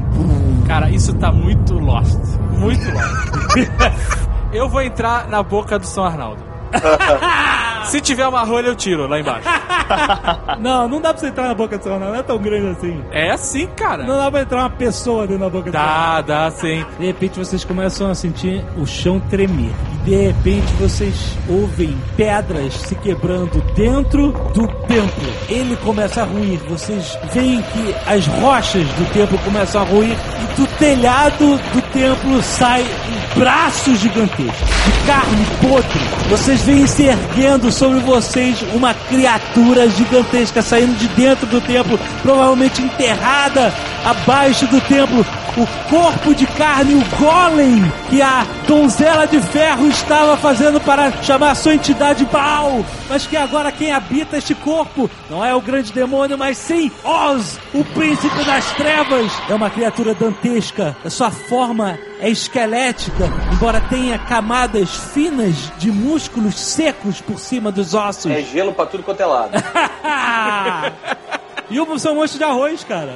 Cara, 0.67 0.91
isso 0.91 1.15
tá 1.15 1.31
muito 1.31 1.75
lost. 1.75 2.19
Muito 2.59 2.85
lost. 2.91 3.69
eu 4.53 4.69
vou 4.69 4.83
entrar 4.83 5.29
na 5.29 5.43
boca 5.43 5.79
do 5.79 5.87
São 5.87 6.05
Arnaldo. 6.05 6.43
Se 7.87 8.01
tiver 8.01 8.27
uma 8.27 8.43
rolha, 8.43 8.69
eu 8.69 8.75
tiro 8.75 9.07
lá 9.07 9.21
embaixo. 9.21 9.49
Não, 10.61 10.89
não 10.89 11.01
dá 11.01 11.13
pra 11.13 11.21
você 11.21 11.27
entrar 11.29 11.49
na 11.49 11.55
boca 11.55 11.77
do 11.77 11.85
céu, 11.85 11.99
não. 11.99 12.09
Não 12.09 12.15
é 12.15 12.23
tão 12.23 12.39
grande 12.39 12.69
assim. 12.69 13.03
É 13.11 13.31
assim, 13.31 13.67
cara. 13.67 14.05
Não 14.05 14.17
dá 14.17 14.31
pra 14.31 14.41
entrar 14.43 14.59
uma 14.61 14.71
pessoa 14.71 15.27
dentro 15.27 15.45
da 15.45 15.51
boca 15.51 15.71
do 15.71 15.73
Dá, 15.73 16.21
dá 16.23 16.51
sim. 16.51 16.85
De 16.99 17.07
repente 17.07 17.39
vocês 17.39 17.65
começam 17.65 18.11
a 18.11 18.15
sentir 18.15 18.65
o 18.79 18.87
chão 18.87 19.21
tremer. 19.21 19.73
E 20.07 20.11
de 20.11 20.17
repente 20.17 20.73
vocês 20.75 21.37
ouvem 21.49 21.97
pedras 22.17 22.73
se 22.75 22.95
quebrando 22.95 23.61
dentro 23.75 24.33
do 24.55 24.67
templo. 24.87 25.33
Ele 25.49 25.77
começa 25.77 26.23
a 26.23 26.25
ruir. 26.25 26.59
Vocês 26.69 27.19
veem 27.33 27.61
que 27.61 27.95
as 28.07 28.27
rochas 28.27 28.87
do 28.95 29.13
templo 29.13 29.39
começam 29.39 29.83
a 29.83 29.85
ruir. 29.85 30.17
E 30.43 30.61
do 30.61 30.67
telhado 30.79 31.59
do 31.73 31.83
templo 31.93 32.43
sai 32.43 32.83
um 32.83 33.39
braço 33.39 33.95
gigantesco 33.97 34.65
de 34.85 35.07
carne 35.07 35.47
podre. 35.61 36.01
Vocês 36.29 36.63
veem 36.63 36.87
se 36.87 37.05
erguendo 37.05 37.71
sobre 37.75 37.99
vocês 38.01 38.63
uma 38.73 38.95
criatura 38.95 39.89
gigantesca 39.91 40.63
saindo 40.63 40.95
de 40.97 41.09
dentro 41.09 41.47
do 41.47 41.61
templo, 41.61 41.99
provavelmente 42.23 42.81
enterrada 42.81 43.75
abaixo 44.05 44.67
do 44.69 44.81
templo. 44.81 45.27
O 45.57 45.89
corpo 45.89 46.35
de 46.35 46.47
carne, 46.49 46.95
o 46.95 47.17
golem 47.17 47.81
que 48.11 48.21
a 48.21 48.45
donzela 48.67 49.25
de 49.25 49.41
ferro 49.41 49.87
estava 49.87 50.37
fazendo 50.37 50.81
para 50.81 51.13
chamar 51.23 51.55
sua 51.55 51.75
entidade 51.75 52.25
Baal, 52.25 52.85
mas 53.09 53.25
que 53.25 53.37
agora 53.37 53.71
quem 53.71 53.93
habita 53.93 54.37
este 54.37 54.53
corpo 54.53 55.09
não 55.31 55.45
é 55.45 55.55
o 55.55 55.61
grande 55.61 55.93
demônio, 55.93 56.37
mas 56.37 56.59
sim 56.59 56.91
Oz, 57.05 57.61
o 57.73 57.85
príncipe 57.85 58.45
das 58.45 58.73
trevas. 58.73 59.31
É 59.49 59.55
uma 59.55 59.71
criatura 59.71 60.13
dantesca. 60.13 60.97
A 61.05 61.11
sua 61.11 61.31
forma 61.31 61.97
é 62.21 62.29
esquelética, 62.29 63.31
embora 63.53 63.81
tenha 63.83 64.19
camadas 64.19 64.91
finas 65.13 65.71
de 65.79 65.93
músculos 65.93 66.59
secos 66.59 67.21
por 67.21 67.39
cima 67.39 67.71
dos 67.71 67.95
ossos. 67.95 68.31
É 68.31 68.43
gelo 68.43 68.73
pra 68.73 68.87
tudo 68.87 69.05
quanto 69.05 69.21
é 69.21 69.27
lado. 69.27 69.53
E 71.71 71.81
o 71.81 71.99
seu 71.99 72.15
monstro 72.15 72.39
de 72.39 72.45
arroz, 72.45 72.85
cara. 72.85 73.15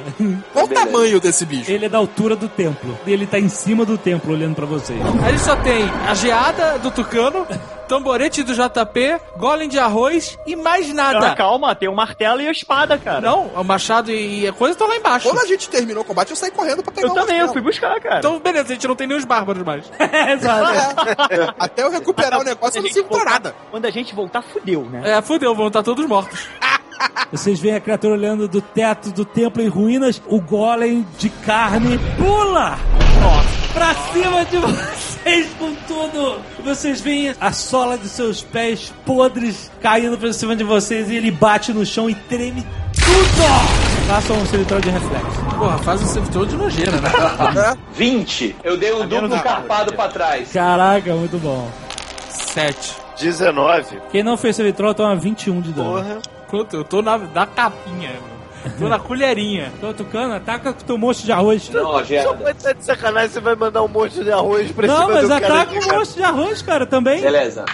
Qual 0.53 0.65
o 0.65 0.67
tamanho 0.67 1.19
desse 1.19 1.45
bicho? 1.45 1.71
Ele 1.71 1.85
é 1.85 1.89
da 1.89 1.97
altura 1.97 2.35
do 2.35 2.47
templo. 2.49 2.97
Ele 3.05 3.25
tá 3.27 3.39
em 3.39 3.49
cima 3.49 3.85
do 3.85 3.97
templo 3.97 4.33
olhando 4.33 4.55
pra 4.55 4.65
vocês. 4.65 4.99
Aí 5.23 5.29
ele 5.29 5.39
só 5.39 5.55
tem 5.57 5.83
a 6.07 6.13
geada 6.15 6.79
do 6.79 6.89
tucano, 6.89 7.45
tamborete 7.87 8.41
do 8.43 8.53
JP, 8.53 9.19
golem 9.37 9.69
de 9.69 9.77
arroz 9.79 10.37
e 10.47 10.55
mais 10.55 10.89
Ah, 10.91 10.93
nada. 10.93 11.35
calma, 11.35 11.75
tem 11.75 11.87
um 11.89 11.93
martelo 11.95 12.41
e 12.41 12.47
a 12.47 12.51
espada, 12.51 12.97
cara. 12.97 13.21
Não, 13.21 13.47
o 13.55 13.63
machado 13.63 14.11
e 14.11 14.47
a 14.47 14.53
coisa 14.53 14.73
estão 14.73 14.87
lá 14.87 14.95
embaixo. 14.95 15.27
Quando 15.29 15.41
a 15.43 15.45
gente 15.47 15.69
terminou 15.69 16.01
o 16.03 16.05
combate, 16.05 16.31
eu 16.31 16.35
saí 16.35 16.51
correndo 16.51 16.81
pra 16.83 16.91
pegar 16.91 17.07
Eu 17.07 17.11
o 17.11 17.15
também, 17.15 17.37
eu 17.37 17.45
martelo. 17.45 17.53
fui 17.53 17.61
buscar, 17.61 17.99
cara. 17.99 18.19
Então, 18.19 18.39
beleza, 18.39 18.65
a 18.65 18.73
gente 18.73 18.87
não 18.87 18.95
tem 18.95 19.07
nem 19.07 19.17
os 19.17 19.25
bárbaros 19.25 19.63
mais. 19.63 19.85
Exato. 19.99 20.71
É. 21.33 21.53
Até 21.59 21.83
eu 21.83 21.91
recuperar 21.91 22.39
o 22.39 22.43
negócio, 22.43 22.79
eu 22.79 22.83
não 22.83 23.03
pra 23.07 23.25
nada. 23.25 23.55
Quando 23.71 23.85
a 23.85 23.91
gente 23.91 24.13
voltar, 24.15 24.41
fudeu, 24.41 24.83
né? 24.89 25.01
É, 25.17 25.21
fudeu, 25.21 25.53
vão 25.55 25.67
estar 25.67 25.83
todos 25.83 26.05
mortos. 26.05 26.47
Vocês 27.31 27.59
veem 27.59 27.75
a 27.75 27.79
criatura 27.79 28.13
olhando 28.15 28.47
do 28.47 28.61
teto 28.61 29.11
do 29.11 29.23
templo 29.23 29.61
em 29.61 29.67
ruínas. 29.67 30.21
O 30.27 30.41
golem 30.41 31.05
de 31.17 31.29
carne 31.29 31.99
pula 32.17 32.77
pra 33.73 33.93
cima 34.11 34.45
de 34.45 34.57
vocês 34.57 35.47
com 35.59 35.73
tudo. 35.87 36.39
Vocês 36.63 37.01
veem 37.01 37.35
a 37.39 37.51
sola 37.51 37.97
de 37.97 38.09
seus 38.09 38.41
pés 38.41 38.93
podres 39.05 39.71
caindo 39.81 40.17
pra 40.17 40.33
cima 40.33 40.55
de 40.55 40.63
vocês 40.63 41.09
e 41.09 41.15
ele 41.15 41.29
bate 41.31 41.71
no 41.71 41.85
chão 41.85 42.09
e 42.09 42.15
treme 42.15 42.65
tudo. 42.93 44.07
Façam 44.07 44.35
um 44.37 44.45
seletor 44.47 44.81
de 44.81 44.89
reflexo. 44.89 45.45
Porra, 45.57 45.77
faz 45.79 46.01
um 46.01 46.07
servidor 46.07 46.47
de 46.47 46.55
nojeira, 46.55 46.91
né? 46.99 47.09
20. 47.93 48.55
Eu 48.63 48.75
dei 48.75 48.91
um 48.91 49.07
duplo 49.07 49.29
carpado 49.41 49.93
pra 49.93 50.07
trás. 50.07 50.51
Caraca, 50.51 51.13
muito 51.13 51.37
bom. 51.37 51.69
7. 52.29 52.95
19. 53.19 54.01
Quem 54.11 54.23
não 54.23 54.35
fez 54.37 54.55
Seletrol 54.55 54.93
toma 54.93 55.15
21 55.15 55.61
de 55.61 55.73
dano. 55.73 55.91
Porra. 55.91 56.38
Quanto? 56.49 56.75
Eu 56.75 56.83
tô 56.83 57.01
na, 57.01 57.17
na 57.17 57.45
capinha, 57.45 58.09
mano. 58.09 58.75
Tô 58.77 58.89
na 58.89 58.97
colherinha. 58.99 59.71
Tô 59.79 59.93
tocando, 59.93 60.33
ataca 60.33 60.73
com 60.73 60.79
teu 60.83 60.97
monstro 60.97 61.25
de 61.25 61.31
arroz. 61.31 61.69
Não, 61.69 61.83
Só 61.83 62.03
geada. 62.03 62.33
vai 62.33 62.51
estar 62.51 62.73
de 62.73 62.83
sacanagem, 62.83 63.29
você 63.29 63.39
vai 63.39 63.55
mandar 63.55 63.83
um 63.83 63.87
monte 63.87 64.23
de 64.23 64.31
arroz 64.31 64.71
pra 64.71 64.87
Não, 64.87 65.07
mas 65.07 65.29
ataca 65.29 65.71
o 65.71 65.95
monstro 65.95 66.17
de 66.17 66.23
arroz, 66.23 66.61
cara, 66.61 66.85
também. 66.85 67.21
Beleza. 67.21 67.65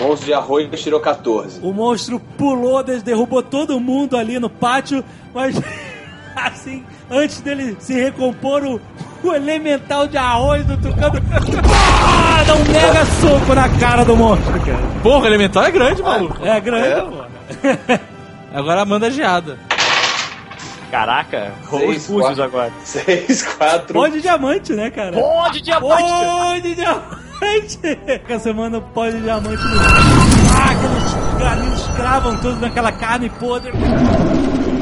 Monstro 0.00 0.26
de 0.26 0.34
arroz 0.34 0.68
tirou 0.80 0.98
14. 0.98 1.60
O 1.62 1.72
monstro 1.72 2.18
pulou, 2.38 2.82
derrubou 2.82 3.42
todo 3.42 3.78
mundo 3.78 4.16
ali 4.16 4.38
no 4.38 4.48
pátio, 4.48 5.04
mas 5.34 5.54
assim, 6.34 6.84
antes 7.10 7.40
dele 7.40 7.76
se 7.78 7.92
recompor, 7.92 8.64
o, 8.64 8.80
o 9.22 9.34
elemental 9.34 10.08
de 10.08 10.16
arroz 10.16 10.64
do 10.64 10.76
Tucano 10.78 11.20
dá 12.46 12.54
um 12.54 12.72
mega 12.72 13.04
soco 13.20 13.54
na 13.54 13.68
cara 13.78 14.04
do 14.04 14.16
monstro, 14.16 14.52
cara. 14.60 14.82
Porra, 15.02 15.24
o 15.24 15.26
elemental 15.26 15.64
é 15.64 15.70
grande, 15.70 16.02
maluco. 16.02 16.44
É 16.44 16.60
grande, 16.60 17.10
pô. 17.10 18.02
Agora 18.54 18.84
manda 18.84 19.06
a 19.06 19.10
geada. 19.10 19.58
Caraca, 20.90 21.52
rolou 21.68 21.88
os 21.88 21.94
Seis, 21.94 22.06
pulsos 22.06 22.26
quatro. 22.36 22.42
agora. 22.44 22.72
6, 22.84 23.42
4. 23.56 23.94
Pó 23.94 24.08
de 24.08 24.20
diamante, 24.20 24.72
né, 24.74 24.90
cara? 24.90 25.12
Pó 25.12 25.48
de 25.48 25.62
diamante! 25.62 26.02
Pó 26.02 26.54
de 26.62 26.74
diamante! 26.74 27.78
Você 28.28 28.52
manda 28.52 28.78
o 28.78 28.82
pó 28.82 29.08
de 29.08 29.20
diamante 29.22 29.62
no. 29.64 29.80
Ah, 29.80 30.70
aqueles 30.70 31.40
galinhos 31.40 31.86
cravam 31.96 32.36
todos 32.36 32.60
naquela 32.60 32.92
carne 32.92 33.30
podre. 33.30 33.72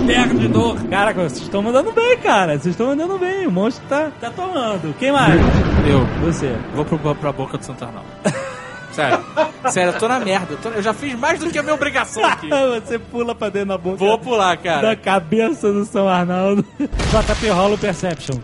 Pega 0.07 0.35
de 0.35 0.49
dor. 0.49 0.77
Caraca, 0.91 1.23
vocês 1.29 1.43
estão 1.43 1.63
mandando 1.63 1.93
bem, 1.93 2.19
cara. 2.19 2.53
Vocês 2.59 2.67
estão 2.75 2.89
mandando 2.89 3.17
bem. 3.17 3.47
O 3.47 3.53
monstro 3.53 3.87
tá, 3.89 4.11
tá 4.21 4.31
tomando. 4.31 4.93
Quem 4.99 5.13
mais? 5.13 5.41
Eu 5.89 6.05
Você. 6.27 6.57
vou 6.75 6.85
pro, 6.85 6.99
pra 7.15 7.33
boca 7.33 7.57
do 7.57 7.65
Santarnal. 7.65 8.05
Sério. 8.93 9.25
Sério, 9.71 9.93
eu 9.95 9.99
tô 9.99 10.09
na 10.09 10.19
merda. 10.21 10.55
Eu, 10.55 10.59
tô- 10.59 10.69
eu 10.71 10.83
já 10.83 10.93
fiz 10.93 11.15
mais 11.15 11.39
do 11.39 11.51
que 11.51 11.59
a 11.59 11.63
minha 11.63 11.75
obrigação 11.75 12.25
aqui. 12.25 12.49
Você 12.85 12.99
pula 12.99 13.35
pra 13.35 13.49
dentro 13.49 13.69
da 13.69 13.79
boca. 13.79 13.97
Vou 13.97 14.19
pular, 14.19 14.57
cara. 14.57 14.83
Da 14.89 14.97
cabeça 14.97 15.73
do 15.73 15.85
São 15.85 16.09
Arnaldo. 16.09 16.65
JP 16.79 17.49
rola 17.51 17.75
o 17.75 17.79
Perception. 17.79 18.37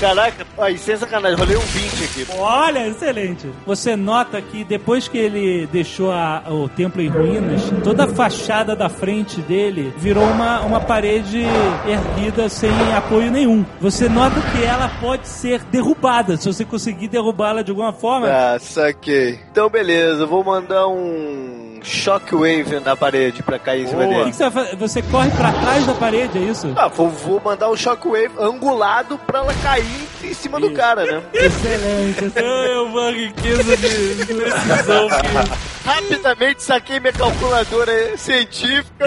Caraca, 0.00 0.46
aí, 0.58 0.78
sem 0.78 0.96
sacanagem, 0.96 1.38
rolei 1.38 1.56
um 1.56 1.60
20 1.60 2.04
aqui. 2.04 2.26
Olha, 2.38 2.88
excelente. 2.88 3.46
Você 3.66 3.94
nota 3.96 4.40
que 4.40 4.64
depois 4.64 5.06
que 5.06 5.18
ele 5.18 5.66
deixou 5.66 6.10
a- 6.10 6.42
o 6.48 6.68
templo 6.70 7.02
em 7.02 7.08
ruínas, 7.08 7.62
toda 7.84 8.04
a 8.04 8.08
fachada 8.08 8.74
da 8.74 8.88
frente 8.88 9.42
dele 9.42 9.92
virou 9.98 10.24
uma, 10.24 10.60
uma 10.62 10.80
parede 10.80 11.42
erguida 11.86 12.48
sem 12.48 12.70
apoio 12.96 13.30
nenhum. 13.30 13.62
Você 13.80 14.08
nota 14.08 14.36
que 14.40 14.64
ela 14.64 14.88
pode 15.00 15.28
ser 15.28 15.60
derrubada, 15.64 16.36
se 16.38 16.50
você 16.50 16.64
conseguir 16.64 17.08
derrubá-la 17.08 17.60
de 17.62 17.70
alguma 17.70 17.92
forma. 17.92 18.26
Ah, 18.26 18.58
saquei. 18.58 19.38
Então, 19.52 19.68
beleza, 19.68 20.24
vou 20.24 20.42
mandar 20.42 20.86
um 20.88 21.69
shockwave 21.82 22.80
na 22.84 22.96
parede 22.96 23.42
pra 23.42 23.58
cair 23.58 23.84
em 23.84 23.86
cima 23.88 24.04
O 24.04 24.08
que, 24.08 24.14
dele. 24.14 24.32
você 24.32 24.48
vai 24.50 24.64
fazer? 24.64 24.76
Você 24.76 25.02
corre 25.02 25.30
pra 25.30 25.52
trás 25.52 25.86
da 25.86 25.94
parede, 25.94 26.38
é 26.38 26.42
isso? 26.42 26.72
Ah, 26.76 26.88
vou, 26.88 27.08
vou 27.08 27.40
mandar 27.44 27.68
um 27.70 27.76
shockwave 27.76 28.30
angulado 28.38 29.18
pra 29.18 29.40
ela 29.40 29.54
cair 29.62 30.08
em 30.22 30.34
cima 30.34 30.60
do 30.60 30.70
cara, 30.72 31.04
né? 31.04 31.22
Excelente. 31.34 32.32
Eu, 32.36 32.86
uma 32.86 33.10
riqueza 33.10 33.76
de 33.76 34.24
precisão 34.34 35.08
que... 35.08 35.70
Rapidamente 35.88 36.62
saquei 36.62 37.00
minha 37.00 37.12
calculadora 37.12 38.16
científica. 38.16 39.06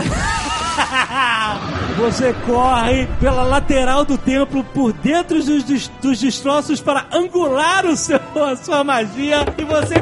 Você 1.98 2.34
corre 2.46 3.08
pela 3.20 3.44
lateral 3.44 4.04
do 4.04 4.18
templo, 4.18 4.64
por 4.64 4.92
dentro 4.94 5.42
dos, 5.44 5.64
dos 6.02 6.20
destroços 6.20 6.82
para 6.82 7.06
angular 7.14 7.86
o 7.86 7.96
seu, 7.96 8.20
a 8.44 8.56
sua 8.56 8.84
magia 8.84 9.46
e 9.58 9.64
você 9.64 9.96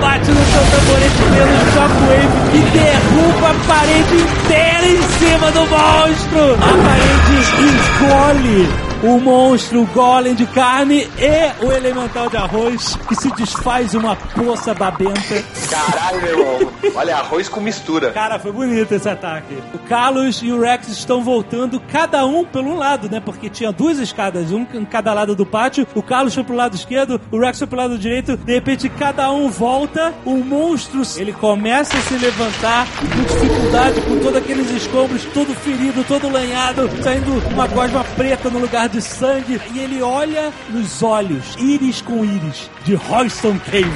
bate 0.00 0.30
no 0.30 0.44
seu 0.44 0.64
tamborete 0.70 1.22
pelo 1.34 1.56
shockwave 1.72 2.36
e 2.52 2.60
derruba 2.72 3.50
a 3.50 3.54
parede 3.66 4.16
inteira 4.16 4.86
em 4.88 5.02
cima 5.18 5.50
do 5.52 5.60
monstro. 5.60 6.54
A 6.54 6.72
parede 6.84 7.36
engole 7.64 8.83
o 9.04 9.20
monstro, 9.20 9.82
o 9.82 9.86
golem 9.86 10.34
de 10.34 10.46
carne 10.46 11.06
e 11.18 11.64
o 11.64 11.70
elemental 11.70 12.30
de 12.30 12.38
arroz 12.38 12.96
que 13.06 13.14
se 13.14 13.30
desfaz 13.34 13.92
uma 13.92 14.16
poça 14.16 14.72
babenta. 14.72 15.44
Caralho, 15.68 16.22
meu 16.22 16.30
irmão. 16.30 16.72
Olha, 16.94 17.16
arroz 17.16 17.46
com 17.46 17.60
mistura. 17.60 18.12
Cara, 18.12 18.38
foi 18.38 18.50
bonito 18.50 18.92
esse 18.92 19.08
ataque. 19.08 19.58
O 19.74 19.78
Carlos 19.80 20.40
e 20.42 20.50
o 20.50 20.60
Rex 20.60 20.88
estão 20.88 21.22
voltando, 21.22 21.78
cada 21.80 22.24
um 22.24 22.46
pelo 22.46 22.74
lado, 22.74 23.10
né? 23.10 23.20
Porque 23.20 23.50
tinha 23.50 23.70
duas 23.70 23.98
escadas, 23.98 24.50
um 24.50 24.66
em 24.72 24.84
cada 24.86 25.12
lado 25.12 25.36
do 25.36 25.44
pátio. 25.44 25.86
O 25.94 26.02
Carlos 26.02 26.34
foi 26.34 26.44
pro 26.44 26.56
lado 26.56 26.74
esquerdo, 26.74 27.20
o 27.30 27.38
Rex 27.38 27.58
foi 27.58 27.66
pro 27.66 27.76
lado 27.76 27.98
direito. 27.98 28.38
De 28.38 28.54
repente, 28.54 28.88
cada 28.88 29.30
um 29.30 29.50
volta. 29.50 30.14
O 30.24 30.36
monstro, 30.36 31.02
ele 31.16 31.32
começa 31.32 31.94
a 31.94 32.00
se 32.00 32.14
levantar 32.14 32.86
com 32.98 33.22
dificuldade, 33.22 34.00
com 34.00 34.18
todos 34.20 34.36
aqueles 34.36 34.70
escombros, 34.70 35.24
todo 35.26 35.54
ferido, 35.54 36.02
todo 36.04 36.30
lanhado, 36.30 36.88
saindo 37.02 37.32
uma 37.52 37.66
gosma 37.66 38.02
preta 38.16 38.48
no 38.48 38.60
lugar 38.60 38.88
de 38.94 39.02
sangue. 39.02 39.60
E 39.74 39.78
ele 39.78 40.00
olha 40.00 40.52
nos 40.70 41.02
olhos, 41.02 41.56
íris 41.58 42.00
com 42.00 42.24
íris, 42.24 42.70
de 42.84 42.94
Royston 42.94 43.58
Cave. 43.58 43.90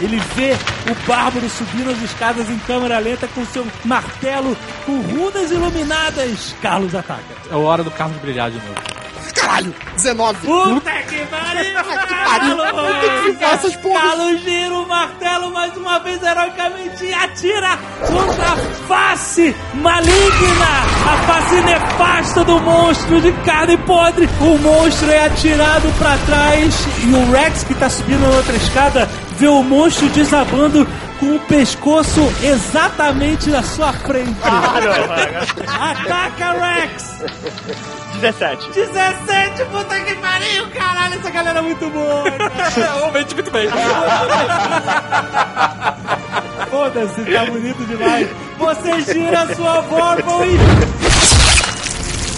Ele 0.00 0.18
vê 0.34 0.52
o 0.90 1.06
Bárbaro 1.06 1.48
subindo 1.50 1.90
as 1.90 2.00
escadas 2.02 2.48
em 2.48 2.58
câmera 2.60 2.98
lenta 2.98 3.28
com 3.28 3.44
seu 3.46 3.66
martelo 3.84 4.56
com 4.86 5.00
runas 5.00 5.50
iluminadas. 5.50 6.54
Carlos 6.62 6.94
ataca. 6.94 7.22
É 7.50 7.54
hora 7.54 7.82
do 7.82 7.90
Carlos 7.90 8.16
brilhar 8.18 8.50
de 8.50 8.58
novo. 8.58 8.80
Caralho, 9.40 9.74
19. 9.94 10.46
Puta 10.46 10.90
que 11.02 11.26
pariu! 11.26 11.74
pariu. 12.28 12.56
Tem 13.24 13.34
que 13.34 13.44
essas 13.44 13.76
porras. 13.76 14.02
Carlos 14.02 14.40
gira 14.42 14.74
o 14.74 14.88
martelo 14.88 15.50
mais 15.50 15.76
uma 15.76 15.98
vez 16.00 16.22
heroicamente 16.22 17.12
atira 17.12 17.78
contra 18.06 18.44
a 18.44 18.56
face 18.86 19.54
maligna, 19.74 20.66
a 21.06 21.16
face 21.26 21.60
nefasta 21.62 22.44
do 22.44 22.60
monstro 22.60 23.20
de 23.20 23.32
carne 23.44 23.76
podre. 23.78 24.28
O 24.40 24.58
monstro 24.58 25.10
é 25.10 25.26
atirado 25.26 25.92
pra 25.98 26.16
trás 26.18 26.86
e 27.04 27.12
o 27.12 27.32
Rex, 27.32 27.64
que 27.64 27.74
tá 27.74 27.88
subindo 27.88 28.20
na 28.20 28.36
outra 28.36 28.56
escada, 28.56 29.08
vê 29.38 29.48
o 29.48 29.62
monstro 29.62 30.08
desabando 30.10 30.86
com 31.18 31.34
o 31.36 31.40
pescoço 31.40 32.20
exatamente 32.42 33.50
na 33.50 33.62
sua 33.62 33.92
frente. 33.92 34.36
Ataca, 35.66 36.52
Rex! 36.52 37.22
17. 38.20 38.72
17, 38.72 39.64
puta 39.66 40.00
que 40.00 40.14
pariu, 40.16 40.68
caralho, 40.70 41.14
essa 41.14 41.30
galera 41.30 41.58
é 41.60 41.62
muito 41.62 41.88
boa. 41.90 42.24
Realmente 42.74 43.34
muito 43.36 43.50
bem. 43.50 43.68
Foda-se, 46.70 47.24
tá 47.24 47.44
bonito 47.46 47.84
demais. 47.86 48.28
Você 48.58 49.00
gira 49.12 49.42
a 49.42 49.54
sua 49.54 49.80
Vorpal 49.82 50.44
e 50.44 50.58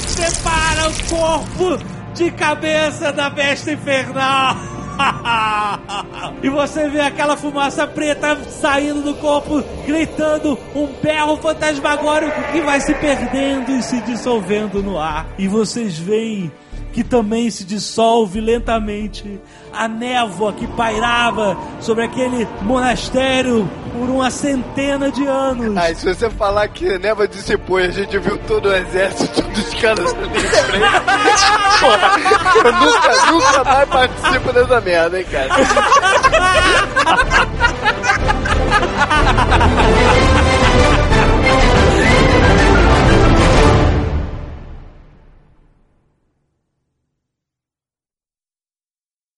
separa 0.09 0.89
o 0.89 0.93
corpo 1.09 1.79
de 2.15 2.31
cabeça 2.33 3.13
da 3.13 3.31
besta 3.31 3.73
infernal. 3.73 4.57
E 6.43 6.49
você 6.49 6.89
vê 6.89 7.01
aquela 7.01 7.37
fumaça 7.37 7.87
preta 7.87 8.37
saindo 8.49 9.03
do 9.03 9.15
corpo, 9.15 9.63
gritando 9.87 10.59
um 10.75 10.87
berro 11.03 11.37
fantasmagórico 11.37 12.43
que 12.51 12.61
vai 12.63 12.81
se 12.81 12.95
perdendo 12.95 13.73
e 13.73 13.83
se 13.83 14.01
dissolvendo 14.03 14.83
no 14.83 14.99
ar. 14.99 15.27
E 15.39 15.47
vocês 15.47 15.99
veem 15.99 16.51
que 16.93 17.05
também 17.05 17.51
se 17.51 17.65
dissolve 17.65 18.41
lentamente. 18.41 19.41
A 19.73 19.87
névoa 19.87 20.53
que 20.53 20.67
pairava 20.67 21.57
sobre 21.81 22.05
aquele 22.05 22.47
monastério 22.63 23.71
por 23.93 24.11
uma 24.11 24.31
centena 24.31 25.11
de 25.11 25.25
anos. 25.27 25.77
Ah, 25.77 25.95
se 25.95 26.13
você 26.13 26.29
falar 26.31 26.67
que 26.69 26.89
a 26.95 26.99
névoa 26.99 27.29
dissipou 27.29 27.81
e 27.81 27.85
a 27.85 27.91
gente 27.91 28.19
viu 28.19 28.37
todo 28.39 28.69
o 28.69 28.75
exército 28.75 29.43
dos 29.55 29.75
caras 29.75 30.13
ali 30.13 30.27
em 30.27 30.41
frente. 30.41 30.85
Eu 32.65 32.73
nunca, 32.73 33.33
nunca 33.33 33.65
mais 33.65 33.89
participo 33.89 34.53
dessa 34.53 34.81
merda, 34.81 35.19
hein, 35.19 35.27
cara. 35.31 35.51